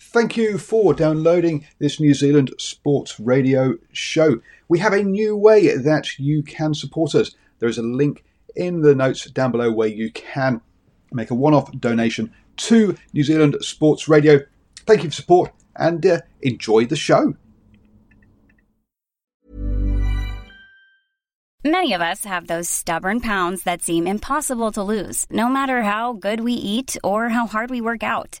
Thank 0.00 0.36
you 0.36 0.58
for 0.58 0.94
downloading 0.94 1.66
this 1.80 1.98
New 1.98 2.14
Zealand 2.14 2.52
Sports 2.58 3.18
Radio 3.18 3.74
show. 3.92 4.40
We 4.68 4.78
have 4.78 4.92
a 4.92 5.02
new 5.02 5.36
way 5.36 5.76
that 5.76 6.18
you 6.20 6.44
can 6.44 6.72
support 6.72 7.16
us. 7.16 7.34
There 7.58 7.68
is 7.68 7.78
a 7.78 7.82
link 7.82 8.24
in 8.54 8.82
the 8.82 8.94
notes 8.94 9.24
down 9.30 9.50
below 9.50 9.72
where 9.72 9.88
you 9.88 10.12
can 10.12 10.60
make 11.12 11.30
a 11.30 11.34
one 11.34 11.52
off 11.52 11.72
donation 11.72 12.32
to 12.58 12.96
New 13.12 13.24
Zealand 13.24 13.56
Sports 13.60 14.08
Radio. 14.08 14.40
Thank 14.86 15.02
you 15.02 15.10
for 15.10 15.16
support 15.16 15.52
and 15.74 16.04
uh, 16.06 16.20
enjoy 16.42 16.86
the 16.86 16.96
show. 16.96 17.34
Many 21.64 21.92
of 21.92 22.00
us 22.00 22.24
have 22.24 22.46
those 22.46 22.70
stubborn 22.70 23.20
pounds 23.20 23.64
that 23.64 23.82
seem 23.82 24.06
impossible 24.06 24.70
to 24.72 24.82
lose, 24.82 25.26
no 25.28 25.48
matter 25.48 25.82
how 25.82 26.12
good 26.12 26.40
we 26.40 26.52
eat 26.52 26.96
or 27.02 27.30
how 27.30 27.48
hard 27.48 27.68
we 27.68 27.80
work 27.80 28.04
out. 28.04 28.40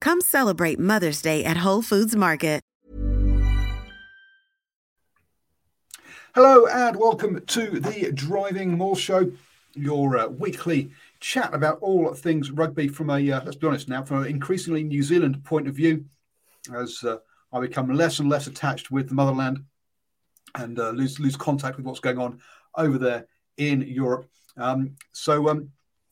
Come 0.00 0.20
celebrate 0.20 0.78
Mother's 0.78 1.20
Day 1.20 1.44
at 1.44 1.58
Whole 1.58 1.82
Foods 1.82 2.16
Market. 2.16 2.60
Hello 6.32 6.64
and 6.66 6.94
welcome 6.94 7.44
to 7.44 7.80
the 7.80 8.12
Driving 8.14 8.78
Maul 8.78 8.94
Show, 8.94 9.32
your 9.74 10.16
uh, 10.16 10.28
weekly 10.28 10.92
chat 11.18 11.52
about 11.52 11.80
all 11.80 12.14
things 12.14 12.52
rugby 12.52 12.86
from 12.86 13.10
a, 13.10 13.32
uh, 13.32 13.42
let's 13.44 13.56
be 13.56 13.66
honest 13.66 13.88
now, 13.88 14.04
from 14.04 14.22
an 14.22 14.28
increasingly 14.28 14.84
New 14.84 15.02
Zealand 15.02 15.42
point 15.42 15.66
of 15.66 15.74
view, 15.74 16.04
as 16.72 17.02
uh, 17.02 17.16
I 17.52 17.58
become 17.58 17.92
less 17.92 18.20
and 18.20 18.28
less 18.28 18.46
attached 18.46 18.92
with 18.92 19.08
the 19.08 19.14
motherland 19.16 19.64
and 20.54 20.78
uh, 20.78 20.90
lose 20.90 21.18
lose 21.18 21.36
contact 21.36 21.76
with 21.76 21.84
what's 21.84 21.98
going 21.98 22.18
on 22.18 22.38
over 22.76 22.96
there 22.96 23.26
in 23.56 23.82
Europe. 23.82 24.28
Um, 24.56 24.94
so 25.10 25.48
um, 25.48 25.70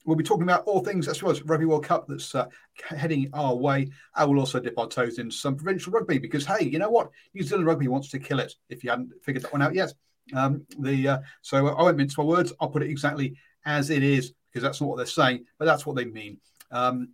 we'll 0.08 0.16
be 0.16 0.24
talking 0.24 0.44
about 0.44 0.64
all 0.64 0.80
things, 0.80 1.06
as 1.06 1.22
well 1.22 1.30
as 1.30 1.42
Rugby 1.42 1.66
World 1.66 1.84
Cup 1.84 2.06
that's 2.08 2.34
uh, 2.34 2.46
heading 2.82 3.28
our 3.34 3.54
way. 3.54 3.90
I 4.14 4.24
will 4.24 4.38
also 4.38 4.58
dip 4.58 4.78
our 4.78 4.88
toes 4.88 5.18
in 5.18 5.30
some 5.30 5.54
provincial 5.54 5.92
rugby 5.92 6.16
because, 6.16 6.46
hey, 6.46 6.64
you 6.64 6.78
know 6.78 6.88
what? 6.88 7.10
New 7.34 7.42
Zealand 7.42 7.66
rugby 7.66 7.88
wants 7.88 8.08
to 8.10 8.18
kill 8.18 8.40
it. 8.40 8.54
If 8.70 8.82
you 8.82 8.88
hadn't 8.88 9.12
figured 9.22 9.44
that 9.44 9.52
one 9.52 9.60
out 9.60 9.74
yet. 9.74 9.92
Um, 10.34 10.64
the 10.78 11.08
uh, 11.08 11.18
so 11.42 11.68
I 11.68 11.82
won't 11.82 11.98
mince 11.98 12.16
my 12.16 12.24
words. 12.24 12.54
I'll 12.58 12.70
put 12.70 12.82
it 12.82 12.90
exactly 12.90 13.36
as 13.66 13.90
it 13.90 14.02
is 14.02 14.32
because 14.50 14.62
that's 14.62 14.80
not 14.80 14.88
what 14.88 14.96
they're 14.96 15.04
saying, 15.06 15.44
but 15.58 15.66
that's 15.66 15.84
what 15.84 15.94
they 15.94 16.06
mean. 16.06 16.38
Um, 16.70 17.10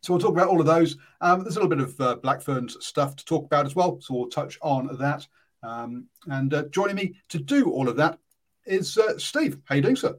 so 0.00 0.12
we'll 0.12 0.22
talk 0.22 0.32
about 0.32 0.48
all 0.48 0.60
of 0.60 0.66
those. 0.66 0.96
Um, 1.20 1.42
there's 1.42 1.56
a 1.56 1.60
little 1.60 1.76
bit 1.76 1.80
of 1.84 2.00
uh, 2.00 2.14
Black 2.16 2.42
Ferns 2.42 2.76
stuff 2.80 3.16
to 3.16 3.24
talk 3.24 3.44
about 3.44 3.66
as 3.66 3.74
well, 3.74 4.00
so 4.00 4.14
we'll 4.14 4.28
touch 4.28 4.56
on 4.62 4.96
that. 5.00 5.26
Um, 5.64 6.06
and 6.28 6.54
uh, 6.54 6.64
joining 6.70 6.94
me 6.94 7.16
to 7.30 7.40
do 7.40 7.70
all 7.70 7.88
of 7.88 7.96
that 7.96 8.20
is 8.66 8.96
uh, 8.98 9.18
Steve. 9.18 9.58
How 9.64 9.74
you 9.74 9.82
doing, 9.82 9.96
sir? 9.96 10.16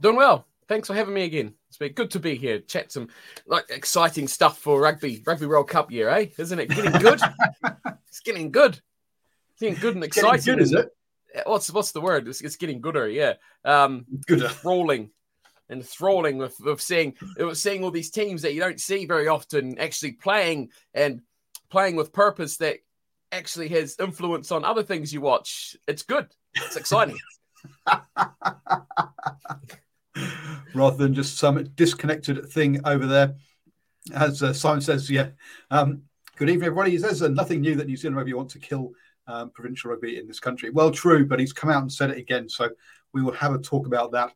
Doing 0.00 0.16
well. 0.16 0.46
Thanks 0.72 0.88
for 0.88 0.94
having 0.94 1.12
me 1.12 1.24
again. 1.24 1.52
It's 1.68 1.76
been 1.76 1.92
good 1.92 2.12
to 2.12 2.18
be 2.18 2.34
here. 2.34 2.58
Chat 2.58 2.90
some 2.90 3.10
like 3.46 3.66
exciting 3.68 4.26
stuff 4.26 4.56
for 4.56 4.80
rugby, 4.80 5.22
rugby 5.26 5.44
World 5.44 5.68
Cup 5.68 5.90
year, 5.90 6.08
eh? 6.08 6.28
Isn't 6.38 6.58
it 6.58 6.70
getting 6.70 6.92
good? 6.92 7.20
it's 8.08 8.20
getting 8.20 8.50
good. 8.50 8.80
It's 9.50 9.60
getting 9.60 9.78
good 9.78 9.96
and 9.96 10.02
exciting. 10.02 10.54
Good, 10.54 10.62
is 10.62 10.72
it? 10.72 10.88
What's 11.44 11.70
what's 11.70 11.92
the 11.92 12.00
word? 12.00 12.26
It's, 12.26 12.40
it's 12.40 12.56
getting 12.56 12.80
gooder, 12.80 13.06
yeah. 13.06 13.34
Um, 13.66 14.06
Gooder. 14.26 14.46
Enthralling 14.46 15.10
and 15.68 15.82
enthralling 15.82 16.38
with, 16.38 16.58
with 16.58 16.80
seeing 16.80 17.16
with 17.36 17.58
seeing 17.58 17.84
all 17.84 17.90
these 17.90 18.10
teams 18.10 18.40
that 18.40 18.54
you 18.54 18.60
don't 18.60 18.80
see 18.80 19.04
very 19.04 19.28
often 19.28 19.78
actually 19.78 20.12
playing 20.12 20.70
and 20.94 21.20
playing 21.70 21.96
with 21.96 22.14
purpose 22.14 22.56
that 22.56 22.78
actually 23.30 23.68
has 23.68 23.96
influence 24.00 24.50
on 24.50 24.64
other 24.64 24.82
things 24.82 25.12
you 25.12 25.20
watch. 25.20 25.76
It's 25.86 26.04
good. 26.04 26.28
It's 26.54 26.76
exciting. 26.76 27.18
rather 30.74 30.96
than 30.96 31.14
just 31.14 31.38
some 31.38 31.62
disconnected 31.74 32.48
thing 32.50 32.80
over 32.84 33.06
there. 33.06 33.34
As 34.14 34.42
uh, 34.42 34.52
Simon 34.52 34.80
says, 34.80 35.10
yeah. 35.10 35.28
Um, 35.70 36.02
good 36.36 36.50
evening, 36.50 36.66
everybody. 36.66 36.92
He 36.92 36.98
says 36.98 37.22
uh, 37.22 37.28
nothing 37.28 37.60
new 37.60 37.74
that 37.76 37.86
New 37.86 37.96
Zealand 37.96 38.16
rugby 38.16 38.34
want 38.34 38.50
to 38.50 38.58
kill 38.58 38.92
um, 39.26 39.50
provincial 39.50 39.90
rugby 39.90 40.18
in 40.18 40.26
this 40.26 40.40
country. 40.40 40.70
Well, 40.70 40.90
true, 40.90 41.26
but 41.26 41.38
he's 41.38 41.52
come 41.52 41.70
out 41.70 41.82
and 41.82 41.92
said 41.92 42.10
it 42.10 42.18
again. 42.18 42.48
So 42.48 42.70
we 43.12 43.22
will 43.22 43.32
have 43.32 43.54
a 43.54 43.58
talk 43.58 43.86
about 43.86 44.12
that. 44.12 44.32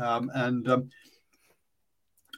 Um, 0.00 0.30
and 0.34 0.68
um, 0.68 0.90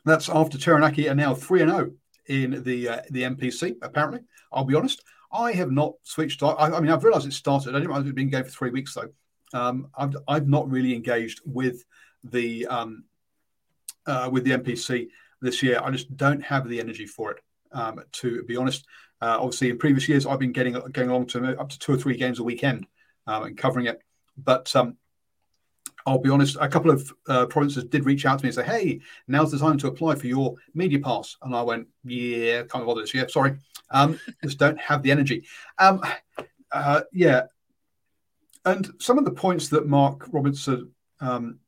that's 0.04 0.28
after 0.28 0.58
Taranaki 0.58 1.08
are 1.08 1.14
now 1.14 1.34
3 1.34 1.60
0 1.60 1.92
in 2.26 2.62
the 2.62 2.88
uh, 2.88 3.00
the 3.10 3.22
NPC, 3.22 3.76
apparently. 3.82 4.20
I'll 4.52 4.64
be 4.64 4.74
honest. 4.74 5.02
I 5.32 5.52
have 5.52 5.70
not 5.70 5.94
switched. 6.02 6.42
I, 6.42 6.52
I 6.52 6.80
mean, 6.80 6.90
I've 6.90 7.04
realised 7.04 7.26
it 7.26 7.32
started. 7.32 7.70
I 7.70 7.78
didn't 7.78 7.88
realize 7.88 8.04
it 8.04 8.08
had 8.08 8.14
been 8.14 8.30
going 8.30 8.44
for 8.44 8.50
three 8.50 8.70
weeks, 8.70 8.94
though. 8.94 9.10
Um, 9.58 9.88
I've, 9.96 10.16
I've 10.28 10.48
not 10.48 10.70
really 10.70 10.94
engaged 10.94 11.40
with 11.44 11.84
the 12.24 12.66
um, 12.66 13.04
uh, 14.06 14.28
with 14.30 14.44
the 14.44 14.52
NPC 14.52 15.08
this 15.40 15.62
year. 15.62 15.80
I 15.82 15.90
just 15.90 16.16
don't 16.16 16.42
have 16.42 16.68
the 16.68 16.80
energy 16.80 17.06
for 17.06 17.32
it. 17.32 17.38
Um, 17.72 18.00
to 18.12 18.42
be 18.44 18.56
honest, 18.56 18.86
uh, 19.20 19.38
obviously 19.40 19.70
in 19.70 19.78
previous 19.78 20.08
years 20.08 20.26
I've 20.26 20.38
been 20.38 20.52
getting 20.52 20.74
going 20.74 21.10
along 21.10 21.26
to 21.28 21.58
up 21.58 21.68
to 21.70 21.78
two 21.78 21.92
or 21.92 21.96
three 21.96 22.16
games 22.16 22.38
a 22.38 22.44
weekend 22.44 22.86
um, 23.26 23.44
and 23.44 23.58
covering 23.58 23.86
it. 23.86 24.00
But 24.36 24.74
um, 24.76 24.96
I'll 26.06 26.18
be 26.18 26.30
honest, 26.30 26.56
a 26.60 26.68
couple 26.68 26.90
of 26.90 27.12
uh, 27.28 27.46
provinces 27.46 27.84
did 27.84 28.04
reach 28.04 28.26
out 28.26 28.38
to 28.38 28.44
me 28.44 28.48
and 28.48 28.54
say, 28.54 28.64
"Hey, 28.64 29.00
now's 29.26 29.50
the 29.50 29.58
time 29.58 29.78
to 29.78 29.88
apply 29.88 30.14
for 30.14 30.28
your 30.28 30.54
media 30.72 31.00
pass." 31.00 31.36
And 31.42 31.54
I 31.54 31.62
went, 31.62 31.88
"Yeah, 32.04 32.62
can't 32.62 32.86
bother 32.86 33.00
this 33.00 33.14
year. 33.14 33.28
Sorry, 33.28 33.56
um, 33.90 34.20
just 34.44 34.58
don't 34.58 34.80
have 34.80 35.02
the 35.02 35.10
energy." 35.10 35.46
Um, 35.78 36.02
uh, 36.70 37.02
yeah, 37.12 37.44
and 38.64 38.92
some 39.00 39.18
of 39.18 39.24
the 39.24 39.32
points 39.32 39.68
that 39.70 39.88
Mark 39.88 40.28
Robinson 40.32 40.92
um, 41.20 41.58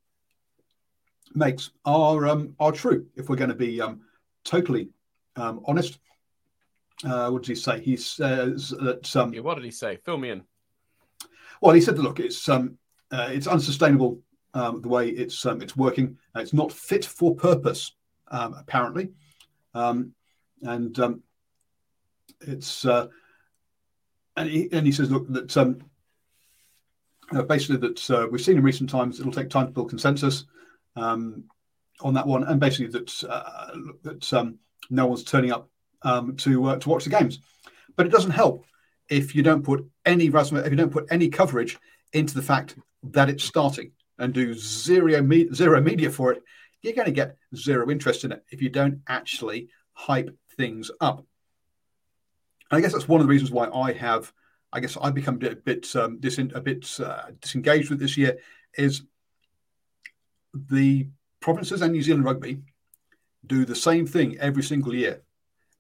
makes 1.38 1.71
are 1.84 2.26
um, 2.26 2.54
are 2.59 2.72
true. 2.72 3.06
If 3.16 3.28
we're 3.28 3.37
going 3.37 3.50
to 3.50 3.56
be 3.56 3.81
um, 3.81 4.00
totally 4.44 4.91
um, 5.37 5.62
honest, 5.65 5.99
uh, 7.04 7.31
what 7.31 7.43
does 7.43 7.49
he 7.49 7.54
say? 7.54 7.81
He 7.81 7.97
says 7.97 8.71
that. 8.71 9.16
Um, 9.16 9.32
yeah, 9.32 9.41
what 9.41 9.54
did 9.54 9.65
he 9.65 9.71
say? 9.71 9.97
Fill 10.04 10.19
me 10.19 10.31
in. 10.31 10.43
Well, 11.60 11.75
he 11.75 11.81
said 11.81 11.97
that 11.97 12.03
look, 12.03 12.21
it's 12.21 12.49
um, 12.49 12.78
uh, 13.10 13.28
it's 13.31 13.47
unsustainable 13.47 14.21
um, 14.54 14.82
the 14.82 14.88
way 14.88 15.09
it's 15.09 15.44
um, 15.47 15.62
it's 15.62 15.76
working. 15.76 16.19
Uh, 16.34 16.41
it's 16.41 16.53
not 16.53 16.72
fit 16.72 17.04
for 17.04 17.34
purpose, 17.34 17.93
um, 18.28 18.55
apparently, 18.55 19.10
um, 19.75 20.12
and 20.62 20.99
um, 20.99 21.22
it's 22.41 22.84
uh, 22.84 23.06
and 24.37 24.49
he, 24.49 24.69
and 24.72 24.87
he 24.87 24.93
says 24.93 25.10
look 25.10 25.28
that 25.28 25.56
um, 25.56 25.78
uh, 27.32 27.43
basically 27.43 27.76
that 27.76 28.10
uh, 28.10 28.26
we've 28.31 28.41
seen 28.41 28.56
in 28.56 28.62
recent 28.62 28.88
times 28.88 29.20
it'll 29.20 29.32
take 29.32 29.50
time 29.50 29.66
to 29.66 29.72
build 29.72 29.88
consensus 29.88 30.44
on 30.98 32.14
that 32.14 32.26
one, 32.26 32.44
and 32.44 32.61
basically 32.61 32.88
that 32.88 33.25
uh, 33.25 33.70
that 34.02 34.32
um, 34.32 34.58
no 34.90 35.06
one's 35.06 35.25
turning 35.25 35.52
up 35.52 35.69
um, 36.02 36.37
to 36.37 36.67
uh, 36.67 36.76
to 36.76 36.88
watch 36.88 37.05
the 37.05 37.11
games. 37.11 37.40
But 37.96 38.06
it 38.06 38.12
doesn't 38.12 38.31
help 38.31 38.64
if 39.08 39.34
you 39.34 39.43
don't 39.43 39.64
put 39.64 39.87
any 40.05 40.26
if 40.26 40.70
you 40.70 40.76
don't 40.76 40.93
put 40.93 41.06
any 41.11 41.28
coverage 41.28 41.78
into 42.12 42.34
the 42.34 42.43
fact 42.43 42.76
that 43.02 43.28
it's 43.28 43.44
starting 43.44 43.93
and 44.19 44.32
do 44.32 44.55
zero 44.55 45.23
me- 45.23 45.52
zero 45.52 45.81
media 45.81 46.11
for 46.11 46.32
it. 46.32 46.43
You're 46.82 46.94
going 46.94 47.06
to 47.06 47.12
get 47.12 47.37
zero 47.56 47.90
interest 47.90 48.25
in 48.25 48.32
it 48.32 48.44
if 48.50 48.62
you 48.62 48.69
don't 48.69 49.00
actually 49.08 49.69
hype 49.93 50.37
things 50.56 50.90
up. 51.00 51.25
And 52.70 52.78
I 52.78 52.81
guess 52.81 52.93
that's 52.93 53.08
one 53.08 53.20
of 53.20 53.26
the 53.26 53.31
reasons 53.31 53.50
why 53.50 53.69
I 53.69 53.93
have, 53.93 54.32
I 54.73 54.81
guess 54.81 54.96
I've 55.00 55.14
become 55.14 55.37
a 55.37 55.38
bit, 55.38 55.52
a 55.52 55.56
bit, 55.56 55.96
um, 55.96 56.19
dis- 56.20 56.38
a 56.38 56.61
bit 56.61 57.00
uh, 57.00 57.31
disengaged 57.40 57.90
with 57.90 57.99
this 57.99 58.17
year. 58.17 58.38
Is 58.76 59.02
the 60.70 61.08
provinces 61.40 61.82
and 61.82 61.93
New 61.93 62.02
Zealand 62.02 62.25
Rugby 62.25 62.60
do 63.46 63.64
the 63.64 63.75
same 63.75 64.06
thing 64.06 64.38
every 64.38 64.62
single 64.62 64.94
year, 64.94 65.22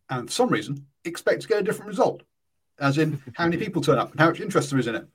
and 0.08 0.28
for 0.28 0.32
some 0.32 0.48
reason 0.48 0.86
expect 1.04 1.42
to 1.42 1.48
get 1.48 1.60
a 1.60 1.62
different 1.62 1.88
result, 1.88 2.22
as 2.78 2.98
in 2.98 3.22
how 3.34 3.44
many 3.44 3.56
people 3.56 3.82
turn 3.82 3.98
up 3.98 4.10
and 4.10 4.20
how 4.20 4.28
much 4.28 4.40
interest 4.40 4.70
there 4.70 4.78
is 4.78 4.86
in 4.86 4.96
it. 4.96 5.06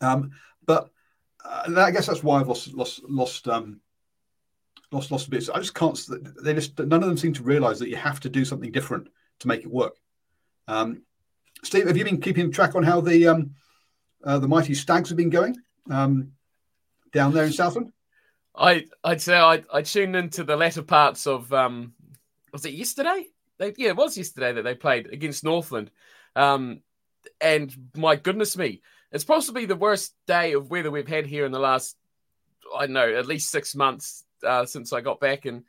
Um, 0.00 0.32
but 0.66 0.90
uh, 1.44 1.72
I 1.76 1.90
guess 1.90 2.06
that's 2.06 2.22
why 2.22 2.40
I've 2.40 2.48
lost 2.48 2.72
lost 2.74 3.02
lost 3.08 3.48
um, 3.48 3.80
lost 4.90 5.10
lost 5.10 5.28
a 5.28 5.30
bit. 5.30 5.48
I 5.52 5.58
just 5.58 5.74
can't. 5.74 5.98
They 6.42 6.54
just 6.54 6.78
none 6.78 7.02
of 7.02 7.08
them 7.08 7.18
seem 7.18 7.32
to 7.34 7.42
realise 7.42 7.78
that 7.78 7.88
you 7.88 7.96
have 7.96 8.20
to 8.20 8.28
do 8.28 8.44
something 8.44 8.72
different 8.72 9.08
to 9.40 9.48
make 9.48 9.62
it 9.62 9.70
work. 9.70 9.96
Um, 10.68 11.02
Steve, 11.62 11.86
have 11.86 11.96
you 11.96 12.04
been 12.04 12.20
keeping 12.20 12.50
track 12.50 12.74
on 12.74 12.82
how 12.82 13.00
the 13.00 13.28
um, 13.28 13.50
uh, 14.22 14.38
the 14.38 14.48
mighty 14.48 14.74
stags 14.74 15.08
have 15.10 15.18
been 15.18 15.30
going 15.30 15.56
um, 15.90 16.32
down 17.12 17.32
there 17.32 17.44
in 17.44 17.52
Southland? 17.52 17.92
I 18.56 18.86
I'd 19.02 19.20
say 19.20 19.36
I 19.36 19.62
I 19.72 19.82
tuned 19.82 20.16
into 20.16 20.44
the 20.44 20.56
latter 20.56 20.82
parts 20.82 21.26
of 21.26 21.52
um 21.52 21.92
was 22.52 22.64
it 22.64 22.74
yesterday? 22.74 23.26
They, 23.58 23.74
yeah, 23.76 23.90
it 23.90 23.96
was 23.96 24.16
yesterday 24.16 24.52
that 24.52 24.62
they 24.62 24.74
played 24.74 25.12
against 25.12 25.44
Northland. 25.44 25.90
Um, 26.36 26.80
and 27.40 27.74
my 27.96 28.16
goodness 28.16 28.56
me, 28.56 28.82
it's 29.12 29.24
possibly 29.24 29.66
the 29.66 29.76
worst 29.76 30.14
day 30.26 30.52
of 30.52 30.70
weather 30.70 30.90
we've 30.90 31.08
had 31.08 31.26
here 31.26 31.46
in 31.46 31.52
the 31.52 31.58
last 31.58 31.96
I 32.76 32.86
don't 32.86 32.94
know 32.94 33.14
at 33.14 33.26
least 33.26 33.50
six 33.50 33.74
months 33.74 34.24
uh, 34.44 34.66
since 34.66 34.92
I 34.92 35.00
got 35.00 35.20
back, 35.20 35.44
and 35.46 35.64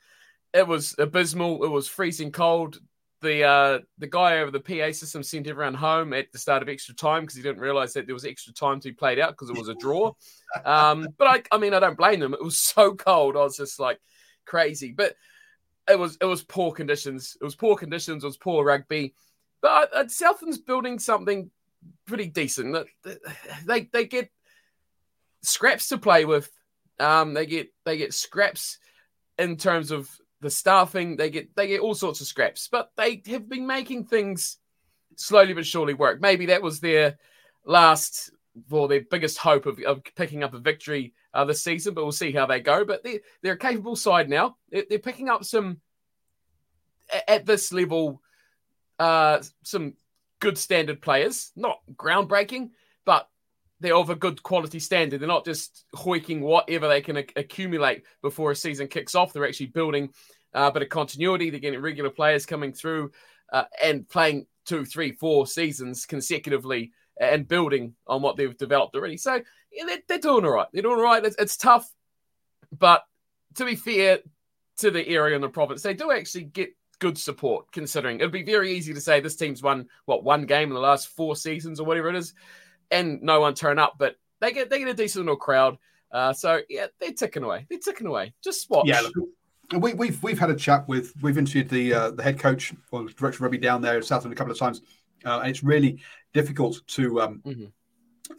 it 0.54 0.68
was 0.68 0.96
abysmal. 0.98 1.64
It 1.64 1.70
was 1.70 1.88
freezing 1.88 2.32
cold 2.32 2.80
the 3.26 3.44
uh, 3.44 3.80
the 3.98 4.08
guy 4.08 4.40
over 4.40 4.52
the 4.52 4.60
PA 4.60 4.92
system 4.92 5.24
sent 5.24 5.48
everyone 5.48 5.74
home 5.74 6.14
at 6.14 6.32
the 6.32 6.38
start 6.38 6.62
of 6.62 6.70
extra 6.70 6.96
time 6.96 7.24
because 7.24 7.36
he 7.36 7.42
didn't 7.42 7.62
realize 7.62 7.94
that 7.94 8.06
there 8.06 8.16
was 8.16 8.26
extra 8.26 8.54
time 8.54 8.80
to 8.80 8.90
be 8.90 8.94
played 8.94 9.20
out 9.20 9.32
because 9.32 9.50
it 9.50 9.58
was 9.58 9.70
a 9.70 9.76
draw. 9.76 10.14
Um, 10.64 11.10
but 11.18 11.28
I, 11.28 11.44
I 11.52 11.58
mean, 11.58 11.74
I 11.74 11.82
don't 11.82 11.98
blame 11.98 12.22
them. 12.22 12.34
It 12.34 12.42
was 12.42 12.58
so 12.76 12.96
cold. 12.96 13.36
I 13.36 13.42
was 13.42 13.58
just 13.58 13.78
like 13.78 14.00
crazy. 14.46 14.94
But 14.94 15.16
it 15.90 16.00
was 16.00 16.18
it 16.22 16.26
was 16.26 16.44
poor 16.44 16.72
conditions. 16.72 17.36
It 17.40 17.44
was 17.44 17.56
poor 17.56 17.76
conditions. 17.76 18.24
It 18.24 18.28
was 18.28 18.38
poor 18.38 18.64
rugby. 18.64 19.16
But 19.62 19.94
uh, 19.94 20.08
Southland's 20.08 20.60
building 20.60 21.00
something 21.00 21.52
pretty 22.06 22.28
decent. 22.28 22.88
They 23.66 23.90
they 23.92 24.06
get 24.06 24.30
scraps 25.42 25.90
to 25.90 25.98
play 25.98 26.24
with. 26.24 26.50
Um, 27.00 27.34
they 27.34 27.46
get 27.46 27.74
they 27.84 27.98
get 27.98 28.14
scraps 28.14 28.78
in 29.38 29.58
terms 29.58 29.92
of 29.92 30.10
the 30.46 30.52
staffing, 30.52 31.18
they 31.18 31.30
get 31.30 31.56
they 31.56 31.68
get 31.68 31.82
all 31.82 31.96
sorts 31.96 32.22
of 32.22 32.28
scraps, 32.28 32.68
but 32.72 32.92
they 32.96 33.22
have 33.28 33.50
been 33.50 33.66
making 33.68 34.06
things 34.06 34.58
slowly 35.16 35.54
but 35.54 35.66
surely 35.66 35.94
work. 35.94 36.22
Maybe 36.22 36.46
that 36.48 36.62
was 36.62 36.80
their 36.80 37.18
last 37.66 38.32
or 38.70 38.88
their 38.88 39.02
biggest 39.02 39.38
hope 39.38 39.66
of, 39.66 39.80
of 39.80 40.04
picking 40.16 40.44
up 40.44 40.54
a 40.54 40.60
victory 40.60 41.14
uh, 41.34 41.46
this 41.46 41.64
season, 41.64 41.94
but 41.94 42.04
we'll 42.04 42.12
see 42.12 42.32
how 42.32 42.46
they 42.46 42.60
go. 42.60 42.86
But 42.86 43.04
they 43.04 43.22
they're 43.42 43.54
a 43.54 43.58
capable 43.58 43.96
side 43.96 44.30
now. 44.30 44.58
They're, 44.70 44.86
they're 44.88 45.00
picking 45.00 45.30
up 45.30 45.44
some 45.44 45.82
at 47.28 47.46
this 47.46 47.74
level, 47.74 48.22
uh, 49.00 49.42
some 49.64 49.94
good 50.40 50.58
standard 50.58 51.02
players, 51.02 51.52
not 51.56 51.80
groundbreaking, 51.96 52.70
but 53.04 53.28
they're 53.80 53.96
of 53.96 54.10
a 54.10 54.16
good 54.16 54.42
quality 54.44 54.80
standard. 54.80 55.20
They're 55.20 55.28
not 55.28 55.46
just 55.46 55.86
hoiking 55.94 56.42
whatever 56.42 56.88
they 56.88 57.02
can 57.02 57.18
accumulate 57.18 58.04
before 58.22 58.52
a 58.52 58.56
season 58.56 58.88
kicks 58.88 59.16
off. 59.16 59.34
They're 59.34 59.48
actually 59.48 59.68
building 59.68 60.12
uh, 60.56 60.70
a 60.70 60.72
bit 60.72 60.84
of 60.84 60.90
continuity. 60.90 61.50
They're 61.50 61.60
getting 61.60 61.82
regular 61.82 62.10
players 62.10 62.46
coming 62.46 62.74
through 62.74 63.12
uh, 63.52 63.66
and 63.84 64.08
playing 64.08 64.48
two, 64.66 64.86
three, 64.86 65.12
four 65.12 65.46
seasons 65.46 66.06
consecutively 66.06 66.92
and 67.20 67.48
building 67.48 67.96
on 68.08 68.22
what 68.22 68.38
they've 68.38 68.58
developed 68.58 68.96
already. 68.96 69.18
So 69.18 69.42
yeah, 69.72 69.86
they're, 69.86 70.00
they're 70.08 70.18
doing 70.20 70.46
all 70.46 70.52
right. 70.52 70.68
They're 70.74 70.82
doing 70.82 70.98
all 70.98 71.04
right. 71.04 71.24
It's, 71.24 71.36
it's 71.38 71.58
tough, 71.58 71.90
but 72.78 73.04
to 73.56 73.66
be 73.66 73.76
fair 73.76 74.20
to 74.78 74.92
the 74.92 75.08
area 75.08 75.36
and 75.36 75.44
the 75.44 75.50
province, 75.50 75.82
they 75.82 75.94
do 75.94 76.12
actually 76.12 76.46
get 76.46 76.70
good 77.00 77.18
support 77.18 77.70
considering 77.74 78.20
it'd 78.20 78.32
be 78.32 78.44
very 78.44 78.72
easy 78.72 78.94
to 78.94 79.02
say 79.02 79.20
this 79.20 79.36
team's 79.36 79.62
won 79.62 79.86
what 80.06 80.24
one 80.24 80.46
game 80.46 80.70
in 80.70 80.74
the 80.74 80.80
last 80.80 81.10
four 81.10 81.36
seasons 81.36 81.78
or 81.78 81.86
whatever 81.86 82.08
it 82.08 82.16
is 82.16 82.34
and 82.92 83.22
no 83.22 83.42
one 83.42 83.54
turn 83.54 83.80
up, 83.80 83.96
but 83.98 84.16
they 84.40 84.52
get 84.52 84.70
they 84.70 84.80
get 84.80 84.88
a 84.88 84.94
decent 84.94 85.26
little 85.26 85.38
crowd. 85.38 85.78
Uh, 86.12 86.34
so 86.34 86.62
yeah, 86.70 86.88
they're 87.00 87.14
ticking 87.14 87.44
away. 87.44 87.66
They're 87.70 87.80
ticking 87.80 88.08
away. 88.08 88.34
Just 88.44 88.70
watch. 88.70 88.88
Yeah, 88.88 89.02
look, 89.02 89.14
we, 89.74 89.92
have 89.92 90.00
we've, 90.00 90.24
we've 90.24 90.40
had 90.40 90.50
a 90.50 90.56
chat 90.56 90.88
with 90.88 91.14
we've 91.22 91.38
interviewed 91.38 91.70
the 91.70 91.94
uh, 91.94 92.12
the 92.12 92.24
head 92.24 92.40
coach 92.40 92.74
or 92.92 93.06
director 93.06 93.38
of 93.38 93.42
rugby 93.42 93.58
down 93.58 93.82
there 93.82 93.98
in 93.98 94.04
Southland 94.04 94.34
a 94.34 94.36
couple 94.36 94.52
of 94.52 94.60
times, 94.60 94.82
uh, 95.26 95.40
and 95.40 95.50
it's 95.50 95.64
really 95.64 96.00
difficult 96.34 96.82
to 96.88 97.22
um, 97.22 97.42
mm-hmm. 97.46 97.66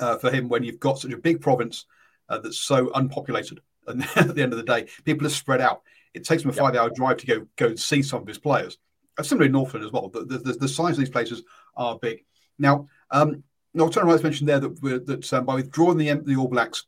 uh, 0.01 0.19
for 0.19 0.31
him 0.31 0.49
when 0.49 0.63
you've 0.63 0.81
got 0.81 0.99
such 0.99 1.13
a 1.13 1.17
big 1.17 1.41
province 1.41 1.87
uh, 2.29 2.39
that's 2.39 2.59
so 2.59 2.91
unpopulated. 2.95 3.61
And 3.87 4.03
at 4.17 4.35
the 4.35 4.43
end 4.43 4.53
of 4.53 4.59
the 4.59 4.65
day, 4.65 4.87
people 5.05 5.27
are 5.27 5.31
spread 5.31 5.61
out. 5.61 5.83
It 6.15 6.25
takes 6.25 6.43
him 6.43 6.51
a 6.51 6.53
five 6.53 6.75
hour 6.77 6.91
drive 6.91 7.19
to 7.19 7.27
go 7.27 7.47
go 7.57 7.67
and 7.67 7.79
see 7.79 8.03
some 8.03 8.23
of 8.23 8.29
his 8.29 8.39
players. 8.39 8.79
Uh, 9.19 9.23
similarly, 9.23 9.47
in 9.47 9.53
Northland 9.53 9.85
as 9.85 9.93
well. 9.93 10.09
The, 10.09 10.25
the, 10.25 10.53
the, 10.53 10.69
size 10.69 10.93
of 10.93 10.99
these 10.99 11.09
places 11.09 11.43
are 11.75 11.99
big. 11.99 12.25
Now, 12.59 12.87
um, 13.11 13.43
no, 13.73 13.89
Tony 13.89 14.11
Wright's 14.11 14.23
mentioned 14.23 14.49
there 14.49 14.61
that 14.61 14.81
that 15.07 15.33
um, 15.33 15.47
by 15.47 15.55
withdrawing 15.55 15.99
the 15.99 16.13
the 16.15 16.37
All 16.37 16.49
Blacks, 16.49 16.85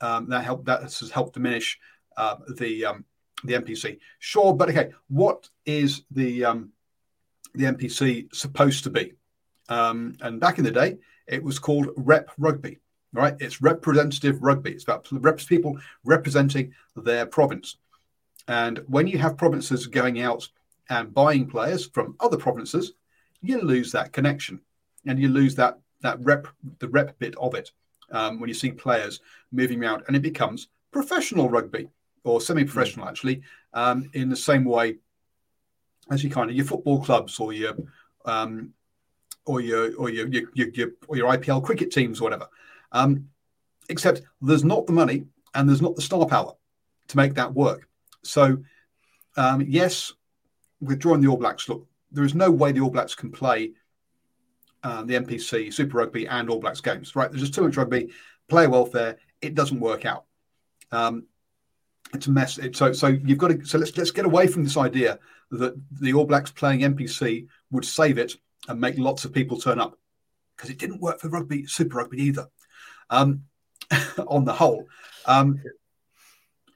um, 0.00 0.28
that 0.28 0.44
helped 0.44 0.66
that 0.66 0.82
has 0.82 1.10
helped 1.10 1.34
diminish 1.34 1.78
uh, 2.16 2.36
the 2.56 2.84
um, 2.84 3.04
the 3.44 3.54
NPC. 3.54 3.98
Sure, 4.18 4.54
but 4.54 4.68
okay, 4.70 4.90
what 5.08 5.48
is 5.64 6.02
the 6.10 6.44
um, 6.44 6.72
the 7.54 7.64
NPC 7.64 8.34
supposed 8.34 8.84
to 8.84 8.90
be? 8.90 9.14
Um, 9.68 10.16
and 10.20 10.40
back 10.40 10.58
in 10.58 10.64
the 10.64 10.70
day, 10.70 10.98
it 11.26 11.42
was 11.42 11.58
called 11.58 11.88
Rep 11.96 12.30
Rugby. 12.38 12.78
Right, 13.12 13.34
it's 13.40 13.62
representative 13.62 14.42
rugby. 14.42 14.72
It's 14.72 14.84
about 14.84 15.08
reps 15.10 15.46
people 15.46 15.78
representing 16.04 16.74
their 16.94 17.24
province. 17.24 17.76
And 18.48 18.82
when 18.86 19.06
you 19.06 19.16
have 19.16 19.38
provinces 19.38 19.86
going 19.86 20.20
out 20.20 20.46
and 20.90 21.14
buying 21.14 21.46
players 21.46 21.86
from 21.86 22.16
other 22.20 22.36
provinces, 22.36 22.92
you 23.40 23.62
lose 23.62 23.92
that 23.92 24.12
connection 24.12 24.60
and 25.06 25.18
you 25.18 25.28
lose 25.28 25.54
that 25.54 25.78
that 26.02 26.18
rep 26.22 26.48
the 26.78 26.88
rep 26.88 27.18
bit 27.18 27.34
of 27.36 27.54
it 27.54 27.72
um, 28.10 28.38
when 28.40 28.48
you 28.48 28.54
see 28.54 28.70
players 28.70 29.20
moving 29.52 29.82
around, 29.82 30.02
and 30.06 30.16
it 30.16 30.22
becomes 30.22 30.68
professional 30.92 31.48
rugby 31.48 31.88
or 32.24 32.40
semi-professional 32.40 33.08
actually, 33.08 33.42
um, 33.74 34.10
in 34.14 34.28
the 34.28 34.36
same 34.36 34.64
way 34.64 34.96
as 36.10 36.24
you 36.24 36.30
kind 36.30 36.50
of 36.50 36.56
your 36.56 36.64
football 36.64 37.02
clubs 37.02 37.38
or 37.38 37.52
your 37.52 37.74
um, 38.24 38.72
or 39.44 39.60
your 39.60 39.94
or 39.96 40.10
your, 40.10 40.26
your, 40.28 40.42
your, 40.54 40.68
your 40.68 40.88
or 41.06 41.16
your 41.16 41.32
IPL 41.32 41.62
cricket 41.62 41.90
teams 41.90 42.20
or 42.20 42.24
whatever. 42.24 42.48
Um, 42.92 43.28
except 43.88 44.22
there's 44.40 44.64
not 44.64 44.86
the 44.86 44.92
money 44.92 45.24
and 45.54 45.68
there's 45.68 45.82
not 45.82 45.96
the 45.96 46.02
star 46.02 46.26
power 46.26 46.52
to 47.08 47.16
make 47.16 47.34
that 47.34 47.52
work. 47.54 47.88
So 48.22 48.58
um, 49.36 49.64
yes, 49.66 50.12
withdrawing 50.80 51.20
the 51.20 51.28
All 51.28 51.36
Blacks. 51.36 51.68
Look, 51.68 51.86
there 52.10 52.24
is 52.24 52.34
no 52.34 52.50
way 52.50 52.72
the 52.72 52.80
All 52.80 52.90
Blacks 52.90 53.14
can 53.14 53.30
play 53.30 53.72
um, 54.82 55.06
the 55.06 55.14
NPC, 55.14 55.72
Super 55.72 55.98
Rugby, 55.98 56.26
and 56.26 56.50
All 56.50 56.60
Blacks 56.60 56.80
games. 56.80 57.14
Right? 57.16 57.30
There's 57.30 57.42
just 57.42 57.54
too 57.54 57.62
much 57.62 57.76
rugby, 57.76 58.10
player 58.48 58.68
welfare. 58.70 59.18
It 59.40 59.54
doesn't 59.54 59.80
work 59.80 60.04
out. 60.04 60.24
Um, 60.90 61.26
it's 62.14 62.26
a 62.26 62.30
mess. 62.30 62.58
So, 62.72 62.92
so 62.92 63.08
you've 63.08 63.38
got 63.38 63.48
to. 63.48 63.64
So 63.64 63.78
let's 63.78 63.96
let's 63.96 64.10
get 64.10 64.24
away 64.24 64.46
from 64.46 64.64
this 64.64 64.76
idea 64.76 65.18
that 65.50 65.74
the 66.00 66.12
All 66.14 66.24
Blacks 66.24 66.50
playing 66.50 66.80
NPC 66.80 67.46
would 67.70 67.84
save 67.84 68.18
it 68.18 68.34
and 68.68 68.80
make 68.80 68.98
lots 68.98 69.24
of 69.24 69.32
people 69.32 69.58
turn 69.58 69.80
up, 69.80 69.98
because 70.56 70.70
it 70.70 70.78
didn't 70.78 71.00
work 71.00 71.20
for 71.20 71.28
rugby, 71.28 71.66
Super 71.66 71.98
Rugby 71.98 72.22
either. 72.22 72.48
Um, 73.10 73.42
on 74.26 74.44
the 74.44 74.52
whole, 74.52 74.86
um, 75.24 75.62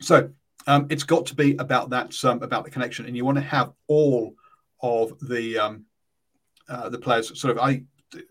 so 0.01 0.31
um, 0.67 0.87
it's 0.89 1.03
got 1.03 1.27
to 1.27 1.35
be 1.35 1.57
about 1.57 1.91
that 1.91 2.25
um, 2.25 2.43
about 2.43 2.65
the 2.65 2.71
connection, 2.71 3.07
and 3.07 3.17
you 3.17 3.25
want 3.25 3.37
to 3.37 3.43
have 3.43 3.73
all 3.87 4.35
of 4.83 5.19
the 5.21 5.59
um, 5.59 5.85
uh, 6.69 6.89
the 6.89 6.99
players 6.99 7.39
sort 7.39 7.57
of 7.57 7.63
I 7.63 7.83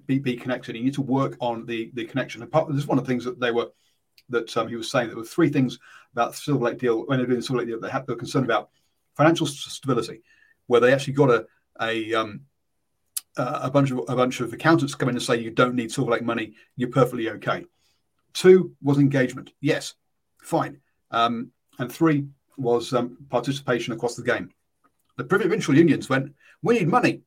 be, 0.05 0.20
be 0.20 0.36
connected. 0.36 0.75
And 0.75 0.79
you 0.79 0.86
need 0.86 0.96
to 0.96 1.01
work 1.01 1.38
on 1.39 1.65
the 1.65 1.91
the 1.93 2.05
connection. 2.05 2.41
And 2.41 2.51
part, 2.51 2.67
this 2.70 2.77
is 2.77 2.88
one 2.88 2.98
of 2.98 3.05
the 3.05 3.10
things 3.10 3.25
that 3.25 3.39
they 3.39 3.51
were 3.51 3.70
that 4.31 4.55
um, 4.57 4.67
he 4.67 4.75
was 4.75 4.89
saying. 4.89 5.07
There 5.07 5.17
were 5.17 5.23
three 5.23 5.50
things 5.50 5.79
about 6.13 6.31
the 6.31 6.38
Silver 6.38 6.65
Lake 6.65 6.79
deal 6.79 7.05
when 7.05 7.17
they 7.17 7.23
were 7.23 7.27
doing 7.27 7.39
the 7.39 7.45
Silver 7.45 7.59
Lake 7.59 7.69
deal. 7.69 7.79
They, 7.79 7.89
they 7.89 8.13
were 8.13 8.15
concerned 8.15 8.45
about 8.45 8.69
financial 9.15 9.45
stability, 9.45 10.23
where 10.67 10.81
they 10.81 10.93
actually 10.93 11.13
got 11.13 11.29
a 11.29 11.45
a 11.79 12.13
um, 12.13 12.41
a 13.38 13.69
bunch 13.69 13.91
of 13.91 14.00
a 14.07 14.15
bunch 14.15 14.39
of 14.41 14.53
accountants 14.53 14.95
come 14.95 15.09
in 15.09 15.15
and 15.15 15.23
say 15.23 15.39
you 15.39 15.51
don't 15.51 15.75
need 15.75 15.91
Silver 15.91 16.11
Lake 16.11 16.23
money. 16.23 16.53
You're 16.75 16.89
perfectly 16.89 17.29
okay. 17.29 17.65
Two 18.33 18.75
was 18.81 18.97
engagement. 18.97 19.51
Yes, 19.61 19.93
fine. 20.41 20.79
Um, 21.11 21.51
and 21.79 21.91
three 21.91 22.27
was 22.57 22.93
um, 22.93 23.17
participation 23.29 23.93
across 23.93 24.15
the 24.15 24.23
game. 24.23 24.51
The 25.17 25.23
provincial 25.23 25.75
unions 25.75 26.09
went, 26.09 26.33
we 26.61 26.79
need 26.79 26.88
money. 26.88 27.21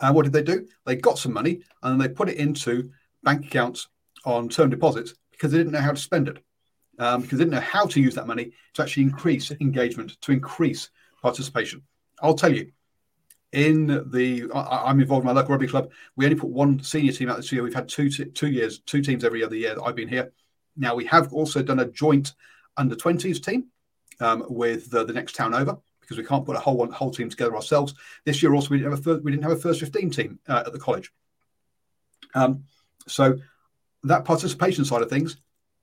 And 0.00 0.14
what 0.14 0.24
did 0.24 0.32
they 0.32 0.42
do? 0.42 0.66
They 0.84 0.96
got 0.96 1.18
some 1.18 1.32
money 1.32 1.62
and 1.82 2.00
they 2.00 2.08
put 2.08 2.28
it 2.28 2.36
into 2.36 2.90
bank 3.22 3.46
accounts 3.46 3.88
on 4.24 4.48
term 4.48 4.70
deposits 4.70 5.14
because 5.38 5.52
they 5.52 5.58
didn't 5.58 5.72
know 5.72 5.80
how 5.80 5.92
to 5.92 6.00
spend 6.00 6.28
it. 6.28 6.44
Um, 6.98 7.22
because 7.22 7.38
they 7.38 7.44
didn't 7.44 7.54
know 7.54 7.60
how 7.60 7.86
to 7.86 8.00
use 8.00 8.16
that 8.16 8.26
money 8.26 8.50
to 8.74 8.82
actually 8.82 9.04
increase 9.04 9.52
engagement, 9.60 10.20
to 10.22 10.32
increase 10.32 10.90
participation. 11.22 11.82
I'll 12.20 12.34
tell 12.34 12.52
you, 12.52 12.72
in 13.52 13.86
the 14.10 14.50
I, 14.52 14.90
am 14.90 15.00
involved 15.00 15.22
in 15.22 15.26
my 15.26 15.32
local 15.32 15.52
rugby 15.52 15.68
club. 15.68 15.90
We 16.16 16.26
only 16.26 16.36
put 16.36 16.50
one 16.50 16.82
senior 16.82 17.12
team 17.12 17.30
out 17.30 17.36
this 17.36 17.52
year. 17.52 17.62
We've 17.62 17.72
had 17.72 17.88
two 17.88 18.10
two 18.10 18.48
years, 18.48 18.80
two 18.80 19.00
teams 19.00 19.24
every 19.24 19.44
other 19.44 19.54
year 19.54 19.74
that 19.74 19.82
I've 19.82 19.94
been 19.94 20.08
here. 20.08 20.32
Now 20.76 20.94
we 20.94 21.04
have 21.06 21.32
also 21.32 21.62
done 21.62 21.78
a 21.78 21.86
joint 21.86 22.34
under 22.76 22.94
20s 22.94 23.42
team 23.42 23.66
um, 24.20 24.44
with 24.48 24.90
the 24.90 25.04
next 25.06 25.34
town 25.34 25.54
over 25.54 25.78
because 26.00 26.16
we 26.16 26.24
can't 26.24 26.46
put 26.46 26.56
a 26.56 26.60
whole 26.60 26.76
one, 26.76 26.90
whole 26.90 27.10
team 27.10 27.28
together 27.28 27.54
ourselves. 27.54 27.94
This 28.24 28.42
year 28.42 28.54
also 28.54 28.70
we 28.70 28.78
didn't 28.78 28.92
have 28.92 29.00
a 29.00 29.02
first, 29.02 29.24
we 29.24 29.30
didn't 29.30 29.42
have 29.44 29.52
a 29.52 29.56
first 29.56 29.80
15 29.80 30.10
team 30.10 30.38
uh, 30.48 30.64
at 30.66 30.72
the 30.72 30.78
college. 30.78 31.12
Um, 32.34 32.64
so 33.06 33.38
that 34.04 34.24
participation 34.24 34.84
side 34.84 35.02
of 35.02 35.10
things 35.10 35.36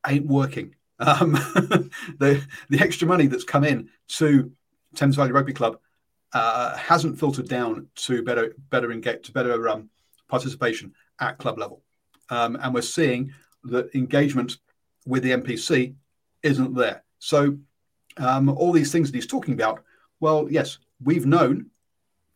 ain't 0.07 0.27
working. 0.27 0.75
Um, 0.99 1.31
the 2.19 2.43
the 2.69 2.79
extra 2.79 3.07
money 3.07 3.27
that's 3.27 3.43
come 3.43 3.63
in 3.63 3.89
to 4.09 4.51
Thames 4.95 5.15
Valley 5.15 5.31
Rugby 5.31 5.53
Club 5.53 5.77
uh, 6.33 6.75
hasn't 6.77 7.19
filtered 7.19 7.49
down 7.49 7.87
to 7.95 8.23
better 8.23 8.55
better 8.69 8.91
engage 8.91 9.25
to 9.25 9.31
better 9.31 9.67
um, 9.69 9.89
participation 10.29 10.93
at 11.19 11.37
club 11.37 11.57
level, 11.57 11.81
um, 12.29 12.57
and 12.61 12.73
we're 12.73 12.81
seeing 12.81 13.33
that 13.65 13.93
engagement 13.95 14.57
with 15.05 15.23
the 15.23 15.31
NPC 15.31 15.95
isn't 16.43 16.75
there. 16.75 17.03
So 17.19 17.57
um, 18.17 18.49
all 18.49 18.71
these 18.71 18.91
things 18.91 19.11
that 19.11 19.17
he's 19.17 19.27
talking 19.27 19.53
about, 19.53 19.83
well, 20.19 20.47
yes, 20.49 20.77
we've 21.03 21.25
known 21.25 21.71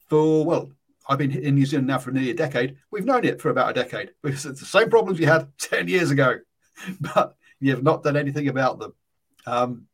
for 0.08 0.46
well, 0.46 0.72
I've 1.10 1.18
been 1.18 1.32
in 1.32 1.56
New 1.56 1.66
Zealand 1.66 1.88
now 1.88 1.98
for 1.98 2.12
nearly 2.12 2.30
a 2.30 2.36
decade. 2.36 2.78
We've 2.92 3.04
known 3.04 3.26
it 3.26 3.42
for 3.42 3.50
about 3.50 3.72
a 3.72 3.74
decade 3.74 4.12
because 4.22 4.46
it's 4.46 4.60
the 4.60 4.66
same 4.66 4.90
problems 4.90 5.20
you 5.20 5.26
had 5.26 5.52
ten 5.58 5.88
years 5.88 6.12
ago, 6.12 6.38
but 7.02 7.36
you 7.60 7.72
have 7.72 7.84
not 7.84 8.04
done 8.04 8.16
anything 8.16 8.48
about 8.48 8.80
them. 8.80 8.94
Um, 9.46 9.88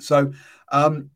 so 0.00 0.32
um, 0.72 1.10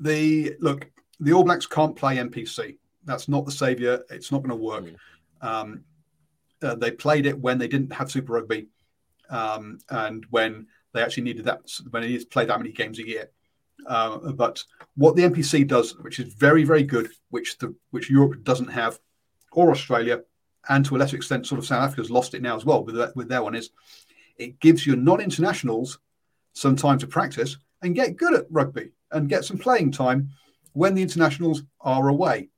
the 0.00 0.56
look, 0.58 0.90
the 1.20 1.34
All 1.34 1.44
Blacks 1.44 1.66
can't 1.66 1.94
play 1.94 2.16
NPC. 2.16 2.78
That's 3.04 3.28
not 3.28 3.44
the 3.44 3.52
savior. 3.52 4.02
It's 4.10 4.32
not 4.32 4.38
going 4.38 4.50
to 4.50 4.56
work. 4.56 4.84
Mm. 4.84 4.96
Um, 5.46 5.84
uh, 6.62 6.74
they 6.74 6.90
played 6.90 7.26
it 7.26 7.38
when 7.38 7.58
they 7.58 7.68
didn't 7.68 7.92
have 7.92 8.10
Super 8.10 8.32
Rugby, 8.32 8.68
um, 9.28 9.78
and 9.90 10.24
when 10.30 10.66
they 10.94 11.02
actually 11.02 11.24
needed 11.24 11.44
that 11.44 11.60
when 11.90 12.02
they 12.02 12.08
needed 12.08 12.22
to 12.22 12.28
play 12.28 12.46
that 12.46 12.58
many 12.58 12.72
games 12.72 12.98
a 12.98 13.06
year. 13.06 13.30
Uh, 13.86 14.32
but 14.32 14.62
what 14.96 15.16
the 15.16 15.22
NPC 15.22 15.66
does, 15.66 15.96
which 15.98 16.18
is 16.18 16.32
very 16.34 16.64
very 16.64 16.82
good, 16.82 17.08
which 17.30 17.58
the 17.58 17.74
which 17.90 18.10
Europe 18.10 18.42
doesn't 18.44 18.68
have, 18.68 18.98
or 19.52 19.70
Australia, 19.70 20.22
and 20.68 20.84
to 20.84 20.96
a 20.96 20.98
lesser 20.98 21.16
extent, 21.16 21.46
sort 21.46 21.58
of 21.58 21.66
South 21.66 21.82
Africa's 21.82 22.10
lost 22.10 22.34
it 22.34 22.42
now 22.42 22.56
as 22.56 22.64
well 22.64 22.84
with 22.84 22.96
with 23.14 23.28
their 23.28 23.42
one 23.42 23.54
is, 23.54 23.70
it 24.38 24.60
gives 24.60 24.86
your 24.86 24.96
non-internationals 24.96 25.98
some 26.52 26.76
time 26.76 26.98
to 26.98 27.06
practice 27.06 27.58
and 27.82 27.94
get 27.94 28.16
good 28.16 28.34
at 28.34 28.46
rugby 28.50 28.90
and 29.12 29.28
get 29.28 29.44
some 29.44 29.58
playing 29.58 29.92
time 29.92 30.30
when 30.72 30.94
the 30.94 31.02
internationals 31.02 31.62
are 31.80 32.08
away. 32.08 32.48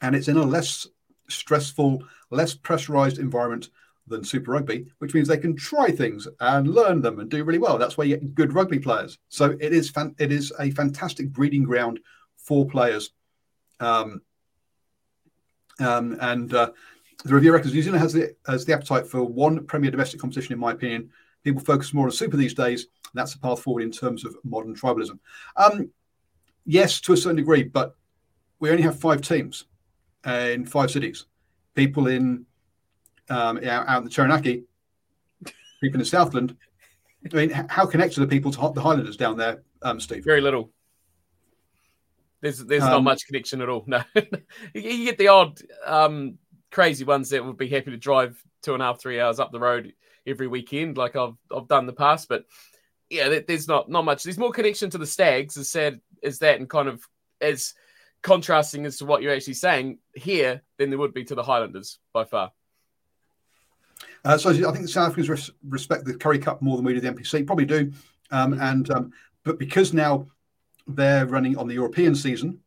And 0.00 0.14
it's 0.14 0.28
in 0.28 0.36
a 0.36 0.44
less 0.44 0.86
stressful, 1.28 2.02
less 2.30 2.54
pressurized 2.54 3.18
environment 3.18 3.68
than 4.08 4.24
Super 4.24 4.52
Rugby, 4.52 4.86
which 4.98 5.14
means 5.14 5.28
they 5.28 5.38
can 5.38 5.56
try 5.56 5.90
things 5.90 6.26
and 6.40 6.68
learn 6.68 7.00
them 7.00 7.20
and 7.20 7.30
do 7.30 7.44
really 7.44 7.58
well. 7.58 7.78
That's 7.78 7.96
why 7.96 8.04
you 8.04 8.16
get 8.16 8.34
good 8.34 8.52
rugby 8.52 8.78
players. 8.78 9.18
So 9.28 9.56
it 9.60 9.72
is 9.72 9.90
fan- 9.90 10.14
it 10.18 10.32
is 10.32 10.52
a 10.58 10.70
fantastic 10.72 11.30
breeding 11.30 11.64
ground 11.64 12.00
for 12.36 12.66
players. 12.66 13.10
Um, 13.80 14.22
um, 15.80 16.16
and 16.20 16.52
uh, 16.52 16.70
the 17.24 17.34
review 17.34 17.52
records 17.52 17.74
New 17.74 17.82
Zealand 17.82 18.02
has 18.02 18.12
the 18.12 18.34
has 18.46 18.64
the 18.64 18.72
appetite 18.72 19.06
for 19.06 19.22
one 19.22 19.64
premier 19.66 19.90
domestic 19.90 20.20
competition, 20.20 20.52
in 20.52 20.58
my 20.58 20.72
opinion. 20.72 21.10
People 21.44 21.62
focus 21.62 21.94
more 21.94 22.06
on 22.06 22.12
Super 22.12 22.36
these 22.36 22.54
days. 22.54 22.88
That's 23.14 23.32
the 23.32 23.40
path 23.40 23.60
forward 23.60 23.82
in 23.82 23.90
terms 23.90 24.24
of 24.24 24.36
modern 24.44 24.74
tribalism. 24.74 25.18
Um, 25.56 25.90
yes, 26.66 27.00
to 27.02 27.12
a 27.12 27.16
certain 27.16 27.36
degree, 27.36 27.62
but 27.62 27.96
we 28.60 28.70
only 28.70 28.82
have 28.82 28.98
five 28.98 29.22
teams 29.22 29.64
in 30.26 30.66
five 30.66 30.90
cities. 30.90 31.26
People 31.74 32.08
in 32.08 32.44
um, 33.30 33.58
out 33.64 33.98
in 33.98 34.04
the 34.04 34.10
Taranaki, 34.10 34.64
people 35.80 35.94
in 35.94 35.98
the 35.98 36.04
Southland. 36.04 36.56
I 37.30 37.36
mean, 37.36 37.50
how 37.50 37.84
connected 37.84 38.18
are 38.18 38.26
the 38.26 38.30
people 38.30 38.50
to 38.52 38.72
the 38.74 38.80
Highlanders 38.80 39.16
down 39.16 39.36
there, 39.36 39.62
um, 39.82 40.00
Steve? 40.00 40.24
Very 40.24 40.40
little. 40.40 40.70
There's 42.40 42.64
there's 42.64 42.84
um, 42.84 42.90
not 42.90 43.02
much 43.02 43.26
connection 43.26 43.60
at 43.60 43.68
all. 43.68 43.84
No, 43.86 44.02
you 44.72 45.04
get 45.04 45.18
the 45.18 45.28
odd 45.28 45.60
um, 45.84 46.38
crazy 46.70 47.04
ones 47.04 47.30
that 47.30 47.44
would 47.44 47.56
be 47.56 47.68
happy 47.68 47.90
to 47.90 47.96
drive 47.96 48.40
two 48.62 48.74
and 48.74 48.82
a 48.82 48.86
half, 48.86 49.00
three 49.00 49.20
hours 49.20 49.40
up 49.40 49.50
the 49.50 49.60
road 49.60 49.92
every 50.26 50.46
weekend, 50.46 50.96
like 50.96 51.16
I've 51.16 51.34
I've 51.54 51.68
done 51.68 51.80
in 51.80 51.86
the 51.86 51.92
past. 51.92 52.28
But 52.28 52.44
yeah, 53.10 53.40
there's 53.46 53.68
not 53.68 53.90
not 53.90 54.04
much. 54.04 54.22
There's 54.22 54.38
more 54.38 54.52
connection 54.52 54.90
to 54.90 54.98
the 54.98 55.06
Stags, 55.06 55.56
as 55.56 55.70
said 55.70 56.00
as 56.22 56.38
that, 56.40 56.60
and 56.60 56.68
kind 56.68 56.88
of 56.88 57.06
as 57.40 57.74
contrasting 58.22 58.84
as 58.86 58.98
to 58.98 59.04
what 59.04 59.22
you're 59.22 59.34
actually 59.34 59.54
saying 59.54 59.98
here 60.14 60.62
than 60.76 60.90
there 60.90 60.98
would 60.98 61.14
be 61.14 61.24
to 61.24 61.34
the 61.34 61.42
Highlanders 61.42 61.98
by 62.12 62.24
far. 62.24 62.52
Uh, 64.24 64.38
so 64.38 64.50
I 64.50 64.52
think 64.52 64.82
the 64.82 64.88
South 64.88 65.10
Africans 65.10 65.28
res- 65.28 65.50
respect 65.68 66.04
the 66.04 66.14
Currie 66.14 66.38
Cup 66.38 66.62
more 66.62 66.76
than 66.76 66.84
we 66.84 66.94
do 66.94 67.00
the 67.00 67.10
NPC. 67.10 67.46
Probably 67.46 67.64
do, 67.64 67.92
um, 68.30 68.54
and 68.54 68.90
um, 68.90 69.12
but 69.44 69.58
because 69.58 69.92
now 69.92 70.26
they're 70.86 71.26
running 71.26 71.56
on 71.56 71.68
the 71.68 71.74
European 71.74 72.14
season 72.14 72.60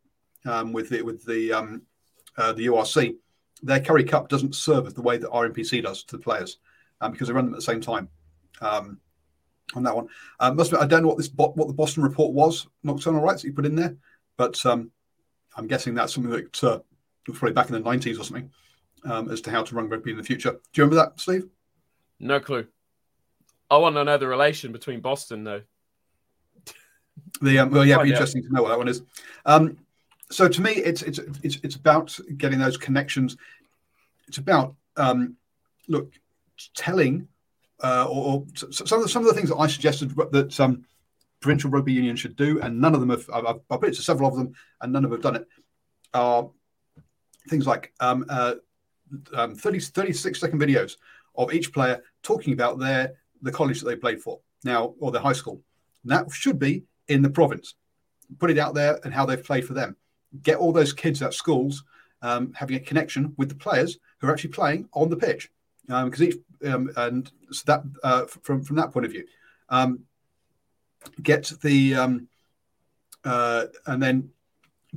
um, 0.45 0.71
with 0.73 0.89
the 0.89 1.01
with 1.01 1.25
the 1.25 1.53
um, 1.53 1.81
uh, 2.37 2.53
the 2.53 2.67
URC, 2.67 3.15
their 3.61 3.79
Currie 3.79 4.03
Cup 4.03 4.29
doesn't 4.29 4.55
serve 4.55 4.93
the 4.93 5.01
way 5.01 5.17
that 5.17 5.29
our 5.29 5.49
NPC 5.49 5.83
does 5.83 6.03
to 6.05 6.17
the 6.17 6.23
players 6.23 6.57
um, 7.01 7.11
because 7.11 7.27
they 7.27 7.33
run 7.33 7.45
them 7.45 7.53
at 7.53 7.57
the 7.57 7.63
same 7.63 7.81
time. 7.81 8.09
Um, 8.61 8.99
on 9.73 9.83
that 9.83 9.95
one, 9.95 10.07
um, 10.39 10.57
must 10.57 10.73
I 10.73 10.85
don't 10.85 11.01
know 11.03 11.07
what 11.07 11.17
this 11.17 11.29
what 11.35 11.55
the 11.55 11.73
Boston 11.73 12.03
report 12.03 12.33
was 12.33 12.67
nocturnal 12.83 13.21
rights 13.21 13.41
that 13.41 13.47
you 13.47 13.53
put 13.53 13.65
in 13.65 13.75
there, 13.75 13.95
but 14.37 14.59
I'm 14.65 15.67
guessing 15.67 15.93
that's 15.93 16.13
something 16.13 16.31
that 16.31 16.63
uh, 16.63 16.79
was 17.27 17.37
probably 17.37 17.53
back 17.53 17.69
in 17.69 17.73
the 17.73 17.81
90s 17.81 18.19
or 18.19 18.23
something 18.23 18.49
um, 19.03 19.31
as 19.31 19.41
to 19.41 19.51
how 19.51 19.63
to 19.63 19.75
run 19.75 19.89
rugby 19.89 20.11
in 20.11 20.17
the 20.17 20.23
future. 20.23 20.51
Do 20.51 20.57
you 20.81 20.83
remember 20.83 21.03
that, 21.03 21.19
Steve? 21.19 21.47
No 22.19 22.39
clue. 22.39 22.67
I 23.69 23.77
want 23.77 23.95
to 23.95 24.03
know 24.03 24.17
the 24.17 24.27
relation 24.27 24.71
between 24.71 24.99
Boston, 24.99 25.43
though. 25.43 25.61
The 27.41 27.59
um, 27.59 27.71
well, 27.71 27.85
yeah, 27.85 27.95
it'd 27.95 28.05
be 28.05 28.11
interesting 28.11 28.43
to 28.43 28.53
know 28.53 28.61
what 28.61 28.69
that 28.69 28.77
one 28.77 28.87
is. 28.87 29.01
Um, 29.45 29.77
so 30.29 30.47
to 30.47 30.61
me, 30.61 30.71
it's 30.71 31.01
it's 31.01 31.19
it's 31.43 31.57
it's 31.63 31.75
about 31.75 32.17
getting 32.37 32.59
those 32.59 32.77
connections. 32.77 33.37
It's 34.27 34.37
about 34.37 34.75
um, 34.97 35.35
look, 35.87 36.13
telling 36.75 37.27
uh, 37.83 38.05
or, 38.09 38.33
or, 38.33 38.45
some 38.55 38.99
of 38.99 39.03
the, 39.03 39.09
some 39.09 39.23
of 39.23 39.27
the 39.27 39.33
things 39.33 39.49
that 39.49 39.57
I 39.57 39.67
suggested 39.67 40.15
that 40.31 40.59
um, 40.59 40.85
provincial 41.39 41.69
rugby 41.69 41.93
union 41.93 42.15
should 42.15 42.35
do, 42.35 42.59
and 42.61 42.79
none 42.79 42.93
of 42.93 42.99
them 42.99 43.09
have. 43.09 43.29
I've, 43.33 43.45
I've 43.45 43.79
put 43.79 43.89
it 43.89 43.95
to 43.95 44.01
several 44.01 44.29
of 44.29 44.35
them, 44.35 44.53
and 44.81 44.93
none 44.93 45.03
of 45.03 45.09
them 45.09 45.19
have 45.19 45.23
done 45.23 45.41
it. 45.41 45.47
Are 46.13 46.49
things 47.49 47.65
like 47.65 47.93
um, 47.99 48.25
uh, 48.29 48.55
um, 49.33 49.55
30, 49.55 49.79
36 49.79 50.39
second 50.39 50.59
videos 50.59 50.97
of 51.35 51.53
each 51.53 51.71
player 51.73 52.01
talking 52.23 52.53
about 52.53 52.79
their 52.79 53.13
the 53.41 53.51
college 53.51 53.79
that 53.79 53.87
they 53.87 53.95
played 53.95 54.21
for 54.21 54.39
now 54.63 54.93
or 54.99 55.11
their 55.11 55.21
high 55.21 55.33
school. 55.33 55.61
And 56.03 56.11
that 56.11 56.31
should 56.31 56.59
be 56.59 56.83
in 57.07 57.21
the 57.21 57.29
province. 57.29 57.75
Put 58.39 58.51
it 58.51 58.57
out 58.57 58.75
there 58.75 58.99
and 59.03 59.13
how 59.13 59.25
they've 59.25 59.43
played 59.43 59.65
for 59.65 59.73
them 59.73 59.95
get 60.43 60.57
all 60.57 60.71
those 60.71 60.93
kids 60.93 61.21
at 61.21 61.33
schools 61.33 61.83
um, 62.21 62.53
having 62.53 62.75
a 62.75 62.79
connection 62.79 63.33
with 63.37 63.49
the 63.49 63.55
players 63.55 63.97
who 64.19 64.27
are 64.27 64.31
actually 64.31 64.51
playing 64.51 64.87
on 64.93 65.09
the 65.09 65.17
pitch. 65.17 65.49
Because 65.87 66.21
um, 66.21 66.27
each 66.27 66.35
um, 66.65 66.91
and 66.95 67.31
so 67.51 67.63
that 67.65 67.83
uh, 68.03 68.25
from 68.25 68.63
from 68.63 68.75
that 68.75 68.91
point 68.91 69.05
of 69.05 69.11
view, 69.11 69.25
um, 69.69 70.01
get 71.21 71.51
the 71.61 71.95
um, 71.95 72.27
uh, 73.25 73.65
and 73.87 74.01
then 74.01 74.29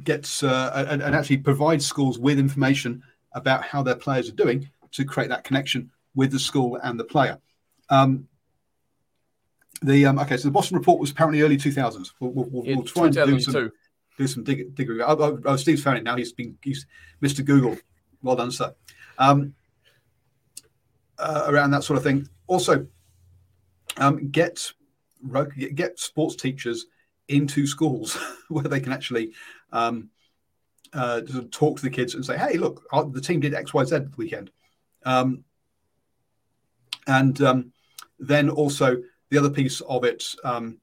gets 0.02 0.42
uh, 0.42 0.86
and, 0.88 1.02
and, 1.02 1.14
actually 1.14 1.38
provide 1.38 1.80
schools 1.80 2.18
with 2.18 2.38
information 2.38 3.02
about 3.34 3.64
how 3.64 3.82
their 3.82 3.96
players 3.96 4.28
are 4.28 4.34
doing 4.34 4.70
to 4.92 5.04
create 5.04 5.28
that 5.28 5.44
connection 5.44 5.90
with 6.14 6.30
the 6.30 6.38
school 6.38 6.78
and 6.82 6.98
the 6.98 7.04
player. 7.04 7.38
Um, 7.90 8.28
the 9.82 10.06
okay, 10.06 10.36
so 10.36 10.48
the 10.48 10.52
Boston 10.52 10.78
report 10.78 11.00
was 11.00 11.10
apparently 11.10 11.42
early 11.42 11.56
2000s. 11.56 12.12
We'll, 12.20 12.30
we'll, 12.30 12.48
we'll 12.50 12.82
try 12.84 13.06
and 13.06 13.14
do 13.14 13.40
some 13.40 13.72
do 14.16 14.26
some 14.26 14.44
dig- 14.44 14.74
digging. 14.74 15.00
Oh, 15.00 15.16
oh, 15.18 15.40
oh, 15.44 15.56
Steve's 15.56 15.82
found 15.82 15.98
it 15.98 16.04
now. 16.04 16.16
He's 16.16 16.32
been 16.32 16.56
he's 16.62 16.86
Mr. 17.22 17.44
Google. 17.44 17.76
Well 18.22 18.36
done, 18.36 18.50
sir. 18.50 18.74
Um, 19.18 19.54
uh, 21.18 21.44
around 21.46 21.72
that 21.72 21.84
sort 21.84 21.96
of 21.96 22.02
thing. 22.02 22.28
Also, 22.46 22.86
um, 23.96 24.30
get 24.30 24.72
get 25.74 25.98
sports 25.98 26.36
teachers 26.36 26.86
into 27.28 27.66
schools 27.66 28.16
where 28.48 28.64
they 28.64 28.80
can 28.80 28.92
actually 28.92 29.32
um, 29.72 30.10
uh, 30.94 31.20
talk 31.50 31.76
to 31.76 31.82
the 31.82 31.90
kids 31.90 32.14
and 32.14 32.24
say, 32.24 32.38
"Hey, 32.38 32.56
look, 32.56 32.86
the 33.12 33.20
team 33.20 33.40
did 33.40 33.54
X, 33.54 33.74
Y, 33.74 33.84
Z 33.84 33.98
the 33.98 34.10
weekend," 34.16 34.50
um, 35.04 35.44
and 37.06 37.40
um, 37.42 37.72
then 38.18 38.48
also 38.48 39.02
the 39.30 39.38
other 39.38 39.50
piece 39.50 39.80
of 39.82 40.04
it 40.04 40.34
um, 40.44 40.78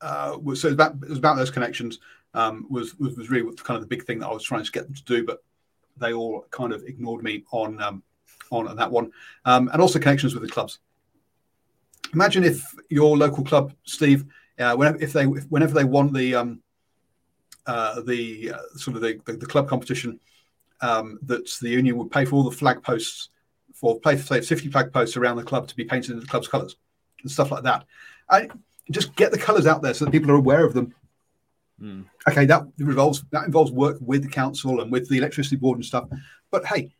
uh, 0.00 0.36
was 0.40 0.60
so 0.60 0.68
it 0.68 0.72
was, 0.72 0.74
about, 0.74 0.94
it 1.02 1.08
was 1.08 1.18
about 1.18 1.36
those 1.36 1.50
connections 1.50 1.98
um, 2.34 2.66
was, 2.68 2.94
was, 2.96 3.16
was 3.16 3.30
really 3.30 3.50
kind 3.56 3.76
of 3.76 3.80
the 3.80 3.88
big 3.88 4.04
thing 4.04 4.18
that 4.18 4.28
I 4.28 4.32
was 4.32 4.44
trying 4.44 4.64
to 4.64 4.70
get 4.70 4.84
them 4.84 4.94
to 4.94 5.04
do, 5.04 5.24
but 5.24 5.42
they 5.96 6.12
all 6.12 6.46
kind 6.50 6.72
of 6.72 6.82
ignored 6.84 7.22
me 7.22 7.44
on 7.50 7.80
um, 7.82 8.02
on 8.50 8.76
that 8.76 8.90
one, 8.90 9.10
um, 9.44 9.68
and 9.72 9.82
also 9.82 9.98
connections 9.98 10.34
with 10.34 10.42
the 10.42 10.48
clubs. 10.48 10.78
Imagine 12.12 12.44
if 12.44 12.62
your 12.90 13.16
local 13.16 13.42
club, 13.42 13.72
Steve, 13.84 14.26
uh, 14.58 14.76
whenever 14.76 14.98
if 14.98 15.12
they 15.12 15.24
if, 15.24 15.44
whenever 15.44 15.74
they 15.74 15.84
won 15.84 16.12
the 16.12 16.60
uh, 17.66 18.00
the 18.02 18.52
uh, 18.52 18.76
sort 18.76 18.96
of 18.96 19.02
the, 19.02 19.20
the, 19.24 19.32
the 19.34 19.46
club 19.46 19.68
competition, 19.68 20.20
um, 20.80 21.18
that 21.22 21.48
the 21.60 21.70
union 21.70 21.96
would 21.96 22.10
pay 22.10 22.24
for 22.24 22.36
all 22.36 22.44
the 22.44 22.50
flag 22.50 22.82
posts 22.82 23.30
for 23.74 24.00
play 24.00 24.16
say 24.16 24.40
50 24.40 24.70
flag 24.70 24.92
posts 24.92 25.16
around 25.16 25.36
the 25.36 25.42
club 25.42 25.68
to 25.68 25.76
be 25.76 25.84
painted 25.84 26.12
in 26.12 26.20
the 26.20 26.26
club's 26.26 26.48
colours 26.48 26.76
and 27.22 27.30
stuff 27.30 27.50
like 27.50 27.64
that. 27.64 27.84
I, 28.28 28.48
just 28.88 29.16
get 29.16 29.32
the 29.32 29.38
colours 29.38 29.66
out 29.66 29.82
there 29.82 29.92
so 29.94 30.04
that 30.04 30.12
people 30.12 30.30
are 30.30 30.36
aware 30.36 30.64
of 30.64 30.72
them 30.72 30.94
Mm. 31.80 32.06
Okay, 32.26 32.46
that 32.46 32.66
involves 32.78 33.22
that 33.32 33.44
involves 33.44 33.70
work 33.70 33.98
with 34.00 34.22
the 34.22 34.28
council 34.28 34.80
and 34.80 34.90
with 34.90 35.08
the 35.08 35.18
electricity 35.18 35.56
board 35.56 35.78
and 35.78 35.84
stuff. 35.84 36.08
But 36.50 36.64
hey, 36.64 36.94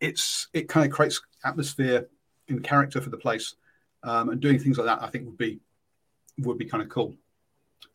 it's 0.00 0.48
it 0.52 0.68
kind 0.68 0.86
of 0.86 0.92
creates 0.92 1.20
atmosphere 1.44 2.08
and 2.48 2.62
character 2.62 3.00
for 3.00 3.10
the 3.10 3.16
place. 3.16 3.54
um, 4.02 4.28
and 4.28 4.40
doing 4.40 4.58
things 4.58 4.76
like 4.76 4.86
that, 4.86 5.02
I 5.02 5.08
think 5.08 5.26
would 5.26 5.38
be 5.38 5.60
would 6.38 6.58
be 6.58 6.66
kind 6.66 6.82
of 6.82 6.88
cool. 6.88 7.14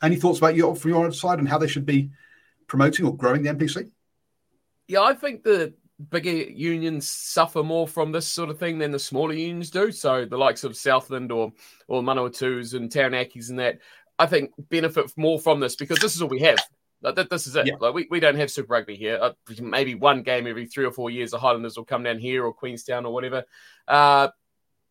Any 0.02 0.16
thoughts 0.16 0.40
about 0.40 0.56
your 0.56 0.76
from 0.76 0.92
your 0.92 1.12
side 1.12 1.40
and 1.40 1.48
how 1.48 1.58
they 1.58 1.68
should 1.68 1.86
be 1.86 2.12
promoting 2.68 3.06
or 3.06 3.16
growing 3.16 3.44
the 3.44 3.54
NPC? 3.54 3.92
Yeah, 4.88 5.02
I 5.02 5.14
think 5.14 5.44
the 5.44 5.74
bigger 6.10 6.32
unions 6.32 7.10
suffer 7.10 7.62
more 7.62 7.88
from 7.88 8.12
this 8.12 8.28
sort 8.28 8.50
of 8.50 8.58
thing 8.58 8.78
than 8.78 8.92
the 8.92 9.00
smaller 9.00 9.34
unions 9.34 9.70
do. 9.70 9.92
So 9.92 10.26
the 10.26 10.38
likes 10.38 10.64
of 10.64 10.78
Southland 10.78 11.32
or 11.32 11.52
or 11.88 12.02
Manawatu's 12.02 12.74
and 12.74 12.90
Taranakis 12.90 13.50
and 13.50 13.60
that, 13.60 13.80
I 14.18 14.26
think 14.26 14.52
benefit 14.58 15.12
more 15.18 15.40
from 15.40 15.60
this 15.60 15.76
because 15.76 16.00
this 16.00 16.16
is 16.16 16.22
all 16.22 16.30
we 16.30 16.40
have. 16.40 16.60
Like, 17.02 17.30
this 17.30 17.48
is 17.48 17.56
it. 17.56 17.68
Yeah. 17.68 17.76
Like 17.80 17.94
we, 17.94 18.08
we 18.10 18.20
don't 18.20 18.36
have 18.36 18.52
Super 18.52 18.74
Rugby 18.74 18.96
here. 18.96 19.18
Uh, 19.22 19.32
maybe 19.62 19.96
one 19.96 20.22
game 20.22 20.48
every 20.48 20.66
three 20.66 20.86
or 20.86 20.92
four 20.92 21.10
years, 21.10 21.32
the 21.32 21.40
Highlanders 21.40 21.78
will 21.78 21.86
come 21.86 22.04
down 22.04 22.20
here 22.20 22.44
or 22.44 22.54
Queenstown 22.54 23.06
or 23.06 23.14
whatever. 23.14 23.46
Uh, 23.88 24.30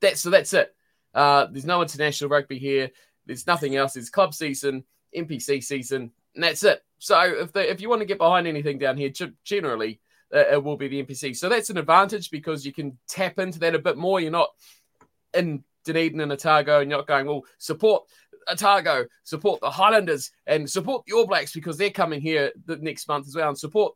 that's 0.01 0.21
so 0.21 0.31
that's 0.31 0.55
it. 0.55 0.75
Uh, 1.13 1.47
there's 1.47 1.67
no 1.67 1.83
international 1.83 2.31
rugby 2.31 2.59
here. 2.59 2.91
There's 3.29 3.47
nothing 3.47 3.77
else. 3.77 3.95
It's 3.95 4.11
club 4.11 4.35
season, 4.35 4.83
NPC 5.17 5.63
season, 5.63 6.11
and 6.35 6.43
that's 6.43 6.65
it. 6.65 6.83
So 6.99 7.21
if 7.21 7.55
if 7.55 7.81
you 7.81 7.89
want 7.89 8.01
to 8.01 8.07
get 8.07 8.19
behind 8.19 8.49
anything 8.49 8.79
down 8.79 8.97
here, 8.97 9.13
generally 9.45 10.01
uh, 10.35 10.39
it 10.39 10.65
will 10.65 10.77
be 10.77 10.89
the 10.89 11.05
NPC. 11.05 11.37
So 11.37 11.49
that's 11.49 11.71
an 11.71 11.77
advantage 11.77 12.31
because 12.31 12.67
you 12.67 12.73
can 12.73 12.99
tap 13.07 13.39
into 13.39 13.61
that 13.61 13.75
a 13.75 13.79
bit 13.79 13.97
more. 13.97 14.19
You're 14.19 14.31
not 14.31 14.51
in 15.35 15.63
Dunedin 15.85 16.21
and 16.21 16.33
Otago, 16.33 16.81
and 16.81 16.91
you're 16.91 16.99
not 16.99 17.07
going, 17.07 17.27
well, 17.27 17.45
support 17.59 18.05
Otago, 18.49 19.07
support 19.25 19.61
the 19.61 19.71
Highlanders, 19.71 20.31
and 20.47 20.69
support 20.69 21.05
the 21.07 21.13
All 21.13 21.27
Blacks 21.27 21.53
because 21.53 21.77
they're 21.77 21.91
coming 21.91 22.21
here 22.21 22.51
the 22.65 22.77
next 22.77 23.07
month 23.09 23.29
as 23.29 23.37
well, 23.37 23.49
and 23.49 23.59
support 23.59 23.95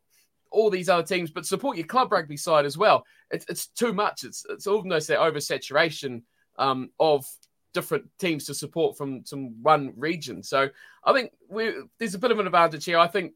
all 0.51 0.69
these 0.69 0.89
other 0.89 1.03
teams, 1.03 1.31
but 1.31 1.47
support 1.47 1.77
your 1.77 1.87
club 1.87 2.11
rugby 2.11 2.37
side 2.37 2.65
as 2.65 2.77
well. 2.77 3.03
It's, 3.31 3.45
it's 3.49 3.67
too 3.67 3.93
much. 3.93 4.23
It's 4.23 4.45
it's 4.47 4.67
almost 4.67 5.07
that 5.07 5.19
oversaturation 5.19 6.21
um, 6.57 6.91
of 6.99 7.25
different 7.73 8.05
teams 8.19 8.45
to 8.45 8.53
support 8.53 8.97
from 8.97 9.25
some 9.25 9.61
one 9.61 9.93
region. 9.97 10.43
So 10.43 10.69
I 11.03 11.13
think 11.13 11.31
we 11.49 11.73
there's 11.97 12.15
a 12.15 12.19
bit 12.19 12.31
of 12.31 12.39
an 12.39 12.45
advantage 12.45 12.85
here. 12.85 12.97
I 12.97 13.07
think 13.07 13.33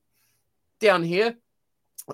down 0.80 1.04
here 1.04 1.36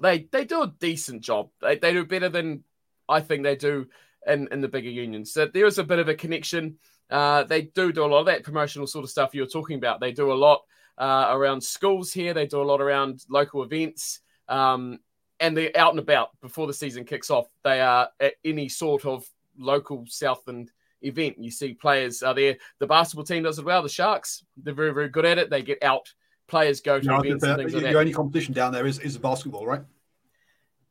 they 0.01 0.27
they 0.31 0.45
do 0.45 0.63
a 0.63 0.73
decent 0.79 1.21
job. 1.21 1.49
They, 1.61 1.77
they 1.77 1.93
do 1.93 2.05
better 2.05 2.29
than 2.29 2.63
I 3.07 3.19
think 3.19 3.43
they 3.43 3.55
do 3.55 3.87
in, 4.25 4.47
in 4.51 4.61
the 4.61 4.67
bigger 4.67 4.89
unions. 4.89 5.33
So 5.33 5.45
there 5.45 5.65
is 5.65 5.77
a 5.77 5.83
bit 5.83 5.99
of 5.99 6.07
a 6.07 6.15
connection. 6.15 6.77
Uh, 7.09 7.43
they 7.43 7.63
do 7.63 7.91
do 7.91 8.05
a 8.05 8.07
lot 8.07 8.21
of 8.21 8.25
that 8.27 8.43
promotional 8.43 8.87
sort 8.87 9.03
of 9.03 9.11
stuff 9.11 9.35
you're 9.35 9.45
talking 9.45 9.77
about. 9.77 9.99
They 9.99 10.11
do 10.11 10.31
a 10.31 10.33
lot 10.33 10.63
uh, 10.97 11.27
around 11.29 11.61
schools 11.61 12.13
here. 12.13 12.33
They 12.33 12.47
do 12.47 12.61
a 12.61 12.63
lot 12.63 12.81
around 12.81 13.23
local 13.29 13.63
events. 13.63 14.21
Um, 14.47 14.99
and 15.39 15.57
they're 15.57 15.75
out 15.75 15.91
and 15.91 15.99
about 15.99 16.29
before 16.41 16.67
the 16.67 16.73
season 16.73 17.03
kicks 17.03 17.29
off. 17.29 17.47
They 17.63 17.81
are 17.81 18.09
at 18.19 18.35
any 18.45 18.69
sort 18.69 19.05
of 19.05 19.25
local 19.57 20.05
south 20.07 20.39
Southland 20.39 20.71
event. 21.03 21.37
You 21.37 21.51
see 21.51 21.73
players 21.73 22.23
are 22.23 22.33
there. 22.33 22.57
The 22.79 22.87
basketball 22.87 23.25
team 23.25 23.43
does 23.43 23.59
it 23.59 23.65
well. 23.65 23.83
The 23.83 23.89
Sharks, 23.89 24.43
they're 24.57 24.73
very, 24.73 24.93
very 24.93 25.09
good 25.09 25.25
at 25.25 25.37
it. 25.37 25.49
They 25.49 25.61
get 25.61 25.83
out. 25.83 26.11
Players 26.47 26.81
go 26.81 26.99
to 26.99 27.05
no, 27.05 27.19
events 27.19 27.43
and 27.43 27.57
things 27.57 27.73
like 27.73 27.95
only 27.95 28.13
competition 28.13 28.53
down 28.53 28.73
there 28.73 28.85
is, 28.85 28.99
is 28.99 29.17
basketball, 29.17 29.65
right? 29.65 29.81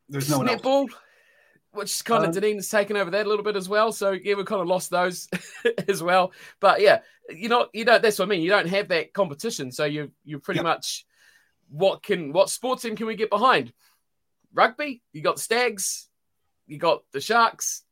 There's 0.08 0.28
no 0.28 0.40
Netball, 0.40 0.88
which 1.72 2.04
kind 2.04 2.24
of 2.24 2.28
um, 2.28 2.34
Dunedin's 2.34 2.68
taken 2.68 2.96
over 2.96 3.10
that 3.10 3.26
a 3.26 3.28
little 3.28 3.44
bit 3.44 3.56
as 3.56 3.68
well. 3.68 3.92
So 3.92 4.12
yeah, 4.12 4.34
we 4.34 4.44
kind 4.44 4.60
of 4.60 4.66
lost 4.66 4.90
those 4.90 5.28
as 5.88 6.02
well. 6.02 6.32
But 6.60 6.80
yeah, 6.80 7.00
you 7.30 7.48
know, 7.48 7.68
you 7.72 7.84
know, 7.84 7.98
that's 7.98 8.18
what 8.18 8.26
I 8.26 8.28
mean. 8.28 8.42
You 8.42 8.50
don't 8.50 8.68
have 8.68 8.88
that 8.88 9.12
competition, 9.12 9.72
so 9.72 9.84
you 9.84 10.10
you 10.24 10.38
pretty 10.38 10.62
much 10.62 11.06
what 11.70 12.02
can 12.02 12.32
what 12.32 12.50
sports 12.50 12.82
team 12.82 12.96
can 12.96 13.06
we 13.06 13.16
get 13.16 13.30
behind? 13.30 13.72
Rugby, 14.52 15.02
you 15.12 15.22
got 15.22 15.38
Stags, 15.38 16.08
you 16.66 16.78
got 16.78 17.02
the 17.12 17.20
Sharks, 17.20 17.84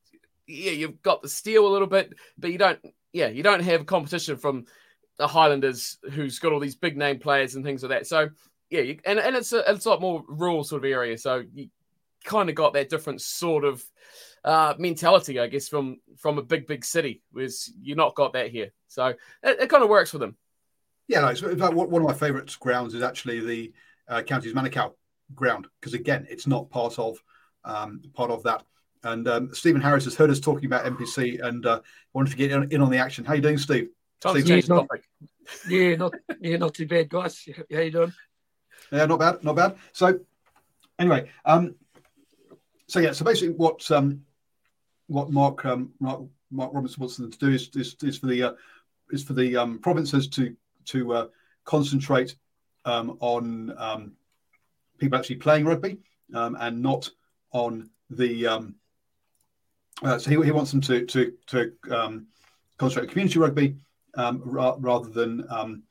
yeah, 0.50 0.73
you've 0.73 1.02
got 1.02 1.23
the 1.23 1.28
steel 1.28 1.66
a 1.66 1.73
little 1.73 1.87
bit, 1.87 2.12
but 2.38 2.52
you 2.52 2.59
don't. 2.59 2.78
Yeah, 3.12 3.28
you 3.28 3.42
don't 3.42 3.62
have 3.62 3.87
competition 3.87 4.37
from 4.37 4.66
the 5.19 5.26
Highlanders, 5.26 5.99
who's 6.12 6.38
got 6.38 6.52
all 6.52 6.61
these 6.61 6.76
big 6.76 6.97
name 6.97 7.19
players 7.19 7.54
and 7.54 7.64
things 7.64 7.83
like 7.83 7.90
that. 7.90 8.07
So 8.07 8.30
yeah, 8.71 8.80
you, 8.80 8.99
and 9.04 9.19
and 9.19 9.36
it's 9.36 9.52
a 9.52 9.71
it's 9.71 9.86
a 9.86 9.91
lot 9.91 10.00
more 10.00 10.25
rural 10.28 10.65
sort 10.65 10.84
of 10.84 10.91
area. 10.91 11.19
So 11.19 11.43
you 11.52 11.69
kind 12.25 12.49
of 12.49 12.54
got 12.54 12.73
that 12.75 12.89
different 12.89 13.21
sort 13.21 13.65
of 13.65 13.84
uh, 14.45 14.75
mentality, 14.78 15.39
I 15.41 15.49
guess, 15.49 15.69
from 15.69 15.99
from 16.17 16.39
a 16.39 16.43
big 16.43 16.67
big 16.67 16.84
city. 16.84 17.23
Whereas 17.32 17.71
you 17.82 17.97
not 17.97 18.15
got 18.15 18.32
that 18.34 18.50
here. 18.50 18.71
So 18.89 19.06
it, 19.06 19.19
it 19.43 19.71
kind 19.71 19.82
of 19.82 19.89
works 19.89 20.10
for 20.10 20.19
them. 20.19 20.36
Yeah, 21.08 21.23
no, 21.23 21.28
it's, 21.28 21.43
one 21.43 21.56
of 21.56 22.02
my 22.02 22.15
favourite 22.15 22.56
grounds 22.60 22.95
is 22.95 23.02
actually 23.02 23.41
the 23.41 23.73
uh, 24.08 24.23
Counties 24.23 24.54
Manukau 24.54 24.93
ground 25.34 25.67
because 25.80 25.95
again, 25.95 26.26
it's 26.30 26.47
not 26.47 26.71
part 26.71 26.99
of 26.99 27.19
um, 27.65 28.00
part 28.15 28.30
of 28.30 28.45
that 28.45 28.63
and 29.02 29.28
um, 29.28 29.54
Stephen 29.54 29.80
Harris 29.80 30.04
has 30.04 30.15
heard 30.15 30.30
us 30.30 30.41
talking 30.41 30.67
about 30.67 30.84
NPC 30.84 31.43
and 31.43 31.65
uh, 31.65 31.80
wanted 32.13 32.30
to 32.30 32.36
get 32.36 32.50
in, 32.50 32.80
on 32.80 32.91
the 32.91 32.99
action. 32.99 33.25
How 33.25 33.34
you 33.34 33.41
doing, 33.41 33.58
Steve? 33.58 33.89
Steve 34.21 34.47
yeah, 34.47 34.60
not, 34.69 34.89
yeah, 35.69 35.97
not 35.97 36.15
yeah, 36.41 36.56
not 36.58 36.75
too 36.75 36.86
bad, 36.86 37.08
guys. 37.08 37.49
How 37.73 37.80
you 37.80 37.91
doing? 37.91 38.13
Yeah, 38.93 39.06
not 39.06 39.19
bad, 39.19 39.43
not 39.43 39.56
bad. 39.56 39.76
So, 39.93 40.21
anyway, 40.99 41.30
um, 41.45 41.75
so 42.86 43.00
yeah, 43.00 43.13
so 43.13 43.25
basically, 43.25 43.54
what 43.54 43.91
um, 43.91 44.23
what 45.06 45.30
Mark 45.30 45.65
um, 45.65 45.93
Mark, 46.00 46.23
Mark 46.50 46.75
Robinson 46.75 47.00
wants 47.00 47.17
them 47.17 47.30
to 47.30 47.39
do 47.39 47.50
is 47.50 47.71
is, 47.75 47.97
is 48.02 48.19
for 48.19 48.26
the 48.26 48.43
uh, 48.43 48.52
is 49.10 49.25
for 49.25 49.32
the 49.32 49.56
um, 49.56 49.78
provinces 49.78 50.28
to 50.28 50.54
to 50.86 51.13
uh, 51.15 51.26
concentrate 51.65 52.36
um, 52.84 53.17
on 53.21 53.75
um, 53.78 54.13
people 54.99 55.19
actually 55.19 55.36
playing 55.36 55.65
rugby 55.65 55.99
um, 56.34 56.56
and 56.60 56.82
not 56.82 57.10
on 57.52 57.89
the 58.10 58.47
um, 58.47 58.75
uh, 60.02 60.19
so 60.19 60.30
he, 60.30 60.45
he 60.45 60.50
wants 60.50 60.71
them 60.71 60.80
to 60.80 61.04
to 61.06 61.32
to 61.47 61.73
um, 61.91 62.26
concentrate 62.78 63.04
on 63.04 63.10
community 63.10 63.39
rugby 63.39 63.76
um, 64.15 64.43
ra- 64.45 64.76
rather 64.78 65.08
than 65.08 65.45
um, 65.50 65.82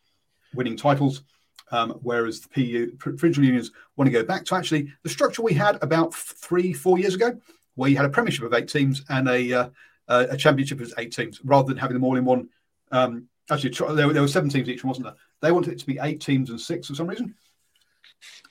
winning 0.54 0.78
titles. 0.78 1.24
Um, 1.72 1.92
whereas 2.02 2.42
the 2.42 2.50
PU 2.50 2.96
provincial 2.98 3.44
unions 3.44 3.70
want 3.96 4.08
to 4.08 4.12
go 4.12 4.24
back 4.24 4.44
to 4.46 4.56
actually 4.56 4.92
the 5.04 5.10
structure 5.10 5.44
we 5.44 5.54
had 5.54 5.78
about 5.84 6.16
three 6.16 6.74
four 6.74 6.98
years 6.98 7.14
ago, 7.14 7.40
where 7.76 7.90
you 7.90 7.96
had 7.96 8.08
a 8.08 8.10
premiership 8.10 8.44
of 8.44 8.54
eight 8.54 8.68
teams 8.68 9.04
and 9.10 9.28
a 9.30 9.54
uh, 9.54 9.70
a 10.08 10.36
championship 10.36 10.82
of 10.82 10.92
eight 10.98 11.14
teams, 11.14 11.40
rather 11.44 11.68
than 11.68 11.78
having 11.78 11.94
them 11.94 12.04
all 12.04 12.18
in 12.18 12.26
one. 12.26 12.50
Um, 12.92 13.28
actually, 13.52 13.70
there, 13.96 14.08
were, 14.08 14.14
there 14.14 14.24
were 14.24 14.28
seven 14.28 14.50
teams 14.50 14.68
each, 14.68 14.84
wasn't 14.84 15.06
there? 15.06 15.16
They 15.42 15.52
wanted 15.52 15.74
it 15.74 15.80
to 15.80 15.86
be 15.86 16.00
eight 16.02 16.20
teams 16.20 16.50
and 16.50 16.60
six 16.60 16.88
for 16.88 16.96
some 16.96 17.08
reason. 17.08 17.36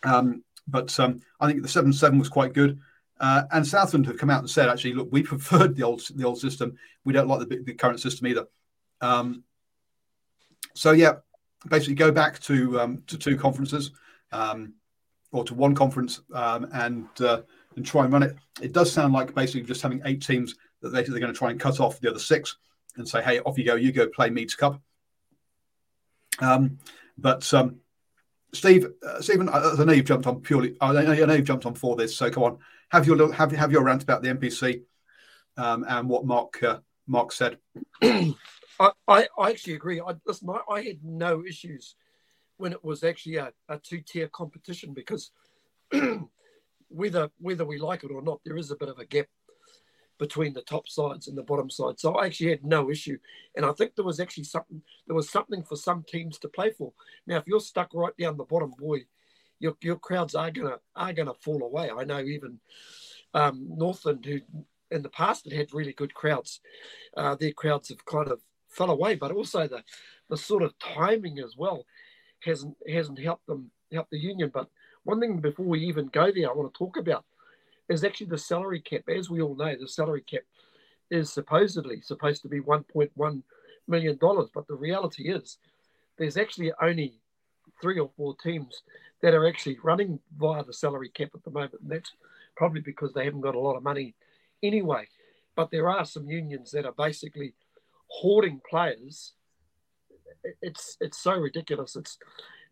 Um, 0.04 0.44
but 0.68 0.96
I 1.00 1.46
think 1.46 1.62
the 1.62 1.68
seven 1.68 1.92
seven 1.92 2.20
was 2.20 2.28
quite 2.28 2.52
good. 2.52 2.78
Uh, 3.20 3.42
and 3.52 3.66
Southland 3.66 4.06
have 4.06 4.18
come 4.18 4.30
out 4.30 4.40
and 4.40 4.50
said, 4.50 4.68
actually, 4.68 4.94
look, 4.94 5.08
we 5.10 5.22
preferred 5.24 5.76
the 5.76 5.82
old 5.82 6.02
the 6.14 6.24
old 6.24 6.38
system. 6.38 6.76
We 7.04 7.12
don't 7.12 7.28
like 7.28 7.48
the, 7.48 7.62
the 7.62 7.74
current 7.74 8.00
system 8.00 8.26
either. 8.26 8.46
Um, 9.00 9.44
so 10.74 10.92
yeah, 10.92 11.14
basically 11.68 11.94
go 11.94 12.12
back 12.12 12.38
to 12.40 12.80
um, 12.80 13.02
to 13.06 13.18
two 13.18 13.36
conferences 13.36 13.92
um, 14.32 14.74
or 15.32 15.44
to 15.44 15.54
one 15.54 15.74
conference 15.74 16.20
um, 16.32 16.68
and 16.72 17.08
uh, 17.20 17.42
and 17.76 17.84
try 17.84 18.04
and 18.04 18.12
run 18.12 18.22
it. 18.22 18.36
It 18.60 18.72
does 18.72 18.92
sound 18.92 19.12
like 19.12 19.34
basically 19.34 19.62
just 19.62 19.82
having 19.82 20.02
eight 20.04 20.22
teams 20.22 20.54
that 20.80 20.90
they, 20.90 21.02
they're 21.02 21.20
going 21.20 21.32
to 21.32 21.38
try 21.38 21.50
and 21.50 21.58
cut 21.58 21.80
off 21.80 22.00
the 22.00 22.10
other 22.10 22.18
six 22.18 22.56
and 22.96 23.08
say, 23.08 23.22
hey, 23.22 23.40
off 23.40 23.58
you 23.58 23.64
go, 23.64 23.74
you 23.74 23.92
go 23.92 24.08
play 24.08 24.30
Meads 24.30 24.54
Cup. 24.54 24.80
Um, 26.40 26.78
but 27.16 27.52
um, 27.54 27.80
Steve, 28.54 28.86
uh, 29.06 29.20
Stephen, 29.20 29.48
I, 29.48 29.74
I 29.78 29.84
know 29.84 29.92
you've 29.92 30.06
jumped 30.06 30.26
on 30.26 30.40
purely. 30.40 30.76
I 30.80 30.92
know 30.92 31.34
you've 31.34 31.46
jumped 31.46 31.66
on 31.66 31.74
for 31.74 31.96
this, 31.96 32.16
so 32.16 32.30
come 32.30 32.44
on 32.44 32.58
have 32.88 33.06
your 33.06 33.16
little, 33.16 33.32
have 33.32 33.52
have 33.52 33.72
your 33.72 33.84
rant 33.84 34.02
about 34.02 34.22
the 34.22 34.34
NPC 34.34 34.82
um, 35.56 35.84
and 35.88 36.08
what 36.08 36.26
Mark 36.26 36.62
uh, 36.62 36.78
Mark 37.06 37.32
said. 37.32 37.58
I, 38.02 38.34
I, 38.80 39.28
I 39.38 39.50
actually 39.50 39.74
agree. 39.74 40.00
I 40.00 40.14
listen. 40.26 40.48
I, 40.50 40.72
I, 40.72 40.82
had 40.82 41.04
no 41.04 41.44
issues 41.44 41.96
when 42.56 42.72
it 42.72 42.84
was 42.84 43.04
actually 43.04 43.36
a, 43.36 43.52
a 43.68 43.78
two 43.78 44.00
tier 44.00 44.28
competition 44.28 44.94
because 44.94 45.30
whether 46.88 47.30
whether 47.38 47.64
we 47.64 47.78
like 47.78 48.04
it 48.04 48.10
or 48.10 48.22
not, 48.22 48.40
there 48.44 48.56
is 48.56 48.70
a 48.70 48.76
bit 48.76 48.88
of 48.88 48.98
a 48.98 49.04
gap 49.04 49.26
between 50.18 50.52
the 50.52 50.62
top 50.62 50.88
sides 50.88 51.28
and 51.28 51.36
the 51.36 51.42
bottom 51.42 51.70
side. 51.70 51.98
So 51.98 52.14
I 52.14 52.26
actually 52.26 52.50
had 52.50 52.64
no 52.64 52.90
issue, 52.90 53.18
and 53.56 53.64
I 53.64 53.72
think 53.72 53.94
there 53.94 54.04
was 54.04 54.20
actually 54.20 54.44
something 54.44 54.82
there 55.06 55.16
was 55.16 55.30
something 55.30 55.62
for 55.62 55.76
some 55.76 56.04
teams 56.08 56.38
to 56.38 56.48
play 56.48 56.70
for. 56.70 56.92
Now, 57.26 57.36
if 57.38 57.46
you're 57.46 57.60
stuck 57.60 57.90
right 57.94 58.16
down 58.18 58.36
the 58.36 58.44
bottom, 58.44 58.72
boy, 58.78 59.06
your 59.58 59.76
your 59.80 59.96
crowds 59.96 60.34
are 60.34 60.50
gonna 60.50 60.78
are 60.96 61.12
gonna 61.12 61.34
fall 61.34 61.62
away. 61.62 61.90
I 61.90 62.04
know 62.04 62.20
even 62.20 62.60
um, 63.34 63.66
Northland, 63.68 64.24
who 64.24 64.40
in 64.90 65.02
the 65.02 65.08
past 65.10 65.44
had 65.44 65.52
had 65.52 65.74
really 65.74 65.92
good 65.92 66.14
crowds, 66.14 66.60
uh, 67.16 67.34
their 67.34 67.52
crowds 67.52 67.88
have 67.90 68.04
kind 68.04 68.28
of 68.28 68.40
fell 68.68 68.90
away. 68.90 69.14
But 69.14 69.32
also 69.32 69.66
the 69.66 69.82
the 70.28 70.36
sort 70.36 70.62
of 70.62 70.78
timing 70.78 71.38
as 71.38 71.56
well 71.56 71.84
hasn't 72.40 72.76
hasn't 72.88 73.18
helped 73.18 73.46
them 73.46 73.70
help 73.92 74.08
the 74.10 74.18
union. 74.18 74.50
But 74.52 74.68
one 75.04 75.20
thing 75.20 75.38
before 75.38 75.66
we 75.66 75.80
even 75.80 76.06
go 76.06 76.30
there, 76.30 76.50
I 76.50 76.54
want 76.54 76.72
to 76.72 76.78
talk 76.78 76.96
about 76.96 77.24
is 77.88 78.04
actually 78.04 78.28
the 78.28 78.38
salary 78.38 78.80
cap. 78.80 79.02
As 79.08 79.30
we 79.30 79.40
all 79.40 79.54
know, 79.54 79.74
the 79.78 79.88
salary 79.88 80.22
cap 80.22 80.42
is 81.10 81.32
supposedly 81.32 82.00
supposed 82.00 82.42
to 82.42 82.48
be 82.48 82.60
1.1 82.60 83.42
million 83.86 84.16
dollars, 84.18 84.50
but 84.54 84.66
the 84.66 84.74
reality 84.74 85.30
is 85.30 85.58
there's 86.18 86.36
actually 86.36 86.72
only 86.82 87.20
three 87.80 87.98
or 87.98 88.10
four 88.16 88.36
teams 88.42 88.82
that 89.22 89.34
are 89.34 89.48
actually 89.48 89.78
running 89.82 90.20
via 90.36 90.64
the 90.64 90.72
salary 90.72 91.08
cap 91.08 91.30
at 91.34 91.42
the 91.44 91.50
moment. 91.50 91.80
And 91.82 91.90
that's 91.90 92.12
probably 92.56 92.80
because 92.80 93.12
they 93.14 93.24
haven't 93.24 93.40
got 93.40 93.54
a 93.54 93.60
lot 93.60 93.76
of 93.76 93.82
money 93.82 94.14
anyway. 94.62 95.08
But 95.56 95.70
there 95.70 95.88
are 95.88 96.04
some 96.04 96.28
unions 96.28 96.70
that 96.72 96.86
are 96.86 96.92
basically 96.92 97.54
hoarding 98.08 98.60
players, 98.68 99.32
it's 100.62 100.96
it's 101.00 101.18
so 101.18 101.32
ridiculous. 101.32 101.96
It's 101.96 102.18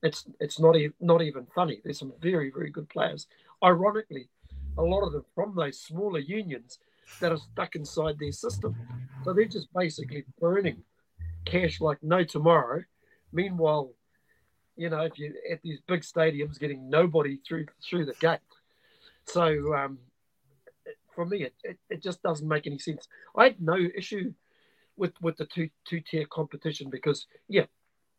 it's 0.02 0.24
it's 0.40 0.61
not 0.61 0.76
not 1.00 1.22
even 1.22 1.46
funny. 1.55 1.81
There's 1.83 1.98
some 1.98 2.12
very 2.20 2.50
very 2.50 2.70
good 2.70 2.88
players. 2.88 3.26
Ironically, 3.62 4.29
a 4.78 4.82
lot 4.82 5.02
of 5.02 5.12
them 5.12 5.24
from 5.34 5.54
those 5.54 5.80
smaller 5.80 6.18
unions 6.18 6.78
that 7.20 7.32
are 7.32 7.38
stuck 7.38 7.76
inside 7.76 8.18
their 8.18 8.32
system. 8.32 8.76
So 9.24 9.32
they're 9.32 9.46
just 9.46 9.72
basically 9.72 10.24
burning 10.40 10.82
cash 11.44 11.80
like 11.80 12.02
no 12.02 12.24
tomorrow. 12.24 12.82
Meanwhile, 13.32 13.92
you 14.76 14.90
know, 14.90 15.00
if 15.00 15.18
you're 15.18 15.32
at 15.50 15.62
these 15.62 15.80
big 15.86 16.02
stadiums 16.02 16.58
getting 16.58 16.90
nobody 16.90 17.38
through 17.46 17.66
through 17.88 18.06
the 18.06 18.14
gate. 18.14 18.40
So 19.24 19.74
um, 19.74 19.98
for 21.14 21.24
me, 21.24 21.44
it, 21.44 21.54
it, 21.64 21.78
it 21.88 22.02
just 22.02 22.22
doesn't 22.22 22.46
make 22.46 22.66
any 22.66 22.78
sense. 22.78 23.08
I 23.36 23.44
had 23.44 23.60
no 23.60 23.76
issue 23.96 24.32
with 24.96 25.12
with 25.20 25.36
the 25.36 25.46
two 25.46 25.70
two 25.88 26.00
tier 26.00 26.26
competition 26.26 26.90
because 26.90 27.26
yeah, 27.48 27.64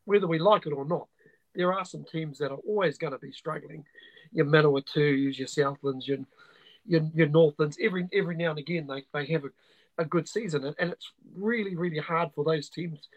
whether 0.05 0.27
we 0.27 0.39
like 0.39 0.65
it 0.65 0.73
or 0.73 0.85
not, 0.85 1.07
there 1.55 1.73
are 1.73 1.85
some 1.85 2.03
teams 2.03 2.39
that 2.39 2.51
are 2.51 2.59
always 2.67 2.97
going 2.97 3.13
to 3.13 3.19
be 3.19 3.31
struggling. 3.31 3.85
Your 4.31 4.45
Manawatu, 4.45 5.37
your 5.37 5.47
Southlands, 5.47 6.07
your 6.07 6.19
your, 6.87 7.01
your 7.13 7.27
Northlands. 7.27 7.77
Every 7.81 8.07
every 8.13 8.35
now 8.35 8.51
and 8.51 8.59
again 8.59 8.87
they, 8.87 9.03
they 9.13 9.31
have 9.33 9.43
a, 9.45 9.49
a 9.99 10.05
good 10.05 10.27
season, 10.27 10.65
and, 10.65 10.75
and 10.79 10.91
it's 10.91 11.11
really 11.35 11.75
really 11.75 11.99
hard 11.99 12.29
for 12.33 12.43
those 12.43 12.69
teams 12.69 13.07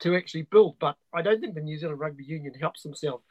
to 0.00 0.16
actually 0.16 0.42
build. 0.42 0.76
But 0.80 0.96
I 1.12 1.22
don't 1.22 1.40
think 1.40 1.54
the 1.54 1.60
New 1.60 1.78
Zealand 1.78 2.00
Rugby 2.00 2.24
Union 2.24 2.54
helps 2.54 2.82
themselves. 2.82 3.24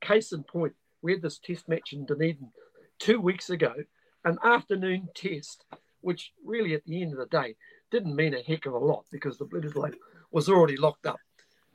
Case 0.00 0.32
in 0.32 0.44
point, 0.44 0.74
we 1.02 1.12
had 1.12 1.22
this 1.22 1.38
test 1.38 1.68
match 1.68 1.92
in 1.92 2.06
Dunedin 2.06 2.50
two 2.98 3.20
weeks 3.20 3.50
ago, 3.50 3.74
an 4.24 4.38
afternoon 4.44 5.08
test, 5.14 5.64
which 6.00 6.32
really 6.44 6.74
at 6.74 6.84
the 6.84 7.02
end 7.02 7.12
of 7.12 7.18
the 7.18 7.26
day 7.26 7.56
didn't 7.90 8.16
mean 8.16 8.34
a 8.34 8.42
heck 8.42 8.66
of 8.66 8.74
a 8.74 8.78
lot 8.78 9.04
because 9.10 9.38
the 9.38 9.44
Bloke 9.44 9.96
was 10.30 10.48
already 10.48 10.76
locked 10.76 11.06
up. 11.06 11.20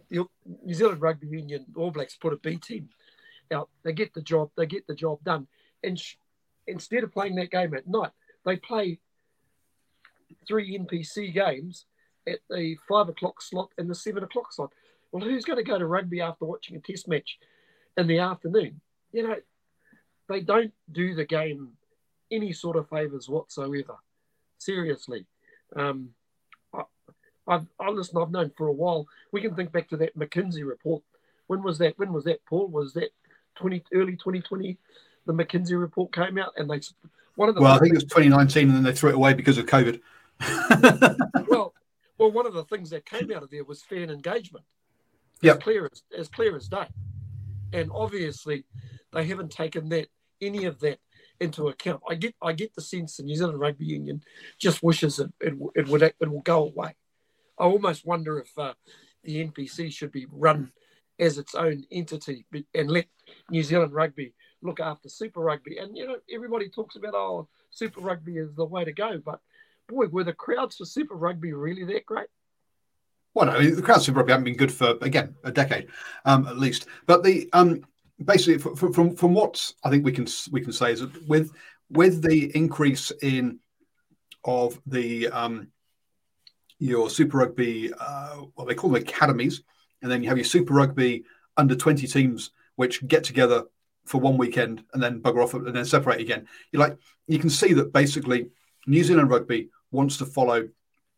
The 0.09 0.25
New 0.65 0.73
Zealand 0.73 1.01
Rugby 1.01 1.27
Union 1.27 1.65
All 1.75 1.91
Blacks 1.91 2.15
put 2.15 2.33
a 2.33 2.37
B 2.37 2.57
team 2.57 2.89
out. 3.51 3.69
They 3.83 3.93
get 3.93 4.13
the 4.13 4.21
job. 4.21 4.49
They 4.57 4.65
get 4.65 4.87
the 4.87 4.95
job 4.95 5.23
done. 5.23 5.47
And 5.83 5.99
instead 6.69 7.03
of 7.03 7.11
playing 7.11 7.35
that 7.35 7.51
game 7.51 7.73
at 7.73 7.87
night, 7.87 8.11
they 8.45 8.55
play 8.57 8.99
three 10.47 10.77
NPC 10.77 11.33
games 11.33 11.85
at 12.27 12.39
the 12.49 12.77
five 12.87 13.09
o'clock 13.09 13.41
slot 13.41 13.69
and 13.77 13.89
the 13.89 13.95
seven 13.95 14.23
o'clock 14.23 14.53
slot. 14.53 14.71
Well, 15.11 15.23
who's 15.23 15.45
going 15.45 15.57
to 15.57 15.63
go 15.63 15.79
to 15.79 15.85
rugby 15.85 16.21
after 16.21 16.45
watching 16.45 16.75
a 16.75 16.79
test 16.79 17.07
match 17.07 17.39
in 17.97 18.07
the 18.07 18.19
afternoon? 18.19 18.79
You 19.11 19.27
know, 19.27 19.35
they 20.27 20.41
don't 20.41 20.73
do 20.91 21.15
the 21.15 21.25
game 21.25 21.69
any 22.31 22.53
sort 22.53 22.77
of 22.77 22.87
favours 22.89 23.27
whatsoever. 23.27 23.95
Seriously. 24.59 25.25
Um, 25.75 26.09
I, 26.73 26.83
I've, 27.47 27.65
I 27.79 27.89
listen, 27.89 28.21
I've 28.21 28.31
known 28.31 28.51
for 28.55 28.67
a 28.67 28.73
while. 28.73 29.07
We 29.31 29.41
can 29.41 29.55
think 29.55 29.71
back 29.71 29.89
to 29.89 29.97
that 29.97 30.17
McKinsey 30.17 30.65
report. 30.65 31.03
When 31.47 31.63
was 31.63 31.79
that? 31.79 31.97
When 31.97 32.13
was 32.13 32.25
that, 32.25 32.45
Paul? 32.45 32.67
Was 32.67 32.93
that 32.93 33.09
20, 33.55 33.83
early 33.93 34.13
2020? 34.13 34.77
The 35.29 35.35
McKinsey 35.35 35.79
report 35.79 36.11
came 36.11 36.39
out 36.39 36.53
and 36.57 36.67
they, 36.67 36.81
one 37.35 37.49
of 37.49 37.55
the. 37.55 37.61
Well, 37.61 37.71
I 37.71 37.77
think 37.77 37.93
it 37.93 37.97
was 37.97 38.03
2019 38.05 38.67
and 38.67 38.77
then 38.77 38.83
they 38.83 38.93
threw 38.93 39.11
it 39.11 39.15
away 39.15 39.35
because 39.35 39.59
of 39.59 39.67
COVID. 39.67 40.01
well, 41.47 41.75
well, 42.17 42.31
one 42.31 42.47
of 42.47 42.53
the 42.53 42.63
things 42.63 42.89
that 42.89 43.05
came 43.05 43.31
out 43.31 43.43
of 43.43 43.51
there 43.51 43.63
was 43.63 43.83
fan 43.83 44.09
engagement. 44.09 44.65
Yeah, 45.43 45.57
clear 45.57 45.87
as, 45.91 46.01
as 46.17 46.29
clear 46.29 46.55
as 46.55 46.67
day. 46.67 46.87
And 47.73 47.91
obviously, 47.93 48.65
they 49.13 49.23
haven't 49.25 49.51
taken 49.51 49.89
that 49.89 50.07
any 50.41 50.65
of 50.65 50.79
that 50.79 50.97
into 51.39 51.67
account. 51.67 52.01
I 52.09 52.15
get 52.15 52.33
I 52.41 52.53
get 52.53 52.73
the 52.73 52.81
sense 52.81 53.17
the 53.17 53.23
New 53.23 53.35
Zealand 53.35 53.59
Rugby 53.59 53.85
Union 53.85 54.23
just 54.57 54.81
wishes 54.81 55.19
it 55.19 55.31
it, 55.39 55.53
it 55.75 55.87
would 55.89 56.01
it 56.01 56.15
will 56.19 56.41
go 56.41 56.63
away. 56.63 56.95
I 57.59 57.65
almost 57.65 58.03
wonder 58.03 58.39
if 58.39 58.49
uh, 58.57 58.73
the 59.23 59.45
NPC 59.45 59.93
should 59.93 60.11
be 60.11 60.25
run 60.31 60.71
as 61.19 61.37
its 61.37 61.53
own 61.53 61.85
entity 61.91 62.47
and 62.73 62.89
let 62.89 63.05
New 63.51 63.61
Zealand 63.61 63.93
Rugby 63.93 64.33
look 64.61 64.79
after 64.79 65.09
Super 65.09 65.41
Rugby. 65.41 65.77
And 65.77 65.97
you 65.97 66.07
know, 66.07 66.17
everybody 66.33 66.69
talks 66.69 66.95
about 66.95 67.15
oh, 67.15 67.47
Super 67.71 68.01
Rugby 68.01 68.37
is 68.37 68.53
the 68.55 68.65
way 68.65 68.85
to 68.85 68.91
go, 68.91 69.19
but 69.23 69.39
boy, 69.87 70.07
were 70.07 70.23
the 70.23 70.33
crowds 70.33 70.77
for 70.77 70.85
Super 70.85 71.15
Rugby 71.15 71.53
really 71.53 71.85
that 71.85 72.05
great? 72.05 72.27
Well, 73.33 73.47
no, 73.47 73.69
the 73.69 73.81
crowds 73.81 74.05
for 74.05 74.11
Rugby 74.13 74.31
haven't 74.31 74.45
been 74.45 74.55
good 74.55 74.71
for 74.71 74.97
again 75.01 75.35
a 75.43 75.51
decade, 75.51 75.87
um, 76.25 76.47
at 76.47 76.57
least. 76.57 76.87
But 77.05 77.23
the 77.23 77.49
um, 77.53 77.85
basically 78.23 78.55
f- 78.55 78.83
f- 78.83 78.93
from 78.93 79.15
from 79.15 79.33
what 79.33 79.71
I 79.83 79.89
think 79.89 80.03
we 80.03 80.11
can 80.11 80.27
we 80.51 80.61
can 80.61 80.71
say 80.71 80.93
is 80.93 81.01
that 81.01 81.27
with 81.27 81.51
with 81.89 82.21
the 82.21 82.55
increase 82.55 83.11
in 83.21 83.59
of 84.43 84.79
the 84.85 85.27
um, 85.29 85.67
your 86.79 87.09
Super 87.09 87.37
Rugby, 87.37 87.91
uh, 87.99 88.35
what 88.55 88.67
they 88.67 88.75
call 88.75 88.89
them 88.89 89.01
academies, 89.01 89.61
and 90.01 90.11
then 90.11 90.23
you 90.23 90.29
have 90.29 90.37
your 90.37 90.45
Super 90.45 90.73
Rugby 90.73 91.25
under 91.55 91.75
twenty 91.75 92.07
teams 92.07 92.51
which 92.75 93.05
get 93.07 93.23
together 93.23 93.65
for 94.09 94.19
one 94.19 94.37
weekend 94.37 94.83
and 94.93 95.03
then 95.03 95.21
bugger 95.21 95.43
off 95.43 95.53
and 95.53 95.75
then 95.75 95.85
separate 95.85 96.19
again. 96.19 96.47
You 96.71 96.79
like 96.79 96.97
you 97.27 97.37
can 97.37 97.51
see 97.51 97.73
that 97.73 97.93
basically 97.93 98.49
New 98.87 99.03
Zealand 99.03 99.29
Rugby 99.29 99.69
wants 99.91 100.17
to 100.17 100.25
follow 100.25 100.67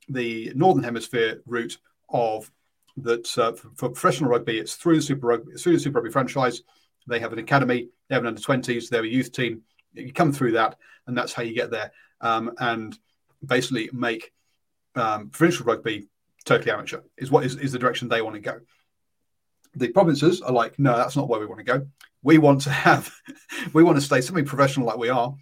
the 0.10 0.52
Northern 0.56 0.84
Hemisphere 0.84 1.42
route 1.46 1.78
of 2.10 2.52
that 2.98 3.38
uh, 3.38 3.54
for, 3.54 3.70
for 3.76 3.90
professional 3.90 4.30
rugby, 4.30 4.60
it's 4.60 4.76
through 4.76 4.98
the 4.98 5.02
Super 5.02 5.28
Rugby, 5.28 5.54
through 5.54 5.74
the 5.74 5.80
Super 5.80 6.00
Rugby 6.00 6.12
franchise. 6.12 6.64
They 7.08 7.20
have 7.20 7.32
an 7.32 7.40
academy, 7.40 7.88
they 8.10 8.16
have 8.16 8.24
an 8.24 8.28
under 8.28 8.42
20s, 8.42 8.90
they 8.90 8.98
have 8.98 9.06
a 9.06 9.10
youth 9.10 9.32
team. 9.32 9.62
You 9.94 10.12
come 10.12 10.34
through 10.34 10.52
that, 10.54 10.78
and 11.08 11.18
that's 11.18 11.32
how 11.32 11.44
you 11.44 11.56
get 11.56 11.72
there. 11.72 11.94
Um, 12.20 12.52
and 12.60 12.98
basically 13.46 13.90
make 13.94 14.34
um, 14.96 15.30
provincial 15.30 15.66
rugby 15.66 16.10
totally 16.44 16.72
amateur 16.72 17.00
is 17.18 17.32
what 17.32 17.46
is, 17.46 17.56
is 17.56 17.72
the 17.72 17.80
direction 17.80 18.10
they 18.10 18.22
want 18.22 18.36
to 18.36 18.42
go. 18.42 18.60
The 19.76 19.88
provinces 19.88 20.42
are 20.42 20.52
like, 20.52 20.78
no, 20.78 20.98
that's 20.98 21.16
not 21.16 21.30
where 21.30 21.40
we 21.40 21.46
want 21.46 21.60
to 21.60 21.64
go. 21.64 21.88
We 22.24 22.38
want 22.38 22.62
to 22.62 22.70
have, 22.70 23.14
we 23.74 23.84
want 23.84 23.98
to 23.98 24.02
stay 24.02 24.22
something 24.22 24.46
professional 24.46 24.86
like 24.86 24.98
we 24.98 25.10
are, 25.10 25.34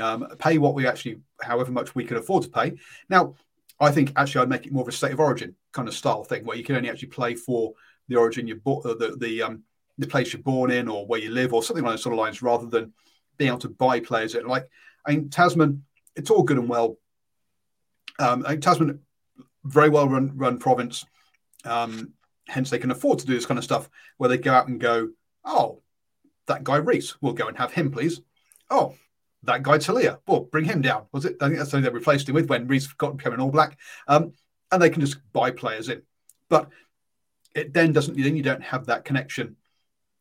um, 0.00 0.26
pay 0.38 0.58
what 0.58 0.74
we 0.74 0.86
actually, 0.86 1.20
however 1.40 1.70
much 1.70 1.94
we 1.94 2.04
can 2.04 2.16
afford 2.16 2.44
to 2.44 2.48
pay. 2.48 2.74
Now, 3.08 3.34
I 3.80 3.90
think 3.90 4.12
actually 4.16 4.42
I'd 4.42 4.48
make 4.48 4.66
it 4.66 4.72
more 4.72 4.82
of 4.82 4.88
a 4.88 4.92
state 4.92 5.12
of 5.12 5.20
origin 5.20 5.56
kind 5.72 5.88
of 5.88 5.94
style 5.94 6.24
thing 6.24 6.44
where 6.44 6.56
you 6.56 6.64
can 6.64 6.76
only 6.76 6.88
actually 6.88 7.08
play 7.08 7.34
for 7.34 7.72
the 8.08 8.16
origin 8.16 8.46
you 8.46 8.56
bought, 8.56 8.84
the 8.84 9.16
the 9.18 9.42
um, 9.42 9.64
the 9.98 10.06
place 10.06 10.32
you're 10.32 10.42
born 10.42 10.70
in 10.70 10.88
or 10.88 11.06
where 11.06 11.20
you 11.20 11.30
live 11.30 11.52
or 11.52 11.62
something 11.62 11.82
along 11.82 11.94
those 11.94 12.02
sort 12.02 12.14
of 12.14 12.18
lines, 12.18 12.42
rather 12.42 12.66
than 12.66 12.92
being 13.38 13.48
able 13.48 13.58
to 13.58 13.68
buy 13.68 14.00
players. 14.00 14.34
At, 14.34 14.46
like 14.46 14.68
I 15.04 15.12
mean, 15.12 15.30
Tasman, 15.30 15.84
it's 16.14 16.30
all 16.30 16.42
good 16.42 16.58
and 16.58 16.68
well. 16.68 16.98
Um, 18.18 18.44
I 18.46 18.50
think 18.50 18.62
Tasman, 18.62 19.00
very 19.64 19.88
well 19.88 20.08
run 20.08 20.32
run 20.36 20.58
province. 20.58 21.04
Um, 21.64 22.12
hence, 22.46 22.70
they 22.70 22.78
can 22.78 22.90
afford 22.90 23.18
to 23.20 23.26
do 23.26 23.34
this 23.34 23.46
kind 23.46 23.58
of 23.58 23.64
stuff 23.64 23.88
where 24.16 24.28
they 24.28 24.38
go 24.38 24.52
out 24.52 24.68
and 24.68 24.80
go, 24.80 25.10
oh, 25.44 25.81
that 26.46 26.64
guy 26.64 26.76
Reese, 26.76 27.20
we'll 27.20 27.32
go 27.32 27.48
and 27.48 27.56
have 27.56 27.72
him, 27.72 27.90
please. 27.90 28.20
Oh, 28.70 28.94
that 29.44 29.62
guy 29.62 29.78
Talia, 29.78 30.18
well, 30.26 30.40
bring 30.40 30.64
him 30.64 30.82
down. 30.82 31.06
Was 31.12 31.24
it? 31.24 31.36
I 31.40 31.46
think 31.46 31.58
that's 31.58 31.70
something 31.70 31.84
they 31.84 31.94
replaced 31.94 32.28
him 32.28 32.34
with 32.34 32.48
when 32.48 32.68
Reese 32.68 32.86
got 32.88 33.16
becoming 33.16 33.40
All 33.40 33.50
Black. 33.50 33.78
Um, 34.06 34.32
and 34.70 34.80
they 34.80 34.90
can 34.90 35.00
just 35.00 35.18
buy 35.32 35.50
players 35.50 35.88
in. 35.88 36.02
But 36.48 36.70
it 37.54 37.72
then 37.72 37.92
doesn't. 37.92 38.16
Then 38.16 38.36
you 38.36 38.42
don't 38.42 38.62
have 38.62 38.86
that 38.86 39.04
connection. 39.04 39.56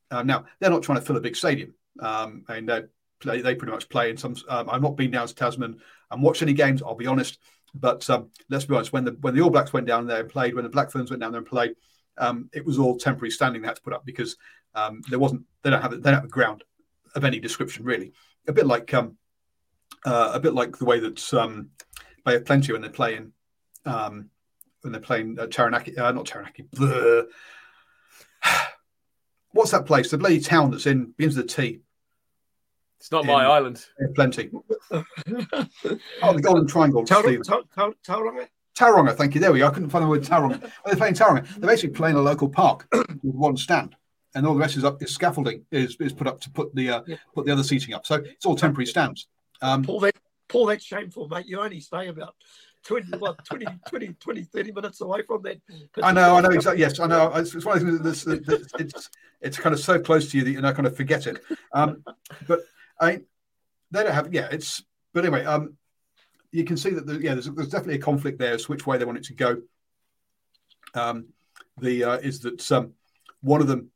Uh, 0.09 0.23
now 0.23 0.45
they're 0.59 0.69
not 0.69 0.83
trying 0.83 0.99
to 0.99 1.05
fill 1.05 1.17
a 1.17 1.21
big 1.21 1.35
stadium. 1.35 1.73
Um, 1.99 2.43
I 2.47 2.55
mean, 2.55 2.65
they, 2.65 2.83
play, 3.19 3.41
they 3.41 3.55
pretty 3.55 3.71
much 3.71 3.89
play 3.89 4.09
in 4.09 4.17
some. 4.17 4.35
Um, 4.49 4.69
I've 4.69 4.81
not 4.81 4.97
been 4.97 5.11
down 5.11 5.27
to 5.27 5.35
Tasman 5.35 5.79
and 6.09 6.21
watched 6.21 6.41
any 6.41 6.53
games. 6.53 6.81
I'll 6.81 6.95
be 6.95 7.07
honest. 7.07 7.39
But 7.73 8.09
um, 8.09 8.29
let's 8.49 8.65
be 8.65 8.75
honest. 8.75 8.91
When 8.91 9.05
the 9.05 9.11
when 9.21 9.35
the 9.35 9.41
All 9.41 9.49
Blacks 9.49 9.71
went 9.71 9.87
down 9.87 10.07
there 10.07 10.21
and 10.21 10.29
played, 10.29 10.55
when 10.55 10.63
the 10.63 10.69
Black 10.69 10.91
Ferns 10.91 11.09
went 11.09 11.21
down 11.21 11.31
there 11.31 11.39
and 11.39 11.47
played, 11.47 11.75
um, 12.17 12.49
it 12.53 12.65
was 12.65 12.77
all 12.79 12.97
temporary 12.97 13.31
standing 13.31 13.61
they 13.61 13.67
had 13.67 13.77
to 13.77 13.81
put 13.81 13.93
up 13.93 14.05
because 14.05 14.37
um, 14.75 15.01
there 15.09 15.19
wasn't. 15.19 15.43
They 15.63 15.69
don't 15.69 15.81
have. 15.81 15.91
They 15.91 15.97
don't 15.97 16.13
have 16.13 16.25
a 16.25 16.29
ground 16.29 16.63
of 17.15 17.23
any 17.23 17.39
description 17.39 17.83
really. 17.83 18.13
A 18.47 18.53
bit 18.53 18.65
like 18.65 18.93
um, 18.93 19.17
uh, 20.05 20.31
a 20.33 20.39
bit 20.39 20.53
like 20.53 20.77
the 20.77 20.85
way 20.85 20.99
that 20.99 21.33
um, 21.33 21.69
Bay 22.25 22.35
of 22.35 22.45
Plenty 22.45 22.71
when 22.73 22.81
they're 22.81 22.91
playing 22.91 23.33
um, 23.85 24.29
when 24.81 24.91
they're 24.91 25.01
playing 25.01 25.39
uh, 25.39 25.47
Taranaki, 25.47 25.97
uh, 25.97 26.11
not 26.11 26.25
Taranaki. 26.25 26.63
bleh. 26.75 27.25
What's 29.51 29.71
that 29.71 29.85
place? 29.85 30.09
The 30.09 30.17
bloody 30.17 30.39
town 30.39 30.71
that's 30.71 30.85
in 30.85 31.13
begins 31.17 31.35
with 31.35 31.45
a 31.45 31.49
T. 31.49 31.81
It's 32.99 33.11
not 33.11 33.25
my 33.25 33.45
island. 33.45 33.85
Bay 33.99 34.05
of 34.05 34.13
Plenty. 34.15 34.51
Oh, 34.91 36.33
the 36.33 36.41
Golden 36.41 36.67
Triangle. 36.67 37.05
Steve. 37.05 37.41
Tauranga? 37.41 38.47
Ta- 38.81 38.87
Tauranga, 38.91 39.15
thank 39.15 39.35
you. 39.35 39.41
There 39.41 39.51
we 39.51 39.59
go. 39.59 39.67
I 39.67 39.71
couldn't 39.71 39.89
find 39.89 40.03
the 40.03 40.09
word 40.09 40.23
Tauranga. 40.23 40.59
They're 40.85 40.95
playing 40.95 41.13
Tauranga. 41.13 41.47
They're 41.55 41.69
basically 41.69 41.95
playing 41.95 42.15
a 42.15 42.21
local 42.21 42.49
park 42.49 42.87
with 42.91 43.35
one 43.35 43.57
stand, 43.57 43.95
and 44.35 44.45
all 44.45 44.53
the 44.53 44.59
rest 44.59 44.77
is 44.77 44.83
up. 44.83 45.01
Is 45.03 45.13
scaffolding 45.13 45.65
is, 45.71 45.95
is 45.99 46.13
put 46.13 46.27
up 46.27 46.41
to 46.41 46.49
put 46.49 46.73
the 46.75 46.89
uh, 46.89 47.01
Yeah. 47.07 47.17
put 47.35 47.45
the 47.45 47.51
other 47.51 47.63
seating 47.63 47.93
up. 47.93 48.05
So 48.05 48.15
it's 48.15 48.45
all 48.45 48.55
temporary 48.55 48.87
stands. 48.87 49.27
Um, 49.61 49.83
Paul, 49.83 49.99
that, 50.01 50.15
Paul, 50.47 50.65
that's 50.67 50.83
shameful, 50.83 51.27
mate. 51.27 51.45
You 51.45 51.59
only 51.61 51.79
stay 51.79 52.07
about 52.07 52.33
20, 52.85 53.17
what, 53.19 53.45
20, 53.45 53.65
20, 53.87 54.13
20, 54.19 54.43
30 54.43 54.71
minutes 54.71 55.01
away 55.01 55.21
from 55.21 55.43
that. 55.43 55.61
I 56.01 56.11
know, 56.11 56.35
I 56.35 56.41
know 56.41 56.49
exactly. 56.49 56.81
Yes, 56.81 56.99
I 56.99 57.05
know. 57.05 57.31
It's, 57.35 57.53
it's 57.53 57.63
one 57.63 57.77
of 57.77 57.85
the 57.85 57.91
things 57.91 58.25
that's, 58.25 58.45
that's, 58.47 58.73
it's 58.79 59.09
it's 59.41 59.57
kind 59.59 59.73
of 59.73 59.79
so 59.79 59.99
close 59.99 60.31
to 60.31 60.37
you 60.37 60.43
that 60.43 60.51
you 60.51 60.61
know, 60.61 60.73
kind 60.73 60.87
of 60.87 60.95
forget 60.95 61.27
it. 61.27 61.39
Um, 61.73 62.03
but 62.47 62.61
I, 62.99 63.21
they 63.91 64.03
don't 64.03 64.13
have. 64.13 64.33
Yeah, 64.33 64.47
it's. 64.51 64.83
But 65.13 65.25
anyway, 65.25 65.45
um, 65.45 65.77
you 66.51 66.63
can 66.63 66.77
see 66.77 66.91
that 66.91 67.05
the, 67.05 67.21
yeah, 67.21 67.33
there's, 67.33 67.49
there's 67.49 67.69
definitely 67.69 67.95
a 67.95 67.99
conflict 67.99 68.39
there 68.39 68.53
as 68.53 68.67
which 68.67 68.85
way 68.85 68.97
they 68.97 69.05
want 69.05 69.17
it 69.17 69.23
to 69.25 69.33
go. 69.33 69.61
um, 70.93 71.27
the 71.79 72.03
uh, 72.03 72.17
is 72.17 72.39
that 72.41 72.71
um, 72.71 72.93
one 73.41 73.61
of 73.61 73.67
them 73.67 73.89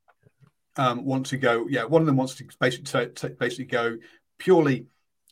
um, 0.78 1.24
to 1.24 1.38
go. 1.38 1.68
Yeah, 1.70 1.84
one 1.86 2.02
of 2.02 2.06
them 2.06 2.18
wants 2.18 2.36
to 2.36 2.46
basically 2.60 3.08
basically 3.40 3.66
go 3.66 3.98
purely 4.38 4.88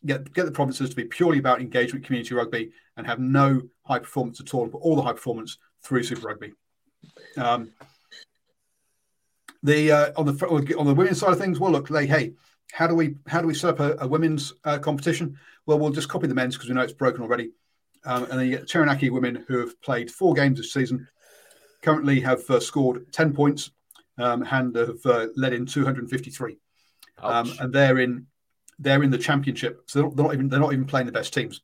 get 0.05 0.33
get 0.33 0.45
the 0.45 0.51
provinces 0.51 0.89
to 0.89 0.95
be 0.95 1.05
purely 1.05 1.39
about 1.39 1.61
engagement, 1.61 2.05
community 2.05 2.35
rugby, 2.35 2.71
and 2.97 3.07
have 3.07 3.19
no 3.19 3.61
high 3.85 3.99
performance 3.99 4.39
at 4.39 4.53
all, 4.53 4.67
but 4.67 4.79
all 4.79 4.95
the 4.95 5.01
high 5.01 5.13
performance 5.13 5.57
through 5.83 6.03
Super 6.03 6.27
Rugby. 6.27 6.53
Um, 7.37 7.71
the 9.61 9.91
uh, 9.91 10.11
on 10.17 10.25
the 10.25 10.75
on 10.77 10.85
the 10.85 10.93
women's 10.93 11.19
side 11.19 11.31
of 11.31 11.39
things, 11.39 11.59
well, 11.59 11.71
look, 11.71 11.87
they 11.87 12.05
hey, 12.05 12.33
how 12.73 12.87
do 12.87 12.95
we 12.95 13.15
how 13.27 13.39
do 13.39 13.45
we 13.45 13.53
set 13.53 13.69
up 13.69 13.79
a, 13.79 14.03
a 14.03 14.07
women's 14.07 14.51
uh, 14.65 14.79
competition? 14.79 15.37
Well, 15.67 15.77
we'll 15.77 15.91
just 15.91 16.09
copy 16.09 16.25
the 16.25 16.33
men's 16.33 16.55
because 16.55 16.69
we 16.69 16.75
know 16.75 16.81
it's 16.81 16.91
broken 16.91 17.21
already. 17.21 17.51
Um, 18.03 18.23
and 18.23 18.31
then 18.33 18.47
you 18.47 18.57
get 18.57 18.67
Taranaki 18.67 19.11
women 19.11 19.45
who 19.47 19.59
have 19.59 19.79
played 19.79 20.09
four 20.09 20.33
games 20.33 20.57
this 20.57 20.73
season, 20.73 21.07
currently 21.83 22.19
have 22.21 22.49
uh, 22.49 22.59
scored 22.59 23.13
10 23.13 23.31
points 23.33 23.69
um, 24.17 24.45
and 24.49 24.75
have 24.75 25.05
uh, 25.05 25.27
led 25.35 25.53
in 25.53 25.67
253. 25.67 26.57
Um, 27.19 27.53
and 27.59 27.71
they're 27.71 27.99
in 27.99 28.25
they're 28.79 29.03
in 29.03 29.11
the 29.11 29.19
championship, 29.19 29.83
so 29.85 29.99
they're 29.99 30.07
not, 30.07 30.15
they're 30.15 30.25
not, 30.25 30.33
even 30.33 30.49
they're 30.49 30.59
not 30.59 30.73
even 30.73 30.85
playing 30.85 31.05
the 31.05 31.13
best 31.13 31.31
teams. 31.31 31.61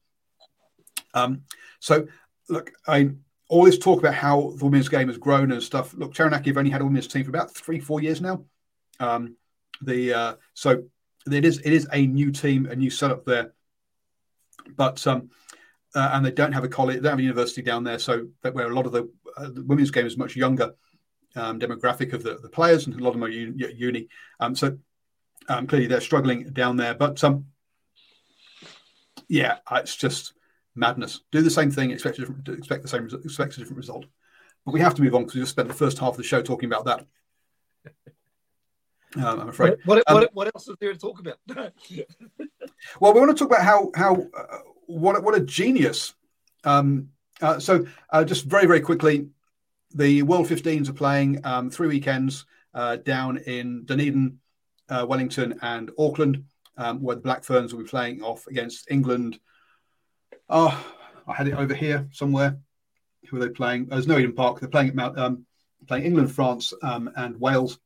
Um, 1.15 1.41
so 1.79 2.05
look, 2.49 2.71
I 2.87 3.09
all 3.49 3.65
this 3.65 3.79
talk 3.79 3.97
about 3.97 4.13
how 4.13 4.53
the 4.57 4.65
women's 4.65 4.89
game 4.89 5.07
has 5.07 5.17
grown 5.17 5.51
and 5.51 5.63
stuff. 5.63 5.95
Look, 5.95 6.13
Taranaki 6.13 6.51
have 6.51 6.57
only 6.57 6.69
had 6.69 6.81
a 6.81 6.85
women's 6.85 7.07
team 7.07 7.23
for 7.23 7.31
about 7.31 7.55
three 7.55 7.79
four 7.79 7.99
years 7.99 8.21
now. 8.21 8.45
Um, 8.99 9.37
the 9.81 10.13
uh, 10.13 10.35
so 10.53 10.83
it 11.27 11.45
is 11.45 11.59
it 11.59 11.73
is 11.73 11.87
a 11.91 12.05
new 12.05 12.31
team, 12.31 12.65
a 12.65 12.75
new 12.75 12.89
setup 12.89 13.25
there, 13.25 13.53
but 14.75 15.05
um, 15.07 15.29
uh, 15.95 16.11
and 16.13 16.25
they 16.25 16.31
don't 16.31 16.53
have 16.53 16.63
a 16.63 16.69
college, 16.69 16.97
they 16.97 17.01
don't 17.01 17.11
have 17.11 17.19
a 17.19 17.23
university 17.23 17.61
down 17.61 17.83
there, 17.83 17.99
so 17.99 18.27
that 18.41 18.53
where 18.53 18.69
a 18.69 18.75
lot 18.75 18.85
of 18.85 18.91
the, 18.91 19.09
uh, 19.37 19.49
the 19.49 19.63
women's 19.63 19.91
game 19.91 20.05
is 20.05 20.17
much 20.17 20.35
younger 20.35 20.73
um, 21.35 21.59
demographic 21.59 22.13
of 22.13 22.23
the, 22.23 22.37
the 22.41 22.49
players, 22.49 22.85
and 22.85 22.95
a 22.95 23.03
lot 23.03 23.09
of 23.09 23.15
them 23.15 23.23
are 23.23 23.29
uni. 23.29 24.07
Um, 24.39 24.55
so 24.55 24.77
um, 25.47 25.67
clearly 25.67 25.87
they're 25.87 26.01
struggling 26.01 26.43
down 26.51 26.77
there, 26.77 26.93
but 26.93 27.23
um, 27.23 27.45
yeah, 29.27 29.57
it's 29.71 29.95
just 29.95 30.33
madness. 30.75 31.21
Do 31.31 31.41
the 31.41 31.49
same 31.49 31.71
thing, 31.71 31.91
expect 31.91 32.17
to 32.17 32.53
expect 32.53 32.83
the 32.83 32.87
same, 32.87 33.05
expect 33.05 33.55
a 33.55 33.59
different 33.59 33.77
result. 33.77 34.05
But 34.65 34.73
we 34.73 34.81
have 34.81 34.95
to 34.95 35.01
move 35.01 35.15
on 35.15 35.21
because 35.21 35.35
we 35.35 35.41
just 35.41 35.51
spent 35.51 35.67
the 35.67 35.73
first 35.73 35.99
half 35.99 36.11
of 36.11 36.17
the 36.17 36.23
show 36.23 36.41
talking 36.41 36.67
about 36.67 36.85
that. 36.85 37.05
Um, 39.15 39.39
I'm 39.39 39.49
afraid. 39.49 39.77
What, 39.85 40.03
what, 40.07 40.23
um, 40.23 40.29
what, 40.33 40.47
else 40.53 40.67
is 40.67 40.75
there 40.79 40.93
to 40.93 40.99
talk 40.99 41.19
about? 41.19 41.39
well, 42.99 43.13
we 43.13 43.19
want 43.19 43.35
to 43.35 43.35
talk 43.35 43.51
about 43.51 43.63
how 43.63 43.91
how 43.95 44.27
uh, 44.37 44.59
what 44.85 45.23
what 45.23 45.35
a 45.35 45.39
genius. 45.39 46.13
Um, 46.63 47.09
uh, 47.41 47.59
so 47.59 47.87
uh, 48.11 48.23
just 48.23 48.45
very 48.45 48.67
very 48.67 48.81
quickly, 48.81 49.29
the 49.93 50.23
World 50.23 50.47
15s 50.47 50.89
are 50.89 50.93
playing 50.93 51.41
um, 51.43 51.69
three 51.69 51.87
weekends 51.87 52.45
uh, 52.73 52.97
down 52.97 53.37
in 53.37 53.85
Dunedin, 53.85 54.39
uh, 54.89 55.05
Wellington, 55.07 55.57
and 55.61 55.89
Auckland, 55.97 56.43
um, 56.77 57.01
where 57.01 57.15
the 57.15 57.21
Black 57.21 57.43
Ferns 57.43 57.73
will 57.73 57.83
be 57.83 57.89
playing 57.89 58.21
off 58.21 58.45
against 58.47 58.91
England. 58.91 59.39
Oh, 60.47 60.85
I 61.27 61.33
had 61.33 61.47
it 61.47 61.55
over 61.55 61.73
here 61.73 62.07
somewhere. 62.11 62.59
Who 63.29 63.37
are 63.37 63.39
they 63.39 63.49
playing? 63.49 63.87
there's 63.87 64.07
no 64.07 64.17
Eden 64.17 64.33
Park. 64.33 64.59
They're 64.59 64.69
playing 64.69 64.89
at 64.89 64.95
Mount, 64.95 65.17
um, 65.17 65.45
playing 65.87 66.05
England, 66.05 66.31
France, 66.31 66.73
um, 66.83 67.09
and 67.15 67.39
Wales. 67.39 67.79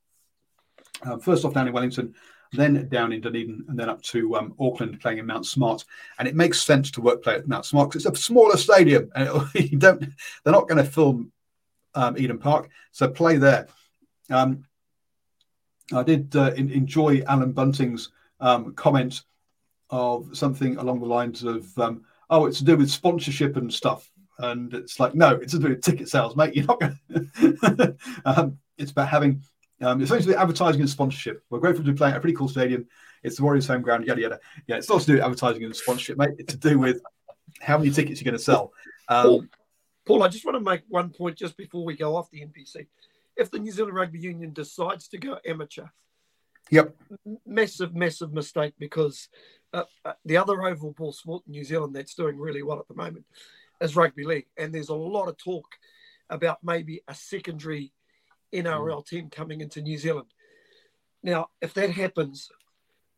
Uh, 1.02 1.18
first 1.18 1.44
off 1.44 1.54
down 1.54 1.66
in 1.66 1.72
Wellington, 1.72 2.14
then 2.52 2.88
down 2.88 3.12
in 3.12 3.20
Dunedin, 3.20 3.64
and 3.68 3.78
then 3.78 3.88
up 3.88 4.00
to 4.02 4.36
um, 4.36 4.54
Auckland 4.60 5.00
playing 5.00 5.18
in 5.18 5.26
Mount 5.26 5.46
Smart. 5.46 5.84
And 6.18 6.28
it 6.28 6.34
makes 6.34 6.62
sense 6.62 6.90
to 6.92 7.00
work 7.00 7.22
play 7.22 7.34
at 7.34 7.48
Mount 7.48 7.66
Smart 7.66 7.90
because 7.90 8.06
it's 8.06 8.18
a 8.18 8.22
smaller 8.22 8.56
stadium, 8.56 9.10
and 9.14 9.28
you 9.54 9.78
don't 9.78 10.00
they're 10.00 10.52
not 10.52 10.68
going 10.68 10.82
to 10.82 10.90
film 10.90 11.32
um, 11.94 12.16
Eden 12.16 12.38
Park, 12.38 12.68
so 12.92 13.08
play 13.08 13.36
there. 13.36 13.68
Um, 14.30 14.64
I 15.92 16.02
did 16.02 16.34
uh, 16.34 16.52
in, 16.56 16.70
enjoy 16.70 17.22
Allan 17.22 17.52
Bunting's 17.52 18.10
um, 18.40 18.74
comment 18.74 19.22
of 19.90 20.36
something 20.36 20.76
along 20.76 21.00
the 21.00 21.06
lines 21.06 21.42
of, 21.42 21.76
um, 21.78 22.04
"Oh, 22.30 22.46
it's 22.46 22.58
to 22.58 22.64
do 22.64 22.76
with 22.76 22.90
sponsorship 22.90 23.56
and 23.56 23.72
stuff." 23.72 24.10
And 24.38 24.74
it's 24.74 24.98
like, 24.98 25.14
no, 25.14 25.36
it's 25.36 25.52
to 25.52 25.60
do 25.60 25.68
with 25.68 25.82
ticket 25.82 26.08
sales, 26.08 26.34
mate. 26.34 26.56
You're 26.56 26.66
not 26.66 26.80
going. 26.80 27.98
um, 28.24 28.58
it's 28.78 28.90
about 28.90 29.08
having 29.08 29.42
um, 29.80 30.00
it's 30.00 30.10
advertising 30.10 30.80
and 30.80 30.90
sponsorship. 30.90 31.42
We're 31.50 31.58
grateful 31.58 31.84
to 31.84 31.92
be 31.92 31.96
playing 31.96 32.14
at 32.14 32.18
a 32.18 32.20
pretty 32.20 32.36
cool 32.36 32.48
stadium. 32.48 32.86
It's 33.22 33.36
the 33.36 33.42
Warriors' 33.42 33.66
home 33.66 33.82
ground, 33.82 34.06
yada 34.06 34.20
yada. 34.20 34.40
Yeah, 34.66 34.76
it's 34.76 34.88
not 34.88 35.00
to 35.00 35.06
do 35.06 35.12
with 35.14 35.22
advertising 35.22 35.64
and 35.64 35.74
sponsorship, 35.74 36.18
mate. 36.18 36.30
It's 36.38 36.52
to 36.52 36.58
do 36.58 36.78
with 36.78 37.00
how 37.60 37.78
many 37.78 37.90
tickets 37.90 38.20
you're 38.20 38.30
going 38.30 38.38
to 38.38 38.44
sell. 38.44 38.72
Um, 39.08 39.24
Paul, 39.24 39.44
Paul, 40.06 40.22
I 40.22 40.28
just 40.28 40.44
want 40.44 40.56
to 40.56 40.60
make 40.60 40.82
one 40.88 41.10
point 41.10 41.36
just 41.36 41.56
before 41.56 41.84
we 41.84 41.96
go 41.96 42.16
off 42.16 42.30
the 42.30 42.40
NPC. 42.40 42.86
If 43.36 43.50
the 43.50 43.58
New 43.58 43.72
Zealand 43.72 43.94
Rugby 43.94 44.20
Union 44.20 44.52
decides 44.52 45.08
to 45.08 45.18
go 45.18 45.38
amateur, 45.46 45.86
yep, 46.70 46.94
massive, 47.46 47.94
massive 47.94 48.32
mistake 48.32 48.74
because 48.78 49.28
uh, 49.72 49.84
uh, 50.04 50.12
the 50.24 50.36
other 50.36 50.62
oval 50.62 50.92
ball 50.92 51.12
sport 51.12 51.42
in 51.46 51.52
New 51.52 51.64
Zealand 51.64 51.96
that's 51.96 52.14
doing 52.14 52.38
really 52.38 52.62
well 52.62 52.78
at 52.78 52.86
the 52.86 52.94
moment 52.94 53.24
is 53.80 53.96
rugby 53.96 54.24
league, 54.24 54.46
and 54.56 54.72
there's 54.72 54.90
a 54.90 54.94
lot 54.94 55.28
of 55.28 55.36
talk 55.36 55.66
about 56.30 56.58
maybe 56.62 57.02
a 57.08 57.14
secondary 57.14 57.92
NRL 58.54 59.02
mm. 59.02 59.06
team 59.06 59.30
coming 59.30 59.60
into 59.60 59.82
New 59.82 59.98
Zealand. 59.98 60.28
Now, 61.22 61.48
if 61.60 61.74
that 61.74 61.90
happens, 61.90 62.50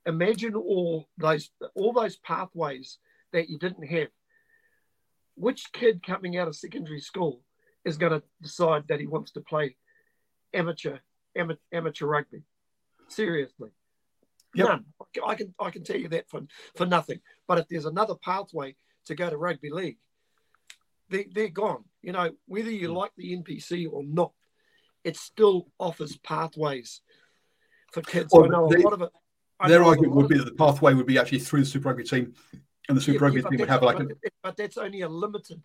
imagine 0.07 0.55
all 0.55 1.09
those 1.19 1.51
all 1.75 1.93
those 1.93 2.17
pathways 2.17 2.99
that 3.33 3.49
you 3.49 3.59
didn't 3.59 3.87
have. 3.87 4.09
Which 5.35 5.73
kid 5.73 6.03
coming 6.07 6.37
out 6.39 6.49
of 6.49 6.57
secondary 6.57 7.01
school 7.01 7.43
is 7.85 7.99
going 7.99 8.13
to 8.13 8.23
decide 8.41 8.85
that 8.89 9.01
he 9.01 9.07
wants 9.07 9.33
to 9.33 9.41
play 9.41 9.77
amateur 10.55 10.99
amateur, 11.37 11.61
amateur 11.73 12.07
rugby? 12.07 12.43
Seriously, 13.09 13.71
yep. 14.55 14.69
none. 14.69 14.85
I 15.27 15.35
can 15.35 15.55
I 15.61 15.71
can 15.71 15.85
tell 15.85 15.99
you 15.99 16.09
that 16.09 16.31
for 16.31 16.43
for 16.77 16.87
nothing. 16.87 17.21
But 17.47 17.59
if 17.59 17.69
there's 17.69 17.87
another 17.87 18.15
pathway 18.15 18.77
to 19.07 19.15
go 19.15 19.29
to 19.29 19.37
rugby 19.37 19.71
league, 19.71 19.99
they, 21.11 21.27
they're 21.33 21.49
gone. 21.49 21.85
You 22.03 22.13
know, 22.13 22.31
whether 22.47 22.71
you 22.71 22.89
mm. 22.89 22.97
like 22.97 23.13
the 23.17 23.37
NPC 23.37 23.87
or 23.91 24.03
not, 24.05 24.33
it 25.07 25.17
still 25.17 25.69
offers 25.79 26.19
pathways 26.19 27.01
for 27.93 28.03
kids. 28.03 28.31
Well, 28.33 28.45
I 28.45 28.49
know 28.49 28.69
they, 28.69 28.77
a 28.77 28.81
lot 28.81 28.93
of 28.93 29.03
it. 29.03 29.11
I 29.61 29.69
their 29.69 29.85
argument 29.85 30.17
would 30.17 30.29
be 30.29 30.37
that 30.37 30.45
the 30.45 30.55
pathway 30.55 30.93
would 30.93 31.07
be 31.07 31.17
actually 31.17 31.39
through 31.39 31.61
the 31.61 31.67
Super 31.67 31.89
Rugby 31.89 32.03
team, 32.03 32.35
and 32.89 32.97
the 32.97 33.01
Super 33.01 33.19
yeah, 33.19 33.25
Rugby 33.25 33.41
yeah, 33.41 33.49
team 33.49 33.61
would 33.61 33.69
have 33.69 33.83
like. 33.83 33.99
But, 33.99 34.11
a, 34.11 34.31
but 34.43 34.57
that's 34.57 34.77
only 34.77 35.03
a 35.03 35.09
limited. 35.09 35.63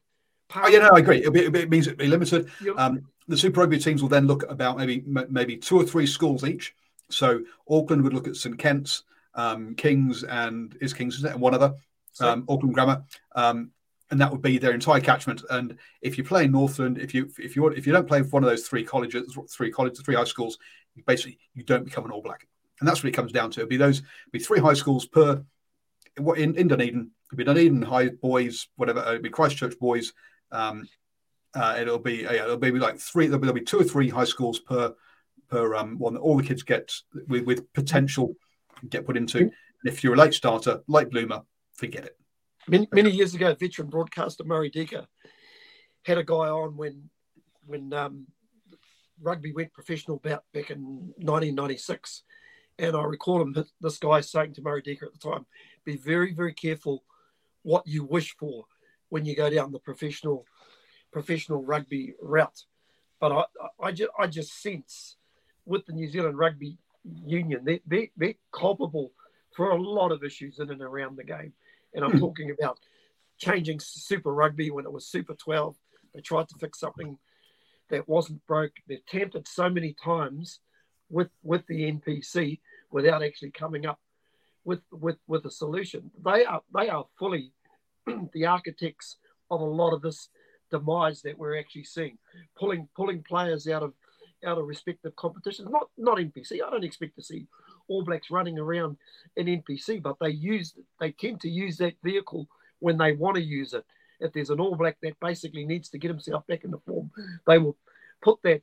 Pathway. 0.48 0.70
Oh 0.70 0.72
yeah, 0.72 0.88
no, 0.88 0.96
I 0.96 1.00
agree. 1.00 1.24
It, 1.24 1.34
be, 1.34 1.60
it 1.60 1.70
means 1.70 1.88
it'd 1.88 1.98
be 1.98 2.08
limited. 2.08 2.50
Um, 2.78 3.02
the 3.28 3.36
Super 3.36 3.62
Rugby 3.62 3.80
teams 3.80 4.02
will 4.02 4.10
then 4.10 4.28
look 4.28 4.50
about 4.50 4.78
maybe 4.78 5.04
maybe 5.06 5.58
two 5.58 5.82
or 5.82 5.84
three 5.84 6.06
schools 6.06 6.44
each. 6.44 6.76
So 7.10 7.42
Auckland 7.70 8.04
would 8.04 8.14
look 8.14 8.28
at 8.28 8.36
St 8.36 8.58
Kent's, 8.58 9.04
um, 9.34 9.76
Kings, 9.76 10.24
and 10.24 10.78
is 10.80 10.94
Kings 10.94 11.24
and 11.24 11.42
one 11.42 11.56
other, 11.56 11.74
um, 12.20 12.46
Auckland 12.48 12.76
Grammar. 12.76 13.04
Um, 13.36 13.72
and 14.12 14.20
that 14.20 14.30
would 14.30 14.42
be 14.42 14.58
their 14.58 14.74
entire 14.74 15.00
catchment. 15.00 15.42
And 15.50 15.78
if 16.02 16.18
you 16.18 16.24
play 16.24 16.44
in 16.44 16.52
Northland, 16.52 17.00
if 17.00 17.14
you 17.14 17.32
if 17.40 17.56
you 17.56 17.68
if 17.68 17.88
you 17.88 17.94
don't 17.94 18.08
play 18.08 18.22
for 18.22 18.30
one 18.30 18.44
of 18.44 18.50
those 18.50 18.68
three 18.68 18.84
colleges, 18.84 19.38
three 19.50 19.72
colleges, 19.72 20.02
three 20.02 20.16
high 20.16 20.26
schools, 20.26 20.58
you 20.96 21.04
basically 21.08 21.40
you 21.56 21.64
don't 21.64 21.86
become 21.86 22.06
an 22.06 22.12
All 22.12 22.22
Black, 22.22 22.46
and 22.80 22.88
that's 22.88 23.02
what 23.02 23.10
it 23.10 23.16
comes 23.16 23.32
down 23.32 23.50
to. 23.52 23.62
It'd 23.62 23.70
be 23.70 23.78
those 23.78 24.04
be 24.32 24.40
three 24.40 24.60
high 24.60 24.74
schools 24.74 25.08
per 25.08 25.44
in, 26.18 26.56
in 26.56 26.68
Dunedin. 26.68 27.12
It'd 27.30 27.38
be 27.38 27.46
Dunedin 27.46 27.82
High 27.82 28.10
boys, 28.10 28.68
whatever. 28.76 29.00
It'd 29.00 29.24
be 29.24 29.30
Christchurch 29.30 29.80
boys. 29.80 30.14
Um, 30.52 30.88
uh, 31.54 31.78
it'll 31.80 32.00
be 32.00 32.18
yeah, 32.18 32.44
it'll 32.44 32.58
be 32.58 32.72
like 32.72 33.00
three. 33.00 33.28
There'll 33.28 33.40
be, 33.40 33.48
there'll 33.48 33.60
be 33.60 33.66
two 33.66 33.80
or 33.80 33.86
three 33.86 34.10
high 34.10 34.26
schools 34.26 34.60
per 34.60 34.94
per 35.50 35.74
um, 35.76 35.98
one. 35.98 36.18
All 36.18 36.38
the 36.38 36.44
kids 36.44 36.64
get 36.64 36.92
with 37.28 37.46
with 37.46 37.72
potential 37.72 38.36
get 38.90 39.06
put 39.06 39.16
into. 39.16 39.40
And 39.40 39.52
if 39.86 40.04
you're 40.04 40.16
a 40.16 40.18
late 40.18 40.34
starter, 40.34 40.82
late 40.88 41.10
bloomer, 41.10 41.42
forget 41.74 42.06
it. 42.06 42.18
Many, 42.72 42.88
many 42.94 43.12
years 43.12 43.36
ago, 43.36 43.54
veteran 43.54 43.90
broadcaster 43.90 44.46
Murray 44.46 44.70
Deaker 44.70 45.06
had 46.06 46.18
a 46.18 46.24
guy 46.24 46.48
on 46.48 46.78
when 46.78 47.10
when 47.66 47.92
um, 47.92 48.28
rugby 49.22 49.52
went 49.52 49.74
professional 49.74 50.20
back 50.20 50.40
back 50.54 50.72
in 50.72 50.82
1996, 51.18 52.24
and 52.80 52.96
I 52.96 53.04
recall 53.04 53.42
him 53.42 53.54
this 53.82 53.98
guy 53.98 54.22
saying 54.22 54.54
to 54.54 54.62
Murray 54.62 54.82
Deaker 54.82 55.06
at 55.06 55.12
the 55.12 55.20
time, 55.20 55.46
"Be 55.84 55.98
very 55.98 56.32
very 56.34 56.54
careful 56.54 57.04
what 57.64 57.86
you 57.86 58.06
wish 58.06 58.38
for 58.38 58.64
when 59.10 59.26
you 59.26 59.36
go 59.36 59.50
down 59.50 59.74
the 59.74 59.80
professional 59.80 60.46
professional 61.12 61.66
rugby 61.66 62.14
route." 62.22 62.64
But 63.20 63.34
I 63.34 63.68
I 63.82 63.92
just 63.92 64.12
I 64.18 64.28
just 64.28 64.62
sense 64.62 65.18
with 65.66 65.86
the 65.88 65.94
New 65.94 66.08
Zealand 66.08 66.38
Rugby 66.38 66.78
Union, 67.04 67.66
they, 67.66 67.82
they, 67.86 68.12
they're 68.16 68.36
culpable 68.54 69.12
for 69.54 69.72
a 69.72 69.82
lot 69.82 70.14
of 70.14 70.24
issues 70.24 70.60
in 70.60 70.72
and 70.72 70.82
around 70.82 71.18
the 71.18 71.26
game. 71.26 71.52
And 71.94 72.06
I'm 72.06 72.20
talking 72.20 72.52
about 72.52 72.80
changing 73.38 73.80
Super 73.80 74.34
Rugby 74.34 74.72
when 74.72 74.86
it 74.86 74.92
was 74.92 75.08
Super 75.08 75.34
12. 75.34 75.76
They 76.14 76.22
tried 76.22 76.50
to 76.50 76.56
fix 76.60 76.80
something 76.80 77.18
that 77.90 78.08
wasn't 78.08 78.46
broke. 78.48 78.74
They've 78.88 79.00
attempted 79.08 79.48
so 79.48 79.70
many 79.70 79.96
times 80.04 80.60
with 81.10 81.30
with 81.44 81.66
the 81.68 81.92
NPC 81.92 82.60
without 82.92 83.24
actually 83.24 83.52
coming 83.52 83.86
up 83.86 84.00
with 84.64 84.82
with 84.92 85.18
with 85.28 85.46
a 85.46 85.52
solution. 85.52 86.12
They 86.24 86.46
are 86.46 86.62
they 86.74 86.90
are 86.90 87.06
fully 87.20 87.54
the 88.34 88.46
architects 88.46 89.18
of 89.50 89.62
a 89.62 89.66
lot 89.66 89.94
of 89.94 90.02
this 90.02 90.30
demise 90.72 91.22
that 91.22 91.38
we're 91.38 91.60
actually 91.60 91.84
seeing, 91.84 92.18
pulling 92.58 92.88
pulling 92.96 93.24
players 93.24 93.68
out 93.68 93.84
of 93.84 93.94
out 94.46 94.58
of 94.58 94.66
respective 94.66 95.16
competitions. 95.16 95.70
Not 95.70 95.90
not 95.98 96.18
NPC. 96.18 96.60
I 96.66 96.70
don't 96.70 96.84
expect 96.84 97.16
to 97.16 97.24
see 97.24 97.48
All 97.92 98.04
Blacks 98.04 98.32
running 98.32 98.58
around 98.58 98.98
in 99.36 99.48
NPC, 99.48 100.02
but 100.02 100.18
they 100.20 100.30
use 100.30 100.74
they 101.00 101.12
tend 101.12 101.42
to 101.42 101.50
use 101.50 101.78
that 101.78 101.96
vehicle 102.04 102.48
when 102.80 102.98
they 102.98 103.12
want 103.12 103.36
to 103.36 103.44
use 103.44 103.74
it. 103.74 103.86
If 104.20 104.34
there's 104.34 104.50
an 104.50 104.60
All 104.60 104.76
Black 104.76 104.98
that 105.02 105.20
basically 105.20 105.66
needs 105.66 105.90
to 105.90 105.98
get 105.98 106.10
himself 106.10 106.48
back 106.48 106.64
into 106.64 106.80
form, 106.86 107.12
they 107.46 107.58
will 107.58 107.76
put 108.22 108.42
that 108.44 108.62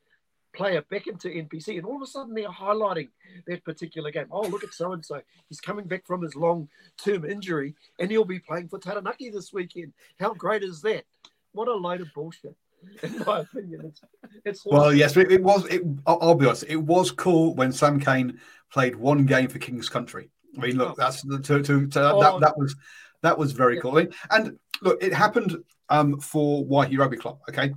player 0.55 0.83
back 0.91 1.07
into 1.07 1.29
NPC, 1.29 1.77
and 1.77 1.87
all 1.87 1.97
of 1.97 2.03
a 2.03 2.07
sudden 2.07 2.35
they're 2.35 2.49
highlighting 2.49 3.09
that 3.47 3.65
particular 3.65 4.11
game. 4.11 4.27
Oh, 4.31 4.43
look 4.43 4.65
at 4.65 4.73
so 4.73 4.93
and 4.93 5.05
so. 5.05 5.21
He's 5.49 5.61
coming 5.61 5.87
back 5.87 6.07
from 6.07 6.23
his 6.23 6.35
long 6.35 6.69
term 7.03 7.25
injury, 7.25 7.75
and 7.99 8.11
he'll 8.11 8.25
be 8.25 8.39
playing 8.39 8.69
for 8.69 8.79
Taranaki 8.79 9.31
this 9.31 9.53
weekend. 9.53 9.93
How 10.19 10.35
great 10.35 10.63
is 10.63 10.81
that? 10.83 11.05
What 11.53 11.69
a 11.69 11.75
load 11.75 12.01
of 12.01 12.09
bullshit. 12.15 12.57
In 13.03 13.19
my 13.27 13.41
opinion, 13.41 13.83
it's, 13.87 14.01
it's 14.45 14.67
well, 14.67 14.93
yes, 14.93 15.17
it, 15.17 15.31
it 15.31 15.43
was. 15.43 15.67
It, 15.67 15.83
I'll, 16.07 16.35
be 16.35 16.47
honest. 16.47 16.65
It 16.69 16.77
was 16.77 17.11
cool 17.11 17.55
when 17.55 17.73
Sam 17.73 18.01
Cane 18.01 18.41
played 18.73 18.97
one 18.97 19.27
game 19.27 19.49
for 19.49 19.59
King's 19.59 19.89
Country. 19.89 20.31
I 20.57 20.61
mean, 20.61 20.77
look, 20.77 20.91
oh. 20.91 20.95
that's 20.97 21.23
to, 21.23 21.39
to, 21.39 21.87
to 21.87 22.13
oh, 22.13 22.21
that, 22.21 22.41
that 22.41 22.59
was 22.59 22.75
that 23.23 23.39
was 23.39 23.53
very 23.53 23.77
yeah. 23.77 23.81
cool. 23.83 23.99
And 24.31 24.59
look, 24.83 25.03
it 25.03 25.13
happened 25.13 25.59
um, 25.89 26.21
for 26.21 26.65
Waihi 26.65 26.99
Rugby 26.99 27.17
Club. 27.17 27.39
Okay, 27.49 27.73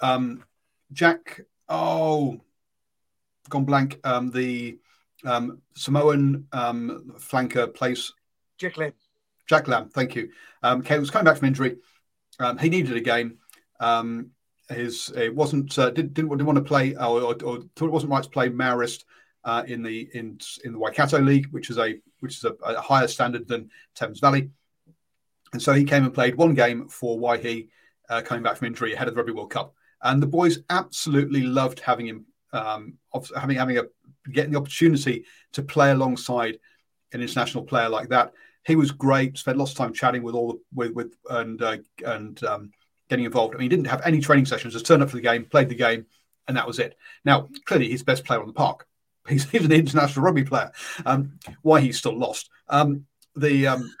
um, 0.00 0.44
Jack 0.92 1.40
oh, 1.68 2.40
gone 3.48 3.64
blank. 3.64 4.00
Um, 4.04 4.30
the 4.30 4.78
um, 5.24 5.62
Samoan 5.74 6.46
um, 6.52 7.14
flanker 7.18 7.72
plays 7.72 8.12
Jack 8.58 8.76
Lamb. 8.76 8.92
Jack 9.48 9.68
Lamb, 9.68 9.88
thank 9.88 10.14
you. 10.14 10.30
Um, 10.62 10.82
Cane 10.82 11.00
was 11.00 11.10
coming 11.10 11.24
back 11.24 11.38
from 11.38 11.48
injury. 11.48 11.76
Um, 12.38 12.58
he 12.58 12.68
needed 12.68 12.96
a 12.96 13.00
game. 13.00 13.38
Um, 13.80 14.30
his 14.70 15.10
it 15.16 15.34
wasn't 15.34 15.78
uh, 15.78 15.90
didn't, 15.90 16.14
didn't, 16.14 16.30
didn't 16.30 16.46
want 16.46 16.58
to 16.58 16.64
play 16.64 16.94
or, 16.94 17.20
or, 17.20 17.34
or, 17.44 17.58
thought 17.76 17.86
it 17.86 17.92
wasn't 17.92 18.12
right 18.12 18.22
to 18.22 18.30
play 18.30 18.50
Marist 18.50 19.04
uh, 19.44 19.62
in 19.66 19.82
the 19.82 20.08
in 20.14 20.38
in 20.64 20.72
the 20.72 20.78
Waikato 20.78 21.20
League, 21.20 21.46
which 21.50 21.70
is 21.70 21.78
a 21.78 22.00
which 22.20 22.36
is 22.36 22.44
a, 22.44 22.52
a, 22.64 22.80
higher 22.80 23.08
standard 23.08 23.48
than 23.48 23.70
Thames 23.94 24.20
Valley. 24.20 24.50
And 25.52 25.62
so 25.62 25.72
he 25.72 25.84
came 25.84 26.04
and 26.04 26.12
played 26.12 26.34
one 26.34 26.54
game 26.54 26.88
for 26.88 27.18
Waihi, 27.18 27.68
uh, 28.10 28.20
coming 28.20 28.42
back 28.42 28.56
from 28.56 28.66
injury 28.66 28.92
ahead 28.92 29.08
of 29.08 29.14
the 29.14 29.18
Rugby 29.18 29.32
World 29.32 29.50
Cup 29.50 29.74
and 30.02 30.22
the 30.22 30.26
boys 30.26 30.60
absolutely 30.70 31.42
loved 31.42 31.80
having 31.80 32.06
him, 32.06 32.26
um, 32.52 32.94
having 33.36 33.56
having 33.56 33.78
a 33.78 33.84
getting 34.32 34.52
the 34.52 34.58
opportunity 34.58 35.24
to 35.52 35.62
play 35.62 35.90
alongside 35.90 36.58
an 37.12 37.20
international 37.20 37.64
player 37.64 37.88
like 37.88 38.08
that. 38.10 38.32
He 38.66 38.76
was 38.76 38.90
great. 38.90 39.38
Spent 39.38 39.58
lots 39.58 39.72
of 39.72 39.78
time 39.78 39.92
chatting 39.92 40.22
with 40.22 40.34
all 40.34 40.52
the, 40.52 40.60
with 40.74 40.92
with 40.92 41.14
and 41.30 41.60
uh, 41.62 41.78
and 42.04 42.42
um, 42.44 42.70
getting 43.08 43.24
involved. 43.24 43.54
I 43.54 43.58
mean, 43.58 43.64
he 43.64 43.68
didn't 43.68 43.86
have 43.86 44.02
any 44.04 44.20
training 44.20 44.46
sessions. 44.46 44.74
Just 44.74 44.86
turned 44.86 45.02
up 45.02 45.10
for 45.10 45.16
the 45.16 45.22
game, 45.22 45.44
played 45.44 45.68
the 45.68 45.74
game, 45.74 46.06
and 46.46 46.56
that 46.56 46.66
was 46.66 46.78
it. 46.78 46.96
Now, 47.24 47.48
clearly, 47.64 47.88
he's 47.88 48.00
the 48.00 48.06
best 48.06 48.24
player 48.24 48.40
on 48.40 48.46
the 48.46 48.52
park. 48.52 48.86
He's, 49.28 49.44
he's 49.50 49.66
an 49.66 49.72
international 49.72 50.24
rugby 50.24 50.44
player. 50.44 50.72
Um, 51.04 51.38
why 51.60 51.82
he's 51.82 51.98
still 51.98 52.16
lost? 52.16 52.48
Um, 52.66 53.04
the 53.36 53.66
um, 53.66 53.94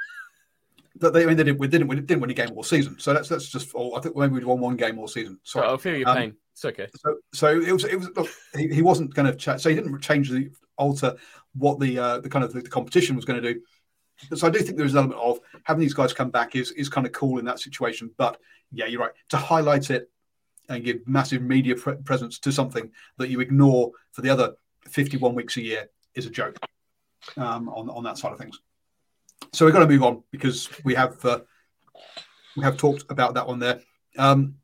that 1.00 1.12
they, 1.12 1.24
I 1.24 1.26
mean, 1.26 1.36
they 1.36 1.44
didn't, 1.44 1.58
we 1.58 1.68
didn't, 1.68 1.86
we 1.88 1.96
didn't 1.96 2.20
win 2.20 2.30
a 2.30 2.34
game 2.34 2.48
all 2.56 2.62
season. 2.62 2.98
So 2.98 3.12
that's 3.12 3.28
that's 3.28 3.50
just. 3.50 3.72
Oh, 3.74 3.94
I 3.94 4.00
think 4.00 4.16
maybe 4.16 4.32
we 4.32 4.44
won 4.44 4.58
one 4.58 4.76
game 4.76 4.98
all 4.98 5.06
season. 5.06 5.38
Sorry, 5.42 5.66
oh, 5.66 5.74
I 5.74 5.76
feel 5.76 5.96
your 5.96 6.08
um, 6.08 6.16
pain. 6.16 6.36
It's 6.54 6.64
okay. 6.64 6.86
So, 6.96 7.16
so 7.34 7.60
it 7.60 7.72
was. 7.72 7.84
It 7.84 7.96
was. 7.96 8.08
Look, 8.16 8.30
he, 8.56 8.68
he 8.68 8.80
wasn't 8.80 9.12
going 9.12 9.30
to. 9.30 9.36
Ch- 9.36 9.60
so 9.60 9.68
he 9.68 9.74
didn't 9.74 10.00
change 10.00 10.30
the 10.30 10.50
alter 10.78 11.16
what 11.54 11.78
the 11.78 11.98
uh, 11.98 12.18
the 12.20 12.28
kind 12.30 12.44
of 12.44 12.52
the, 12.52 12.62
the 12.62 12.70
competition 12.70 13.14
was 13.14 13.24
going 13.24 13.42
to 13.42 13.52
do. 13.52 13.60
So 14.34 14.46
I 14.46 14.50
do 14.50 14.58
think 14.60 14.76
there 14.76 14.86
is 14.86 14.92
an 14.92 14.98
element 14.98 15.20
of 15.20 15.40
having 15.64 15.80
these 15.80 15.94
guys 15.94 16.12
come 16.12 16.30
back 16.30 16.56
is 16.56 16.72
is 16.72 16.88
kind 16.88 17.06
of 17.06 17.12
cool 17.12 17.38
in 17.38 17.44
that 17.44 17.60
situation. 17.60 18.10
But 18.16 18.40
yeah, 18.72 18.86
you're 18.86 19.00
right. 19.00 19.12
To 19.30 19.36
highlight 19.36 19.90
it 19.90 20.10
and 20.68 20.84
give 20.84 21.06
massive 21.06 21.42
media 21.42 21.76
pre- 21.76 21.96
presence 21.96 22.38
to 22.40 22.52
something 22.52 22.90
that 23.16 23.30
you 23.30 23.40
ignore 23.40 23.92
for 24.12 24.22
the 24.22 24.30
other 24.30 24.54
51 24.88 25.34
weeks 25.34 25.56
a 25.56 25.62
year 25.62 25.88
is 26.14 26.26
a 26.26 26.30
joke 26.30 26.58
um, 27.36 27.68
on 27.68 27.88
on 27.90 28.02
that 28.04 28.18
side 28.18 28.32
of 28.32 28.38
things. 28.38 28.60
So 29.52 29.64
we've 29.64 29.74
got 29.74 29.80
to 29.80 29.88
move 29.88 30.02
on 30.02 30.22
because 30.30 30.68
we 30.84 30.94
have 30.94 31.24
uh, 31.24 31.40
we 32.56 32.64
have 32.64 32.76
talked 32.76 33.04
about 33.10 33.34
that 33.34 33.46
one 33.46 33.58
there. 33.58 33.80
Um, 34.16 34.56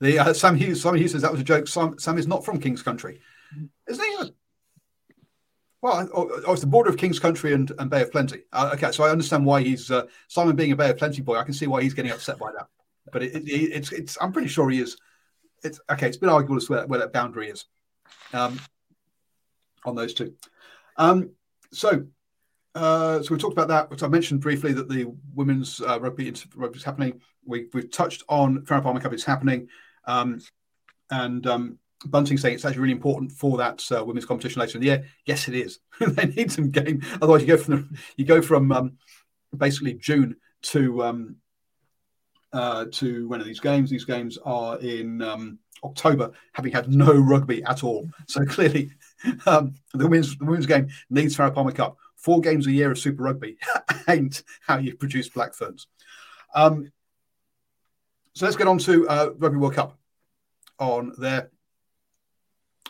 the 0.00 0.18
uh, 0.18 0.32
Sam 0.32 0.56
Hughes, 0.56 0.82
Sam 0.82 0.94
Hughes 0.96 1.12
says 1.12 1.22
that 1.22 1.32
was 1.32 1.40
a 1.40 1.44
joke. 1.44 1.68
Sam, 1.68 1.98
Sam 1.98 2.18
is 2.18 2.26
not 2.26 2.44
from 2.44 2.58
King's 2.60 2.82
Country, 2.82 3.20
isn't 3.88 4.04
he? 4.04 4.32
Well, 5.82 6.08
oh, 6.14 6.42
oh, 6.46 6.52
it's 6.52 6.60
the 6.60 6.66
border 6.66 6.90
of 6.90 6.98
King's 6.98 7.18
Country 7.18 7.54
and, 7.54 7.70
and 7.78 7.88
Bay 7.88 8.02
of 8.02 8.12
Plenty. 8.12 8.42
Uh, 8.52 8.70
okay, 8.74 8.92
so 8.92 9.02
I 9.02 9.10
understand 9.10 9.46
why 9.46 9.62
he's 9.62 9.90
uh, 9.90 10.06
Simon 10.28 10.54
being 10.54 10.72
a 10.72 10.76
Bay 10.76 10.90
of 10.90 10.98
Plenty 10.98 11.22
boy. 11.22 11.36
I 11.36 11.44
can 11.44 11.54
see 11.54 11.66
why 11.66 11.82
he's 11.82 11.94
getting 11.94 12.12
upset 12.12 12.38
by 12.38 12.52
that. 12.52 12.66
But 13.12 13.22
it, 13.22 13.34
it, 13.34 13.48
it's 13.48 13.92
it's 13.92 14.18
I'm 14.20 14.32
pretty 14.32 14.48
sure 14.48 14.68
he 14.68 14.80
is. 14.80 14.98
It's 15.64 15.80
okay. 15.90 16.06
It's 16.06 16.18
been 16.18 16.28
arguable 16.28 16.56
as 16.56 16.68
where, 16.68 16.86
where 16.86 17.00
that 17.00 17.12
boundary 17.12 17.48
is 17.48 17.64
um, 18.32 18.60
on 19.84 19.94
those 19.94 20.12
two. 20.12 20.34
Um, 20.96 21.30
so 21.72 22.04
uh, 22.74 23.22
so 23.22 23.34
we 23.34 23.40
talked 23.40 23.54
about 23.54 23.68
that. 23.68 23.90
Which 23.90 24.02
I 24.02 24.08
mentioned 24.08 24.42
briefly 24.42 24.72
that 24.74 24.88
the 24.88 25.12
women's 25.34 25.80
uh, 25.80 25.98
rugby, 25.98 26.32
rugby 26.54 26.78
is 26.78 26.84
happening. 26.84 27.20
We, 27.44 27.68
we've 27.72 27.90
touched 27.90 28.22
on 28.28 28.60
Farah 28.66 28.82
Palmer 28.82 29.00
Cup 29.00 29.14
is 29.14 29.24
happening, 29.24 29.68
um, 30.04 30.40
and 31.10 31.46
um, 31.46 31.78
Bunting 32.06 32.38
saying 32.38 32.54
it's 32.54 32.64
actually 32.64 32.80
really 32.80 32.92
important 32.92 33.30
for 33.32 33.58
that 33.58 33.84
uh, 33.92 34.02
women's 34.04 34.24
competition 34.24 34.60
later 34.60 34.78
in 34.78 34.80
the 34.80 34.86
year. 34.86 35.04
Yes, 35.26 35.48
it 35.48 35.54
is. 35.54 35.80
they 36.00 36.26
need 36.26 36.50
some 36.50 36.70
game. 36.70 37.02
Otherwise, 37.20 37.42
you 37.42 37.48
go 37.48 37.56
from 37.58 37.74
the, 37.74 37.98
you 38.16 38.24
go 38.24 38.40
from 38.40 38.72
um, 38.72 38.92
basically 39.56 39.94
June 39.94 40.36
to 40.62 41.02
um, 41.04 41.36
uh, 42.52 42.86
to 42.92 43.28
when 43.28 43.40
are 43.40 43.44
these 43.44 43.60
games? 43.60 43.90
These 43.90 44.06
games 44.06 44.38
are 44.44 44.78
in 44.78 45.20
um, 45.20 45.58
October, 45.84 46.30
having 46.52 46.72
had 46.72 46.90
no 46.90 47.12
rugby 47.12 47.62
at 47.64 47.84
all. 47.84 48.08
So 48.26 48.44
clearly, 48.46 48.90
um, 49.46 49.74
the 49.92 50.04
women's 50.04 50.36
the 50.38 50.46
women's 50.46 50.66
game 50.66 50.88
needs 51.10 51.36
Farah 51.36 51.54
Palmer 51.54 51.72
Cup 51.72 51.96
four 52.16 52.40
games 52.40 52.66
a 52.66 52.72
year 52.72 52.90
of 52.90 52.98
Super 52.98 53.22
Rugby 53.22 53.56
ain't 54.08 54.42
how 54.66 54.78
you 54.78 54.94
produce 54.94 55.28
Black 55.28 55.54
Ferns. 55.54 55.86
Um, 56.54 56.92
so 58.34 58.44
let's 58.44 58.56
get 58.56 58.68
on 58.68 58.78
to 58.78 59.08
uh, 59.08 59.30
Rugby 59.38 59.58
World 59.58 59.74
Cup 59.74 59.98
on 60.78 61.12
there. 61.18 61.50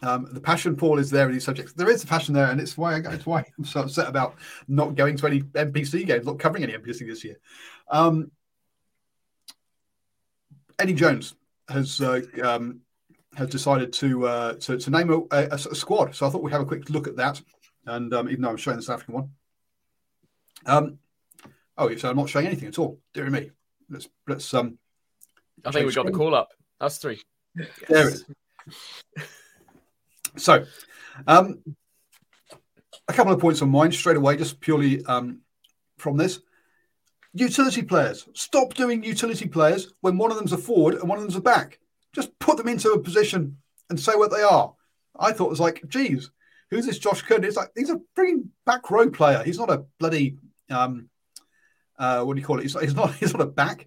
Um, 0.02 0.28
the 0.32 0.40
passion, 0.40 0.76
Paul, 0.76 0.98
is 0.98 1.10
there 1.10 1.26
in 1.26 1.32
these 1.32 1.44
subjects. 1.44 1.72
There 1.74 1.90
is 1.90 2.02
a 2.02 2.06
passion 2.06 2.34
there, 2.34 2.50
and 2.50 2.60
it's 2.60 2.76
why 2.76 2.94
I, 2.94 2.98
it's 3.12 3.26
why 3.26 3.44
I'm 3.58 3.64
so 3.64 3.80
upset 3.80 4.08
about 4.08 4.36
not 4.66 4.94
going 4.94 5.16
to 5.18 5.26
any 5.26 5.42
NPC 5.42 6.06
games, 6.06 6.26
not 6.26 6.38
covering 6.38 6.64
any 6.64 6.72
NPC 6.72 7.06
this 7.06 7.24
year. 7.24 7.36
Um, 7.88 8.30
Eddie 10.78 10.94
Jones 10.94 11.34
has 11.68 12.00
uh, 12.00 12.22
um, 12.42 12.80
has 13.36 13.48
decided 13.50 13.92
to, 13.92 14.26
uh, 14.26 14.52
to, 14.54 14.78
to 14.78 14.90
name 14.90 15.10
a, 15.10 15.18
a, 15.36 15.48
a, 15.52 15.58
squad, 15.58 16.14
so 16.14 16.26
I 16.26 16.30
thought 16.30 16.42
we'd 16.42 16.52
have 16.52 16.62
a 16.62 16.66
quick 16.66 16.90
look 16.90 17.06
at 17.06 17.16
that 17.16 17.40
and 17.86 18.12
um, 18.14 18.28
even 18.28 18.42
though 18.42 18.50
I'm 18.50 18.56
showing 18.56 18.76
the 18.76 18.82
South 18.82 18.94
African 18.94 19.14
one. 19.14 19.30
Um, 20.66 20.98
oh, 21.78 21.94
so 21.96 22.10
I'm 22.10 22.16
not 22.16 22.28
showing 22.28 22.46
anything 22.46 22.68
at 22.68 22.78
all. 22.78 23.00
Dear 23.14 23.28
me. 23.30 23.50
Let's 23.88 24.08
let's 24.26 24.52
um. 24.54 24.78
I 25.64 25.70
think 25.72 25.86
we 25.86 25.92
got 25.92 26.06
the 26.06 26.12
call 26.12 26.34
up. 26.34 26.50
That's 26.78 26.98
three. 26.98 27.20
Yes. 27.56 27.68
There 27.88 28.08
it 28.08 28.14
is. 28.14 28.24
So, 30.36 30.64
um, 31.26 31.62
a 33.08 33.12
couple 33.12 33.32
of 33.32 33.40
points 33.40 33.62
on 33.62 33.70
mine 33.70 33.92
straight 33.92 34.16
away, 34.16 34.36
just 34.36 34.60
purely 34.60 35.04
um, 35.04 35.40
from 35.98 36.16
this. 36.16 36.40
Utility 37.32 37.82
players. 37.82 38.26
Stop 38.34 38.74
doing 38.74 39.04
utility 39.04 39.46
players 39.46 39.92
when 40.00 40.18
one 40.18 40.30
of 40.30 40.36
them's 40.36 40.52
a 40.52 40.58
forward 40.58 40.94
and 40.94 41.08
one 41.08 41.18
of 41.18 41.22
them's 41.22 41.36
a 41.36 41.40
back. 41.40 41.78
Just 42.12 42.36
put 42.38 42.56
them 42.56 42.68
into 42.68 42.90
a 42.90 42.98
position 42.98 43.56
and 43.88 43.98
say 43.98 44.12
what 44.14 44.32
they 44.32 44.42
are. 44.42 44.74
I 45.18 45.32
thought 45.32 45.46
it 45.46 45.50
was 45.50 45.60
like, 45.60 45.82
geez, 45.88 46.30
who's 46.70 46.86
this 46.86 46.98
Josh 46.98 47.22
Curtin? 47.22 47.44
It's 47.44 47.56
like 47.56 47.70
he's 47.76 47.90
a 47.90 48.00
freaking 48.16 48.48
back 48.66 48.90
row 48.90 49.10
player. 49.10 49.42
He's 49.44 49.58
not 49.58 49.70
a 49.70 49.84
bloody 49.98 50.38
um, 50.70 51.08
uh, 51.98 52.22
what 52.24 52.34
do 52.34 52.40
you 52.40 52.46
call 52.46 52.58
it? 52.58 52.62
He's, 52.62 52.80
he's 52.80 52.94
not 52.94 53.14
he's 53.20 53.32
not 53.32 53.42
a 53.42 53.46
back. 53.46 53.86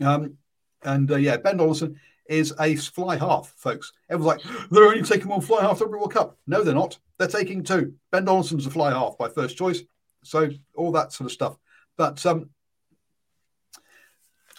Um, 0.00 0.38
and 0.82 1.10
uh, 1.10 1.16
yeah, 1.16 1.36
Ben 1.38 1.56
Donaldson 1.56 2.00
is 2.28 2.54
a 2.60 2.76
fly 2.76 3.16
half, 3.16 3.52
folks. 3.56 3.92
Everyone's 4.08 4.44
like, 4.44 4.70
they're 4.70 4.84
only 4.84 5.02
taking 5.02 5.28
one 5.28 5.40
fly 5.40 5.62
half 5.62 5.78
to 5.78 5.86
World 5.86 6.12
Cup. 6.12 6.36
No, 6.46 6.62
they're 6.62 6.74
not. 6.74 6.98
They're 7.18 7.28
taking 7.28 7.64
two. 7.64 7.94
Ben 8.12 8.24
Donaldson's 8.24 8.66
a 8.66 8.70
fly 8.70 8.90
half 8.90 9.18
by 9.18 9.28
first 9.28 9.56
choice. 9.56 9.82
So 10.24 10.50
all 10.74 10.92
that 10.92 11.12
sort 11.12 11.26
of 11.26 11.32
stuff. 11.32 11.56
But 11.96 12.24
um, 12.26 12.50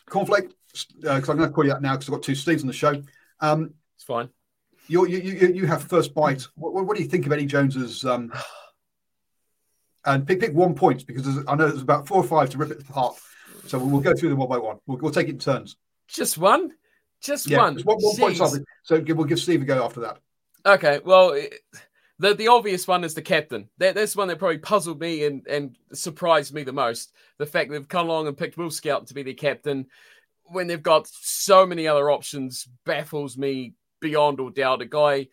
Cornflake, 0.09 0.51
because 0.71 1.29
uh, 1.29 1.31
I'm 1.31 1.37
going 1.37 1.49
to 1.49 1.49
call 1.49 1.65
you 1.65 1.71
that 1.71 1.81
now 1.81 1.93
because 1.93 2.09
I've 2.09 2.15
got 2.15 2.23
two 2.23 2.33
Steves 2.33 2.61
on 2.61 2.67
the 2.67 2.73
show. 2.73 3.01
Um, 3.39 3.73
it's 3.95 4.03
fine 4.03 4.29
you 4.89 5.05
you 5.07 5.53
you 5.53 5.67
have 5.67 5.83
first 5.83 6.13
bite. 6.13 6.47
What, 6.55 6.73
what 6.73 6.97
do 6.97 7.03
you 7.03 7.07
think 7.07 7.25
of 7.25 7.31
Eddie 7.31 7.45
Jones's? 7.45 8.03
Um, 8.03 8.33
and 10.05 10.25
pick 10.25 10.39
pick 10.39 10.53
one 10.53 10.73
point 10.73 11.05
because 11.05 11.27
I 11.47 11.55
know 11.55 11.67
there's 11.67 11.81
about 11.81 12.07
four 12.07 12.17
or 12.17 12.23
five 12.23 12.49
to 12.49 12.57
rip 12.57 12.71
it 12.71 12.81
apart. 12.81 13.15
So 13.67 13.77
we'll 13.77 14.01
go 14.01 14.15
through 14.15 14.29
them 14.29 14.39
one 14.39 14.49
by 14.49 14.57
one. 14.57 14.79
We'll, 14.87 14.97
we'll 14.97 15.11
take 15.11 15.27
it 15.27 15.31
in 15.31 15.39
turns. 15.39 15.77
Just 16.07 16.37
one, 16.39 16.71
just 17.21 17.49
yeah, 17.49 17.57
one. 17.57 17.75
Just 17.75 17.85
one, 17.85 17.97
one 17.99 18.15
point. 18.15 18.37
So 18.37 18.99
we'll 18.99 19.25
give 19.25 19.39
Steve 19.39 19.61
a 19.61 19.65
go 19.65 19.83
after 19.83 19.99
that. 20.01 20.19
Okay. 20.65 20.99
Well. 21.03 21.39
the, 22.19 22.33
the 22.33 22.49
obvious 22.49 22.87
one 22.87 23.03
is 23.03 23.13
the 23.13 23.21
captain. 23.21 23.69
That, 23.77 23.95
that's 23.95 24.15
one 24.15 24.27
that 24.27 24.39
probably 24.39 24.57
puzzled 24.57 24.99
me 24.99 25.25
and, 25.25 25.45
and 25.47 25.75
surprised 25.93 26.53
me 26.53 26.63
the 26.63 26.73
most. 26.73 27.13
The 27.37 27.45
fact 27.45 27.71
they've 27.71 27.87
come 27.87 28.09
along 28.09 28.27
and 28.27 28.37
picked 28.37 28.57
Will 28.57 28.69
Skelton 28.69 29.07
to 29.07 29.13
be 29.13 29.23
the 29.23 29.33
captain 29.33 29.87
when 30.43 30.67
they've 30.67 30.83
got 30.83 31.07
so 31.07 31.65
many 31.65 31.87
other 31.87 32.11
options 32.11 32.67
baffles 32.85 33.37
me 33.37 33.73
beyond 34.01 34.39
all 34.39 34.49
doubt. 34.49 34.81
A 34.81 34.85
guy 34.85 35.27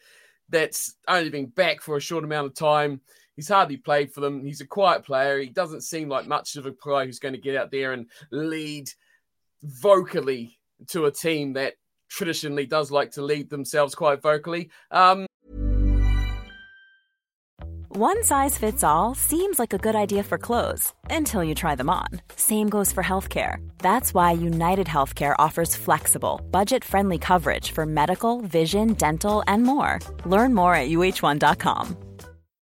that's 0.49 0.95
only 1.09 1.30
been 1.30 1.47
back 1.47 1.80
for 1.80 1.97
a 1.97 2.01
short 2.01 2.22
amount 2.22 2.47
of 2.47 2.55
time. 2.55 3.01
He's 3.34 3.49
hardly 3.49 3.76
played 3.76 4.12
for 4.12 4.20
them. 4.20 4.45
He's 4.45 4.61
a 4.61 4.66
quiet 4.66 5.05
player. 5.05 5.41
He 5.41 5.49
doesn't 5.49 5.82
seem 5.82 6.09
like 6.09 6.26
much 6.26 6.57
of 6.57 6.66
a 6.66 6.72
player 6.72 7.05
who's 7.05 7.18
going 7.18 7.34
to 7.34 7.41
get 7.41 7.57
out 7.57 7.70
there 7.72 7.93
and 7.93 8.07
lead 8.30 8.89
vocally 9.62 10.59
to 10.89 11.07
a 11.07 11.12
team 11.12 11.55
that 11.55 11.74
traditionally 12.09 12.66
does 12.66 12.91
like 12.91 13.12
to 13.12 13.22
lead 13.22 13.51
themselves 13.51 13.95
quite 13.95 14.22
vocally. 14.22 14.70
Um, 14.91 15.27
One 17.97 18.22
size 18.24 18.59
fits 18.59 18.85
all 18.85 19.14
seems 19.14 19.59
like 19.59 19.72
a 19.72 19.79
good 19.79 19.95
idea 19.97 20.22
for 20.22 20.37
clothes 20.37 20.93
until 21.09 21.43
you 21.43 21.55
try 21.55 21.74
them 21.74 21.89
on. 21.89 22.09
Same 22.37 22.68
goes 22.68 22.93
for 22.93 23.03
healthcare. 23.03 23.66
That's 23.79 24.12
why 24.12 24.33
United 24.33 24.87
Healthcare 24.87 25.35
offers 25.39 25.74
flexible, 25.74 26.43
budget 26.51 26.85
friendly 26.85 27.16
coverage 27.16 27.70
for 27.70 27.87
medical, 27.87 28.43
vision, 28.43 28.93
dental, 28.93 29.43
and 29.47 29.62
more. 29.62 29.99
Learn 30.27 30.55
more 30.55 30.74
at 30.74 30.91
uh1.com. 30.91 31.97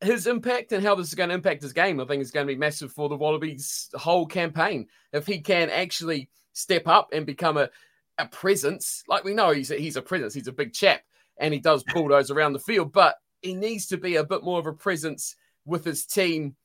His 0.00 0.26
impact 0.26 0.72
and 0.72 0.84
how 0.84 0.94
this 0.94 1.08
is 1.08 1.14
going 1.14 1.30
to 1.30 1.34
impact 1.34 1.62
his 1.62 1.72
game, 1.72 2.00
I 2.00 2.04
think, 2.04 2.22
is 2.22 2.30
going 2.30 2.46
to 2.46 2.52
be 2.52 2.58
massive 2.58 2.92
for 2.92 3.08
the 3.08 3.16
Wallabies' 3.16 3.88
whole 3.94 4.26
campaign. 4.26 4.88
If 5.12 5.26
he 5.26 5.40
can 5.40 5.70
actually 5.70 6.28
step 6.52 6.86
up 6.86 7.10
and 7.12 7.24
become 7.24 7.56
a, 7.56 7.70
a 8.18 8.26
presence, 8.26 9.02
like 9.08 9.24
we 9.24 9.34
know 9.34 9.50
he's 9.50 9.70
a, 9.70 9.76
he's 9.76 9.96
a 9.96 10.02
presence, 10.02 10.34
he's 10.34 10.48
a 10.48 10.52
big 10.52 10.72
chap, 10.72 11.02
and 11.38 11.52
he 11.52 11.60
does 11.60 11.84
bulldoze 11.94 12.30
around 12.30 12.52
the 12.52 12.58
field, 12.58 12.92
but 12.92 13.16
he 13.42 13.54
needs 13.54 13.86
to 13.86 13.96
be 13.96 14.16
a 14.16 14.24
bit 14.24 14.42
more 14.42 14.58
of 14.58 14.66
a 14.66 14.72
presence 14.72 15.36
with 15.64 15.84
his 15.84 16.04
team 16.04 16.56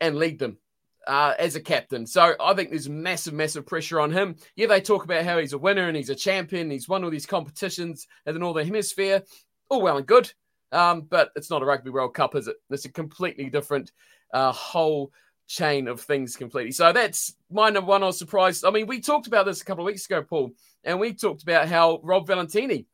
and 0.00 0.16
lead 0.16 0.38
them. 0.38 0.58
Uh, 1.06 1.32
as 1.38 1.56
a 1.56 1.60
captain. 1.60 2.06
So 2.06 2.34
I 2.38 2.52
think 2.52 2.68
there's 2.68 2.86
massive, 2.86 3.32
massive 3.32 3.64
pressure 3.64 3.98
on 3.98 4.10
him. 4.10 4.36
Yeah, 4.56 4.66
they 4.66 4.82
talk 4.82 5.04
about 5.04 5.24
how 5.24 5.38
he's 5.38 5.54
a 5.54 5.58
winner 5.58 5.88
and 5.88 5.96
he's 5.96 6.10
a 6.10 6.14
champion. 6.14 6.70
He's 6.70 6.86
won 6.86 7.02
all 7.02 7.08
these 7.08 7.24
competitions 7.24 8.06
in 8.26 8.34
the 8.34 8.40
Northern 8.40 8.66
Hemisphere. 8.66 9.22
All 9.70 9.80
well 9.80 9.96
and 9.96 10.06
good. 10.06 10.30
Um, 10.72 11.02
but 11.02 11.30
it's 11.34 11.50
not 11.50 11.62
a 11.62 11.64
Rugby 11.64 11.90
World 11.90 12.14
Cup, 12.14 12.34
is 12.34 12.48
it? 12.48 12.56
It's 12.70 12.84
a 12.84 12.92
completely 12.92 13.48
different 13.48 13.92
uh, 14.32 14.52
whole 14.52 15.12
chain 15.46 15.88
of 15.88 16.00
things 16.00 16.36
completely. 16.36 16.72
So 16.72 16.92
that's 16.92 17.34
my 17.50 17.70
number 17.70 17.88
one. 17.88 18.02
I 18.02 18.06
was 18.06 18.18
surprised. 18.18 18.64
I 18.66 18.70
mean, 18.70 18.86
we 18.86 19.00
talked 19.00 19.26
about 19.26 19.46
this 19.46 19.62
a 19.62 19.64
couple 19.64 19.82
of 19.82 19.86
weeks 19.86 20.04
ago, 20.04 20.22
Paul, 20.22 20.52
and 20.84 21.00
we 21.00 21.14
talked 21.14 21.42
about 21.42 21.68
how 21.68 22.00
Rob 22.02 22.26
Valetini 22.28 22.84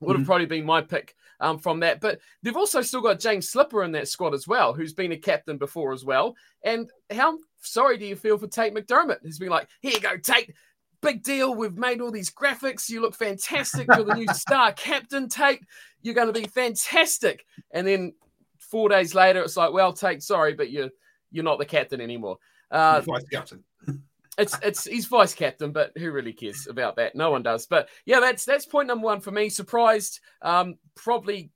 would 0.00 0.16
have 0.16 0.24
Mhm. 0.24 0.26
probably 0.26 0.46
been 0.46 0.64
my 0.64 0.80
pick 0.80 1.14
um, 1.40 1.58
from 1.58 1.80
that. 1.80 2.00
But 2.00 2.20
they've 2.42 2.56
also 2.56 2.80
still 2.82 3.02
got 3.02 3.20
James 3.20 3.50
Slipper 3.50 3.82
in 3.82 3.92
that 3.92 4.08
squad 4.08 4.32
as 4.32 4.48
well, 4.48 4.72
who's 4.72 4.94
been 4.94 5.12
a 5.12 5.16
captain 5.18 5.58
before 5.58 5.92
as 5.92 6.04
well. 6.04 6.34
And 6.64 6.90
how 7.10 7.38
sorry 7.60 7.98
do 7.98 8.06
you 8.06 8.16
feel 8.16 8.38
for 8.38 8.46
Tate 8.46 8.74
McDermott? 8.74 9.18
Who's 9.22 9.38
been 9.38 9.50
like, 9.50 9.68
here 9.80 9.92
you 9.92 10.00
go, 10.00 10.16
Tate. 10.16 10.54
Big 11.02 11.22
deal. 11.22 11.54
We've 11.54 11.76
made 11.76 12.00
all 12.00 12.10
these 12.10 12.30
graphics. 12.30 12.88
You 12.88 13.00
look 13.02 13.14
fantastic. 13.14 13.88
You're 13.88 14.04
the 14.04 14.14
new 14.14 14.28
star 14.34 14.72
captain, 14.72 15.28
Tate. 15.28 15.62
You're 16.00 16.14
going 16.14 16.32
to 16.32 16.40
be 16.40 16.46
fantastic. 16.46 17.44
And 17.72 17.86
then 17.86 18.14
four 18.58 18.88
days 18.88 19.14
later, 19.14 19.42
it's 19.42 19.56
like, 19.56 19.72
well, 19.72 19.92
Tate, 19.92 20.22
sorry, 20.22 20.54
but 20.54 20.70
you're 20.70 20.90
you're 21.30 21.44
not 21.44 21.58
the 21.58 21.64
captain 21.66 22.00
anymore. 22.00 22.38
Uh, 22.70 23.00
Vice 23.00 23.24
captain. 23.30 23.62
it's 24.38 24.56
it's 24.62 24.84
he's 24.84 25.06
vice 25.06 25.34
captain, 25.34 25.72
but 25.72 25.92
who 25.96 26.10
really 26.10 26.32
cares 26.32 26.66
about 26.66 26.96
that? 26.96 27.14
No 27.14 27.30
one 27.30 27.42
does. 27.42 27.66
But 27.66 27.88
yeah, 28.06 28.20
that's 28.20 28.44
that's 28.44 28.64
point 28.66 28.88
number 28.88 29.04
one 29.04 29.20
for 29.20 29.30
me. 29.30 29.48
Surprised. 29.48 30.20
Um, 30.40 30.76
probably 30.94 31.50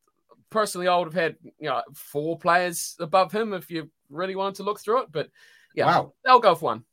personally, 0.51 0.89
I 0.89 0.97
would 0.97 1.07
have 1.07 1.15
had 1.15 1.37
you 1.59 1.69
know 1.69 1.83
four 1.95 2.39
players 2.39 2.97
above 3.01 3.33
him 3.33 3.55
if 3.55 3.71
you 3.71 3.91
really 4.11 4.37
wanted 4.37 4.57
to 4.57 4.63
look 4.63 4.81
through 4.81 5.03
it. 5.03 5.13
But 5.13 5.31
yeah, 5.75 5.87
Wow. 5.87 6.13
I'll 6.27 6.41
go 6.41 6.55
for 6.55 6.67
one. 6.67 6.85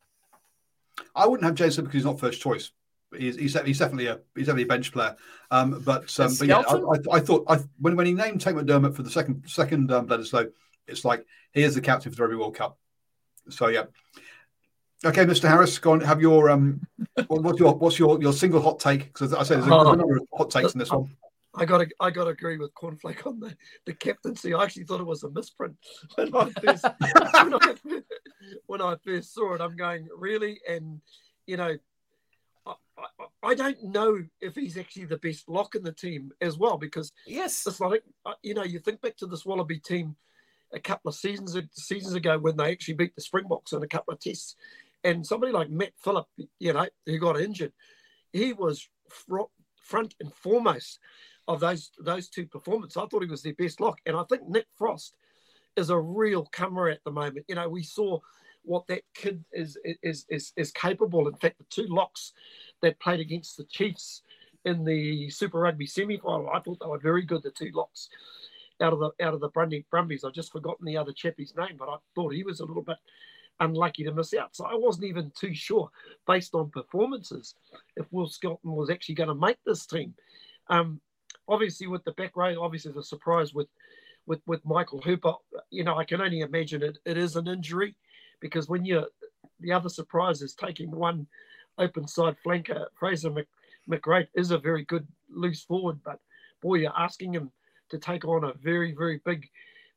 I 1.15 1.27
wouldn't 1.27 1.45
have 1.45 1.55
Jason 1.55 1.85
because 1.85 1.95
he's 1.95 2.05
not 2.05 2.19
first 2.19 2.41
choice. 2.41 2.71
He's, 3.17 3.35
he's, 3.35 3.59
he's 3.61 3.79
definitely 3.79 4.07
a 4.07 4.19
he's 4.35 4.47
definitely 4.47 4.63
a 4.63 4.67
bench 4.67 4.91
player. 4.91 5.15
Um, 5.51 5.81
but 5.85 6.19
um, 6.19 6.33
but 6.37 6.47
yeah, 6.47 6.59
I, 6.59 6.75
I, 6.75 7.17
I 7.17 7.19
thought 7.19 7.45
I, 7.47 7.59
when 7.79 7.95
when 7.95 8.05
he 8.05 8.13
named 8.13 8.41
Tate 8.41 8.55
McDermott 8.55 8.95
for 8.95 9.03
the 9.03 9.11
second 9.11 9.43
second 9.47 9.91
um, 9.91 10.07
Bledisloe, 10.07 10.51
it's 10.87 11.05
like 11.05 11.25
he 11.51 11.63
is 11.63 11.75
the 11.75 11.81
captain 11.81 12.11
for 12.11 12.15
the 12.15 12.23
Rugby 12.23 12.37
World 12.37 12.55
Cup. 12.55 12.77
So 13.49 13.67
yeah. 13.67 13.85
Okay, 15.05 15.25
Mr. 15.25 15.49
Harris, 15.49 15.77
go 15.79 15.91
on. 15.91 16.01
Have 16.01 16.21
your 16.21 16.49
um, 16.49 16.81
what, 17.27 17.43
what's 17.43 17.59
your 17.59 17.75
what's 17.75 17.99
your 17.99 18.21
your 18.21 18.33
single 18.33 18.61
hot 18.61 18.79
take? 18.79 19.05
Because 19.05 19.33
I 19.33 19.43
said 19.43 19.57
there's 19.57 19.67
a, 19.67 19.69
there's 19.69 19.87
a 19.87 19.95
number 19.97 20.15
of 20.15 20.27
hot 20.33 20.49
takes 20.49 20.73
in 20.73 20.79
this 20.79 20.91
one. 20.91 21.09
I 21.55 21.65
got 21.65 21.79
to 21.79 21.87
I 21.99 22.09
got 22.09 22.23
to 22.23 22.31
agree 22.31 22.57
with 22.57 22.73
Cornflake 22.73 23.27
on 23.27 23.39
the, 23.39 23.55
the 23.85 23.93
captaincy. 23.93 24.53
I 24.53 24.63
actually 24.63 24.85
thought 24.85 25.01
it 25.01 25.05
was 25.05 25.23
a 25.23 25.29
misprint 25.29 25.75
when 26.15 26.33
I 26.33 26.49
first 26.49 26.83
when 26.83 27.53
I, 27.53 27.75
when 28.65 28.81
I 28.81 28.95
first 29.03 29.33
saw 29.33 29.53
it. 29.53 29.61
I'm 29.61 29.75
going 29.75 30.07
really, 30.17 30.59
and 30.67 31.01
you 31.45 31.57
know, 31.57 31.75
I, 32.65 32.73
I, 32.97 33.25
I 33.43 33.55
don't 33.55 33.83
know 33.83 34.23
if 34.41 34.55
he's 34.55 34.77
actually 34.77 35.05
the 35.05 35.17
best 35.17 35.49
lock 35.49 35.75
in 35.75 35.83
the 35.83 35.91
team 35.91 36.31
as 36.41 36.57
well 36.57 36.77
because 36.77 37.11
Yes, 37.25 37.65
it's 37.67 37.79
like 37.79 38.03
uh, 38.25 38.33
you 38.41 38.53
know 38.53 38.63
you 38.63 38.79
think 38.79 39.01
back 39.01 39.17
to 39.17 39.25
this 39.25 39.45
Wallaby 39.45 39.79
team 39.79 40.15
a 40.73 40.79
couple 40.79 41.09
of 41.09 41.15
seasons 41.15 41.57
seasons 41.73 42.15
ago 42.15 42.37
when 42.39 42.57
they 42.57 42.71
actually 42.71 42.95
beat 42.95 43.15
the 43.15 43.21
Springboks 43.21 43.73
in 43.73 43.83
a 43.83 43.87
couple 43.87 44.13
of 44.13 44.19
tests, 44.19 44.55
and 45.03 45.25
somebody 45.25 45.51
like 45.51 45.69
Matt 45.69 45.93
Philip, 45.97 46.27
you 46.59 46.73
know, 46.73 46.87
who 47.05 47.19
got 47.19 47.39
injured, 47.39 47.73
he 48.31 48.53
was 48.53 48.87
fro- 49.09 49.51
front 49.75 50.15
and 50.19 50.33
foremost 50.33 50.99
of 51.47 51.59
those 51.59 51.91
those 51.99 52.29
two 52.29 52.45
performances. 52.45 52.97
I 52.97 53.05
thought 53.05 53.23
he 53.23 53.29
was 53.29 53.43
their 53.43 53.53
best 53.53 53.79
lock, 53.81 53.99
and 54.05 54.15
I 54.15 54.23
think 54.23 54.47
Nick 54.47 54.67
Frost 54.75 55.15
is 55.75 55.89
a 55.89 55.99
real 55.99 56.45
comer 56.51 56.89
at 56.89 57.03
the 57.03 57.11
moment. 57.11 57.45
You 57.47 57.55
know, 57.55 57.69
we 57.69 57.83
saw 57.83 58.19
what 58.63 58.87
that 58.87 59.03
kid 59.13 59.43
is 59.51 59.77
is 60.01 60.25
is 60.29 60.53
is 60.55 60.71
capable. 60.71 61.27
In 61.27 61.35
fact, 61.35 61.57
the 61.57 61.65
two 61.69 61.87
locks 61.87 62.33
that 62.81 62.99
played 62.99 63.19
against 63.19 63.57
the 63.57 63.65
Chiefs 63.65 64.21
in 64.65 64.85
the 64.85 65.29
Super 65.29 65.59
Rugby 65.59 65.85
semi-final, 65.85 66.49
I 66.49 66.59
thought 66.59 66.79
they 66.79 66.87
were 66.87 66.99
very 66.99 67.23
good. 67.23 67.43
The 67.43 67.51
two 67.51 67.71
locks 67.73 68.09
out 68.81 68.93
of 68.93 68.99
the 68.99 69.11
out 69.21 69.33
of 69.33 69.41
the 69.41 69.49
Brumbies. 69.49 69.83
Brumbies. 69.89 70.23
I've 70.23 70.33
just 70.33 70.51
forgotten 70.51 70.85
the 70.85 70.97
other 70.97 71.11
chappie's 71.13 71.53
name, 71.57 71.75
but 71.77 71.89
I 71.89 71.97
thought 72.15 72.33
he 72.33 72.43
was 72.43 72.59
a 72.59 72.65
little 72.65 72.83
bit 72.83 72.97
unlucky 73.59 74.03
to 74.03 74.13
miss 74.13 74.33
out. 74.33 74.55
So 74.55 74.65
I 74.65 74.75
wasn't 74.75 75.05
even 75.05 75.31
too 75.37 75.53
sure, 75.53 75.89
based 76.25 76.55
on 76.55 76.71
performances, 76.71 77.55
if 77.97 78.05
Will 78.11 78.27
Skelton 78.27 78.71
was 78.71 78.89
actually 78.89 79.15
going 79.15 79.29
to 79.29 79.35
make 79.35 79.57
this 79.65 79.85
team. 79.85 80.13
Um, 80.69 81.01
obviously, 81.47 81.87
with 81.87 82.03
the 82.03 82.13
back 82.13 82.35
row, 82.35 82.61
obviously 82.61 82.91
the 82.91 83.03
surprise 83.03 83.53
with 83.53 83.67
with 84.25 84.41
with 84.45 84.65
Michael 84.65 85.01
Hooper. 85.01 85.33
You 85.69 85.83
know, 85.83 85.97
I 85.97 86.05
can 86.05 86.21
only 86.21 86.41
imagine 86.41 86.83
it. 86.83 86.97
It 87.05 87.17
is 87.17 87.35
an 87.35 87.47
injury 87.47 87.95
because 88.39 88.67
when 88.67 88.85
you're 88.85 89.07
the 89.59 89.71
other 89.71 89.89
surprise 89.89 90.41
is 90.41 90.53
taking 90.53 90.91
one 90.91 91.27
open 91.77 92.07
side 92.07 92.35
flanker. 92.45 92.85
Fraser 92.95 93.29
Mc, 93.29 93.47
McReight 93.89 94.27
is 94.35 94.51
a 94.51 94.57
very 94.57 94.83
good 94.85 95.07
loose 95.29 95.63
forward, 95.63 95.99
but 96.03 96.19
boy, 96.61 96.75
you're 96.75 96.97
asking 96.97 97.33
him 97.33 97.51
to 97.89 97.97
take 97.97 98.25
on 98.25 98.43
a 98.43 98.53
very, 98.53 98.93
very 98.93 99.21
big, 99.25 99.47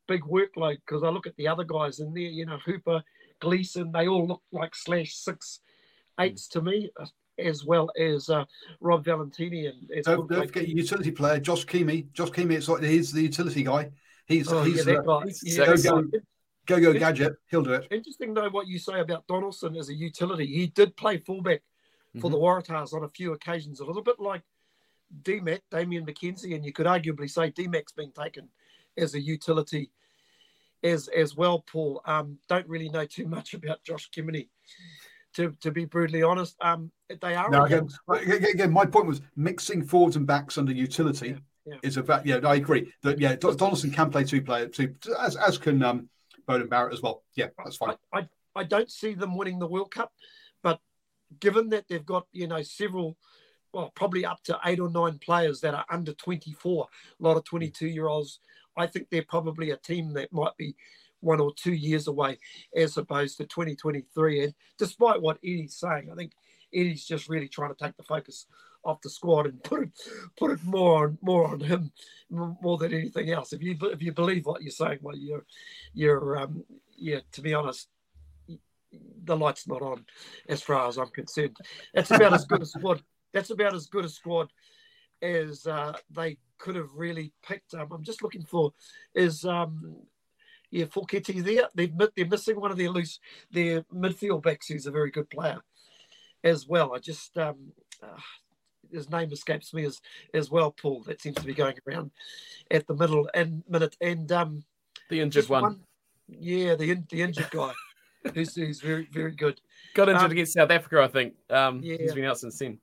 big 0.08 0.22
workload. 0.22 0.76
Because 0.86 1.02
I 1.02 1.08
look 1.08 1.26
at 1.26 1.36
the 1.36 1.48
other 1.48 1.64
guys 1.64 2.00
in 2.00 2.12
there, 2.14 2.22
you 2.22 2.46
know, 2.46 2.58
Hooper, 2.64 3.02
Gleeson, 3.40 3.92
they 3.92 4.08
all 4.08 4.26
look 4.26 4.42
like 4.52 4.74
slash 4.74 5.14
six 5.14 5.60
eights 6.18 6.48
to 6.48 6.62
me, 6.62 6.90
uh, 6.98 7.06
as 7.38 7.64
well 7.64 7.90
as 7.98 8.30
uh, 8.30 8.44
Rob 8.80 9.04
Valetini 9.04 9.68
and 9.68 9.90
as 9.90 10.06
Don't, 10.06 10.28
don't 10.28 10.46
forget 10.46 10.68
your 10.68 10.78
utility 10.78 11.10
player, 11.10 11.38
Josh 11.38 11.66
Kemeny. 11.66 12.10
Josh 12.12 12.30
Kemeny, 12.30 12.56
it's 12.56 12.68
like 12.68 12.82
he's 12.82 13.12
the 13.12 13.22
utility 13.22 13.62
guy. 13.62 13.90
He's 14.26 14.50
Oh, 14.50 14.62
he's 14.62 14.86
uh, 14.86 15.20
he's 15.24 15.56
Yeah, 15.56 15.64
sexy. 15.66 15.88
so- 15.88 16.04
go 16.66 16.80
go 16.80 16.92
gadget. 16.92 17.34
He'll 17.50 17.62
do 17.62 17.74
it. 17.74 17.86
Interesting 17.90 18.34
though 18.34 18.48
what 18.50 18.66
you 18.66 18.78
say 18.78 19.00
about 19.00 19.26
Donaldson 19.26 19.76
as 19.76 19.88
a 19.88 19.94
utility. 19.94 20.46
He 20.46 20.66
did 20.66 20.96
play 20.96 21.18
fullback 21.18 21.62
for 22.20 22.30
the 22.30 22.36
Waratahs 22.38 22.92
on 22.94 23.04
a 23.04 23.08
few 23.08 23.32
occasions, 23.34 23.80
a 23.80 23.84
little 23.84 24.02
bit 24.02 24.18
like 24.18 24.42
DMAC, 25.22 25.60
Damian 25.70 26.06
McKenzie, 26.06 26.54
and 26.54 26.64
you 26.64 26.72
could 26.72 26.86
arguably 26.86 27.30
say 27.30 27.50
DMAC's 27.50 27.92
been 27.92 28.10
taken 28.10 28.48
as 28.96 29.14
a 29.14 29.20
utility 29.20 29.90
as 30.82 31.08
as 31.08 31.36
well, 31.36 31.60
Paul. 31.60 32.00
Um, 32.04 32.38
don't 32.48 32.66
really 32.68 32.88
know 32.88 33.04
too 33.04 33.26
much 33.28 33.54
about 33.54 33.82
Josh 33.84 34.10
Kemeny, 34.10 34.48
to, 35.34 35.52
to 35.60 35.70
be 35.70 35.84
brutally 35.84 36.22
honest. 36.22 36.56
Um, 36.60 36.90
they 37.20 37.34
are 37.34 37.50
No, 37.50 37.64
again, 37.64 37.88
again, 38.08 38.44
again, 38.44 38.72
my 38.72 38.86
point 38.86 39.06
was 39.06 39.20
mixing 39.36 39.84
forwards 39.84 40.16
and 40.16 40.26
backs 40.26 40.58
under 40.58 40.72
utility 40.72 41.28
Yeah, 41.28 41.36
yeah. 41.66 41.76
is 41.82 41.96
a 41.96 42.02
fact. 42.02 42.26
Yeah, 42.26 42.38
I 42.44 42.56
agree 42.56 42.92
that 43.02 43.18
yeah, 43.20 43.36
Don- 43.36 43.56
Donaldson 43.56 43.90
can 43.90 44.10
play 44.10 44.24
two 44.24 44.42
player 44.42 44.68
two 44.68 44.94
as 45.20 45.36
as 45.36 45.58
can 45.58 45.82
um 45.82 46.08
Beauden 46.48 46.68
Barrett 46.68 46.94
as 46.94 47.02
well. 47.02 47.24
Yeah, 47.34 47.48
that's 47.58 47.76
fine. 47.76 47.96
I, 48.12 48.20
I, 48.20 48.28
I 48.54 48.64
don't 48.64 48.90
see 48.90 49.14
them 49.14 49.36
winning 49.36 49.58
the 49.58 49.66
World 49.66 49.90
Cup, 49.90 50.12
But 50.62 50.80
given 51.40 51.68
that 51.70 51.88
they've 51.88 52.06
got 52.06 52.26
you 52.32 52.46
know 52.46 52.62
several, 52.62 53.16
well, 53.72 53.90
probably 53.94 54.24
up 54.24 54.42
to 54.44 54.58
eight 54.64 54.80
or 54.80 54.90
nine 54.90 55.18
players 55.18 55.60
that 55.60 55.74
are 55.74 55.84
under 55.90 56.12
24, 56.12 56.86
a 57.20 57.22
lot 57.22 57.36
of 57.36 57.44
22 57.44 57.88
year 57.88 58.06
olds, 58.06 58.40
I 58.76 58.86
think 58.86 59.08
they're 59.10 59.24
probably 59.28 59.70
a 59.70 59.76
team 59.76 60.12
that 60.14 60.32
might 60.32 60.56
be 60.56 60.76
one 61.20 61.40
or 61.40 61.52
two 61.54 61.72
years 61.72 62.06
away 62.06 62.38
as 62.74 62.96
opposed 62.96 63.38
to 63.38 63.46
2023. 63.46 64.44
And 64.44 64.54
despite 64.78 65.20
what 65.20 65.38
Eddie's 65.38 65.74
saying, 65.74 66.10
I 66.12 66.14
think 66.14 66.32
Eddie's 66.72 67.04
just 67.04 67.28
really 67.28 67.48
trying 67.48 67.74
to 67.74 67.84
take 67.84 67.96
the 67.96 68.02
focus 68.02 68.46
off 68.86 69.02
the 69.02 69.10
squad 69.10 69.46
and 69.46 69.62
put 69.62 69.82
it 69.82 69.90
put 70.38 70.50
it 70.50 70.62
more 70.64 71.06
on 71.06 71.18
more 71.20 71.48
on 71.48 71.60
him 71.60 71.90
more 72.30 72.78
than 72.78 72.94
anything 72.94 73.30
else. 73.30 73.52
If 73.52 73.62
you 73.62 73.76
if 73.82 74.02
you 74.02 74.12
believe 74.12 74.46
what 74.46 74.62
you're 74.62 74.70
saying, 74.70 74.98
well, 75.02 75.16
you're 75.16 75.44
you're 75.92 76.38
um, 76.38 76.64
yeah. 76.96 77.20
To 77.32 77.42
be 77.42 77.54
honest, 77.54 77.88
the 79.24 79.36
light's 79.36 79.68
not 79.68 79.82
on 79.82 80.04
as 80.48 80.62
far 80.62 80.88
as 80.88 80.96
I'm 80.96 81.08
concerned. 81.08 81.56
That's 81.94 82.10
about 82.10 82.32
as 82.32 82.46
good 82.46 82.62
a 82.62 82.66
squad. 82.66 83.02
That's 83.32 83.50
about 83.50 83.74
as 83.74 83.86
good 83.86 84.04
a 84.04 84.08
squad 84.08 84.48
as 85.20 85.66
uh, 85.66 85.94
they 86.10 86.38
could 86.58 86.76
have 86.76 86.92
really 86.94 87.32
picked. 87.46 87.74
Um, 87.74 87.88
I'm 87.92 88.04
just 88.04 88.22
looking 88.22 88.44
for 88.44 88.72
is 89.14 89.44
um, 89.44 89.96
yeah, 90.70 90.86
Foketi 90.86 91.42
there. 91.42 91.68
They've, 91.74 91.92
they're 92.16 92.26
missing 92.26 92.60
one 92.60 92.70
of 92.70 92.76
their 92.76 92.90
loose 92.90 93.18
their 93.50 93.82
midfield 93.82 94.42
backs 94.42 94.68
who's 94.68 94.86
a 94.86 94.90
very 94.90 95.10
good 95.10 95.30
player 95.30 95.60
as 96.44 96.66
well. 96.66 96.94
I 96.94 96.98
just 96.98 97.36
um, 97.38 97.72
uh, 98.02 98.20
his 98.92 99.10
name 99.10 99.32
escapes 99.32 99.72
me 99.74 99.84
as 99.84 100.00
as 100.34 100.50
well, 100.50 100.70
Paul. 100.70 101.02
That 101.06 101.20
seems 101.20 101.36
to 101.36 101.44
be 101.44 101.54
going 101.54 101.76
around 101.86 102.10
at 102.70 102.86
the 102.86 102.94
middle 102.94 103.28
and 103.34 103.62
minute 103.68 103.96
and 104.00 104.30
um 104.32 104.64
the 105.10 105.20
injured 105.20 105.48
one. 105.48 105.62
one. 105.62 105.80
Yeah, 106.28 106.74
the 106.74 107.02
the 107.10 107.22
injured 107.22 107.50
guy. 107.50 107.72
who's, 108.34 108.54
who's 108.54 108.80
very 108.80 109.08
very 109.12 109.32
good. 109.32 109.60
Got 109.94 110.08
injured 110.08 110.24
um, 110.24 110.32
against 110.32 110.54
South 110.54 110.70
Africa, 110.70 111.02
I 111.02 111.08
think. 111.08 111.34
Um, 111.50 111.80
yeah, 111.82 111.96
he's 111.98 112.14
been 112.14 112.24
out 112.24 112.38
since 112.38 112.58
then. 112.58 112.78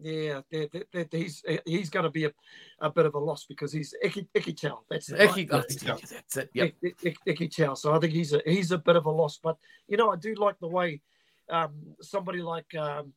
Yeah, 0.00 0.40
they're, 0.50 0.68
they're, 0.72 0.84
they're, 0.92 1.06
he's 1.10 1.42
he's 1.64 1.88
going 1.88 2.04
to 2.04 2.10
be 2.10 2.24
a, 2.24 2.32
a 2.80 2.90
bit 2.90 3.06
of 3.06 3.14
a 3.14 3.18
loss 3.18 3.46
because 3.46 3.72
he's 3.72 3.94
Icky, 4.02 4.28
Ikitau. 4.34 4.78
That's 4.90 5.10
it. 5.10 5.20
Icky, 5.20 5.46
right? 5.46 5.64
that's, 5.80 6.10
that's 6.10 6.36
it. 6.36 6.50
Yep. 6.52 6.72
Icky, 6.82 7.16
Ikitau. 7.28 7.76
So 7.76 7.94
I 7.94 7.98
think 8.00 8.12
he's 8.12 8.32
a 8.32 8.42
he's 8.44 8.72
a 8.72 8.78
bit 8.78 8.96
of 8.96 9.06
a 9.06 9.10
loss. 9.10 9.38
But 9.42 9.56
you 9.88 9.96
know, 9.96 10.10
I 10.10 10.16
do 10.16 10.34
like 10.34 10.58
the 10.58 10.68
way 10.68 11.00
um, 11.48 11.74
somebody 12.00 12.42
like 12.42 12.74
um, 12.74 13.12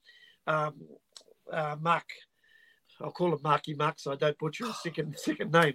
um, 0.45 0.75
uh, 1.51 1.75
Mark, 1.81 2.05
I'll 3.01 3.11
call 3.11 3.33
him 3.33 3.39
Marky 3.43 3.73
Mark, 3.73 3.95
so 3.97 4.11
I 4.11 4.15
don't 4.15 4.37
butcher 4.37 4.65
his 4.65 4.81
second 4.81 5.15
second 5.23 5.51
name. 5.51 5.73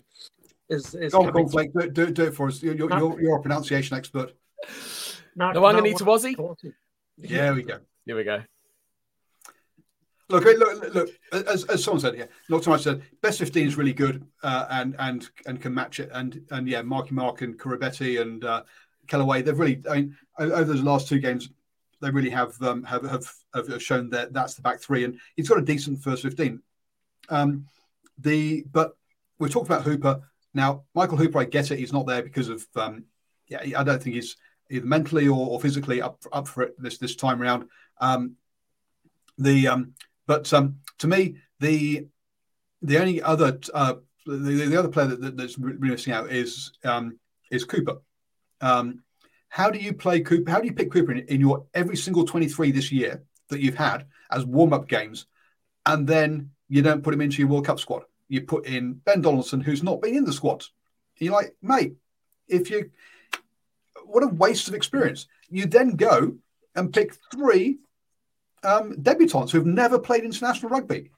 Is, 0.69 0.95
is 0.95 1.13
go 1.13 1.25
on, 1.27 1.33
go 1.33 1.45
Blake, 1.45 1.73
do, 1.75 1.91
do, 1.91 2.11
do, 2.11 2.25
it 2.25 2.35
for 2.35 2.49
us. 2.49 2.63
You're, 2.63 2.75
you're, 2.75 3.21
you're, 3.21 3.37
a 3.37 3.43
pronunciation 3.43 3.97
expert. 3.97 4.33
No, 5.37 5.53
no 5.53 5.61
one 5.61 5.77
no, 5.77 5.83
to 5.83 6.05
Wazzy. 6.05 6.35
Yeah, 7.19 7.53
we 7.53 7.63
go. 7.63 7.79
Here 8.07 8.17
we 8.17 8.25
go. 8.25 8.43
Look, 10.29 10.45
look, 10.45 10.95
look. 10.95 11.11
As, 11.33 11.65
as 11.65 11.85
someone 11.85 12.01
said, 12.01 12.17
yeah, 12.17 12.25
not 12.49 12.63
too 12.63 12.71
much 12.71 12.83
said. 12.83 13.03
Best 13.21 13.39
fifteen 13.39 13.67
is 13.67 13.77
really 13.77 13.93
good, 13.93 14.27
uh, 14.43 14.67
and 14.71 14.97
and 14.99 15.29
and 15.47 15.61
can 15.61 15.75
match 15.75 16.01
it. 16.01 16.09
And 16.13 16.43
and 16.51 16.67
yeah, 16.67 16.81
Marky 16.81 17.15
Mark 17.15 17.43
and 17.43 17.59
Koroibete 17.59 18.21
and 18.21 18.43
uh, 18.43 18.63
Kellaway, 19.09 19.45
they've 19.45 19.59
really. 19.59 19.83
I 19.91 19.97
mean, 19.97 20.17
over 20.39 20.65
those 20.65 20.83
last 20.83 21.07
two 21.07 21.19
games, 21.19 21.51
they 22.01 22.11
really 22.11 22.31
have 22.31 22.61
um, 22.63 22.83
have, 22.85 23.03
have, 23.11 23.31
have 23.55 23.83
shown 23.83 24.09
that 24.11 24.33
that's 24.33 24.55
the 24.55 24.63
back 24.63 24.81
three, 24.81 25.05
and 25.05 25.19
he's 25.37 25.49
got 25.49 25.59
a 25.59 25.63
decent 25.63 26.03
first 26.03 26.23
fifteen. 26.23 26.63
Um, 27.29 27.67
the 28.19 28.65
but 28.71 28.97
we 29.39 29.49
talked 29.49 29.67
about 29.69 29.85
Hooper 29.85 30.23
now. 30.55 30.85
Michael 30.95 31.17
Hooper, 31.17 31.39
I 31.39 31.45
get 31.45 31.71
it. 31.71 31.79
He's 31.79 31.93
not 31.93 32.07
there 32.07 32.23
because 32.23 32.49
of 32.49 32.67
um, 32.77 33.05
yeah. 33.49 33.79
I 33.79 33.83
don't 33.85 34.03
think 34.03 34.17
he's 34.17 34.37
either 34.71 34.87
mentally 34.87 35.29
or, 35.29 35.49
or 35.49 35.61
physically 35.61 36.03
up 36.03 36.23
up 36.33 36.49
for 36.49 36.65
it 36.65 36.75
this 36.79 36.99
this 36.99 37.17
time 37.17 37.43
around. 37.43 37.69
Um, 38.01 38.37
the 39.39 39.69
um, 39.69 39.95
but 40.27 40.53
um, 40.53 40.77
to 40.99 41.09
me 41.09 41.37
the 41.61 42.07
the 42.83 42.99
only 42.99 43.23
other 43.23 43.59
uh, 43.75 43.95
the, 44.27 44.67
the 44.67 44.79
other 44.79 44.89
player 44.89 45.09
that, 45.09 45.37
that's 45.37 45.59
really 45.59 45.79
missing 45.79 46.13
out 46.13 46.31
is 46.31 46.73
um, 46.85 47.19
is 47.51 47.65
Cooper. 47.65 47.99
Um, 48.61 49.03
how 49.49 49.71
do 49.71 49.79
you 49.79 49.93
play 49.93 50.21
Cooper? 50.21 50.51
How 50.51 50.61
do 50.61 50.67
you 50.67 50.73
pick 50.73 50.91
Cooper 50.91 51.13
in, 51.13 51.27
in 51.27 51.41
your 51.41 51.67
every 51.75 51.97
single 51.97 52.25
23 52.25 52.71
this 52.71 52.91
year 52.93 53.23
that 53.49 53.61
you've 53.61 53.75
had 53.77 54.07
as 54.31 54.45
warm 54.45 54.73
up 54.73 54.89
games, 54.89 55.27
and 55.85 56.07
then 56.07 56.51
you 56.73 56.81
don't 56.81 57.03
put 57.03 57.13
him 57.13 57.21
into 57.21 57.37
your 57.37 57.49
World 57.49 57.67
Cup 57.67 57.79
squad? 57.79 58.05
You 58.29 58.41
put 58.41 58.65
in 58.65 58.95
Ben 58.95 59.21
Donaldson, 59.21 59.61
who's 59.61 59.83
not 59.83 60.01
been 60.01 60.17
in 60.17 60.25
the 60.25 60.33
squad. 60.33 60.65
You're 61.19 61.35
like, 61.35 61.55
mate, 61.61 61.97
if 62.49 62.71
you, 62.71 62.91
what 64.07 64.23
a 64.23 64.29
waste 64.29 64.69
of 64.69 64.75
experience. 64.75 65.27
You 65.51 65.67
then 65.67 65.97
go 65.97 66.37
and 66.75 66.91
pick 66.91 67.15
three 67.31 67.77
um, 68.65 68.95
debutants 68.95 69.51
who've 69.51 69.67
never 69.67 69.99
played 69.99 70.25
international 70.25 70.71
rugby. 70.71 71.11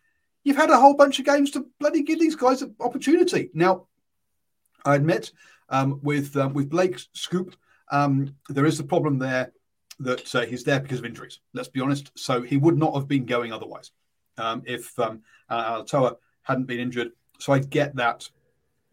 You've 0.42 0.56
had 0.56 0.70
a 0.70 0.76
whole 0.76 0.94
bunch 0.94 1.20
of 1.20 1.24
games 1.24 1.52
to 1.52 1.66
bloody 1.78 2.02
give 2.02 2.18
these 2.18 2.34
guys 2.34 2.60
an 2.60 2.74
opportunity. 2.80 3.50
Now, 3.54 3.86
I 4.84 4.96
admit, 4.96 5.30
um, 5.68 6.00
with 6.02 6.36
um, 6.36 6.52
with 6.52 6.68
Blake 6.68 6.96
Schoupp, 7.14 7.54
um, 7.92 8.34
there 8.48 8.66
is 8.66 8.76
the 8.76 8.82
problem 8.82 9.20
there 9.20 9.52
that 10.00 10.34
uh, 10.34 10.46
he's 10.46 10.64
there 10.64 10.80
because 10.80 10.98
of 10.98 11.04
injuries. 11.04 11.38
Let's 11.52 11.68
be 11.68 11.80
honest. 11.80 12.10
So 12.16 12.42
he 12.42 12.56
would 12.56 12.76
not 12.76 12.96
have 12.96 13.06
been 13.06 13.24
going 13.24 13.52
otherwise 13.52 13.92
um, 14.38 14.62
if 14.66 14.98
um, 14.98 15.22
uh, 15.48 15.82
Alatoa 15.82 16.16
hadn't 16.42 16.66
been 16.66 16.80
injured. 16.80 17.12
So 17.38 17.52
I 17.52 17.58
get 17.58 17.96
that. 17.96 18.28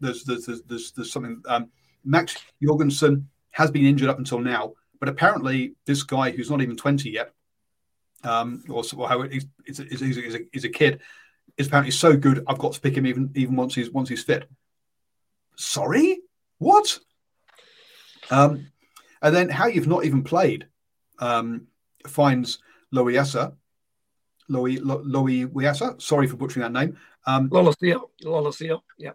There's 0.00 0.24
there's 0.24 0.46
there's, 0.46 0.62
there's, 0.62 0.92
there's 0.92 1.12
something. 1.12 1.42
Um, 1.46 1.70
Max 2.04 2.36
Jorgensen 2.62 3.28
has 3.52 3.70
been 3.70 3.86
injured 3.86 4.08
up 4.08 4.18
until 4.18 4.40
now, 4.40 4.72
but 4.98 5.08
apparently 5.08 5.74
this 5.86 6.02
guy 6.02 6.30
who's 6.30 6.50
not 6.50 6.60
even 6.62 6.76
20 6.76 7.10
yet, 7.10 7.32
um, 8.24 8.64
or, 8.68 8.82
or 8.96 9.08
how 9.08 9.22
he's, 9.22 9.46
he's, 9.64 9.78
he's, 9.78 10.00
he's, 10.00 10.34
a, 10.34 10.38
he's 10.52 10.64
a 10.64 10.68
kid, 10.68 11.00
is 11.56 11.68
apparently 11.68 11.92
so 11.92 12.16
good. 12.16 12.42
I've 12.46 12.58
got 12.58 12.72
to 12.72 12.80
pick 12.80 12.96
him 12.96 13.06
even 13.06 13.30
even 13.34 13.56
once 13.56 13.74
he's 13.74 13.90
once 13.90 14.08
he's 14.08 14.24
fit. 14.24 14.48
Sorry, 15.56 16.18
what? 16.58 16.98
Um, 18.30 18.68
and 19.20 19.34
then 19.34 19.48
how 19.48 19.66
you've 19.66 19.86
not 19.86 20.04
even 20.04 20.24
played 20.24 20.66
um, 21.18 21.68
finds 22.06 22.58
Loiasa. 24.52 25.02
Loie 25.04 25.46
Loiasa. 25.46 26.00
Sorry 26.00 26.26
for 26.26 26.36
butchering 26.36 26.62
that 26.62 26.78
name. 26.78 26.96
Um. 27.26 27.48
Lolosio. 28.22 28.80
Yeah. 28.98 29.12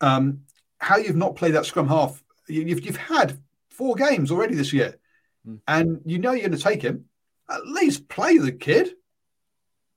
Um, 0.00 0.42
how 0.78 0.96
you've 0.96 1.16
not 1.16 1.36
played 1.36 1.54
that 1.54 1.66
scrum 1.66 1.88
half. 1.88 2.22
You've, 2.48 2.84
you've 2.84 2.96
had 2.96 3.38
four 3.68 3.94
games 3.94 4.30
already 4.30 4.54
this 4.54 4.72
year, 4.72 4.98
mm. 5.46 5.60
and 5.68 6.00
you 6.04 6.18
know 6.18 6.32
you're 6.32 6.48
going 6.48 6.58
to 6.58 6.62
take 6.62 6.82
him. 6.82 7.04
At 7.48 7.66
least 7.66 8.08
play 8.08 8.38
the 8.38 8.52
kid. 8.52 8.90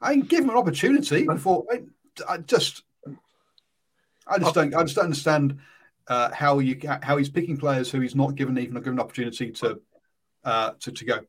I 0.01 0.15
mean, 0.15 0.25
give 0.25 0.43
him 0.43 0.49
an 0.49 0.57
opportunity 0.57 1.25
before. 1.25 1.65
I, 1.71 1.83
I 2.27 2.37
just, 2.37 2.83
I 4.27 4.37
just 4.39 4.55
don't. 4.55 4.75
I 4.75 4.83
just 4.83 4.95
don't 4.95 5.05
understand 5.05 5.59
uh, 6.07 6.31
how 6.33 6.59
you 6.59 6.79
how 7.01 7.17
he's 7.17 7.29
picking 7.29 7.57
players 7.57 7.89
who 7.89 8.01
he's 8.01 8.15
not 8.15 8.35
given 8.35 8.57
even 8.57 8.75
a 8.77 8.81
given 8.81 8.99
opportunity 8.99 9.51
to 9.51 9.79
uh, 10.43 10.71
to 10.81 10.91
to 10.91 11.05
go. 11.05 11.19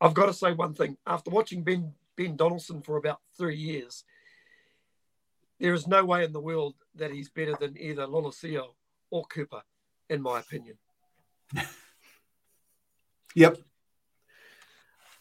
I've 0.00 0.14
got 0.14 0.26
to 0.26 0.32
say 0.32 0.52
one 0.52 0.74
thing. 0.74 0.96
After 1.06 1.30
watching 1.30 1.62
Ben 1.62 1.92
Ben 2.16 2.36
Donaldson 2.36 2.82
for 2.82 2.96
about 2.96 3.20
three 3.36 3.56
years, 3.56 4.04
there 5.60 5.74
is 5.74 5.86
no 5.86 6.04
way 6.04 6.24
in 6.24 6.32
the 6.32 6.40
world 6.40 6.74
that 6.96 7.12
he's 7.12 7.28
better 7.28 7.54
than 7.58 7.76
either 7.78 8.06
Lolosio 8.06 8.74
or 9.10 9.24
Cooper, 9.26 9.62
in 10.10 10.20
my 10.22 10.40
opinion. 10.40 10.76
yep. 13.34 13.58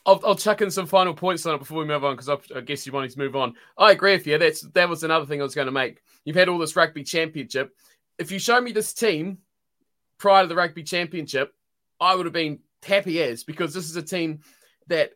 I'll, 0.06 0.22
I'll 0.24 0.36
chuck 0.36 0.62
in 0.62 0.70
some 0.70 0.86
final 0.86 1.14
points 1.14 1.46
on 1.46 1.56
it 1.56 1.60
before 1.60 1.80
we 1.80 1.86
move 1.86 2.04
on 2.04 2.16
because 2.16 2.30
I, 2.30 2.38
I 2.58 2.62
guess 2.62 2.86
you 2.86 2.92
wanted 2.92 3.12
to 3.12 3.20
move 3.20 3.36
on. 3.36 3.54
I 3.78 3.92
agree 3.92 4.14
with 4.14 4.28
you. 4.28 4.38
That's 4.38 4.62
that 4.62 4.88
was 4.88 5.04
another 5.04 5.26
thing 5.26 5.40
I 5.40 5.44
was 5.44 5.56
going 5.56 5.66
to 5.66 5.72
make. 5.72 6.02
You've 6.26 6.36
had 6.36 6.50
all 6.50 6.60
this 6.60 6.76
rugby 6.76 7.04
championship 7.04 7.74
if 8.18 8.32
you 8.32 8.40
show 8.40 8.60
me 8.60 8.72
this 8.72 8.94
team 8.94 9.40
prior 10.18 10.44
to 10.44 10.48
the 10.48 10.56
rugby 10.56 10.84
championship, 10.84 11.54
I 12.00 12.16
would 12.16 12.26
have 12.26 12.34
been 12.34 12.60
happy 12.84 13.22
as 13.22 13.44
because 13.44 13.74
this 13.74 13.90
is 13.90 13.96
a 13.96 14.02
team 14.02 14.40
that 14.88 15.12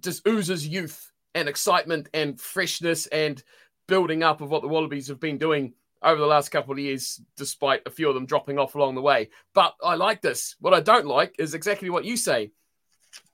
just 0.00 0.26
oozes 0.26 0.66
youth 0.66 1.12
and 1.34 1.48
excitement 1.48 2.08
and 2.14 2.40
freshness 2.40 3.06
and 3.06 3.42
building 3.86 4.22
up 4.22 4.40
of 4.40 4.50
what 4.50 4.62
the 4.62 4.68
Wallabies 4.68 5.08
have 5.08 5.20
been 5.20 5.38
doing 5.38 5.74
over 6.02 6.20
the 6.20 6.26
last 6.26 6.50
couple 6.50 6.72
of 6.72 6.78
years, 6.78 7.20
despite 7.36 7.82
a 7.86 7.90
few 7.90 8.08
of 8.08 8.14
them 8.14 8.26
dropping 8.26 8.58
off 8.58 8.74
along 8.74 8.94
the 8.94 9.02
way. 9.02 9.30
But 9.54 9.74
I 9.82 9.94
like 9.94 10.22
this. 10.22 10.56
What 10.60 10.74
I 10.74 10.80
don't 10.80 11.06
like 11.06 11.34
is 11.38 11.54
exactly 11.54 11.90
what 11.90 12.04
you 12.04 12.16
say. 12.16 12.52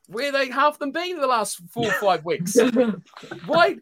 Where 0.09 0.33
they 0.33 0.51
half 0.51 0.79
them 0.79 0.91
been 0.91 1.13
in 1.13 1.21
the 1.21 1.27
last 1.27 1.61
four 1.71 1.87
or 1.87 1.93
five 1.93 2.25
weeks? 2.25 2.57
Why? 3.47 3.77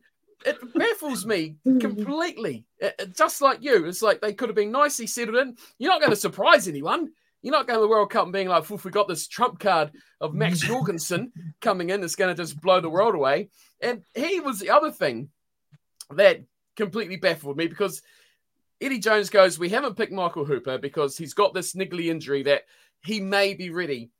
it 0.44 0.74
baffles 0.74 1.26
me 1.26 1.56
completely. 1.80 2.64
It, 2.78 2.94
it, 2.98 3.16
just 3.16 3.42
like 3.42 3.62
you, 3.62 3.86
it's 3.86 4.02
like 4.02 4.20
they 4.20 4.32
could 4.32 4.48
have 4.48 4.56
been 4.56 4.72
nicely 4.72 5.06
settled 5.06 5.36
in. 5.36 5.56
You're 5.78 5.90
not 5.90 6.00
going 6.00 6.10
to 6.12 6.16
surprise 6.16 6.68
anyone. 6.68 7.12
You're 7.42 7.52
not 7.52 7.66
going 7.66 7.78
to 7.78 7.82
the 7.82 7.88
World 7.88 8.10
Cup 8.10 8.24
and 8.24 8.32
being 8.32 8.48
like, 8.48 8.70
"If 8.70 8.84
we 8.84 8.90
got 8.90 9.08
this 9.08 9.26
trump 9.26 9.58
card 9.58 9.92
of 10.20 10.34
Max 10.34 10.58
Jorgensen 10.60 11.32
coming 11.60 11.90
in, 11.90 12.00
that's 12.00 12.16
going 12.16 12.34
to 12.34 12.42
just 12.42 12.60
blow 12.60 12.80
the 12.80 12.90
world 12.90 13.14
away." 13.14 13.50
And 13.80 14.02
he 14.14 14.40
was 14.40 14.58
the 14.58 14.70
other 14.70 14.90
thing 14.90 15.30
that 16.10 16.42
completely 16.76 17.16
baffled 17.16 17.56
me 17.56 17.66
because 17.66 18.02
Eddie 18.80 18.98
Jones 18.98 19.30
goes, 19.30 19.58
"We 19.58 19.70
haven't 19.70 19.96
picked 19.96 20.12
Michael 20.12 20.44
Hooper 20.44 20.78
because 20.78 21.16
he's 21.16 21.34
got 21.34 21.54
this 21.54 21.74
niggly 21.74 22.06
injury 22.06 22.42
that 22.44 22.64
he 23.02 23.20
may 23.20 23.54
be 23.54 23.70
ready 23.70 24.10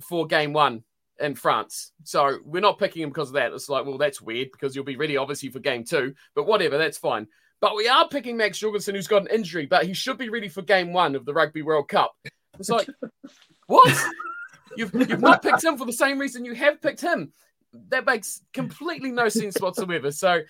for 0.00 0.26
game 0.26 0.52
one 0.52 0.84
in 1.20 1.34
France. 1.34 1.92
So 2.04 2.38
we're 2.44 2.60
not 2.60 2.78
picking 2.78 3.02
him 3.02 3.10
because 3.10 3.28
of 3.28 3.34
that. 3.34 3.52
It's 3.52 3.68
like, 3.68 3.84
well, 3.84 3.98
that's 3.98 4.20
weird 4.20 4.52
because 4.52 4.74
you'll 4.74 4.84
be 4.84 4.96
ready, 4.96 5.16
obviously, 5.16 5.48
for 5.48 5.58
game 5.58 5.84
two. 5.84 6.14
But 6.34 6.46
whatever, 6.46 6.78
that's 6.78 6.98
fine. 6.98 7.26
But 7.60 7.74
we 7.74 7.88
are 7.88 8.08
picking 8.08 8.36
Max 8.36 8.58
Jorgensen, 8.58 8.94
who's 8.94 9.08
got 9.08 9.22
an 9.22 9.34
injury, 9.34 9.66
but 9.66 9.84
he 9.84 9.92
should 9.92 10.16
be 10.16 10.28
ready 10.28 10.48
for 10.48 10.62
game 10.62 10.92
one 10.92 11.16
of 11.16 11.24
the 11.24 11.34
Rugby 11.34 11.62
World 11.62 11.88
Cup. 11.88 12.14
It's 12.58 12.70
like, 12.70 12.88
what? 13.66 13.96
You've, 14.76 14.94
you've 14.94 15.20
not 15.20 15.42
picked 15.42 15.64
him 15.64 15.76
for 15.76 15.84
the 15.84 15.92
same 15.92 16.18
reason 16.18 16.44
you 16.44 16.54
have 16.54 16.80
picked 16.80 17.00
him. 17.00 17.32
That 17.88 18.06
makes 18.06 18.42
completely 18.52 19.10
no 19.10 19.28
sense 19.28 19.60
whatsoever. 19.60 20.10
So 20.10 20.40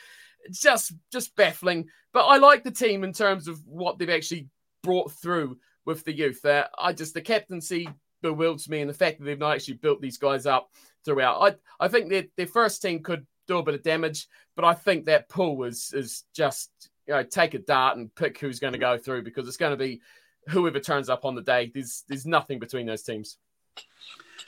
it's 0.45 0.61
just 0.61 0.93
just 1.13 1.35
baffling. 1.37 1.89
But 2.13 2.27
I 2.27 2.39
like 2.39 2.65
the 2.65 2.71
team 2.71 3.05
in 3.05 3.13
terms 3.13 3.49
of 3.49 3.61
what 3.67 3.99
they've 3.99 4.11
actually 4.11 4.49
brought 4.83 5.13
through 5.13 5.59
with 5.85 6.05
the 6.05 6.15
youth. 6.15 6.45
Uh, 6.45 6.67
I 6.79 6.93
just 6.93 7.15
the 7.15 7.21
captaincy 7.21 7.89
bewilders 8.23 8.69
me, 8.69 8.81
and 8.81 8.91
the 8.91 8.95
fact 8.95 9.19
that 9.19 9.25
they've 9.25 9.39
not 9.39 9.55
actually 9.55 9.75
built 9.75 10.01
these 10.01 10.19
guys 10.19 10.47
up 10.47 10.71
throughout. 11.05 11.41
I 11.41 11.85
I 11.85 11.89
think 11.89 12.09
their 12.09 12.25
their 12.37 12.47
first 12.47 12.83
team 12.83 13.03
could 13.03 13.27
do 13.47 13.59
a 13.59 13.63
bit 13.63 13.75
of 13.75 13.83
damage, 13.83 14.29
but 14.57 14.65
I 14.65 14.75
think 14.75 15.07
that 15.07 15.29
pool 15.29 15.65
is 15.65 15.93
is 15.95 16.25
just 16.35 16.71
you 17.07 17.15
know 17.15 17.23
take 17.23 17.55
a 17.55 17.59
dart 17.59 17.97
and 17.97 18.15
pick 18.15 18.39
who's 18.39 18.61
going 18.61 18.75
to 18.75 18.79
go 18.79 18.99
through 18.99 19.23
because 19.23 19.49
it's 19.49 19.57
going 19.57 19.73
to 19.73 19.77
be 19.77 20.01
whoever 20.49 20.81
turns 20.81 21.09
up 21.09 21.25
on 21.25 21.35
the 21.35 21.43
day. 21.43 21.71
There's 21.73 22.05
there's 22.09 22.27
nothing 22.27 22.59
between 22.59 22.87
those 22.87 23.03
teams. 23.03 23.37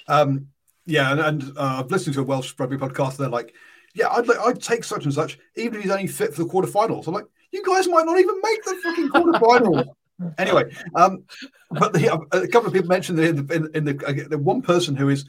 Um, 0.09 0.49
yeah, 0.87 1.13
and, 1.13 1.21
and 1.21 1.59
uh, 1.59 1.81
I've 1.81 1.91
listened 1.91 2.15
to 2.15 2.21
a 2.21 2.25
Welsh 2.25 2.53
rugby 2.59 2.77
podcast. 2.77 3.17
They're 3.17 3.29
like, 3.29 3.55
yeah, 3.95 4.09
I'd 4.09 4.27
like 4.27 4.39
I'd 4.39 4.63
take 4.63 4.85
such 4.85 5.05
and 5.05 5.15
such, 5.15 5.39
even 5.57 5.77
if 5.77 5.83
he's 5.83 5.93
only 5.93 6.07
fit 6.07 6.35
for 6.35 6.45
the 6.45 6.51
quarterfinals. 6.51 7.07
I'm 7.07 7.15
like, 7.15 7.27
you 7.53 7.65
guys 7.65 7.89
might 7.89 8.07
not 8.07 8.19
even 8.19 8.41
make 8.43 8.65
the 8.65 8.81
fucking 8.83 9.09
quarterfinals. 9.11 9.89
anyway, 10.39 10.73
um, 10.95 11.25
but 11.71 11.93
the, 11.93 12.13
a 12.33 12.49
couple 12.49 12.69
of 12.69 12.73
people 12.73 12.89
mentioned 12.89 13.19
in 13.19 13.47
the, 13.47 13.55
in, 13.55 13.71
in 13.75 13.85
the, 13.85 14.07
uh, 14.07 14.29
the 14.29 14.39
one 14.39 14.63
person 14.63 14.95
who 14.97 15.09
is 15.09 15.27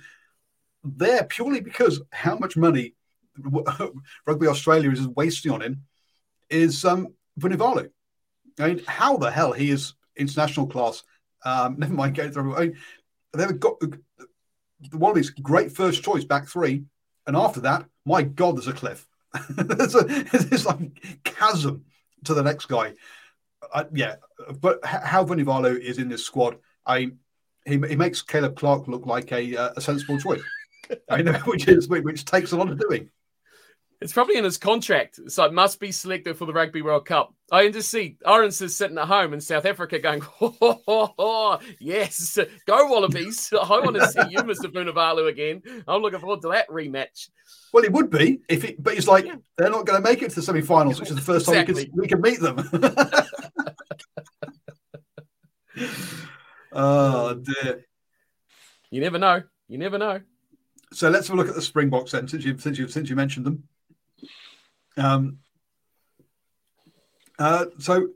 there 0.84 1.24
purely 1.24 1.62
because 1.62 2.02
how 2.12 2.38
much 2.38 2.58
money 2.58 2.94
Rugby 4.28 4.48
Australia 4.48 4.92
is 4.92 5.08
wasting 5.08 5.52
on 5.52 5.62
him 5.62 5.84
is 6.50 6.84
um, 6.86 7.14
Vunivalu. 7.40 7.90
I 8.60 8.68
mean, 8.68 8.82
how 8.86 9.18
the 9.18 9.32
hell 9.32 9.54
he 9.54 9.72
is 9.72 9.94
international 10.22 10.68
class? 10.68 11.04
Um, 11.44 11.76
never 11.80 11.94
mind 11.94 12.16
going 12.16 12.32
through. 12.32 12.56
I 12.56 12.60
mean, 12.60 12.78
they've 13.34 13.60
got 13.60 13.82
one 14.94 15.12
of 15.12 15.16
these 15.16 15.30
great 15.30 15.72
first 15.72 16.04
choice 16.04 16.24
back 16.24 16.48
three, 16.48 16.84
and 17.28 17.36
after 17.36 17.62
that, 17.62 17.86
my 18.06 18.24
God, 18.24 18.58
there's 18.58 18.68
a 18.68 18.74
cliff. 18.74 19.08
there's 19.50 19.96
a 19.96 20.04
there's 20.04 20.66
like 20.66 21.22
chasm 21.24 21.86
to 22.26 22.34
the 22.34 22.44
next 22.44 22.66
guy. 22.66 22.94
Uh, 23.74 23.86
yeah, 23.94 24.16
but 24.60 24.84
how 24.84 25.24
Vunivalu 25.24 25.80
is 25.80 25.98
in 25.98 26.10
this 26.10 26.26
squad, 26.26 26.58
I 26.86 27.12
he, 27.66 27.74
he 27.74 27.96
makes 27.96 28.22
Caleb 28.22 28.56
Clarke 28.56 28.88
look 28.88 29.06
like 29.06 29.32
a, 29.32 29.56
uh, 29.56 29.70
a 29.78 29.82
sensible 29.82 30.20
choice. 30.20 30.42
I 31.10 31.22
know, 31.22 31.34
which 31.46 31.68
is 31.68 31.88
which 31.88 32.26
takes 32.26 32.52
a 32.52 32.58
lot 32.58 32.70
of 32.70 32.80
doing. 32.80 33.10
It's 34.02 34.14
probably 34.14 34.38
in 34.38 34.44
his 34.44 34.58
contract. 34.58 35.20
So 35.32 35.46
it 35.46 35.54
must 35.54 35.80
be 35.80 35.92
selected 35.92 36.36
for 36.36 36.46
the 36.46 36.54
Rugby 36.54 36.82
World 36.82 37.06
Cup. 37.06 37.36
I 37.54 37.64
can 37.66 37.74
just 37.74 37.90
see 37.90 38.18
is 38.26 38.78
sitting 38.78 38.98
at 38.98 39.10
home 39.10 39.34
in 39.34 39.42
South 39.42 39.66
Africa 39.66 40.00
going, 40.00 40.22
oh, 40.42 40.80
oh, 40.88 41.14
oh, 41.20 41.60
yes, 41.82 42.40
go 42.66 42.88
Wallabies. 42.88 43.52
I 43.62 43.80
want 43.82 43.98
to 43.98 44.08
see 44.08 44.22
you, 44.30 44.38
Mr. 44.40 44.72
Vunivalu, 44.72 45.28
again. 45.28 45.62
I'm 45.86 46.02
looking 46.02 46.20
forward 46.20 46.42
to 46.44 46.50
that 46.50 46.70
rematch. 46.70 47.30
Well, 47.74 47.84
it 47.84 47.92
would 47.92 48.10
be 48.10 48.40
if 48.48 48.64
it, 48.64 48.82
but 48.82 48.98
it's 48.98 49.08
like 49.08 49.26
yeah. 49.26 49.36
they're 49.58 49.70
not 49.70 49.86
going 49.86 50.02
to 50.02 50.10
make 50.10 50.22
it 50.22 50.30
to 50.30 50.36
the 50.36 50.42
semi-finals, 50.42 51.02
which 51.02 51.10
is 51.10 51.16
the 51.16 51.22
first 51.22 51.50
exactly. 51.50 51.86
time 51.86 51.92
we 51.98 52.08
can, 52.08 52.22
we 52.22 52.22
can 52.22 52.22
meet 52.22 52.40
them. 52.40 52.70
oh 56.72 57.34
dear! 57.34 57.86
You 58.92 59.02
never 59.02 59.20
know. 59.20 59.44
You 59.68 59.78
never 59.78 59.98
know. 59.98 60.22
So 60.94 61.10
let's 61.10 61.28
have 61.28 61.36
a 61.36 61.38
look 61.38 61.50
at 61.50 61.56
the 61.56 61.62
Springboks 61.62 62.12
then, 62.12 62.30
since 62.30 62.46
you've, 62.46 62.62
since 62.62 62.78
you've, 62.78 62.92
since 62.92 63.10
you 63.10 63.18
mentioned 63.18 63.46
them. 63.46 63.64
Um. 64.96 65.41
Uh, 67.42 67.66
so, 67.80 68.10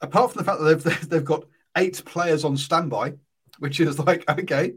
apart 0.00 0.32
from 0.32 0.40
the 0.40 0.44
fact 0.44 0.60
that 0.60 0.84
they've 0.84 1.08
they've 1.08 1.24
got 1.24 1.44
eight 1.76 2.02
players 2.04 2.44
on 2.44 2.56
standby, 2.56 3.14
which 3.58 3.80
is 3.80 3.98
like 3.98 4.28
okay, 4.30 4.74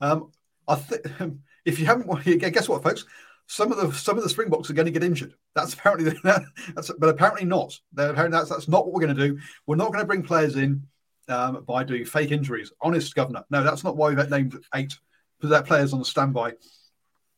um, 0.00 0.30
I 0.66 0.74
think 0.76 1.06
if 1.64 1.78
you 1.78 1.86
haven't, 1.86 2.40
guess 2.52 2.68
what, 2.68 2.82
folks? 2.82 3.04
some 3.46 3.70
of 3.70 3.78
the 3.78 3.96
some 3.96 4.16
of 4.16 4.22
the 4.22 4.30
Springboks 4.30 4.70
are 4.70 4.74
going 4.74 4.86
to 4.86 4.92
get 4.92 5.04
injured. 5.04 5.34
That's 5.54 5.74
apparently 5.74 6.12
that's 6.22 6.90
but 6.98 7.08
apparently 7.08 7.44
not. 7.44 7.78
They're 7.92 8.10
apparently 8.10 8.38
that's 8.38 8.50
that's 8.50 8.68
not 8.68 8.84
what 8.84 8.94
we're 8.94 9.06
going 9.06 9.16
to 9.16 9.28
do. 9.28 9.38
We're 9.66 9.76
not 9.76 9.88
going 9.88 10.00
to 10.00 10.06
bring 10.06 10.22
players 10.22 10.56
in 10.56 10.86
um, 11.28 11.64
by 11.64 11.84
doing 11.84 12.04
fake 12.04 12.32
injuries. 12.32 12.72
Honest 12.80 13.14
governor. 13.14 13.44
No, 13.50 13.62
that's 13.62 13.84
not 13.84 13.96
why 13.96 14.12
we've 14.12 14.30
named 14.30 14.58
eight 14.74 14.96
players 15.40 15.92
on 15.92 16.04
standby. 16.04 16.54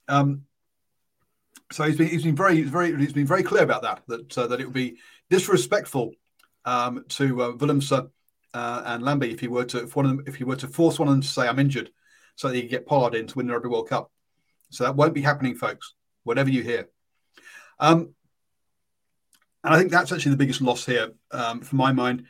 Um, 0.08 0.42
so 1.72 1.84
he's 1.84 1.96
been 1.96 2.08
he's 2.08 2.24
been 2.24 2.36
very 2.36 2.62
very 2.62 2.96
he's 2.96 3.12
been 3.12 3.26
very 3.26 3.42
clear 3.42 3.62
about 3.62 3.82
that 3.82 4.02
that 4.06 4.38
uh, 4.38 4.46
that 4.46 4.60
it 4.60 4.64
would 4.64 4.74
be 4.74 4.96
disrespectful 5.30 6.12
um, 6.64 7.04
to 7.08 7.42
uh, 7.42 8.02
uh, 8.54 8.82
and 8.86 9.02
Lambie 9.02 9.32
if 9.32 9.40
he 9.40 9.48
were 9.48 9.64
to 9.64 9.82
if 9.82 9.96
one 9.96 10.06
of 10.06 10.16
them 10.16 10.24
if 10.26 10.36
he 10.36 10.44
were 10.44 10.56
to 10.56 10.68
force 10.68 10.98
one 10.98 11.08
of 11.08 11.14
them 11.14 11.22
to 11.22 11.28
say 11.28 11.48
I'm 11.48 11.58
injured 11.58 11.90
so 12.36 12.48
that 12.48 12.54
he 12.54 12.62
could 12.62 12.70
get 12.70 12.86
Pollard 12.86 13.14
in 13.14 13.26
to 13.26 13.34
win 13.34 13.46
the 13.46 13.52
Rugby 13.54 13.68
World 13.68 13.88
Cup. 13.88 14.10
So 14.70 14.84
that 14.84 14.96
won't 14.96 15.14
be 15.14 15.22
happening, 15.22 15.54
folks 15.54 15.94
whatever 16.26 16.50
you 16.50 16.62
hear. 16.62 16.88
Um, 17.78 18.14
and 19.64 19.74
I 19.74 19.78
think 19.78 19.90
that's 19.90 20.12
actually 20.12 20.32
the 20.32 20.36
biggest 20.36 20.60
loss 20.60 20.84
here, 20.84 21.12
um, 21.30 21.60
for 21.60 21.76
my 21.76 21.92
mind. 21.92 22.26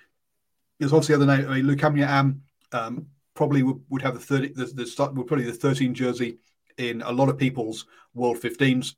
Is 0.78 0.92
obviously 0.92 1.16
the 1.16 1.22
other 1.22 1.26
night, 1.26 1.50
I 1.50 1.62
mean, 1.62 1.64
Lukhanyo 1.64 2.06
Am 2.06 2.42
um, 2.72 3.06
probably 3.34 3.62
would, 3.62 3.80
would, 3.88 4.02
have 4.02 4.14
the 4.14 4.20
30, 4.20 4.48
the, 4.52 4.66
the 4.66 4.86
start, 4.86 5.14
would 5.14 5.26
probably 5.26 5.46
the 5.46 5.52
13 5.52 5.94
jersey 5.94 6.38
in 6.76 7.00
a 7.00 7.10
lot 7.10 7.30
of 7.30 7.38
people's 7.38 7.86
World 8.12 8.36
15s. 8.36 8.94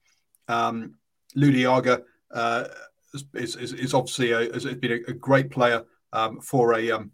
Um, 0.49 0.94
Lood 1.34 1.55
de 1.55 1.62
Jager 1.62 2.03
uh, 2.32 2.64
is, 3.34 3.57
is, 3.57 3.72
is, 3.72 3.94
obviously 3.94 4.32
a, 4.32 4.53
has 4.53 4.64
been 4.64 4.92
a, 4.92 5.11
a 5.11 5.14
great 5.14 5.51
player 5.51 5.84
um, 6.12 6.40
for 6.40 6.74
a 6.74 6.90
um, 6.90 7.12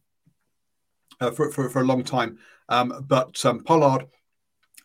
uh, 1.20 1.30
for, 1.30 1.50
for, 1.50 1.68
for, 1.68 1.80
a 1.80 1.84
long 1.84 2.04
time. 2.04 2.38
Um, 2.68 3.04
but 3.06 3.44
um, 3.44 3.62
Pollard, 3.64 4.06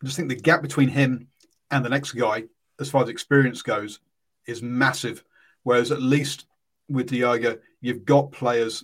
I 0.02 0.06
just 0.06 0.18
think 0.18 0.30
the 0.30 0.36
gap 0.36 0.62
between 0.62 0.90
him 0.90 1.28
and 1.72 1.86
the 1.86 1.90
next 1.90 2.12
guy 2.14 2.44
as 2.80 2.90
far 2.90 3.04
as 3.04 3.10
experience 3.10 3.62
goes, 3.62 4.00
is 4.48 4.62
massive. 4.62 5.24
Whereas 5.64 5.92
at 5.92 6.02
least 6.02 6.46
with 6.88 7.08
de 7.08 7.20
Jager, 7.20 7.62
you've 7.82 8.06
got 8.06 8.32
players, 8.32 8.84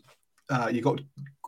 uh, 0.49 0.69
you've 0.71 0.83
got 0.83 1.01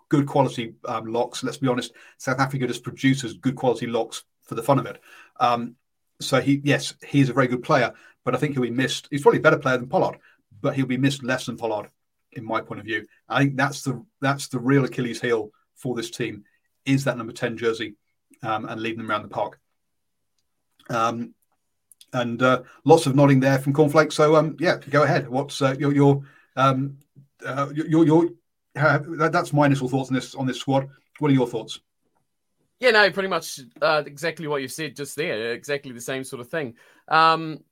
good 0.10 0.26
quality 0.26 0.76
um, 0.86 1.12
locks. 1.12 1.44
Let's 1.44 1.58
be 1.58 1.68
honest, 1.68 1.94
South 2.18 2.40
Africa 2.40 2.68
just 2.68 2.84
produces 2.84 3.34
good 3.34 3.56
quality 3.56 3.88
locks 3.88 4.24
for 4.44 4.56
the 4.56 4.64
fun 4.64 4.80
of 4.80 4.86
it. 4.86 5.02
Um, 5.40 5.76
so 6.20 6.42
he, 6.42 6.62
yes, 6.64 6.94
he's 7.06 7.30
a 7.30 7.34
very 7.34 7.48
good 7.48 7.64
player, 7.64 7.94
but 8.26 8.36
I 8.36 8.38
think 8.38 8.54
he'll 8.54 8.64
be 8.64 8.72
missed. 8.72 9.08
He's 9.12 9.22
probably 9.22 9.40
a 9.40 9.44
better 9.44 9.60
player 9.60 9.78
than 9.78 9.90
Pollard, 9.90 10.18
but 10.62 10.76
he'll 10.76 10.86
be 10.86 10.98
missed 10.98 11.24
less 11.24 11.46
than 11.46 11.58
Pollard, 11.58 11.90
in 12.34 12.44
my 12.44 12.62
point 12.62 12.80
of 12.80 12.86
view. 12.86 13.06
I 13.30 13.40
think 13.40 13.56
that's 13.56 13.84
the 13.84 14.04
that's 14.22 14.48
the 14.48 14.60
real 14.60 14.86
Achilles 14.86 15.22
heel 15.22 15.52
for 15.76 15.96
this 15.96 16.12
team 16.12 16.44
is 16.86 17.04
that 17.04 17.18
number 17.18 17.34
ten 17.34 17.58
jersey 17.58 17.96
um, 18.44 18.66
and 18.66 18.82
leading 18.82 19.00
them 19.00 19.10
around 19.10 19.24
the 19.24 19.30
park. 19.30 19.60
Um, 20.90 21.34
and 22.14 22.42
uh, 22.42 22.64
lots 22.86 23.06
of 23.06 23.16
nodding 23.16 23.42
there 23.42 23.60
from 23.60 23.74
Cornflake. 23.74 24.14
So 24.14 24.36
um, 24.36 24.56
yeah, 24.60 24.78
go 24.90 25.04
ahead. 25.04 25.28
What's 25.28 25.62
uh, 25.62 25.76
your 25.78 25.94
your 25.94 26.24
um, 26.56 26.98
uh, 27.46 27.70
your 27.74 28.06
your 28.06 28.30
that's 28.74 29.54
my 29.54 29.66
initial 29.66 29.90
thoughts 29.90 30.10
on 30.10 30.16
this 30.16 30.36
on 30.36 30.48
this 30.48 30.60
squad. 30.60 30.88
What 31.20 31.32
are 31.32 31.34
your 31.34 31.48
thoughts? 31.48 31.80
Yeah, 32.80 32.92
no, 32.92 33.10
pretty 33.12 33.30
much 33.30 33.60
uh, 33.82 34.04
exactly 34.06 34.48
what 34.48 34.62
you 34.62 34.68
said 34.68 34.96
just 34.96 35.16
there. 35.16 35.54
Exactly 35.54 35.92
the 35.92 36.02
same 36.02 36.24
sort 36.24 36.42
of 36.42 36.50
thing. 36.50 36.76
Um, 37.08 37.64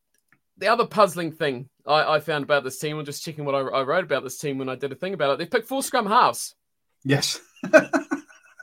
the 0.57 0.67
other 0.67 0.87
puzzling 0.87 1.31
thing 1.31 1.69
I, 1.85 2.15
I, 2.15 2.19
found 2.19 2.43
about 2.43 2.63
this 2.63 2.79
team, 2.79 2.97
I'm 2.97 3.05
just 3.05 3.23
checking 3.23 3.45
what 3.45 3.55
I, 3.55 3.59
I, 3.59 3.83
wrote 3.83 4.05
about 4.05 4.23
this 4.23 4.37
team 4.37 4.57
when 4.57 4.69
I 4.69 4.75
did 4.75 4.91
a 4.91 4.95
thing 4.95 5.13
about 5.13 5.31
it. 5.31 5.37
They 5.37 5.45
picked 5.45 5.67
four 5.67 5.83
scrum 5.83 6.05
halves. 6.05 6.55
Yes. 7.03 7.39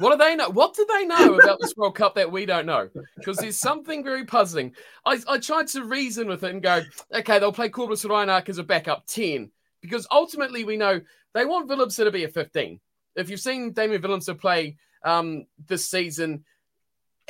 What 0.03 0.11
do 0.11 0.24
they 0.24 0.34
know? 0.34 0.49
What 0.49 0.74
do 0.74 0.84
they 0.93 1.05
know 1.05 1.34
about 1.34 1.61
this 1.61 1.76
World 1.76 1.95
Cup 1.95 2.16
that 2.16 2.32
we 2.32 2.45
don't 2.45 2.66
know? 2.66 2.88
Because 3.16 3.36
there's 3.36 3.59
something 3.59 4.03
very 4.03 4.24
puzzling. 4.24 4.74
I, 5.05 5.20
I 5.28 5.38
tried 5.38 5.68
to 5.68 5.84
reason 5.84 6.26
with 6.26 6.43
it 6.43 6.51
and 6.51 6.62
go, 6.62 6.82
okay, 7.14 7.38
they'll 7.38 7.53
play 7.53 7.68
Cobus 7.68 8.05
Reinach 8.05 8.49
as 8.49 8.59
a 8.59 8.64
backup 8.64 9.07
10. 9.07 9.53
Because 9.80 10.07
ultimately 10.11 10.64
we 10.64 10.76
know 10.76 11.01
they 11.34 11.45
want 11.45 11.68
Willemse 11.68 12.03
to 12.03 12.11
be 12.11 12.24
a 12.24 12.28
15. 12.28 12.80
If 13.14 13.30
you've 13.30 13.38
seen 13.38 13.72
Damian 13.72 14.03
Willemse 14.03 14.36
play 14.40 14.76
um, 15.05 15.46
this 15.66 15.88
season, 15.88 16.44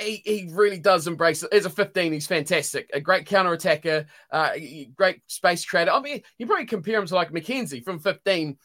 he, 0.01 0.23
he 0.25 0.49
really 0.53 0.79
does 0.79 1.07
embrace 1.07 1.43
it. 1.43 1.53
As 1.53 1.67
a 1.67 1.71
15, 1.71 2.13
he's 2.13 2.27
fantastic. 2.27 2.91
A 2.93 3.01
great 3.01 3.27
counter 3.27 3.53
attacker, 3.53 4.07
uh, 4.31 4.53
great 4.97 5.21
space 5.27 5.65
creator. 5.65 5.91
I 5.91 6.01
mean, 6.01 6.23
you 6.39 6.47
probably 6.47 6.67
compare 6.67 6.99
him 6.99 7.07
to 7.07 7.15
like 7.15 7.31
McKenzie 7.31 7.85
from 7.85 7.99
15 7.99 8.57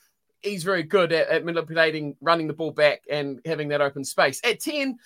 he's 0.41 0.64
very 0.64 0.84
good 0.84 1.12
at, 1.12 1.30
at, 1.30 1.45
manipulating, 1.45 2.16
running 2.22 2.47
the 2.47 2.53
ball 2.53 2.72
back, 2.72 3.03
and 3.10 3.39
having 3.45 3.70
that 3.70 3.82
open 3.82 4.03
space. 4.03 4.39
At 4.43 4.60
10, 4.60 4.97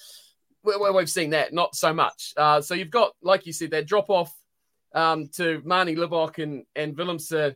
well, 0.64 0.93
we've 0.93 1.10
seen 1.10 1.32
that, 1.32 1.54
not 1.54 1.76
so 1.76 1.93
much. 1.93 2.34
Uh, 2.38 2.62
so 2.62 2.74
you've 2.74 2.89
got, 2.89 3.14
like 3.22 3.45
you 3.45 3.54
said, 3.54 3.72
that 3.72 3.88
drop 3.88 4.10
off 4.10 4.34
um, 4.93 5.28
to 5.36 5.62
Manie 5.64 5.95
Libbok 5.95 6.41
and, 6.41 6.66
and 6.76 6.95
Willemse. 6.95 7.56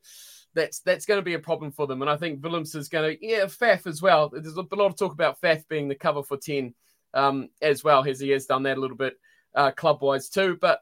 That's 0.55 0.79
that's 0.79 1.05
going 1.05 1.19
to 1.19 1.25
be 1.25 1.35
a 1.35 1.39
problem 1.39 1.71
for 1.71 1.85
them. 1.85 2.01
And 2.01 2.09
I 2.09 2.17
think 2.17 2.41
Willemse 2.41 2.75
is 2.75 2.89
going 2.89 3.17
to, 3.17 3.25
yeah, 3.25 3.45
Faf 3.45 3.85
as 3.85 4.01
well. 4.01 4.29
There's 4.29 4.55
a 4.55 4.61
lot 4.61 4.87
of 4.87 4.97
talk 4.97 5.13
about 5.13 5.39
Faf 5.41 5.67
being 5.67 5.87
the 5.87 5.95
cover 5.95 6.23
for 6.23 6.37
10 6.37 6.73
um, 7.13 7.49
as 7.61 7.83
well, 7.83 8.03
as 8.07 8.19
he 8.19 8.29
has 8.29 8.45
done 8.45 8.63
that 8.63 8.77
a 8.77 8.81
little 8.81 8.97
bit 8.97 9.15
uh, 9.53 9.71
club 9.71 10.01
wise 10.01 10.29
too. 10.29 10.57
But 10.59 10.81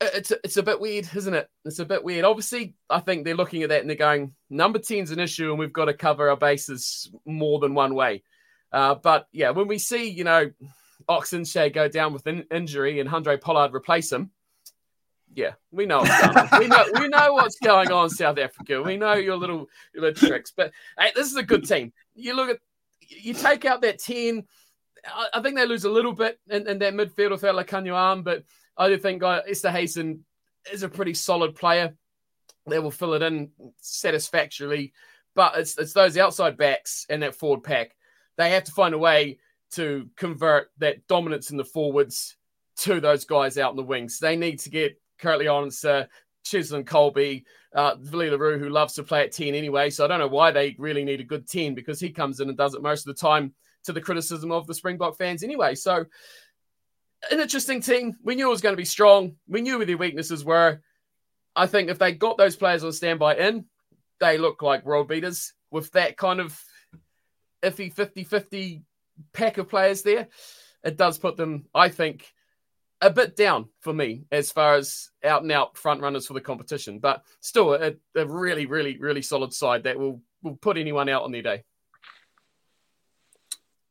it's 0.00 0.32
it's 0.44 0.56
a 0.56 0.62
bit 0.62 0.80
weird, 0.80 1.08
isn't 1.14 1.34
it? 1.34 1.48
It's 1.64 1.78
a 1.78 1.84
bit 1.84 2.02
weird. 2.02 2.24
Obviously, 2.24 2.74
I 2.90 3.00
think 3.00 3.24
they're 3.24 3.34
looking 3.34 3.62
at 3.62 3.68
that 3.68 3.80
and 3.80 3.90
they're 3.90 3.96
going, 3.96 4.34
number 4.50 4.78
10's 4.78 5.10
an 5.10 5.20
issue, 5.20 5.50
and 5.50 5.58
we've 5.58 5.72
got 5.72 5.86
to 5.86 5.94
cover 5.94 6.30
our 6.30 6.36
bases 6.36 7.10
more 7.24 7.60
than 7.60 7.74
one 7.74 7.94
way. 7.94 8.22
Uh, 8.72 8.94
but 8.94 9.28
yeah, 9.32 9.50
when 9.50 9.68
we 9.68 9.78
see, 9.78 10.08
you 10.08 10.24
know, 10.24 10.50
Ox 11.08 11.30
Nché 11.30 11.72
go 11.72 11.88
down 11.88 12.12
with 12.12 12.26
an 12.26 12.44
injury 12.50 13.00
and 13.00 13.08
Handré 13.08 13.40
Pollard 13.40 13.74
replace 13.74 14.10
him, 14.10 14.30
yeah, 15.34 15.52
we 15.70 15.86
know 15.86 16.02
we 16.58 16.66
know 16.66 16.84
we 16.98 17.08
know 17.08 17.32
what's 17.32 17.58
going 17.58 17.90
on 17.90 18.10
South 18.10 18.38
Africa. 18.38 18.82
We 18.82 18.96
know 18.96 19.14
your 19.14 19.36
little 19.36 19.68
your 19.94 20.04
little 20.04 20.28
tricks. 20.28 20.52
But 20.54 20.72
hey, 20.98 21.10
this 21.14 21.28
is 21.28 21.36
a 21.36 21.42
good 21.42 21.66
team. 21.66 21.92
You 22.14 22.34
look 22.34 22.50
at 22.50 22.58
you 23.08 23.34
take 23.34 23.64
out 23.64 23.82
that 23.82 23.98
10. 23.98 24.44
I, 25.06 25.26
I 25.34 25.42
think 25.42 25.56
they 25.56 25.66
lose 25.66 25.84
a 25.84 25.90
little 25.90 26.12
bit 26.12 26.38
in, 26.48 26.66
in 26.68 26.78
that 26.78 26.94
midfield 26.94 27.30
without 27.30 27.54
Lukhanyo 27.54 28.22
but 28.22 28.44
I 28.76 28.88
do 28.88 28.98
think 28.98 29.22
uh, 29.22 29.42
Esterhuizen 29.48 30.20
is 30.72 30.82
a 30.82 30.88
pretty 30.88 31.14
solid 31.14 31.54
player. 31.54 31.94
They 32.68 32.78
will 32.78 32.90
fill 32.90 33.14
it 33.14 33.22
in 33.22 33.50
satisfactorily. 33.78 34.92
But 35.34 35.56
it's 35.56 35.78
it's 35.78 35.94
those 35.94 36.18
outside 36.18 36.56
backs 36.56 37.06
and 37.08 37.22
that 37.22 37.34
forward 37.34 37.64
pack. 37.64 37.96
They 38.36 38.50
have 38.50 38.64
to 38.64 38.72
find 38.72 38.94
a 38.94 38.98
way 38.98 39.38
to 39.72 40.08
convert 40.16 40.70
that 40.78 41.06
dominance 41.06 41.50
in 41.50 41.56
the 41.56 41.64
forwards 41.64 42.36
to 42.76 43.00
those 43.00 43.24
guys 43.24 43.58
out 43.58 43.70
in 43.70 43.76
the 43.76 43.82
wings. 43.82 44.18
They 44.18 44.36
need 44.36 44.60
to 44.60 44.70
get 44.70 45.00
currently 45.22 45.48
on 45.48 45.70
uh, 45.84 46.04
Cheslin 46.44 46.84
Kolbe, 46.84 47.44
uh, 47.74 47.94
Roux, 48.10 48.58
who 48.58 48.68
loves 48.68 48.94
to 48.94 49.02
play 49.02 49.22
at 49.22 49.32
10 49.32 49.54
anyway. 49.54 49.88
So 49.88 50.04
I 50.04 50.08
don't 50.08 50.18
know 50.18 50.28
why 50.28 50.50
they 50.50 50.76
really 50.78 51.04
need 51.04 51.20
a 51.20 51.24
good 51.24 51.48
10 51.48 51.74
because 51.74 52.00
he 52.00 52.10
comes 52.10 52.40
in 52.40 52.48
and 52.48 52.58
does 52.58 52.74
it 52.74 52.82
most 52.82 53.06
of 53.06 53.14
the 53.14 53.20
time 53.20 53.54
to 53.84 53.92
the 53.92 54.00
criticism 54.00 54.52
of 54.52 54.66
the 54.66 54.74
Springbok 54.74 55.16
fans 55.16 55.42
anyway. 55.42 55.74
So 55.74 56.04
an 57.30 57.40
interesting 57.40 57.80
team. 57.80 58.16
We 58.22 58.34
knew 58.34 58.48
it 58.48 58.50
was 58.50 58.60
going 58.60 58.74
to 58.74 58.80
be 58.80 58.84
strong. 58.84 59.36
We 59.46 59.62
knew 59.62 59.78
where 59.78 59.86
their 59.86 59.96
weaknesses 59.96 60.44
were. 60.44 60.80
I 61.54 61.66
think 61.66 61.88
if 61.88 61.98
they 61.98 62.12
got 62.12 62.38
those 62.38 62.56
players 62.56 62.82
on 62.82 62.92
standby 62.92 63.36
in, 63.36 63.66
they 64.20 64.38
look 64.38 64.62
like 64.62 64.84
world 64.84 65.08
beaters 65.08 65.52
with 65.70 65.90
that 65.92 66.16
kind 66.16 66.40
of 66.40 66.58
iffy 67.62 67.92
50 67.92 68.24
50 68.24 68.82
pack 69.32 69.58
of 69.58 69.68
players 69.68 70.02
there. 70.02 70.28
It 70.82 70.96
does 70.96 71.18
put 71.18 71.36
them, 71.36 71.66
I 71.74 71.88
think, 71.90 72.32
a 73.02 73.10
bit 73.10 73.36
down 73.36 73.68
for 73.80 73.92
me 73.92 74.24
as 74.30 74.52
far 74.52 74.76
as 74.76 75.10
out 75.24 75.42
and 75.42 75.50
out 75.52 75.76
front 75.76 76.00
runners 76.00 76.26
for 76.26 76.34
the 76.34 76.40
competition, 76.40 77.00
but 77.00 77.24
still 77.40 77.74
a, 77.74 77.94
a 78.14 78.26
really, 78.26 78.64
really, 78.66 78.96
really 78.96 79.22
solid 79.22 79.52
side 79.52 79.82
that 79.82 79.98
will, 79.98 80.22
will 80.42 80.54
put 80.56 80.78
anyone 80.78 81.08
out 81.08 81.24
on 81.24 81.32
their 81.32 81.42
day. 81.42 81.64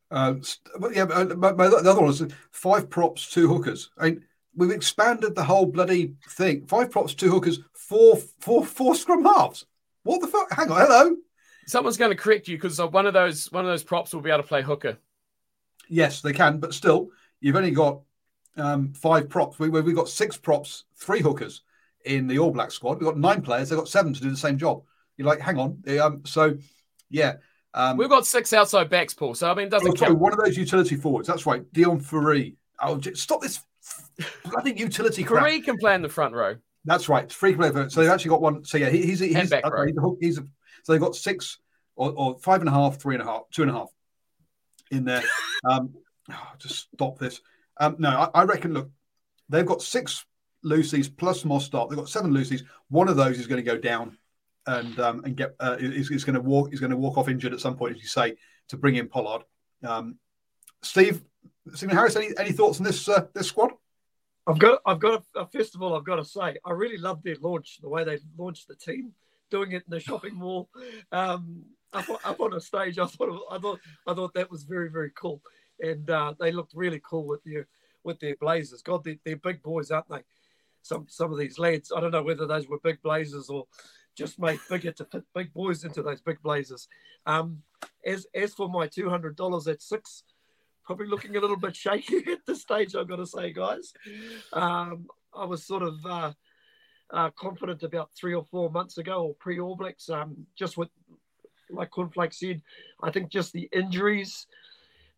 Uh, 0.09 0.35
but 0.79 0.95
yeah, 0.95 1.05
my, 1.05 1.51
my, 1.51 1.67
the 1.67 1.77
other 1.77 2.01
one 2.01 2.09
is 2.09 2.23
five 2.51 2.89
props, 2.89 3.29
two 3.29 3.47
hookers. 3.47 3.91
I 3.97 4.05
mean, 4.05 4.23
we've 4.55 4.71
expanded 4.71 5.35
the 5.35 5.43
whole 5.43 5.65
bloody 5.65 6.15
thing. 6.29 6.65
Five 6.65 6.89
props, 6.89 7.13
two 7.13 7.29
hookers, 7.29 7.59
four, 7.73 8.17
four, 8.39 8.65
four 8.65 8.95
scrum 8.95 9.23
halves. 9.23 9.65
What 10.03 10.21
the 10.21 10.27
fuck? 10.27 10.51
Hang 10.51 10.71
on, 10.71 10.81
hello. 10.81 11.15
Someone's 11.67 11.97
going 11.97 12.11
to 12.11 12.17
correct 12.17 12.47
you 12.47 12.57
because 12.57 12.81
one 12.81 13.05
of 13.05 13.13
those 13.13 13.51
one 13.51 13.65
of 13.65 13.71
those 13.71 13.83
props 13.83 14.13
will 14.13 14.21
be 14.21 14.31
able 14.31 14.41
to 14.41 14.47
play 14.47 14.61
hooker. 14.61 14.97
Yes, 15.87 16.21
they 16.21 16.33
can, 16.33 16.59
but 16.59 16.73
still, 16.73 17.09
you've 17.39 17.55
only 17.55 17.71
got 17.71 18.01
um, 18.57 18.93
five 18.93 19.29
props. 19.29 19.59
We, 19.59 19.69
we've 19.69 19.95
got 19.95 20.09
six 20.09 20.37
props, 20.37 20.85
three 20.95 21.21
hookers 21.21 21.61
in 22.05 22.27
the 22.27 22.39
All 22.39 22.51
Black 22.51 22.71
squad. 22.71 22.99
We've 22.99 23.07
got 23.07 23.17
nine 23.17 23.41
players. 23.41 23.69
They've 23.69 23.79
got 23.79 23.87
seven 23.87 24.13
to 24.13 24.21
do 24.21 24.29
the 24.29 24.37
same 24.37 24.57
job. 24.57 24.83
You're 25.17 25.27
like, 25.27 25.39
hang 25.39 25.57
on. 25.57 25.83
Um, 25.99 26.21
so, 26.25 26.57
yeah, 27.09 27.35
um, 27.73 27.97
We've 27.97 28.09
got 28.09 28.25
six 28.25 28.51
outside 28.53 28.89
backs, 28.89 29.13
Paul. 29.13 29.33
So 29.33 29.49
I 29.49 29.55
mean, 29.55 29.67
it 29.67 29.69
doesn't 29.69 29.97
count. 29.97 30.19
One 30.19 30.33
of 30.33 30.39
those 30.39 30.57
utility 30.57 30.95
forwards. 30.95 31.27
That's 31.27 31.45
right, 31.45 31.63
Deon 31.73 32.03
Fourie. 32.03 32.55
Oh, 32.79 32.99
stop 33.13 33.41
this 33.41 33.61
bloody 34.43 34.73
utility 34.73 35.23
crap. 35.23 35.45
Can 35.63 35.77
play 35.77 35.95
in 35.95 36.01
the 36.01 36.09
front 36.09 36.33
row. 36.33 36.55
That's 36.83 37.07
right. 37.07 37.31
Free 37.31 37.55
play. 37.55 37.71
So 37.89 38.01
they've 38.01 38.09
actually 38.09 38.29
got 38.29 38.41
one. 38.41 38.65
So 38.65 38.77
yeah, 38.77 38.89
he's 38.89 39.19
he's, 39.19 39.35
he's, 39.35 39.53
okay, 39.53 39.61
row. 39.69 40.17
he's 40.19 40.37
a, 40.37 40.41
so 40.83 40.91
they've 40.91 41.01
got 41.01 41.15
six 41.15 41.59
or, 41.95 42.11
or, 42.11 42.39
five 42.39 42.61
and 42.61 42.69
a 42.69 42.71
half, 42.71 42.99
three 42.99 43.15
and 43.15 43.21
a 43.21 43.25
half, 43.25 43.43
two 43.51 43.61
and 43.61 43.71
a 43.71 43.73
half 43.73 43.89
in 44.89 45.05
there. 45.05 45.23
um, 45.69 45.93
oh, 46.29 46.47
just 46.57 46.87
stop 46.93 47.19
this. 47.19 47.41
Um, 47.81 47.95
no, 47.99 48.09
I, 48.09 48.41
I 48.41 48.43
reckon. 48.43 48.73
Look, 48.73 48.89
they've 49.49 49.65
got 49.65 49.81
six 49.81 50.25
Lucy's 50.63 51.09
plus 51.09 51.43
Mostert. 51.43 51.89
They've 51.89 51.97
got 51.97 52.09
seven 52.09 52.31
Lucy's. 52.31 52.63
One 52.89 53.09
of 53.09 53.17
those 53.17 53.39
is 53.39 53.47
going 53.47 53.63
to 53.63 53.69
go 53.69 53.77
down 53.77 54.17
and 54.67 54.99
um, 54.99 55.23
and 55.25 55.35
get 55.35 55.55
uh, 55.59 55.77
is, 55.79 56.11
is 56.11 56.23
going 56.23 56.35
to 56.35 56.41
walk 56.41 56.73
is 56.73 56.79
going 56.79 56.91
to 56.91 56.97
walk 56.97 57.17
off 57.17 57.27
injured 57.27 57.53
at 57.53 57.59
some 57.59 57.75
point, 57.75 57.95
as 57.95 58.01
you 58.01 58.07
say, 58.07 58.35
to 58.69 58.77
bring 58.77 58.95
in 58.95 59.07
Pollard. 59.07 59.43
Um, 59.83 60.19
Steve, 60.83 61.23
Stephen 61.73 61.95
Harris, 61.95 62.15
any 62.15 62.29
any 62.37 62.51
thoughts 62.51 62.79
on 62.79 62.85
this 62.85 63.09
uh, 63.09 63.25
this 63.33 63.47
squad? 63.47 63.71
I've 64.47 64.59
got 64.59 64.81
I've 64.85 64.99
got 64.99 65.23
a, 65.35 65.47
first 65.47 65.75
of 65.75 65.81
all 65.81 65.95
I've 65.95 66.05
got 66.05 66.17
to 66.17 66.25
say 66.25 66.57
I 66.65 66.71
really 66.71 66.97
loved 66.97 67.23
their 67.23 67.35
launch, 67.41 67.79
the 67.81 67.89
way 67.89 68.03
they 68.03 68.19
launched 68.37 68.67
the 68.67 68.75
team, 68.75 69.13
doing 69.49 69.71
it 69.71 69.83
in 69.87 69.89
the 69.89 69.99
shopping 69.99 70.35
mall, 70.35 70.69
um, 71.11 71.63
up, 71.93 72.05
up 72.23 72.39
on 72.39 72.53
a 72.53 72.61
stage. 72.61 72.99
I 72.99 73.05
thought 73.05 73.45
I 73.51 73.57
thought 73.57 73.79
I 74.07 74.13
thought 74.13 74.33
that 74.35 74.51
was 74.51 74.63
very 74.63 74.89
very 74.89 75.11
cool, 75.15 75.41
and 75.81 76.09
uh, 76.09 76.33
they 76.39 76.51
looked 76.51 76.73
really 76.73 77.01
cool 77.03 77.25
with 77.25 77.43
their 77.43 77.67
with 78.03 78.19
their 78.19 78.35
blazers. 78.35 78.81
God, 78.81 79.03
they're, 79.03 79.17
they're 79.25 79.35
big 79.35 79.61
boys, 79.61 79.91
aren't 79.91 80.09
they? 80.09 80.23
Some 80.81 81.05
some 81.09 81.31
of 81.31 81.37
these 81.37 81.59
lads. 81.59 81.91
I 81.95 81.99
don't 81.99 82.11
know 82.11 82.23
whether 82.23 82.47
those 82.47 82.67
were 82.67 82.79
big 82.83 83.01
blazers 83.01 83.49
or 83.49 83.67
just 84.15 84.39
made 84.39 84.59
bigger 84.69 84.91
to 84.91 85.05
fit 85.05 85.23
big 85.33 85.53
boys 85.53 85.83
into 85.83 86.01
those 86.01 86.21
big 86.21 86.41
blazers. 86.41 86.87
Um, 87.25 87.61
as 88.05 88.25
as 88.33 88.53
for 88.53 88.69
my 88.69 88.87
two 88.87 89.09
hundred 89.09 89.35
dollars 89.35 89.67
at 89.67 89.81
six, 89.81 90.23
probably 90.83 91.07
looking 91.07 91.35
a 91.35 91.39
little 91.39 91.57
bit 91.57 91.75
shaky 91.75 92.17
at 92.31 92.45
this 92.45 92.61
stage. 92.61 92.95
I've 92.95 93.07
got 93.07 93.17
to 93.17 93.27
say, 93.27 93.53
guys, 93.53 93.93
um, 94.53 95.07
I 95.33 95.45
was 95.45 95.65
sort 95.65 95.83
of 95.83 96.05
uh, 96.05 96.33
uh, 97.11 97.29
confident 97.31 97.83
about 97.83 98.09
three 98.19 98.33
or 98.33 98.45
four 98.45 98.69
months 98.71 98.97
ago, 98.97 99.25
or 99.25 99.35
pre 99.35 99.59
All 99.59 99.75
Blacks. 99.75 100.09
Um, 100.09 100.47
just 100.55 100.77
with 100.77 100.89
like 101.69 101.91
Cornflake 101.91 102.33
said, 102.33 102.61
I 103.01 103.11
think 103.11 103.31
just 103.31 103.53
the 103.53 103.69
injuries 103.71 104.47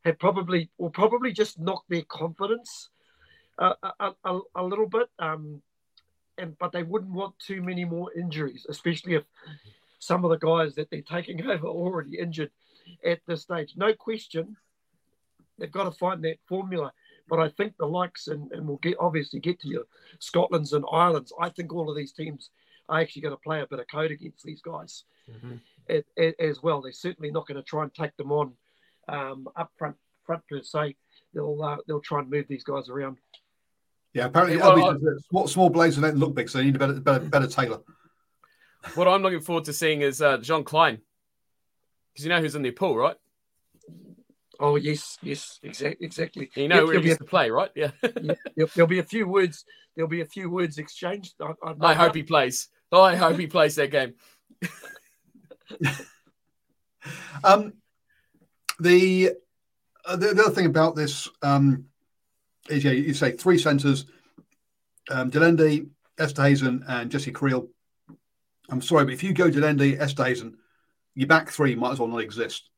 had 0.04 0.20
probably 0.20 0.70
will 0.78 0.89
probably 0.89 1.32
just 1.32 1.60
knock 1.60 1.84
their 1.89 2.04
confidence 2.04 2.89
uh, 3.58 3.74
a, 3.99 4.12
a, 4.26 4.39
a, 4.56 4.64
little 4.64 4.88
bit. 4.88 5.10
Um, 5.20 5.62
and 6.38 6.58
but 6.58 6.72
they 6.72 6.84
wouldn't 6.84 7.14
want 7.14 7.38
too 7.39 7.62
many 7.62 7.86
more 7.86 8.12
injuries, 8.14 8.66
especially 8.68 9.16
if 9.16 9.24
some 9.99 10.26
of 10.26 10.32
the 10.32 10.45
guys 10.45 10.76
that 10.76 10.89
they're 10.89 11.01
taking 11.01 11.41
over 11.49 11.68
are 11.68 11.70
already 11.70 12.18
injured 12.18 12.51
at 13.06 13.20
this 13.28 13.43
stage. 13.43 13.74
No 13.76 13.93
question, 13.93 14.58
they've 15.58 15.72
got 15.72 15.86
to 15.86 15.91
find 15.91 16.24
that 16.24 16.38
formula. 16.47 16.91
But 17.30 17.39
I 17.39 17.47
think 17.49 17.76
the 17.78 17.86
likes, 17.86 18.28
and, 18.28 18.51
and 18.51 18.68
we'll 18.68 18.78
get 18.78 18.97
obviously 18.99 19.39
get 19.39 19.62
to 19.62 19.70
your 19.70 19.84
Scotland's 20.20 20.74
and 20.74 20.84
Ireland's. 20.91 21.32
I 21.39 21.49
think 21.49 21.74
all 21.74 21.89
of 21.89 21.95
these 21.95 22.12
teams 22.12 22.49
are 22.89 22.99
actually 22.99 23.22
going 23.22 23.34
to 23.34 23.41
play 23.41 23.62
a 23.62 23.68
bit 23.68 23.80
of 23.80 23.88
code 23.89 24.12
against 24.12 24.43
these 24.43 24.62
guys 24.62 25.06
mm-hmm. 25.32 26.30
as 26.39 26.62
well. 26.62 26.82
They're 26.82 26.91
certainly 26.91 27.32
not 27.32 27.47
going 27.47 27.56
to 27.56 27.64
try 27.64 27.84
and 27.84 27.93
take 27.93 28.18
them 28.18 28.34
on 28.34 28.54
um, 29.08 29.47
up 29.56 29.72
front, 29.78 29.95
front 30.26 30.43
per 30.49 30.62
se. 30.62 30.95
They'll 31.34 31.62
uh, 31.62 31.78
they'll 31.88 32.01
try 32.01 32.20
and 32.20 32.30
move 32.30 32.45
these 32.47 32.64
guys 32.64 32.89
around. 32.89 33.18
Yeah, 34.14 34.26
apparently 34.26 34.58
well, 34.58 34.97
small, 35.30 35.47
small 35.47 35.70
blades 35.70 35.97
don't 35.97 36.18
look 36.18 36.36
big, 36.36 36.47
so 36.47 36.60
they 36.60 36.66
need 36.66 36.76
a 36.76 36.80
better, 36.80 36.93
better, 36.93 37.20
better 37.26 37.47
tailor. 37.47 37.80
What 38.93 39.08
I'm 39.08 39.24
looking 39.24 39.41
forward 39.41 39.64
to 39.66 39.74
seeing 39.74 40.01
is 40.01 40.22
uh, 40.22 40.38
Jean 40.38 40.64
Kleyn, 40.64 40.99
because 42.14 42.26
you 42.26 42.30
know 42.30 42.39
who's 42.39 42.54
in 42.54 42.62
the 42.62 42.72
pool, 42.72 42.95
right? 42.95 43.16
Oh 44.60 44.76
yes, 44.76 45.18
yes, 45.24 45.60
exactly, 45.64 46.06
exactly. 46.06 46.49
You 46.56 46.68
know 46.68 46.86
where 46.86 46.99
he 46.99 47.08
used 47.08 47.22
a, 47.22 47.24
to 47.24 47.30
play, 47.30 47.49
right? 47.49 47.72
Yeah. 47.76 47.91
yeah. 48.22 48.66
There'll 48.76 48.88
be 48.88 48.99
a 48.99 49.04
few 49.04 49.28
words. 49.28 49.66
There'll 49.95 50.10
be 50.10 50.22
a 50.22 50.26
few 50.26 50.49
words 50.49 50.78
exchanged. 50.78 51.34
I, 51.41 51.54
I, 51.64 51.74
I 51.82 51.93
hope 51.93 52.16
he 52.16 52.24
plays. 52.24 52.70
I 52.91 53.16
hope 53.16 53.38
he 53.39 53.47
plays 53.47 53.76
that 53.76 53.89
game. 53.89 54.14
um, 57.43 57.74
the, 58.80 59.32
uh, 60.05 60.15
the 60.15 60.34
the 60.34 60.43
other 60.43 60.51
thing 60.55 60.65
about 60.65 60.95
this 60.95 61.30
um, 61.41 61.86
is 62.69 62.84
yeah, 62.84 62.91
you 62.91 63.13
say 63.13 63.32
three 63.32 63.57
centres: 63.57 64.05
um, 65.09 65.30
de 65.30 65.39
Allende, 65.39 65.88
and 66.17 67.11
Jesse 67.11 67.32
Kriel. 67.32 67.67
I'm 68.69 68.82
sorry, 68.82 69.05
but 69.05 69.13
if 69.13 69.24
you 69.24 69.34
go 69.34 69.49
de 69.49 69.59
Allende, 69.59 69.97
Esterhuizen, 69.97 70.53
your 71.15 71.28
back 71.28 71.49
three 71.49 71.76
might 71.76 71.91
as 71.91 71.99
well 71.99 72.07
not 72.07 72.21
exist. 72.21 72.69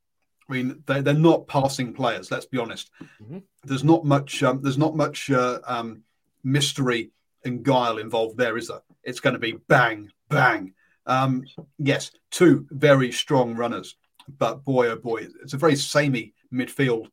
I 0.49 0.53
mean, 0.53 0.83
they're, 0.85 1.01
they're 1.01 1.13
not 1.13 1.47
passing 1.47 1.93
players. 1.93 2.29
Let's 2.29 2.45
be 2.45 2.59
honest. 2.59 2.91
Mm-hmm. 3.21 3.39
There's 3.63 3.83
not 3.83 4.05
much. 4.05 4.43
Um, 4.43 4.61
there's 4.61 4.77
not 4.77 4.95
much 4.95 5.31
uh, 5.31 5.59
um, 5.65 6.03
mystery 6.43 7.11
and 7.43 7.63
guile 7.63 7.97
involved 7.97 8.37
there, 8.37 8.57
is 8.57 8.67
there? 8.67 8.81
It's 9.03 9.19
going 9.19 9.33
to 9.33 9.39
be 9.39 9.53
bang, 9.67 10.11
bang. 10.29 10.73
Um, 11.05 11.43
yes, 11.77 12.11
two 12.31 12.67
very 12.71 13.11
strong 13.11 13.55
runners, 13.55 13.95
but 14.27 14.63
boy, 14.63 14.87
oh 14.89 14.95
boy, 14.97 15.27
it's 15.43 15.53
a 15.53 15.57
very 15.57 15.75
samey 15.75 16.33
midfield. 16.53 17.07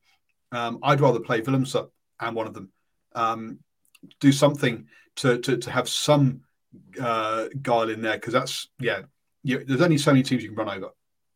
Um, 0.50 0.78
I'd 0.82 1.00
rather 1.00 1.20
play 1.20 1.40
Willemse 1.40 1.88
and 2.20 2.36
one 2.36 2.46
of 2.46 2.54
them. 2.54 2.70
Um, 3.14 3.58
do 4.20 4.32
something 4.32 4.86
to, 5.16 5.38
to, 5.38 5.56
to 5.56 5.70
have 5.70 5.88
some 5.88 6.42
uh, 7.00 7.48
guile 7.60 7.90
in 7.90 8.02
there 8.02 8.14
because 8.14 8.32
that's, 8.32 8.68
yeah, 8.80 9.02
you, 9.42 9.64
there's 9.64 9.82
only 9.82 9.98
so 9.98 10.12
many 10.12 10.22
teams 10.22 10.42
you 10.42 10.50
can 10.50 10.58
run 10.58 10.76
over. 10.76 10.90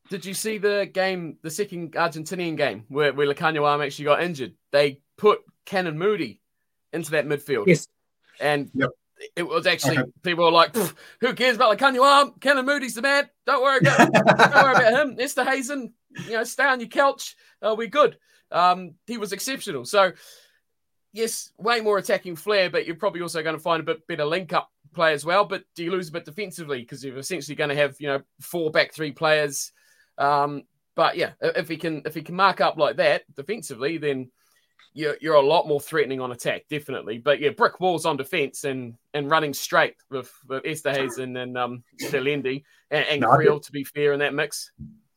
Did 0.09 0.25
you 0.25 0.35
see 0.35 0.59
the 0.59 0.89
game, 0.93 1.39
the 1.43 1.51
second 1.51 1.93
Argentinian 1.93 2.57
game 2.57 2.85
where, 2.89 3.13
where 3.13 3.27
Lukhanyo 3.27 3.85
actually 3.85 4.05
got 4.05 4.23
injured? 4.23 4.55
They 4.71 5.01
put 5.17 5.41
Canan 5.65 5.99
Moodie 5.99 6.41
into 6.93 7.11
that 7.13 7.27
midfield. 7.27 7.67
Yes. 7.67 7.89
And 8.41 8.71
Yep. 8.75 8.91
It 9.35 9.45
was 9.45 9.67
actually 9.67 9.99
Okay. 9.99 10.11
people 10.23 10.45
were 10.45 10.51
like, 10.51 10.77
"Who 11.21 11.35
cares 11.35 11.57
about 11.57 11.79
the 11.79 12.03
arm? 12.03 12.35
Canan 12.41 12.67
Moodie's 12.67 12.95
the 12.95 13.03
man. 13.03 13.29
Don't 13.47 13.63
worry 13.63 13.79
about 13.79 14.13
don't 14.13 14.53
worry 14.55 14.75
about 14.75 14.93
him. 14.93 15.17
Esterhuizen, 15.21 15.93
you 16.27 16.33
know, 16.33 16.45
stay 16.45 16.65
on 16.65 16.81
your 16.81 16.89
couch. 16.89 17.37
Uh, 17.63 17.75
we're 17.77 17.87
good." 17.89 18.19
Um, 18.51 18.95
he 19.07 19.19
was 19.19 19.33
exceptional. 19.33 19.85
So, 19.85 20.13
yes, 21.13 21.51
way 21.59 21.81
more 21.81 21.99
attacking 21.99 22.37
flair, 22.37 22.71
but 22.71 22.87
you're 22.87 22.97
probably 22.97 23.23
also 23.23 23.43
going 23.43 23.57
to 23.57 23.63
find 23.63 23.81
a 23.81 23.85
bit 23.85 24.07
better 24.07 24.25
link 24.25 24.53
up 24.53 24.71
play 24.95 25.13
as 25.13 25.25
well. 25.25 25.45
But 25.45 25.65
do 25.75 25.83
you 25.85 25.91
lose 25.91 26.09
a 26.09 26.13
bit 26.13 26.25
defensively 26.25 26.81
because 26.81 27.05
you're 27.05 27.19
essentially 27.19 27.57
going 27.57 27.71
to 27.71 27.77
have 27.77 27.97
you 28.01 28.09
know 28.09 28.23
four 28.41 28.71
back 28.71 28.93
three 28.93 29.13
players? 29.13 29.73
Um, 30.19 30.65
but 30.95 31.17
yeah, 31.17 31.33
if 31.41 31.69
he 31.69 31.77
can 31.77 32.03
if 32.05 32.15
he 32.15 32.23
can 32.23 32.35
mark 32.35 32.61
up 32.61 32.77
like 32.77 32.97
that 32.97 33.23
defensively, 33.35 33.99
then 33.99 34.31
you're 34.95 35.17
you're 35.21 35.35
a 35.35 35.41
lot 35.41 35.69
more 35.69 35.81
threatening 35.81 36.21
on 36.21 36.33
attack, 36.33 36.65
definitely. 36.69 37.19
But 37.19 37.41
yeah, 37.41 37.51
brick 37.51 37.81
walls 37.81 38.07
on 38.07 38.17
defense 38.17 38.65
and 38.65 38.95
and 39.15 39.31
running 39.31 39.53
straight 39.53 39.97
with, 40.11 40.33
with 40.49 40.65
Esterhuizen 40.65 41.41
and 41.41 41.59
um 41.59 41.85
de 41.99 42.19
Allende 42.19 42.65
and, 42.91 43.07
and 43.07 43.21
No, 43.21 43.29
Kriel, 43.29 43.63
to 43.65 43.73
be 43.73 43.85
fair 43.85 44.13
in 44.13 44.21
that 44.21 44.35
mix. 44.35 44.71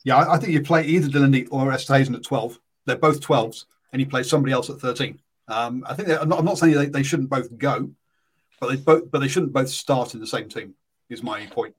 Yeah, 0.03 0.17
I, 0.17 0.35
I 0.35 0.37
think 0.37 0.53
you 0.53 0.61
play 0.61 0.85
either 0.85 1.07
Delaney 1.07 1.45
or 1.47 1.71
Esterhuizen 1.71 2.15
at 2.15 2.23
12. 2.23 2.59
They're 2.85 2.97
both 2.97 3.21
12s, 3.21 3.65
and 3.91 3.99
you 4.01 4.05
play 4.05 4.23
somebody 4.23 4.53
else 4.53 4.69
at 4.69 4.79
13. 4.79 5.19
Um, 5.47 5.83
I 5.87 5.93
think 5.93 6.09
I'm 6.09 6.29
not, 6.29 6.39
I'm 6.39 6.45
not 6.45 6.57
saying 6.57 6.73
they, 6.73 6.85
they 6.87 7.03
shouldn't 7.03 7.29
both 7.29 7.57
go, 7.57 7.89
but 8.59 8.69
they 8.69 8.75
both 8.75 9.09
but 9.11 9.19
they 9.19 9.27
shouldn't 9.27 9.53
both 9.53 9.69
start 9.69 10.13
in 10.13 10.19
the 10.19 10.27
same 10.27 10.49
team. 10.49 10.75
Is 11.09 11.23
my 11.23 11.45
point 11.47 11.75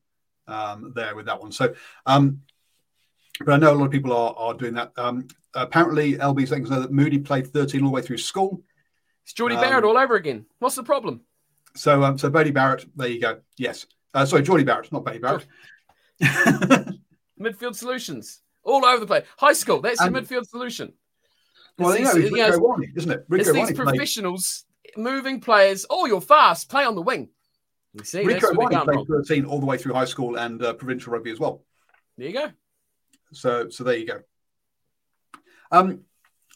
um, 0.49 0.93
there 0.95 1.15
with 1.15 1.27
that 1.27 1.41
one. 1.41 1.53
So, 1.53 1.75
um, 2.07 2.43
but 3.45 3.53
I 3.53 3.57
know 3.57 3.73
a 3.73 3.75
lot 3.77 3.87
of 3.87 3.91
people 3.91 4.13
are 4.13 4.35
are 4.37 4.55
doing 4.55 4.75
that. 4.75 4.93
Um, 4.97 5.27
apparently, 5.55 6.15
LB 6.17 6.49
saying 6.49 6.65
that 6.65 6.91
Moodie 6.93 7.19
played 7.19 7.47
13 7.53 7.83
all 7.83 7.89
the 7.91 7.95
way 7.95 8.03
through 8.03 8.19
school. 8.19 8.63
It's 9.25 9.33
Jordie 9.33 9.57
Um, 9.57 9.63
Barrett 9.63 9.85
all 9.85 9.99
over 9.99 10.15
again. 10.15 10.47
What's 10.59 10.77
the 10.77 10.83
problem? 10.83 11.23
So, 11.77 12.03
um, 12.03 12.19
so 12.19 12.29
Bodie 12.31 12.51
Barrett, 12.51 12.85
there 12.97 13.09
you 13.09 13.21
go. 13.21 13.41
Yes, 13.57 13.87
uh, 14.15 14.25
sorry, 14.27 14.43
Jordie 14.43 14.65
Barrett, 14.65 14.91
not 14.93 15.05
Bodie 15.05 15.19
Barrett. 15.21 15.47
Midfield 17.41 17.75
solutions 17.75 18.43
all 18.63 18.85
over 18.85 19.01
the 19.01 19.07
place. 19.07 19.25
High 19.39 19.53
school, 19.55 19.81
that's 19.81 20.01
And- 20.01 20.15
your 20.15 20.23
midfield 20.23 20.47
solution. 20.49 20.93
well, 21.79 21.91
It's 21.93 21.99
you 22.01 22.05
know, 22.05 22.15
these- 22.15 22.25
it's 22.25 22.31
you 22.33 22.37
know, 22.39 22.51
Rieko 22.51 22.77
Ioane, 22.79 22.97
isn't 22.97 23.11
it? 23.11 23.21
It's 23.21 23.29
Rico 23.31 23.53
these 23.53 23.63
Warney 23.71 23.75
played. 23.75 23.77
professionals 23.77 24.65
moving 24.97 25.41
players. 25.41 25.87
Oh, 25.89 26.07
you're 26.07 26.21
fast. 26.21 26.69
Play 26.69 26.85
on 26.85 26.95
the 26.95 27.03
wing. 27.03 27.31
You 27.95 28.05
see, 28.05 28.23
Rieko 28.25 28.53
Ioane 28.53 28.85
played 28.85 29.07
13 29.07 29.45
all 29.47 29.61
the 29.61 29.67
way 29.67 29.79
through 29.79 29.95
high 29.95 30.05
school 30.05 30.37
and 30.37 30.63
uh, 30.63 30.75
provincial 30.75 31.13
rugby 31.13 31.31
as 31.31 31.39
well. 31.41 31.65
There 32.19 32.27
you 32.27 32.35
go. 32.35 32.51
So, 33.33 33.69
so 33.71 33.85
there 33.85 33.97
you 33.97 34.07
go. 34.07 34.21
Um, 35.73 36.01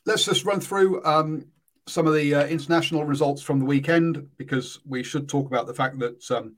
let's 0.06 0.24
just 0.24 0.44
run 0.44 0.60
through 0.60 1.04
um, 1.04 1.46
some 1.86 2.06
of 2.06 2.14
the 2.14 2.34
uh, 2.34 2.46
international 2.46 3.04
results 3.04 3.42
from 3.42 3.58
the 3.58 3.64
weekend 3.64 4.28
because 4.36 4.80
we 4.86 5.02
should 5.02 5.28
talk 5.28 5.46
about 5.46 5.66
the 5.66 5.74
fact 5.74 5.98
that 6.00 6.30
um, 6.30 6.56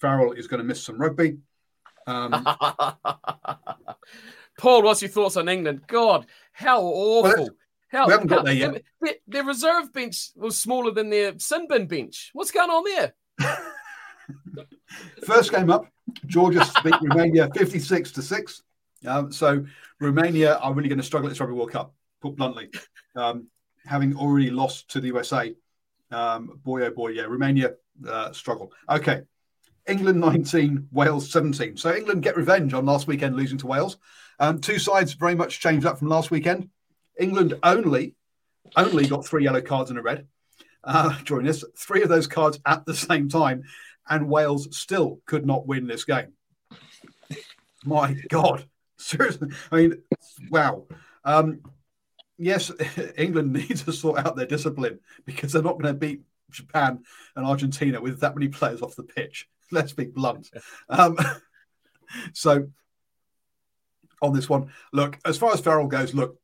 Farrell 0.00 0.32
is 0.32 0.46
going 0.46 0.58
to 0.58 0.64
miss 0.64 0.82
some 0.82 1.00
rugby. 1.00 1.38
Um, 2.06 2.32
Paul, 4.58 4.82
what's 4.82 5.02
your 5.02 5.10
thoughts 5.10 5.36
on 5.36 5.48
England? 5.48 5.82
God, 5.86 6.26
how 6.52 6.82
awful. 6.82 7.50
how, 7.88 8.06
we 8.06 8.12
haven't 8.12 8.28
got 8.28 8.38
how- 8.38 8.44
there 8.44 8.54
yet. 8.54 8.82
Their, 9.00 9.14
their 9.26 9.44
reserve 9.44 9.92
bench 9.92 10.30
was 10.36 10.58
smaller 10.58 10.90
than 10.92 11.10
their 11.10 11.38
sin 11.38 11.66
bin 11.68 11.86
bench. 11.86 12.30
What's 12.32 12.50
going 12.50 12.70
on 12.70 12.84
there? 12.84 13.14
first 15.24 15.52
game 15.52 15.70
up, 15.70 15.86
Georgia 16.26 16.64
beat 16.84 16.94
Romania 17.02 17.48
56 17.54 18.12
to 18.12 18.22
6. 18.22 18.62
Um, 19.06 19.32
so, 19.32 19.64
Romania 20.00 20.56
are 20.56 20.72
really 20.74 20.88
going 20.88 20.98
to 20.98 21.04
struggle 21.04 21.28
at 21.28 21.30
this 21.30 21.40
Rugby 21.40 21.54
World 21.54 21.72
Cup, 21.72 21.94
put 22.20 22.36
bluntly, 22.36 22.70
um, 23.16 23.48
having 23.86 24.16
already 24.16 24.50
lost 24.50 24.90
to 24.90 25.00
the 25.00 25.08
USA. 25.08 25.54
Um, 26.10 26.60
boy, 26.64 26.82
oh 26.82 26.90
boy, 26.90 27.08
yeah, 27.08 27.22
Romania 27.22 27.74
uh, 28.06 28.32
struggle. 28.32 28.72
Okay. 28.88 29.22
England 29.86 30.20
19, 30.20 30.88
Wales 30.92 31.30
17. 31.30 31.76
So 31.78 31.94
England 31.94 32.22
get 32.22 32.36
revenge 32.36 32.74
on 32.74 32.84
last 32.84 33.06
weekend 33.06 33.36
losing 33.36 33.56
to 33.58 33.66
Wales. 33.66 33.96
Um, 34.38 34.60
two 34.60 34.78
sides 34.78 35.14
very 35.14 35.34
much 35.34 35.60
changed 35.60 35.86
up 35.86 35.98
from 35.98 36.08
last 36.08 36.30
weekend. 36.30 36.68
England 37.18 37.54
only 37.62 38.14
only 38.76 39.06
got 39.06 39.26
three 39.26 39.44
yellow 39.44 39.62
cards 39.62 39.90
and 39.90 39.98
a 39.98 40.02
red 40.02 40.26
uh, 40.84 41.18
during 41.24 41.46
this. 41.46 41.64
Three 41.76 42.02
of 42.02 42.08
those 42.08 42.26
cards 42.26 42.60
at 42.66 42.84
the 42.84 42.94
same 42.94 43.28
time, 43.28 43.62
and 44.08 44.28
Wales 44.28 44.76
still 44.76 45.20
could 45.26 45.46
not 45.46 45.66
win 45.66 45.86
this 45.86 46.04
game. 46.04 46.32
My 47.84 48.14
God, 48.28 48.68
seriously. 48.98 49.48
I 49.72 49.76
mean, 49.76 50.02
wow. 50.50 50.84
Um, 51.24 51.60
yes, 52.38 52.70
England 53.16 53.52
needs 53.68 53.82
to 53.84 53.92
sort 53.92 54.24
out 54.24 54.36
their 54.36 54.46
discipline 54.46 55.00
because 55.24 55.52
they're 55.52 55.62
not 55.62 55.80
going 55.80 55.92
to 55.92 55.98
beat 55.98 56.22
Japan 56.50 57.02
and 57.36 57.46
Argentina 57.46 58.00
with 58.00 58.20
that 58.20 58.34
many 58.34 58.48
players 58.48 58.82
off 58.82 58.96
the 58.96 59.02
pitch. 59.02 59.48
Let's 59.70 59.92
be 59.92 60.06
blunt. 60.06 60.50
Um, 60.88 61.18
so, 62.32 62.68
on 64.22 64.32
this 64.32 64.48
one, 64.48 64.70
look, 64.92 65.18
as 65.24 65.36
far 65.36 65.52
as 65.52 65.60
Farrell 65.60 65.86
goes, 65.86 66.14
look, 66.14 66.38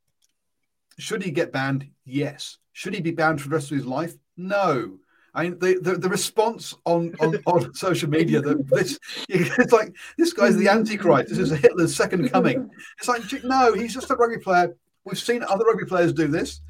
should 0.99 1.23
he 1.23 1.31
get 1.31 1.53
banned? 1.53 1.89
Yes. 2.05 2.59
Should 2.73 2.95
he 2.95 3.01
be 3.01 3.13
banned 3.13 3.41
for 3.41 3.49
the 3.49 3.55
rest 3.55 3.71
of 3.71 3.79
his 3.79 3.87
life? 3.87 4.15
No. 4.37 4.99
I 5.35 5.45
mean, 5.45 5.59
the, 5.59 5.79
the, 5.81 5.97
the 5.97 6.09
response 6.09 6.75
on, 6.85 7.15
on, 7.19 7.37
on 7.47 7.75
social 7.75 8.09
media 8.09 8.41
that 8.41 8.69
this 8.69 8.99
it's 9.29 9.73
like 9.73 9.95
this 10.17 10.33
guy's 10.33 10.57
the 10.57 10.69
antichrist. 10.69 11.31
This 11.31 11.39
is 11.39 11.51
Hitler's 11.51 11.95
second 11.95 12.29
coming. 12.31 12.71
It's 12.99 13.09
like 13.09 13.23
no, 13.43 13.75
he's 13.75 13.95
just 13.95 14.11
a 14.11 14.15
rugby 14.15 14.39
player. 14.39 14.77
We've 15.05 15.19
seen 15.19 15.43
other 15.43 15.65
rugby 15.65 15.87
players 15.87 16.13
do 16.13 16.29
this. 16.29 16.61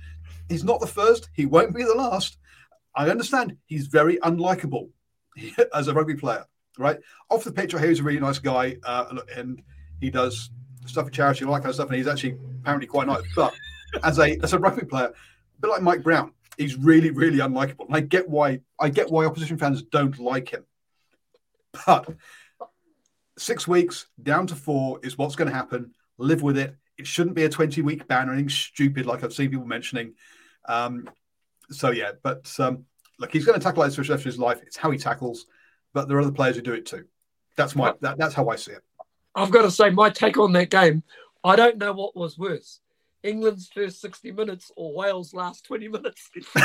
He's 0.48 0.64
not 0.64 0.80
the 0.80 0.86
first. 0.86 1.28
He 1.34 1.46
won't 1.46 1.74
be 1.74 1.84
the 1.84 1.94
last. 1.94 2.38
I 2.94 3.10
understand 3.10 3.56
he's 3.66 3.86
very 3.86 4.16
unlikable 4.18 4.88
as 5.74 5.88
a 5.88 5.94
rugby 5.94 6.14
player, 6.14 6.44
right? 6.78 6.98
Off 7.30 7.44
the 7.44 7.52
pitch, 7.52 7.74
I 7.74 7.80
hear 7.80 7.88
he's 7.88 8.00
a 8.00 8.04
really 8.04 8.20
nice 8.20 8.38
guy, 8.38 8.76
uh, 8.84 9.18
and 9.36 9.62
he 10.00 10.10
does 10.10 10.50
stuff 10.86 11.06
for 11.06 11.10
charity, 11.10 11.40
and 11.40 11.48
all 11.48 11.54
that 11.54 11.60
kind 11.60 11.70
of 11.70 11.74
stuff, 11.74 11.88
and 11.88 11.96
he's 11.96 12.06
actually 12.06 12.38
apparently 12.60 12.86
quite 12.86 13.08
nice. 13.08 13.24
But 13.36 13.52
as 14.02 14.18
a 14.18 14.38
as 14.42 14.54
a 14.54 14.58
rugby 14.58 14.86
player, 14.86 15.08
a 15.08 15.60
bit 15.60 15.70
like 15.70 15.82
Mike 15.82 16.02
Brown, 16.02 16.32
he's 16.56 16.76
really 16.76 17.10
really 17.10 17.38
unlikable. 17.38 17.86
And 17.86 17.96
I 17.96 18.00
get 18.00 18.28
why 18.28 18.60
I 18.78 18.88
get 18.88 19.10
why 19.10 19.24
opposition 19.24 19.58
fans 19.58 19.82
don't 19.82 20.18
like 20.18 20.50
him. 20.50 20.64
But 21.86 22.08
six 23.36 23.66
weeks 23.66 24.06
down 24.22 24.46
to 24.48 24.54
four 24.54 25.00
is 25.02 25.18
what's 25.18 25.36
going 25.36 25.48
to 25.48 25.54
happen. 25.54 25.94
Live 26.18 26.42
with 26.42 26.56
it. 26.56 26.76
It 26.96 27.06
shouldn't 27.06 27.34
be 27.34 27.44
a 27.44 27.48
twenty 27.48 27.82
week 27.82 28.06
ban 28.06 28.28
or 28.28 28.32
anything 28.32 28.48
stupid 28.48 29.06
like 29.06 29.24
I've 29.24 29.32
seen 29.32 29.50
people 29.50 29.66
mentioning. 29.66 30.14
Um, 30.66 31.10
so 31.70 31.90
yeah, 31.90 32.12
but 32.22 32.52
um, 32.60 32.84
look, 33.18 33.32
he's 33.32 33.44
going 33.44 33.58
to 33.58 33.64
tackle 33.64 33.82
this 33.82 33.96
for 33.96 34.02
the 34.02 34.10
rest 34.10 34.20
of 34.20 34.24
his 34.24 34.38
life. 34.38 34.60
It's 34.62 34.76
how 34.76 34.90
he 34.90 34.98
tackles, 34.98 35.46
but 35.92 36.08
there 36.08 36.16
are 36.16 36.20
other 36.20 36.30
players 36.30 36.56
who 36.56 36.62
do 36.62 36.72
it 36.72 36.86
too. 36.86 37.04
That's 37.56 37.74
my 37.74 37.94
that, 38.00 38.18
that's 38.18 38.34
how 38.34 38.48
I 38.48 38.56
see 38.56 38.72
it. 38.72 38.82
I've 39.34 39.50
got 39.50 39.62
to 39.62 39.70
say, 39.70 39.90
my 39.90 40.10
take 40.10 40.38
on 40.38 40.52
that 40.52 40.70
game, 40.70 41.02
I 41.42 41.56
don't 41.56 41.78
know 41.78 41.92
what 41.92 42.14
was 42.14 42.38
worse 42.38 42.80
England's 43.24 43.68
first 43.68 44.00
60 44.00 44.32
minutes 44.32 44.70
or 44.76 44.94
Wales' 44.94 45.34
last 45.34 45.64
20 45.64 45.88
minutes. 45.88 46.30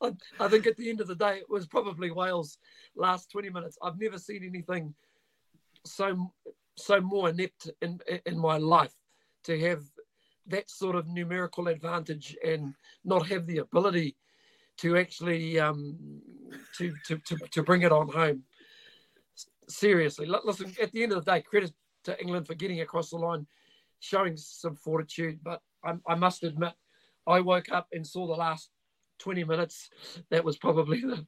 I, 0.00 0.48
think 0.48 0.66
at 0.66 0.76
the 0.76 0.90
end 0.90 1.00
of 1.00 1.08
the 1.08 1.14
day, 1.14 1.38
it 1.38 1.48
was 1.48 1.66
probably 1.66 2.10
Wales' 2.10 2.58
last 2.94 3.30
20 3.30 3.48
minutes. 3.48 3.78
I've 3.82 3.98
never 3.98 4.18
seen 4.18 4.44
anything 4.44 4.94
so 5.86 6.32
so 6.76 7.00
more 7.00 7.28
inept 7.28 7.70
in, 7.82 8.00
in 8.26 8.38
my 8.38 8.56
life 8.56 8.94
to 9.44 9.58
have 9.60 9.82
that 10.46 10.68
sort 10.68 10.96
of 10.96 11.06
numerical 11.06 11.68
advantage 11.68 12.36
and 12.44 12.74
not 13.04 13.28
have 13.28 13.46
the 13.46 13.58
ability 13.58 14.16
to 14.78 14.96
actually 14.96 15.60
um, 15.60 15.96
to, 16.76 16.92
to, 17.06 17.18
to, 17.18 17.36
to 17.52 17.62
bring 17.62 17.82
it 17.82 17.92
on 17.92 18.08
home 18.08 18.42
seriously. 19.68 20.26
Listen, 20.44 20.74
at 20.82 20.90
the 20.92 21.02
end 21.02 21.12
of 21.12 21.24
the 21.24 21.30
day, 21.30 21.42
credit 21.42 21.72
to 22.04 22.20
England 22.20 22.46
for 22.46 22.54
getting 22.54 22.80
across 22.80 23.10
the 23.10 23.16
line, 23.16 23.46
showing 24.04 24.36
some 24.36 24.76
fortitude. 24.76 25.40
But 25.42 25.60
I, 25.84 25.94
I 26.06 26.14
must 26.14 26.44
admit, 26.44 26.74
I 27.26 27.40
woke 27.40 27.70
up 27.72 27.88
and 27.92 28.06
saw 28.06 28.26
the 28.26 28.34
last 28.34 28.70
20 29.20 29.44
minutes. 29.44 29.90
That 30.30 30.44
was 30.44 30.56
probably 30.56 31.00
the, 31.00 31.26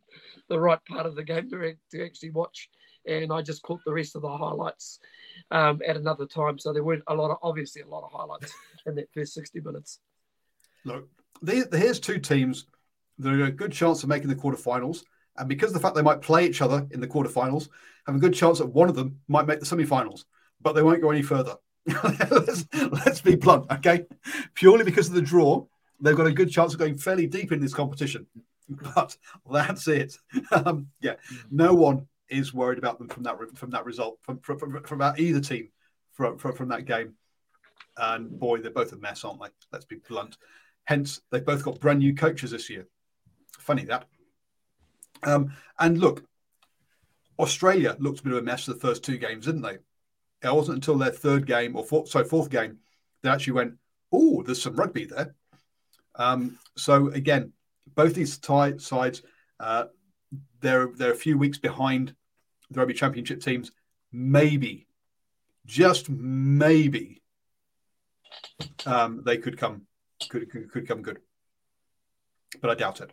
the 0.48 0.60
right 0.60 0.84
part 0.86 1.06
of 1.06 1.16
the 1.16 1.24
game 1.24 1.48
to, 1.50 1.74
to 1.92 2.04
actually 2.04 2.30
watch. 2.30 2.68
And 3.06 3.32
I 3.32 3.40
just 3.40 3.62
caught 3.62 3.80
the 3.86 3.92
rest 3.92 4.16
of 4.16 4.22
the 4.22 4.36
highlights 4.36 4.98
um, 5.50 5.80
at 5.86 5.96
another 5.96 6.26
time. 6.26 6.58
So 6.58 6.72
there 6.72 6.84
weren't 6.84 7.04
a 7.06 7.14
lot 7.14 7.30
of, 7.30 7.38
obviously, 7.42 7.82
a 7.82 7.88
lot 7.88 8.04
of 8.04 8.10
highlights 8.12 8.52
in 8.86 8.96
that 8.96 9.12
first 9.14 9.34
60 9.34 9.60
minutes. 9.60 10.00
Look, 10.84 11.08
here's 11.44 12.00
two 12.00 12.18
teams 12.18 12.66
that 13.18 13.32
are 13.32 13.44
a 13.44 13.50
good 13.50 13.72
chance 13.72 14.02
of 14.02 14.08
making 14.08 14.28
the 14.28 14.34
quarterfinals. 14.34 15.04
And 15.38 15.48
because 15.48 15.70
of 15.70 15.74
the 15.74 15.80
fact 15.80 15.94
they 15.94 16.02
might 16.02 16.22
play 16.22 16.46
each 16.46 16.62
other 16.62 16.86
in 16.90 17.00
the 17.00 17.06
quarterfinals, 17.06 17.68
have 18.06 18.16
a 18.16 18.20
good 18.20 18.34
chance 18.34 18.58
that 18.58 18.66
one 18.66 18.88
of 18.88 18.94
them 18.94 19.20
might 19.28 19.46
make 19.46 19.60
the 19.60 19.66
semifinals, 19.66 20.24
but 20.60 20.72
they 20.72 20.82
won't 20.82 21.02
go 21.02 21.10
any 21.10 21.22
further. 21.22 21.56
Let's, 21.86 22.66
let's 22.74 23.20
be 23.20 23.36
blunt, 23.36 23.70
okay? 23.70 24.06
Purely 24.54 24.84
because 24.84 25.08
of 25.08 25.14
the 25.14 25.22
draw, 25.22 25.64
they've 26.00 26.16
got 26.16 26.26
a 26.26 26.32
good 26.32 26.50
chance 26.50 26.72
of 26.72 26.78
going 26.78 26.98
fairly 26.98 27.26
deep 27.26 27.52
in 27.52 27.60
this 27.60 27.74
competition. 27.74 28.26
But 28.68 29.16
that's 29.50 29.86
it. 29.88 30.16
Um, 30.50 30.88
yeah, 31.00 31.14
no 31.50 31.74
one 31.74 32.08
is 32.28 32.52
worried 32.52 32.78
about 32.78 32.98
them 32.98 33.08
from 33.08 33.22
that 33.22 33.36
from 33.54 33.70
that 33.70 33.84
result 33.84 34.18
from 34.22 34.40
from, 34.40 34.58
from, 34.58 34.82
from 34.82 35.02
either 35.16 35.40
team 35.40 35.68
from, 36.14 36.38
from 36.38 36.52
from 36.52 36.68
that 36.70 36.84
game. 36.84 37.14
And 37.96 38.38
boy, 38.38 38.58
they're 38.58 38.70
both 38.70 38.92
a 38.92 38.96
mess, 38.96 39.24
aren't 39.24 39.40
they? 39.40 39.48
Let's 39.72 39.84
be 39.84 39.96
blunt. 40.08 40.36
Hence, 40.84 41.20
they've 41.30 41.44
both 41.44 41.64
got 41.64 41.80
brand 41.80 42.00
new 42.00 42.14
coaches 42.14 42.50
this 42.50 42.68
year. 42.68 42.86
Funny 43.58 43.84
that. 43.84 44.06
Um, 45.22 45.52
and 45.78 45.98
look, 45.98 46.24
Australia 47.38 47.96
looked 47.98 48.20
a 48.20 48.22
bit 48.22 48.32
of 48.32 48.38
a 48.38 48.42
mess 48.42 48.64
for 48.64 48.72
the 48.72 48.80
first 48.80 49.04
two 49.04 49.18
games, 49.18 49.46
didn't 49.46 49.62
they? 49.62 49.78
It 50.42 50.54
wasn't 50.54 50.76
until 50.76 50.98
their 50.98 51.10
third 51.10 51.46
game 51.46 51.76
or 51.76 51.84
fourth, 51.84 52.08
sorry, 52.08 52.24
fourth 52.26 52.50
game 52.50 52.78
they 53.26 53.32
actually 53.32 53.54
went, 53.54 53.74
"Oh, 54.12 54.42
there's 54.42 54.62
some 54.62 54.76
rugby 54.76 55.04
there." 55.04 55.34
Um, 56.14 56.58
so 56.76 57.08
again, 57.08 57.52
both 57.94 58.14
these 58.14 58.38
tie 58.38 58.76
sides, 58.76 59.22
uh, 59.58 59.86
they're 60.60 60.88
they're 60.94 61.12
a 61.12 61.16
few 61.16 61.36
weeks 61.36 61.58
behind 61.58 62.14
the 62.70 62.78
rugby 62.78 62.94
championship 62.94 63.40
teams. 63.40 63.72
Maybe, 64.12 64.86
just 65.66 66.08
maybe, 66.08 67.22
um, 68.86 69.22
they 69.24 69.38
could 69.38 69.58
come 69.58 69.86
could, 70.28 70.50
could 70.50 70.70
could 70.70 70.86
come 70.86 71.02
good, 71.02 71.18
but 72.60 72.70
I 72.70 72.74
doubt 72.74 73.00
it. 73.00 73.12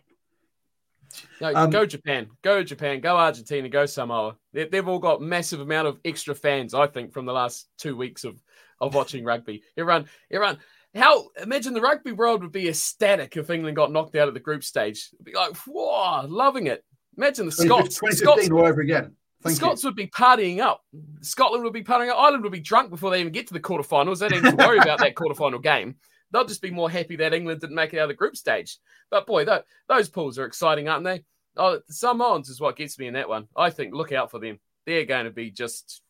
No, 1.40 1.54
Um, 1.54 1.70
go 1.70 1.86
Japan, 1.86 2.28
go 2.42 2.62
Japan, 2.62 3.00
go 3.00 3.16
Argentina, 3.16 3.68
go 3.68 3.86
Samoa. 3.86 4.36
They, 4.52 4.66
they've 4.66 4.86
all 4.86 4.98
got 4.98 5.20
massive 5.20 5.60
amount 5.60 5.88
of 5.88 5.98
extra 6.04 6.34
fans, 6.34 6.74
I 6.74 6.86
think, 6.86 7.12
from 7.12 7.26
the 7.26 7.32
last 7.32 7.68
two 7.78 7.96
weeks 7.96 8.24
of 8.24 8.40
of 8.80 8.94
watching 8.94 9.24
rugby. 9.32 9.62
Everyone, 9.76 10.06
everyone, 10.30 10.58
how 10.94 11.28
imagine 11.42 11.74
the 11.74 11.80
rugby 11.80 12.12
world 12.12 12.42
would 12.42 12.52
be 12.52 12.68
ecstatic 12.68 13.36
if 13.36 13.50
England 13.50 13.76
got 13.76 13.92
knocked 13.92 14.16
out 14.16 14.28
of 14.28 14.34
the 14.34 14.40
group 14.40 14.64
stage. 14.64 15.08
It'd 15.12 15.24
be 15.24 15.34
like, 15.34 15.56
whoa, 15.66 16.26
loving 16.26 16.66
it. 16.66 16.84
Imagine 17.16 17.46
the 17.46 17.52
Scots. 17.52 18.00
The 18.00 18.12
Scots, 18.12 18.50
all 18.50 18.66
over 18.66 18.80
again. 18.80 19.14
Thank 19.42 19.56
Scots 19.56 19.84
would 19.84 19.94
be 19.94 20.06
partying 20.06 20.60
up. 20.60 20.82
Scotland 21.20 21.64
would 21.64 21.72
be 21.72 21.84
partying 21.84 22.10
up. 22.10 22.18
Ireland 22.18 22.44
would 22.44 22.52
be 22.52 22.60
drunk 22.60 22.90
before 22.90 23.10
they 23.10 23.20
even 23.20 23.32
get 23.32 23.46
to 23.48 23.54
the 23.54 23.60
quarterfinals. 23.60 24.18
They 24.18 24.28
don't 24.28 24.42
have 24.42 24.56
to 24.56 24.66
worry 24.66 24.78
about 24.78 25.00
that 25.00 25.14
quarterfinal 25.14 25.62
game. 25.62 25.96
They'll 26.34 26.44
just 26.44 26.62
be 26.62 26.72
more 26.72 26.90
happy 26.90 27.14
that 27.16 27.32
England 27.32 27.60
didn't 27.60 27.76
make 27.76 27.94
it 27.94 27.98
out 27.98 28.04
of 28.04 28.08
the 28.08 28.14
group 28.14 28.36
stage. 28.36 28.78
But 29.08 29.24
boy, 29.24 29.44
tho- 29.44 29.62
those 29.88 30.08
pools 30.08 30.36
are 30.36 30.44
exciting, 30.44 30.88
aren't 30.88 31.04
they? 31.04 31.22
Oh, 31.56 31.78
Samoans 31.88 32.48
is 32.48 32.60
what 32.60 32.74
gets 32.74 32.98
me 32.98 33.06
in 33.06 33.14
that 33.14 33.28
one. 33.28 33.46
I 33.56 33.70
think 33.70 33.94
look 33.94 34.10
out 34.10 34.32
for 34.32 34.40
them. 34.40 34.58
They're 34.84 35.04
going 35.04 35.26
to 35.26 35.30
be 35.30 35.52
just. 35.52 36.02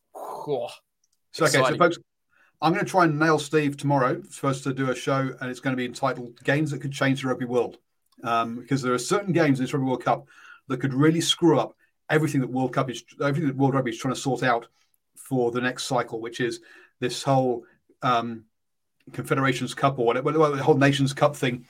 So, 1.29 1.45
okay, 1.45 1.59
so 1.59 1.77
folks, 1.77 1.99
I'm 2.59 2.73
going 2.73 2.83
to 2.83 2.89
try 2.89 3.03
and 3.03 3.19
nail 3.19 3.37
Steve 3.37 3.77
tomorrow. 3.77 4.23
Supposed 4.31 4.63
to 4.63 4.73
do 4.73 4.89
a 4.89 4.95
show, 4.95 5.31
and 5.39 5.51
it's 5.51 5.59
going 5.59 5.73
to 5.73 5.77
be 5.77 5.85
entitled 5.85 6.43
"Games 6.43 6.71
That 6.71 6.81
Could 6.81 6.91
Change 6.91 7.21
the 7.21 7.27
Rugby 7.27 7.45
World," 7.45 7.77
um, 8.23 8.55
because 8.55 8.81
there 8.81 8.95
are 8.95 8.99
certain 8.99 9.31
games 9.31 9.59
in 9.59 9.65
this 9.65 9.75
Rugby 9.75 9.85
World 9.85 10.03
Cup 10.03 10.25
that 10.69 10.81
could 10.81 10.95
really 10.95 11.21
screw 11.21 11.59
up 11.59 11.75
everything 12.09 12.41
that 12.41 12.49
World 12.49 12.73
Cup 12.73 12.89
is, 12.89 13.03
everything 13.21 13.47
that 13.47 13.57
World 13.57 13.75
Rugby 13.75 13.91
is 13.91 13.99
trying 13.99 14.15
to 14.15 14.19
sort 14.19 14.41
out 14.41 14.65
for 15.15 15.51
the 15.51 15.61
next 15.61 15.83
cycle, 15.83 16.19
which 16.19 16.39
is 16.39 16.61
this 16.99 17.21
whole 17.21 17.63
um, 18.01 18.45
Confederations 19.11 19.73
Cup 19.73 19.99
or 19.99 20.05
whatever, 20.05 20.37
well, 20.37 20.51
the 20.51 20.63
whole 20.63 20.77
Nations 20.77 21.13
Cup 21.13 21.35
thing 21.35 21.65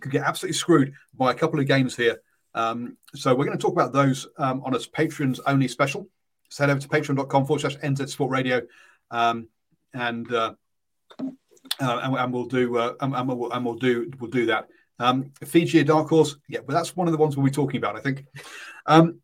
could 0.00 0.12
get 0.12 0.22
absolutely 0.22 0.54
screwed 0.54 0.94
by 1.14 1.30
a 1.30 1.34
couple 1.34 1.60
of 1.60 1.66
games 1.66 1.96
here. 1.96 2.20
Um, 2.54 2.96
so 3.14 3.34
we're 3.34 3.46
going 3.46 3.58
to 3.58 3.62
talk 3.62 3.72
about 3.72 3.92
those 3.92 4.26
um, 4.38 4.62
on 4.64 4.74
a 4.74 4.78
Patreons 4.78 5.40
only 5.46 5.68
special. 5.68 6.08
So 6.50 6.62
head 6.62 6.70
over 6.70 6.80
to 6.80 6.88
patreon.com 6.88 7.46
forward 7.46 7.60
slash 7.60 7.76
NZ 7.78 8.08
Sport 8.08 8.30
Radio. 8.30 8.62
Um, 9.10 9.48
and, 9.92 10.32
uh, 10.32 10.54
uh, 11.80 12.00
and 12.02 12.16
and 12.16 12.32
we'll 12.32 12.46
do 12.46 12.76
uh, 12.76 12.94
and, 13.00 13.14
and 13.14 13.28
we'll, 13.28 13.52
and 13.52 13.64
we'll 13.64 13.74
do 13.74 14.10
we'll 14.20 14.30
do 14.30 14.46
that. 14.46 14.68
Um, 14.98 15.32
Fiji, 15.44 15.80
a 15.80 15.84
dark 15.84 16.08
horse, 16.08 16.36
yeah, 16.48 16.60
but 16.64 16.72
that's 16.72 16.94
one 16.94 17.08
of 17.08 17.12
the 17.12 17.18
ones 17.18 17.36
we'll 17.36 17.46
be 17.46 17.50
talking 17.50 17.78
about, 17.78 17.96
I 17.96 18.00
think. 18.00 18.26
Um, 18.86 19.20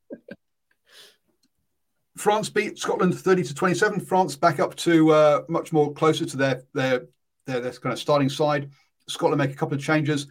France 2.20 2.50
beat 2.50 2.78
Scotland 2.78 3.18
thirty 3.18 3.42
to 3.42 3.54
twenty 3.54 3.74
seven. 3.74 3.98
France 3.98 4.36
back 4.36 4.60
up 4.60 4.76
to 4.76 5.10
uh, 5.10 5.42
much 5.48 5.72
more 5.72 5.90
closer 5.92 6.26
to 6.26 6.36
their 6.36 6.62
their 6.74 7.06
their, 7.46 7.60
their 7.60 7.72
kind 7.72 7.94
of 7.94 7.98
starting 7.98 8.28
side. 8.28 8.70
Scotland 9.08 9.38
make 9.38 9.52
a 9.52 9.56
couple 9.56 9.74
of 9.74 9.82
changes, 9.82 10.26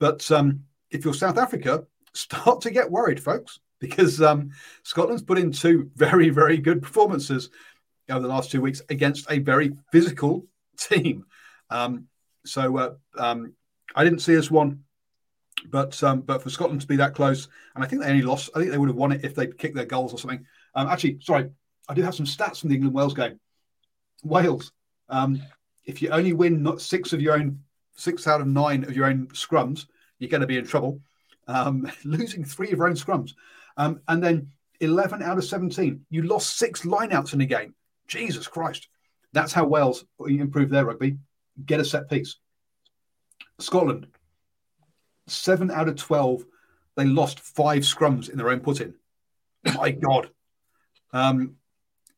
but 0.00 0.28
um, 0.32 0.64
if 0.90 1.04
you're 1.04 1.14
South 1.14 1.38
Africa, 1.38 1.86
start 2.12 2.60
to 2.62 2.72
get 2.72 2.90
worried, 2.90 3.22
folks, 3.22 3.60
because 3.78 4.20
um, 4.20 4.50
Scotland's 4.82 5.22
put 5.22 5.38
in 5.38 5.52
two 5.52 5.90
very 5.94 6.28
very 6.28 6.58
good 6.58 6.82
performances 6.82 7.50
over 8.10 8.20
the 8.20 8.28
last 8.28 8.50
two 8.50 8.60
weeks 8.60 8.82
against 8.88 9.30
a 9.30 9.38
very 9.38 9.76
physical 9.92 10.44
team. 10.76 11.24
Um, 11.70 12.08
so 12.44 12.76
uh, 12.78 12.94
um, 13.16 13.52
I 13.94 14.02
didn't 14.02 14.20
see 14.20 14.34
this 14.34 14.50
one, 14.50 14.82
but 15.70 16.02
um, 16.02 16.22
but 16.22 16.42
for 16.42 16.50
Scotland 16.50 16.80
to 16.80 16.88
be 16.88 16.96
that 16.96 17.14
close, 17.14 17.46
and 17.76 17.84
I 17.84 17.86
think 17.86 18.02
they 18.02 18.10
only 18.10 18.22
lost. 18.22 18.50
I 18.56 18.58
think 18.58 18.72
they 18.72 18.78
would 18.78 18.88
have 18.88 18.96
won 18.96 19.12
it 19.12 19.24
if 19.24 19.36
they'd 19.36 19.56
kicked 19.56 19.76
their 19.76 19.86
goals 19.86 20.12
or 20.12 20.18
something. 20.18 20.44
Um, 20.74 20.88
actually, 20.88 21.18
sorry, 21.20 21.50
I 21.88 21.94
do 21.94 22.02
have 22.02 22.14
some 22.14 22.26
stats 22.26 22.60
from 22.60 22.70
the 22.70 22.76
England 22.76 22.94
Wales 22.94 23.14
game. 23.14 23.38
Wales, 24.22 24.72
um, 25.08 25.42
if 25.84 26.02
you 26.02 26.10
only 26.10 26.32
win 26.32 26.62
not 26.62 26.80
six 26.80 27.12
of 27.12 27.20
your 27.20 27.34
own, 27.34 27.60
six 27.96 28.26
out 28.26 28.40
of 28.40 28.46
nine 28.46 28.84
of 28.84 28.94
your 28.94 29.06
own 29.06 29.26
scrums, 29.28 29.86
you're 30.18 30.30
going 30.30 30.40
to 30.40 30.46
be 30.46 30.58
in 30.58 30.66
trouble. 30.66 31.00
Um, 31.46 31.90
losing 32.04 32.44
three 32.44 32.70
of 32.70 32.78
your 32.78 32.88
own 32.88 32.94
scrums, 32.94 33.32
um, 33.76 34.00
and 34.08 34.22
then 34.22 34.50
eleven 34.80 35.22
out 35.22 35.38
of 35.38 35.44
seventeen, 35.44 36.04
you 36.10 36.22
lost 36.22 36.58
six 36.58 36.82
lineouts 36.82 37.32
in 37.32 37.40
a 37.40 37.46
game. 37.46 37.74
Jesus 38.06 38.46
Christ, 38.46 38.88
that's 39.32 39.52
how 39.52 39.64
Wales 39.64 40.04
improve 40.26 40.70
their 40.70 40.84
rugby. 40.84 41.18
Get 41.64 41.80
a 41.80 41.84
set 41.84 42.08
piece. 42.08 42.36
Scotland, 43.58 44.06
seven 45.26 45.70
out 45.70 45.88
of 45.88 45.96
12, 45.96 46.44
they 46.96 47.04
lost 47.04 47.40
five 47.40 47.82
scrums 47.82 48.30
in 48.30 48.38
their 48.38 48.50
own 48.50 48.60
put 48.60 48.80
in. 48.80 48.94
My 49.74 49.90
God. 49.90 50.30
Um, 51.12 51.56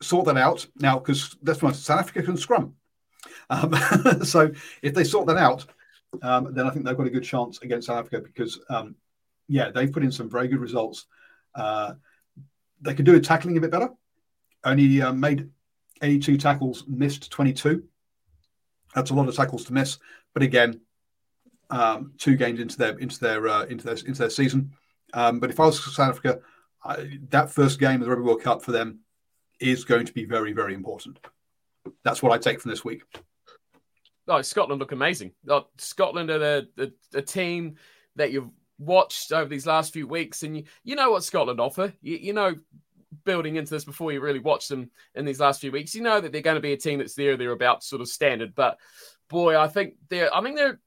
sort 0.03 0.27
that 0.27 0.37
out 0.37 0.67
now 0.77 0.99
because 0.99 1.37
that's 1.43 1.63
why 1.63 1.73
South 1.73 2.01
Africa 2.01 2.23
can 2.23 2.37
scrum. 2.37 2.75
Um, 3.51 3.75
so 4.25 4.51
if 4.83 4.95
they 4.95 5.05
sort 5.05 5.27
that 5.27 5.37
out, 5.37 5.67
um, 6.23 6.55
then 6.55 6.67
I 6.67 6.71
think 6.71 6.85
they've 6.85 6.97
got 6.97 7.07
a 7.07 7.11
good 7.11 7.25
chance 7.25 7.61
against 7.63 7.87
South 7.87 7.99
Africa 7.99 8.21
because, 8.21 8.61
um, 8.69 8.97
yeah, 9.49 9.71
they've 9.71 9.93
put 9.93 10.03
in 10.03 10.13
some 10.13 10.31
very 10.31 10.49
good 10.49 10.61
results. 10.61 11.07
Uh, 11.55 11.95
they 12.81 12.95
could 12.95 13.05
do 13.05 13.17
a 13.17 13.21
tackling 13.21 13.57
a 13.57 13.61
bit 13.61 13.71
better. 13.71 13.91
Only 14.65 15.03
uh, 15.03 15.13
made 15.13 15.51
82 16.03 16.39
tackles, 16.39 16.85
missed 16.89 17.31
22. 17.31 17.85
That's 18.95 19.11
a 19.11 19.15
lot 19.15 19.29
of 19.29 19.37
tackles 19.37 19.65
to 19.67 19.73
miss. 19.73 19.99
But 20.35 20.43
again, 20.43 20.81
um, 21.71 22.13
two 22.19 22.37
games 22.37 22.61
into 22.61 22.77
their 22.77 22.99
into 22.99 23.21
their 23.21 23.47
uh, 23.47 23.65
into 23.67 23.85
their 23.85 23.95
into 23.95 24.19
their 24.19 24.31
season. 24.31 24.73
Um, 25.15 25.41
but 25.41 25.51
if 25.51 25.61
I 25.61 25.67
was 25.67 25.83
South 25.95 26.11
Africa, 26.11 26.41
I, 26.83 27.19
that 27.31 27.51
first 27.51 27.79
game 27.79 28.01
of 28.01 28.01
the 28.01 28.11
Rugby 28.11 28.25
World 28.25 28.43
Cup 28.43 28.63
for 28.63 28.73
them 28.73 29.01
is 29.59 29.85
going 29.85 30.07
to 30.07 30.13
be 30.13 30.25
very 30.25 30.53
very 30.53 30.75
important. 30.75 31.19
That's 32.05 32.23
what 32.23 32.33
I 32.33 32.39
take 32.39 32.61
from 32.61 32.71
this 32.71 32.85
week. 32.85 33.03
Oh, 34.29 34.43
Scotland 34.43 34.79
look 34.79 34.93
amazing. 34.93 35.33
Oh, 35.49 35.67
Scotland 35.79 36.31
are 36.31 36.39
the, 36.39 36.93
the, 37.11 37.23
team 37.23 37.77
that 38.15 38.31
you've 38.31 38.51
watched 38.79 39.33
over 39.33 39.49
these 39.49 39.67
last 39.67 39.93
few 39.93 40.07
weeks, 40.07 40.45
and 40.45 40.57
you, 40.57 40.65
you 40.85 40.95
know 40.95 41.11
what 41.11 41.25
Scotland 41.25 41.59
offer. 41.59 41.93
You, 42.01 42.17
you 42.17 42.33
know, 42.33 42.55
building 43.25 43.57
into 43.57 43.75
this 43.75 43.85
before 43.85 44.13
you 44.13 44.21
really 44.21 44.39
watch 44.39 44.69
them 44.69 44.91
in 45.15 45.25
these 45.25 45.41
last 45.41 45.61
few 45.61 45.73
weeks, 45.73 45.95
you 45.95 46.03
know 46.03 46.21
that 46.21 46.33
they're 46.33 46.43
going 46.43 46.57
to 46.57 46.61
be 46.61 46.73
a 46.73 46.77
team 46.77 46.99
that's 46.99 47.15
there, 47.15 47.37
they're 47.37 47.51
about 47.51 47.83
sort 47.83 48.03
of 48.03 48.09
standard. 48.09 48.55
But 48.55 48.79
boy, 49.29 49.59
I 49.59 49.69
think 49.69 49.95
they're, 50.09 50.33
I 50.33 50.41
mean, 50.41 50.55
they're 50.55 50.79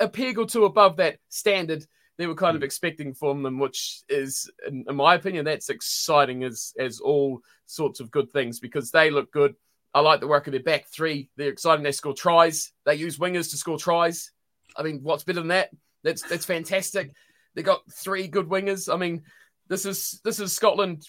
a 0.00 0.08
peg 0.08 0.38
or 0.38 0.46
two 0.46 0.64
above 0.64 0.96
that 0.98 1.18
standard 1.28 1.84
they 2.18 2.26
were 2.26 2.34
kind 2.34 2.56
of 2.56 2.62
expecting 2.62 3.14
from 3.14 3.42
them, 3.42 3.58
which 3.58 4.02
is, 4.08 4.50
in, 4.66 4.84
in 4.88 4.96
my 4.96 5.14
opinion, 5.14 5.44
that's 5.44 5.70
exciting 5.70 6.44
as 6.44 6.72
as 6.78 7.00
all 7.00 7.40
sorts 7.66 8.00
of 8.00 8.10
good 8.10 8.30
things 8.30 8.60
because 8.60 8.90
they 8.90 9.10
look 9.10 9.32
good. 9.32 9.54
I 9.94 10.00
like 10.00 10.20
the 10.20 10.28
work 10.28 10.46
of 10.46 10.52
their 10.52 10.62
back 10.62 10.86
three. 10.88 11.30
They're 11.36 11.50
exciting. 11.50 11.82
They 11.82 11.92
score 11.92 12.14
tries. 12.14 12.72
They 12.84 12.94
use 12.94 13.18
wingers 13.18 13.50
to 13.50 13.56
score 13.56 13.78
tries. 13.78 14.30
I 14.76 14.82
mean, 14.82 15.00
what's 15.02 15.24
better 15.24 15.40
than 15.40 15.48
that? 15.48 15.70
That's 16.02 16.22
that's 16.22 16.46
fantastic. 16.46 17.12
They 17.54 17.62
got 17.62 17.82
three 17.92 18.28
good 18.28 18.48
wingers. 18.48 18.92
I 18.92 18.96
mean, 18.96 19.22
this 19.68 19.86
is 19.86 20.20
this 20.24 20.40
is 20.40 20.54
Scotland 20.54 21.06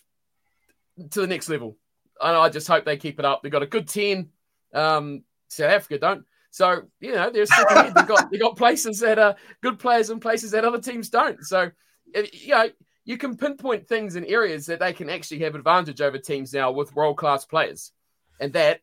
to 1.12 1.22
the 1.22 1.28
next 1.28 1.50
level. 1.50 1.78
And 2.22 2.36
I 2.36 2.50
just 2.50 2.68
hope 2.68 2.86
they 2.86 2.98
keep 2.98 3.20
it 3.20 3.26
up. 3.26 3.42
They've 3.42 3.52
got 3.52 3.64
a 3.64 3.68
good 3.68 3.88
ten. 3.88 4.30
Um, 4.74 5.24
South 5.50 5.72
Africa 5.72 6.00
don't. 6.00 6.26
So 6.54 6.84
you 7.00 7.16
know 7.16 7.32
they're 7.32 7.48
second 7.48 7.78
ahead. 7.78 7.96
They've 7.96 8.08
got 8.08 8.30
they 8.30 8.38
got 8.38 8.56
places 8.56 9.00
that 9.00 9.18
are 9.18 9.36
good 9.64 9.80
players 9.80 10.12
and 10.12 10.22
places 10.22 10.52
that 10.52 10.64
other 10.64 10.80
teams 10.80 11.10
don't. 11.10 11.44
So 11.44 11.72
it- 12.14 12.32
you 12.32 12.50
know 12.52 12.70
you 13.06 13.18
can 13.18 13.36
pinpoint 13.36 13.88
things 13.88 14.16
in 14.16 14.24
areas 14.26 14.68
that 14.68 14.80
they 14.80 14.94
can 14.94 15.10
actually 15.10 15.40
have 15.40 15.56
advantage 15.56 16.00
over 16.00 16.20
teams 16.20 16.54
now 16.54 16.72
with 16.72 16.94
world 16.96 17.18
class 17.18 17.44
players, 17.44 17.92
and 18.40 18.54
that 18.54 18.82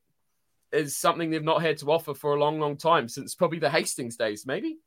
is 0.73 0.97
something 0.97 1.31
they've 1.31 1.45
not 1.45 1.63
had 1.63 1.79
to 1.79 1.93
offer 1.93 2.13
for 2.13 2.35
a 2.35 2.41
long, 2.41 2.59
long 2.59 2.77
time 2.77 3.07
since 3.09 3.37
probably 3.37 3.61
the 3.61 3.71
Hastings 3.71 4.17
days, 4.17 4.45
maybe. 4.47 4.79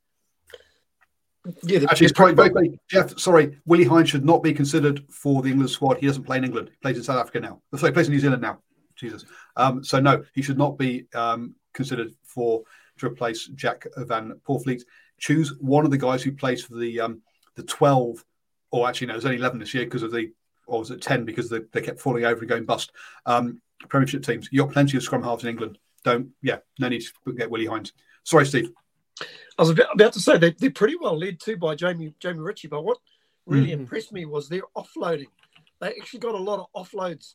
Yeah, 1.64 1.80
Actually, 1.90 2.08
it's 2.08 2.18
they're 2.18 2.26
quite 2.26 2.36
very 2.36 2.50
quickly. 2.50 2.80
Jeff, 2.90 3.18
sorry, 3.18 3.58
Willi 3.66 3.86
Heinz 3.86 4.10
should 4.10 4.26
not 4.26 4.44
be 4.44 4.54
considered 4.54 5.04
for 5.10 5.42
the 5.42 5.50
England 5.50 5.70
squad. 5.72 5.98
He 6.00 6.08
doesn't 6.08 6.24
play 6.24 6.38
in 6.38 6.44
England. 6.44 6.70
He 6.70 6.76
plays 6.82 6.98
in 6.98 7.04
South 7.04 7.18
Africa 7.20 7.40
now. 7.40 7.62
Sorry, 7.78 7.92
he 7.92 7.94
plays 7.94 8.08
in 8.08 8.14
New 8.14 8.20
Zealand 8.20 8.42
now. 8.42 8.60
Jesus. 8.96 9.26
Um, 9.56 9.84
so 9.84 10.00
no, 10.00 10.24
he 10.34 10.42
should 10.42 10.58
not 10.58 10.78
be 10.78 11.08
um, 11.16 11.56
considered 11.74 12.14
for 12.24 12.64
to 13.00 13.08
replace 13.08 13.48
Jack 13.48 13.88
Van 13.98 14.40
Poortvliet. 14.48 14.84
Choose 15.20 15.54
one 15.60 15.86
of 15.86 15.92
the 15.92 15.98
guys 15.98 16.24
who 16.24 16.32
plays 16.32 16.64
for 16.64 16.76
the 16.76 17.00
um, 17.00 17.22
the 17.56 17.64
twelve, 17.64 18.24
or 18.72 18.88
actually 18.88 19.08
no, 19.08 19.14
there's 19.14 19.26
only 19.26 19.38
eleven 19.38 19.60
this 19.60 19.74
year 19.74 19.86
because 19.86 20.04
of 20.04 20.12
the, 20.12 20.32
or 20.68 20.80
was 20.80 20.92
it 20.92 21.02
ten 21.02 21.26
because 21.26 21.50
they, 21.50 21.60
they 21.72 21.82
kept 21.82 22.00
falling 22.00 22.26
over 22.26 22.40
and 22.40 22.50
going 22.50 22.66
bust. 22.66 22.92
Um, 23.26 23.62
Premiership 23.90 24.24
teams. 24.24 24.48
You 24.52 24.64
got 24.64 24.72
plenty 24.72 24.96
of 24.98 25.04
scrum 25.04 25.24
halves 25.24 25.44
in 25.44 25.50
England. 25.50 25.78
Don't, 26.06 26.30
yeah, 26.42 26.58
no 26.80 26.88
need 26.88 27.04
to 27.26 27.34
get 27.34 27.50
Willi 27.50 27.66
Heinz. 27.66 27.92
Sorry, 28.24 28.46
Steve. 28.46 28.72
I 29.58 29.62
was 29.62 29.70
about, 29.70 29.94
about 29.94 30.14
to 30.14 30.20
say 30.20 30.38
they, 30.38 30.52
they're 30.52 30.72
pretty 30.72 30.96
well 30.96 31.18
led 31.18 31.40
too 31.40 31.58
by 31.58 31.76
Jamie 31.76 32.14
Jamie 32.20 32.40
Ritchie, 32.40 32.70
but 32.70 32.84
what 32.84 32.98
really 33.46 33.70
Mm. 33.70 33.80
impressed 33.80 34.12
me 34.12 34.26
was 34.26 34.48
their 34.50 34.62
offloading. 34.76 35.28
They 35.80 35.88
actually 35.90 36.22
got 36.22 36.36
a 36.36 36.38
lot 36.38 36.60
of 36.60 36.68
offloads 36.86 37.34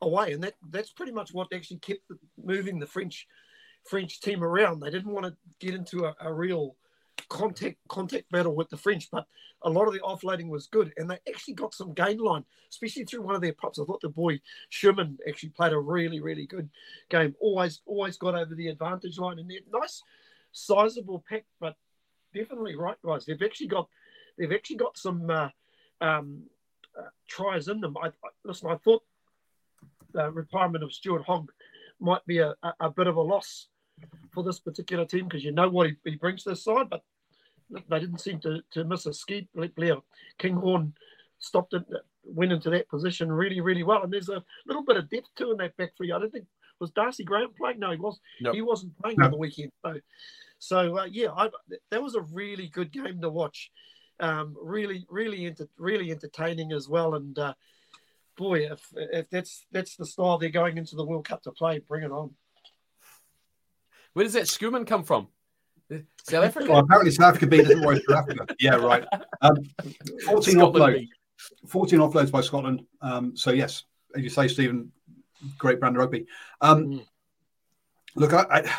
away, 0.00 0.32
and 0.32 0.42
that 0.42 0.54
that's 0.70 0.90
pretty 0.90 1.12
much 1.12 1.34
what 1.34 1.52
actually 1.52 1.78
kept 1.78 2.00
moving 2.42 2.78
the 2.78 2.86
French 2.86 3.26
French 3.84 4.20
team 4.20 4.42
around. 4.42 4.80
They 4.80 4.90
didn't 4.90 5.12
want 5.12 5.26
to 5.26 5.36
get 5.58 5.74
into 5.74 6.04
a, 6.04 6.14
a 6.20 6.32
real 6.32 6.76
contact 7.28 7.76
contact 7.88 8.30
battle 8.30 8.54
with 8.54 8.68
the 8.70 8.76
French, 8.76 9.10
but 9.10 9.26
a 9.62 9.70
lot 9.70 9.86
of 9.86 9.92
the 9.92 10.00
offloading 10.00 10.48
was 10.48 10.66
good, 10.66 10.92
and 10.96 11.10
they 11.10 11.18
actually 11.28 11.54
got 11.54 11.74
some 11.74 11.92
gain 11.92 12.18
line, 12.18 12.44
especially 12.70 13.04
through 13.04 13.22
one 13.22 13.34
of 13.34 13.40
their 13.40 13.52
props. 13.52 13.78
I 13.78 13.84
thought 13.84 14.00
the 14.00 14.08
boy 14.08 14.40
Schoeman 14.70 15.16
actually 15.28 15.50
played 15.50 15.72
a 15.72 15.78
really 15.78 16.20
really 16.20 16.46
good 16.46 16.68
game. 17.08 17.34
Always 17.40 17.80
always 17.86 18.16
got 18.16 18.34
over 18.34 18.54
the 18.54 18.68
advantage 18.68 19.18
line, 19.18 19.38
and 19.38 19.50
they're 19.50 19.60
nice, 19.72 20.02
sizable 20.52 21.24
pack, 21.28 21.44
but 21.60 21.76
definitely 22.34 22.76
right, 22.76 22.96
guys. 23.04 23.24
They've 23.24 23.42
actually 23.42 23.68
got 23.68 23.88
they've 24.38 24.52
actually 24.52 24.76
got 24.76 24.96
some 24.96 25.28
uh, 25.30 25.48
um, 26.00 26.44
uh, 26.98 27.08
tries 27.28 27.68
in 27.68 27.80
them. 27.80 27.96
I, 27.96 28.08
I 28.08 28.28
listen. 28.44 28.70
I 28.70 28.76
thought 28.76 29.02
the 30.12 30.30
retirement 30.30 30.84
of 30.84 30.92
Stuart 30.92 31.22
Hogg 31.22 31.52
might 32.00 32.24
be 32.26 32.38
a, 32.38 32.54
a, 32.62 32.72
a 32.80 32.90
bit 32.90 33.06
of 33.06 33.16
a 33.16 33.22
loss 33.22 33.68
for 34.32 34.42
this 34.42 34.58
particular 34.58 35.04
team 35.04 35.24
because 35.26 35.44
you 35.44 35.52
know 35.52 35.68
what 35.68 35.88
he, 35.88 35.96
he 36.04 36.16
brings 36.16 36.44
to 36.44 36.50
the 36.50 36.56
side, 36.56 36.88
but 36.90 37.02
they 37.88 38.00
didn't 38.00 38.20
seem 38.20 38.40
to, 38.40 38.62
to 38.72 38.84
miss 38.84 39.06
a 39.06 39.12
ski. 39.12 39.48
Blair 39.54 39.96
Kinghorn 40.38 40.94
stopped 41.38 41.74
it, 41.74 41.84
went 42.24 42.52
into 42.52 42.70
that 42.70 42.88
position 42.88 43.30
really, 43.32 43.60
really 43.60 43.82
well, 43.82 44.02
and 44.02 44.12
there's 44.12 44.28
a 44.28 44.42
little 44.66 44.84
bit 44.84 44.96
of 44.96 45.08
depth 45.08 45.28
too 45.36 45.52
in 45.52 45.56
that 45.58 45.76
back 45.76 45.96
three. 45.96 46.12
I 46.12 46.18
don't 46.18 46.30
think 46.32 46.46
was 46.80 46.90
Darcy 46.90 47.24
Graham 47.24 47.50
playing. 47.56 47.78
No, 47.78 47.90
he 47.90 47.98
was. 47.98 48.18
No. 48.40 48.52
He 48.52 48.62
wasn't 48.62 48.96
playing 48.98 49.16
No. 49.18 49.26
on 49.26 49.30
the 49.30 49.36
weekend. 49.36 49.70
So, 49.84 49.94
so 50.58 50.98
uh, 50.98 51.04
yeah, 51.04 51.28
I, 51.36 51.50
that 51.90 52.02
was 52.02 52.14
a 52.14 52.22
really 52.22 52.68
good 52.68 52.90
game 52.90 53.20
to 53.20 53.28
watch. 53.28 53.70
Um, 54.18 54.56
really, 54.60 55.06
really, 55.08 55.46
enter, 55.46 55.68
really 55.78 56.10
entertaining 56.10 56.72
as 56.72 56.88
well. 56.88 57.14
And 57.14 57.38
uh, 57.38 57.54
boy, 58.36 58.70
if 58.70 58.82
if 58.94 59.30
that's 59.30 59.66
that's 59.70 59.96
the 59.96 60.06
style 60.06 60.38
they're 60.38 60.50
going 60.50 60.78
into 60.78 60.96
the 60.96 61.04
World 61.04 61.26
Cup 61.26 61.42
to 61.42 61.52
play, 61.52 61.78
bring 61.78 62.02
it 62.02 62.10
on. 62.10 62.30
Where 64.12 64.24
does 64.24 64.34
that 64.34 64.44
Schoeman 64.44 64.86
come 64.86 65.04
from? 65.04 65.28
South 66.24 66.44
Africa? 66.44 66.70
Well, 66.70 66.80
apparently 66.80 67.10
South 67.10 67.28
Africa 67.34 67.46
beat 67.46 67.66
North 67.78 68.00
Africa. 68.14 68.46
Yeah, 68.60 68.76
right. 68.76 69.04
Um, 69.40 69.56
14 70.24 70.54
Scotland 70.54 70.74
offloads. 70.74 70.98
beat. 71.00 71.08
14 71.68 71.98
offloads 71.98 72.30
by 72.30 72.40
Scotland. 72.42 72.82
Um, 73.00 73.36
so 73.36 73.50
yes, 73.50 73.84
as 74.14 74.22
you 74.22 74.28
say, 74.30 74.46
Stephen, 74.48 74.92
great 75.58 75.80
brand 75.80 75.96
of 75.96 76.00
rugby. 76.00 76.26
Um, 76.60 76.84
Mm. 76.86 77.06
Look, 78.16 78.32
I, 78.32 78.44
I, 78.50 78.72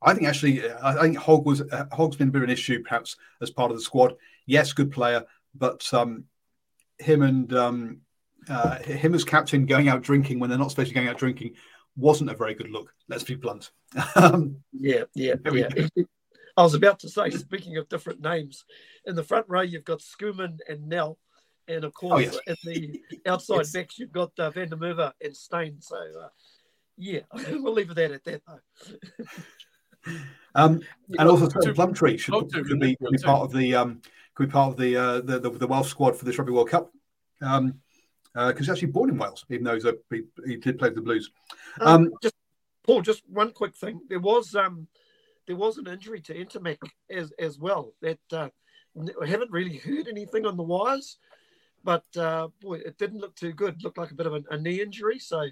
I 0.00 0.14
think 0.14 0.26
actually, 0.26 0.62
I 0.82 0.94
think 1.02 1.18
Hogg 1.18 1.44
was 1.44 1.60
uh, 1.60 1.84
Hogg's 1.92 2.16
been 2.16 2.28
a 2.28 2.30
bit 2.30 2.38
of 2.42 2.48
an 2.48 2.50
issue, 2.50 2.82
perhaps 2.82 3.16
as 3.42 3.50
part 3.50 3.70
of 3.70 3.76
the 3.76 3.82
squad. 3.82 4.14
Yes, 4.46 4.72
good 4.72 4.90
player, 4.90 5.24
but 5.54 5.92
um, 5.92 6.24
him 6.98 7.20
and 7.20 7.52
um, 7.52 8.00
uh, 8.48 8.78
him 8.78 9.14
as 9.14 9.24
captain 9.24 9.66
going 9.66 9.88
out 9.88 10.00
drinking 10.02 10.38
when 10.38 10.48
they're 10.48 10.58
not 10.58 10.70
supposed 10.70 10.88
to 10.88 10.94
be 10.94 11.00
going 11.00 11.08
out 11.08 11.18
drinking 11.18 11.54
wasn't 11.98 12.30
a 12.30 12.36
very 12.36 12.54
good 12.54 12.70
look. 12.70 12.94
Let's 13.08 13.24
be 13.24 13.34
blunt. 13.34 13.70
Yeah, 14.72 15.04
yeah, 15.14 15.34
yeah. 15.52 15.68
I 16.56 16.62
was 16.62 16.74
about 16.74 17.00
to 17.00 17.08
say, 17.08 17.30
speaking 17.30 17.76
of 17.76 17.88
different 17.88 18.20
names, 18.20 18.64
in 19.04 19.14
the 19.14 19.22
front 19.22 19.46
row 19.48 19.60
you've 19.60 19.84
got 19.84 20.00
Schoeman 20.00 20.58
and 20.68 20.88
Nel, 20.88 21.18
and 21.66 21.84
of 21.84 21.94
course 21.94 22.22
yes. 22.22 22.38
in 22.46 22.56
the 22.64 23.02
outside 23.26 23.58
Yes. 23.58 23.72
backs 23.72 23.98
you've 23.98 24.12
got 24.12 24.32
uh, 24.38 24.50
Van 24.50 24.68
der 24.68 24.76
Merwe 24.76 25.12
and 25.22 25.36
Steyn. 25.36 25.80
So 25.80 25.96
uh, 25.96 26.28
yeah, 26.96 27.20
we'll 27.32 27.72
leave 27.72 27.90
it 27.90 27.98
at 27.98 28.24
that 28.24 28.42
though. 28.46 30.12
Um, 30.54 30.80
and 31.18 31.28
also 31.28 31.46
Tony 31.48 31.74
Plumtree 31.74 32.18
should, 32.18 32.34
oh, 32.34 32.42
two 32.42 32.64
could 32.64 32.80
be, 32.80 32.96
be 33.10 33.18
part 33.18 33.42
of 33.42 33.52
the 33.52 33.74
um, 33.74 34.00
could 34.34 34.48
be 34.48 34.52
part 34.52 34.72
of 34.72 34.76
the, 34.78 34.96
uh, 34.96 35.20
the, 35.20 35.38
the 35.38 35.50
the 35.50 35.66
Welsh 35.66 35.90
squad 35.90 36.16
for 36.16 36.24
this 36.24 36.38
Rugby 36.38 36.52
World 36.52 36.70
Cup. 36.70 36.90
Um, 37.40 37.80
because 38.46 38.66
he's 38.66 38.70
actually 38.70 38.92
born 38.92 39.10
in 39.10 39.18
Wales, 39.18 39.44
even 39.50 39.64
though 39.64 39.74
he's 39.74 39.84
a, 39.84 39.94
he, 40.10 40.22
he 40.46 40.56
did 40.56 40.78
play 40.78 40.88
for 40.90 40.94
the 40.96 41.00
Blues. 41.00 41.30
Um, 41.80 41.88
Um, 42.04 42.10
just 42.22 42.34
Paul, 42.84 43.02
just 43.02 43.22
one 43.28 43.50
quick 43.52 43.76
thing. 43.76 44.00
There 44.08 44.20
was 44.20 44.54
um, 44.54 44.86
there 45.46 45.56
was 45.56 45.78
an 45.78 45.88
injury 45.88 46.20
to 46.22 46.34
Ntamack 46.34 46.78
as 47.10 47.32
as 47.38 47.58
well. 47.58 47.94
That 48.00 48.20
uh, 48.32 48.48
n- 48.96 49.10
I 49.20 49.26
haven't 49.26 49.50
really 49.50 49.76
heard 49.76 50.08
anything 50.08 50.46
on 50.46 50.56
the 50.56 50.62
wires, 50.62 51.18
but 51.82 52.04
uh, 52.16 52.48
boy, 52.60 52.76
it 52.84 52.96
didn't 52.98 53.20
look 53.20 53.34
too 53.34 53.52
good. 53.52 53.74
It 53.74 53.82
looked 53.82 53.98
like 53.98 54.12
a 54.12 54.14
bit 54.14 54.26
of 54.26 54.34
a, 54.34 54.42
a 54.50 54.58
knee 54.58 54.80
injury. 54.80 55.18
So 55.18 55.42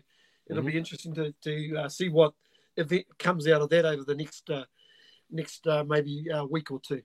it'll 0.49 0.63
Mm-hmm. 0.63 0.71
be 0.71 0.79
interesting 0.79 1.15
to 1.15 1.35
to 1.43 1.77
uh, 1.77 1.89
see 1.89 2.09
what 2.09 2.35
event 2.77 3.07
comes 3.19 3.49
out 3.49 3.63
of 3.63 3.69
that 3.71 3.85
over 3.85 4.05
the 4.05 4.15
next 4.15 4.49
uh, 4.49 4.65
next 5.31 5.67
uh, 5.67 5.85
maybe 5.85 6.31
uh, 6.31 6.45
week 6.45 6.71
or 6.71 6.81
two. 6.81 7.03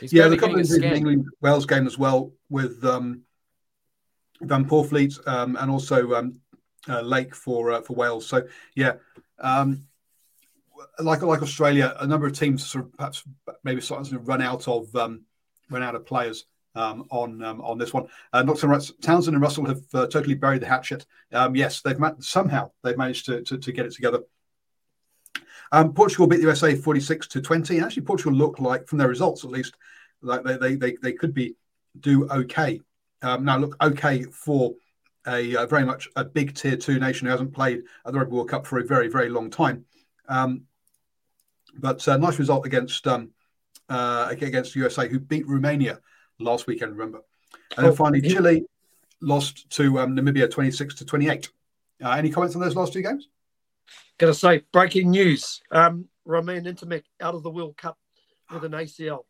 He's 0.00 0.12
yeah, 0.12 0.28
the 0.28 0.36
couple 0.36 0.56
of 0.56 0.60
a 0.60 0.64
the 0.64 0.74
scan. 0.74 0.96
England 0.96 1.26
Wales 1.40 1.66
game 1.66 1.86
as 1.86 1.96
well 1.96 2.32
with 2.50 2.84
um, 2.84 3.22
Van 4.40 4.64
Poortvliet 4.64 5.26
um, 5.26 5.56
and 5.56 5.70
also 5.70 6.14
um, 6.14 6.40
uh, 6.88 7.00
Lake 7.00 7.34
for 7.34 7.72
uh, 7.72 7.80
for 7.80 7.94
Wales. 7.94 8.26
So 8.26 8.46
yeah, 8.74 8.94
um, 9.38 9.86
like 10.98 11.22
like 11.22 11.42
Australia, 11.42 11.96
a 12.00 12.06
number 12.06 12.26
of 12.26 12.38
teams 12.38 12.66
sort 12.66 12.84
of 12.84 12.92
perhaps 12.96 13.24
maybe 13.64 13.80
starting 13.80 14.10
to 14.10 14.18
run 14.18 14.42
out 14.42 14.68
of 14.68 14.94
um, 14.96 15.22
run 15.70 15.82
out 15.82 15.94
of 15.94 16.06
players. 16.06 16.46
Um, 16.74 17.06
on 17.10 17.42
um, 17.42 17.62
on 17.62 17.78
this 17.78 17.94
one, 17.94 18.06
uh, 18.34 18.44
Russ- 18.44 18.92
Townsend 19.00 19.34
and 19.34 19.40
Russell 19.40 19.64
have 19.64 19.80
uh, 19.94 20.06
totally 20.08 20.34
buried 20.34 20.60
the 20.60 20.66
hatchet. 20.66 21.06
Yes, 21.54 21.80
they've 21.80 21.98
ma- 21.98 22.12
somehow 22.18 22.70
they've 22.84 22.98
managed 22.98 23.24
to, 23.26 23.40
to, 23.44 23.56
to 23.56 23.72
get 23.72 23.86
it 23.86 23.94
together. 23.94 24.20
Portugal 25.94 26.26
beat 26.26 26.36
the 26.36 26.42
USA 26.42 26.74
46 26.74 27.28
to 27.28 27.40
20. 27.40 27.76
And 27.76 27.86
actually, 27.86 28.02
Portugal 28.02 28.34
looked 28.34 28.60
like, 28.60 28.86
from 28.86 28.98
their 28.98 29.08
results 29.08 29.42
at 29.42 29.50
least, 29.50 29.74
like 30.20 30.44
they, 30.44 30.56
they, 30.58 30.74
they, 30.76 30.96
they 31.02 31.12
could 31.12 31.32
be 31.32 31.56
do 32.00 32.28
okay. 32.28 32.80
Um, 33.26 33.44
now, 33.44 33.58
look, 33.58 33.76
okay 33.82 34.22
for 34.22 34.74
a, 35.26 35.56
uh 35.56 35.66
very 35.66 35.84
much 35.84 36.08
a 36.14 36.24
big 36.24 36.54
tier 36.54 36.76
two 36.76 37.00
nation 37.00 37.26
who 37.26 37.32
hasn't 37.32 37.52
played 37.52 37.82
at 38.06 38.12
the 38.12 38.18
Rugby 38.20 38.36
World 38.36 38.48
Cup 38.48 38.64
for 38.66 38.78
a 38.78 38.84
very, 38.84 39.08
very 39.08 39.28
long 39.28 39.50
time. 39.50 39.84
Um, 40.28 40.62
but 41.76 42.06
uh, 42.06 42.16
nice 42.16 42.38
result 42.38 42.64
against 42.66 43.04
um, 43.08 43.30
uh, 43.88 44.28
against 44.30 44.76
USA, 44.76 45.08
who 45.08 45.18
beat 45.18 45.46
Romania 45.48 46.00
last 46.38 46.68
weekend, 46.68 46.92
remember. 46.92 47.20
And 47.76 47.84
then 47.84 47.92
Oh, 47.92 47.96
finally, 47.96 48.20
yeah. 48.22 48.34
Chile 48.34 48.66
lost 49.20 49.68
to 49.70 49.98
um, 49.98 50.14
Namibia 50.16 50.48
26 50.48 50.94
to 50.96 51.04
28. 51.04 51.50
Uh, 52.04 52.10
any 52.10 52.30
comments 52.30 52.54
on 52.54 52.62
those 52.62 52.76
last 52.76 52.92
two 52.92 53.02
games? 53.02 53.28
Gonna 54.18 54.34
say 54.34 54.62
breaking 54.72 55.10
news: 55.10 55.60
um, 55.72 56.06
Romain 56.24 56.62
Ntamack 56.64 57.02
out 57.20 57.34
of 57.34 57.42
the 57.42 57.50
World 57.50 57.76
Cup 57.76 57.98
with 58.52 58.64
an 58.64 58.72
ACL. 58.72 59.24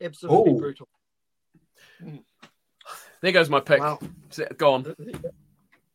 Absolutely 0.00 0.52
Oh. 0.52 0.58
brutal. 0.58 0.88
There 3.24 3.32
goes 3.32 3.48
my 3.48 3.60
pick. 3.60 3.80
Wow. 3.80 3.98
Gone. 4.58 4.84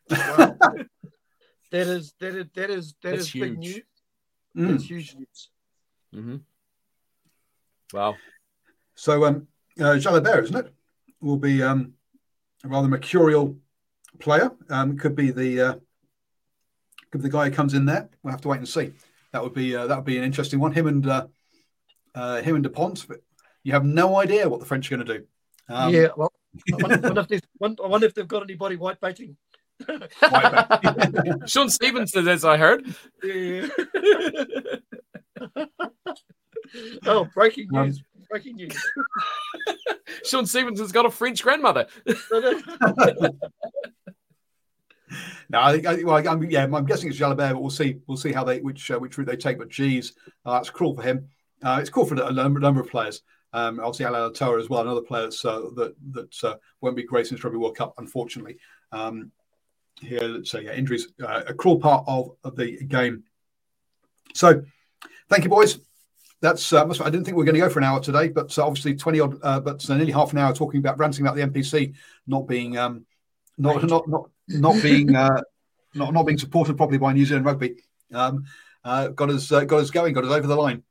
wow. 0.09 0.57
that 1.69 1.87
is 1.87 2.15
that 2.19 2.33
is 2.35 2.45
that 2.55 2.69
is 2.71 2.95
that 3.03 3.11
That's 3.11 3.21
is 3.21 3.31
big 3.33 3.51
huge. 3.51 3.57
news. 3.59 3.81
Mm. 4.57 4.71
That's 4.71 4.83
huge 4.85 5.15
news. 5.15 5.49
hmm 6.11 6.37
Wow. 7.93 8.15
So 8.95 9.25
um, 9.25 9.47
uh, 9.79 9.99
Jalibert, 9.99 10.45
isn't 10.45 10.55
it? 10.55 10.73
Will 11.21 11.37
be 11.37 11.61
um, 11.61 11.93
a 12.63 12.67
rather 12.67 12.87
mercurial 12.87 13.57
player. 14.17 14.49
Um, 14.71 14.97
could 14.97 15.15
be 15.15 15.29
the 15.29 15.61
uh, 15.61 15.73
could 17.11 17.21
be 17.21 17.27
the 17.27 17.29
guy 17.29 17.47
who 17.47 17.55
comes 17.55 17.75
in 17.75 17.85
there. 17.85 18.09
We'll 18.23 18.31
have 18.31 18.41
to 18.41 18.47
wait 18.47 18.57
and 18.57 18.67
see. 18.67 18.91
That 19.33 19.43
would 19.43 19.53
be 19.53 19.75
uh, 19.75 19.85
that 19.85 19.97
would 19.97 20.05
be 20.05 20.17
an 20.17 20.23
interesting 20.23 20.59
one. 20.59 20.71
Him 20.71 20.87
and 20.87 21.05
uh, 21.05 21.27
uh, 22.15 22.41
him 22.41 22.55
and 22.55 22.63
Dupont. 22.63 23.05
But 23.07 23.21
you 23.61 23.73
have 23.73 23.85
no 23.85 24.15
idea 24.15 24.49
what 24.49 24.59
the 24.59 24.65
French 24.65 24.91
are 24.91 24.95
going 24.97 25.05
to 25.05 25.19
do. 25.19 25.25
Um, 25.71 25.93
yeah. 25.93 26.07
Well, 26.17 26.28
I 26.28 26.28
wonder, 26.71 26.99
wonder 27.13 27.25
if 27.29 27.41
wonder- 27.59 27.83
I 27.83 27.87
wonder 27.87 28.07
if 28.07 28.13
they've 28.13 28.27
got 28.27 28.43
anybody 28.43 28.75
white 28.75 28.99
baiting. 29.01 29.37
Shaun 31.47 31.69
Stevenson, 31.69 32.27
as 32.27 32.43
I 32.43 32.57
heard. 32.57 32.85
Yeah. 33.23 33.67
oh, 37.05 37.27
breaking 37.33 37.69
Um, 37.75 37.85
news! 37.87 38.03
breaking 38.29 38.55
news. 38.57 38.75
Shaun 40.25 40.45
Stevenson's 40.45 40.91
got 40.91 41.05
a 41.05 41.11
French 41.11 41.41
grandmother. 41.43 41.87
No, 45.51 45.59
I 45.61 45.71
think 45.73 45.87
I, 45.87 46.03
well, 46.03 46.27
I'm, 46.27 46.43
yeah, 46.51 46.63
I'm 46.63 46.85
guessing 46.85 47.09
it's 47.09 47.17
Jalibert, 47.17 47.53
but 47.53 47.61
we'll 47.61 47.71
see. 47.71 47.97
We'll 48.05 48.17
see 48.17 48.31
how 48.31 48.43
they 48.43 48.59
which 48.59 48.91
uh, 48.91 48.99
which 48.99 49.17
route 49.17 49.25
they 49.27 49.35
take. 49.37 49.57
But 49.57 49.69
geez, 49.69 50.13
uh, 50.45 50.53
that's 50.53 50.69
cruel 50.69 50.95
for 50.95 51.01
him. 51.01 51.29
Uh, 51.63 51.79
it's 51.81 51.89
cool 51.89 52.05
for 52.05 52.13
a 52.21 52.31
number, 52.31 52.59
number 52.59 52.81
of 52.81 52.89
players. 52.89 53.23
Um, 53.53 53.79
obviously, 53.79 54.05
Alan 54.05 54.33
Toa 54.33 54.59
as 54.59 54.69
well, 54.69 54.81
another 54.81 55.01
player 55.01 55.23
that's, 55.23 55.43
uh, 55.43 55.61
that 55.75 55.95
that 56.11 56.43
uh, 56.43 56.55
won't 56.81 56.95
be 56.95 57.03
great 57.03 57.27
since 57.27 57.43
Rugby 57.43 57.57
World 57.57 57.77
Cup, 57.77 57.95
unfortunately. 57.97 58.57
Um, 58.91 59.31
here, 60.01 60.21
let's 60.21 60.51
say 60.51 60.63
yeah, 60.63 60.73
injuries, 60.73 61.07
uh, 61.21 61.43
a 61.47 61.53
cruel 61.53 61.79
part 61.79 62.05
of, 62.07 62.31
of 62.43 62.55
the 62.55 62.77
game. 62.85 63.23
So, 64.33 64.63
thank 65.29 65.43
you, 65.43 65.49
boys. 65.49 65.79
That's 66.41 66.71
uh, 66.71 66.85
I 66.85 67.09
didn't 67.09 67.25
think 67.25 67.35
we 67.35 67.41
were 67.41 67.45
going 67.45 67.55
to 67.55 67.61
go 67.61 67.69
for 67.69 67.79
an 67.79 67.85
hour 67.85 67.99
today, 67.99 68.29
but 68.29 68.57
uh, 68.57 68.65
obviously 68.65 68.95
twenty 68.95 69.19
odd, 69.19 69.39
uh, 69.43 69.59
but 69.59 69.87
nearly 69.89 70.11
half 70.11 70.31
an 70.31 70.37
hour 70.37 70.53
talking 70.53 70.79
about 70.79 70.97
ranting 70.97 71.25
about 71.25 71.35
the 71.35 71.41
NPC 71.41 71.95
not 72.27 72.47
being 72.47 72.77
um, 72.77 73.05
not 73.57 73.83
not 73.83 74.07
not 74.07 74.29
not 74.47 74.81
being 74.81 75.15
uh, 75.15 75.41
not 75.95 76.13
not 76.13 76.25
being 76.25 76.37
supported 76.37 76.77
properly 76.77 76.97
by 76.97 77.13
New 77.13 77.25
Zealand 77.25 77.45
rugby. 77.45 77.75
Um, 78.13 78.45
uh, 78.85 79.09
got 79.09 79.29
us 79.29 79.51
uh, 79.51 79.65
got 79.65 79.81
us 79.81 79.91
going, 79.91 80.13
got 80.13 80.23
us 80.23 80.31
over 80.31 80.47
the 80.47 80.55
line. 80.55 80.83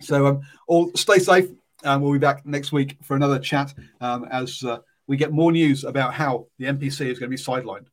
So, 0.00 0.26
um, 0.26 0.40
all 0.66 0.90
stay 0.94 1.18
safe, 1.18 1.48
and 1.84 2.02
we'll 2.02 2.12
be 2.12 2.18
back 2.18 2.44
next 2.46 2.72
week 2.72 2.96
for 3.02 3.16
another 3.16 3.38
chat 3.38 3.74
um, 4.00 4.24
as 4.30 4.62
uh, 4.64 4.78
we 5.06 5.16
get 5.16 5.32
more 5.32 5.52
news 5.52 5.84
about 5.84 6.14
how 6.14 6.46
the 6.58 6.66
NPC 6.66 7.06
is 7.06 7.18
going 7.18 7.30
to 7.30 7.36
be 7.36 7.36
sidelined. 7.36 7.86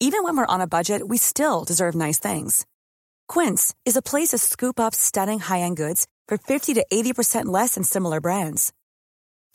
Even 0.00 0.24
when 0.24 0.36
we're 0.36 0.46
on 0.46 0.60
a 0.60 0.66
budget, 0.66 1.06
we 1.06 1.16
still 1.16 1.62
deserve 1.62 1.94
nice 1.94 2.18
things. 2.18 2.66
Quince 3.28 3.72
is 3.84 3.96
a 3.96 4.02
place 4.02 4.30
to 4.30 4.38
scoop 4.38 4.80
up 4.80 4.94
stunning 4.94 5.38
high 5.38 5.60
end 5.60 5.76
goods 5.76 6.08
for 6.26 6.36
50 6.36 6.74
to 6.74 6.84
80% 6.92 7.46
less 7.46 7.74
than 7.74 7.84
similar 7.84 8.20
brands. 8.20 8.72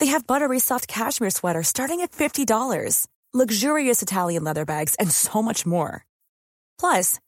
They 0.00 0.06
have 0.06 0.26
buttery 0.26 0.58
soft 0.58 0.88
cashmere 0.88 1.30
sweaters 1.30 1.68
starting 1.68 2.00
at 2.00 2.12
$50, 2.12 3.06
luxurious 3.34 4.00
Italian 4.00 4.44
leather 4.44 4.64
bags, 4.64 4.94
and 4.94 5.10
so 5.10 5.42
much 5.42 5.66
more. 5.66 6.06
Plus, 6.80 7.18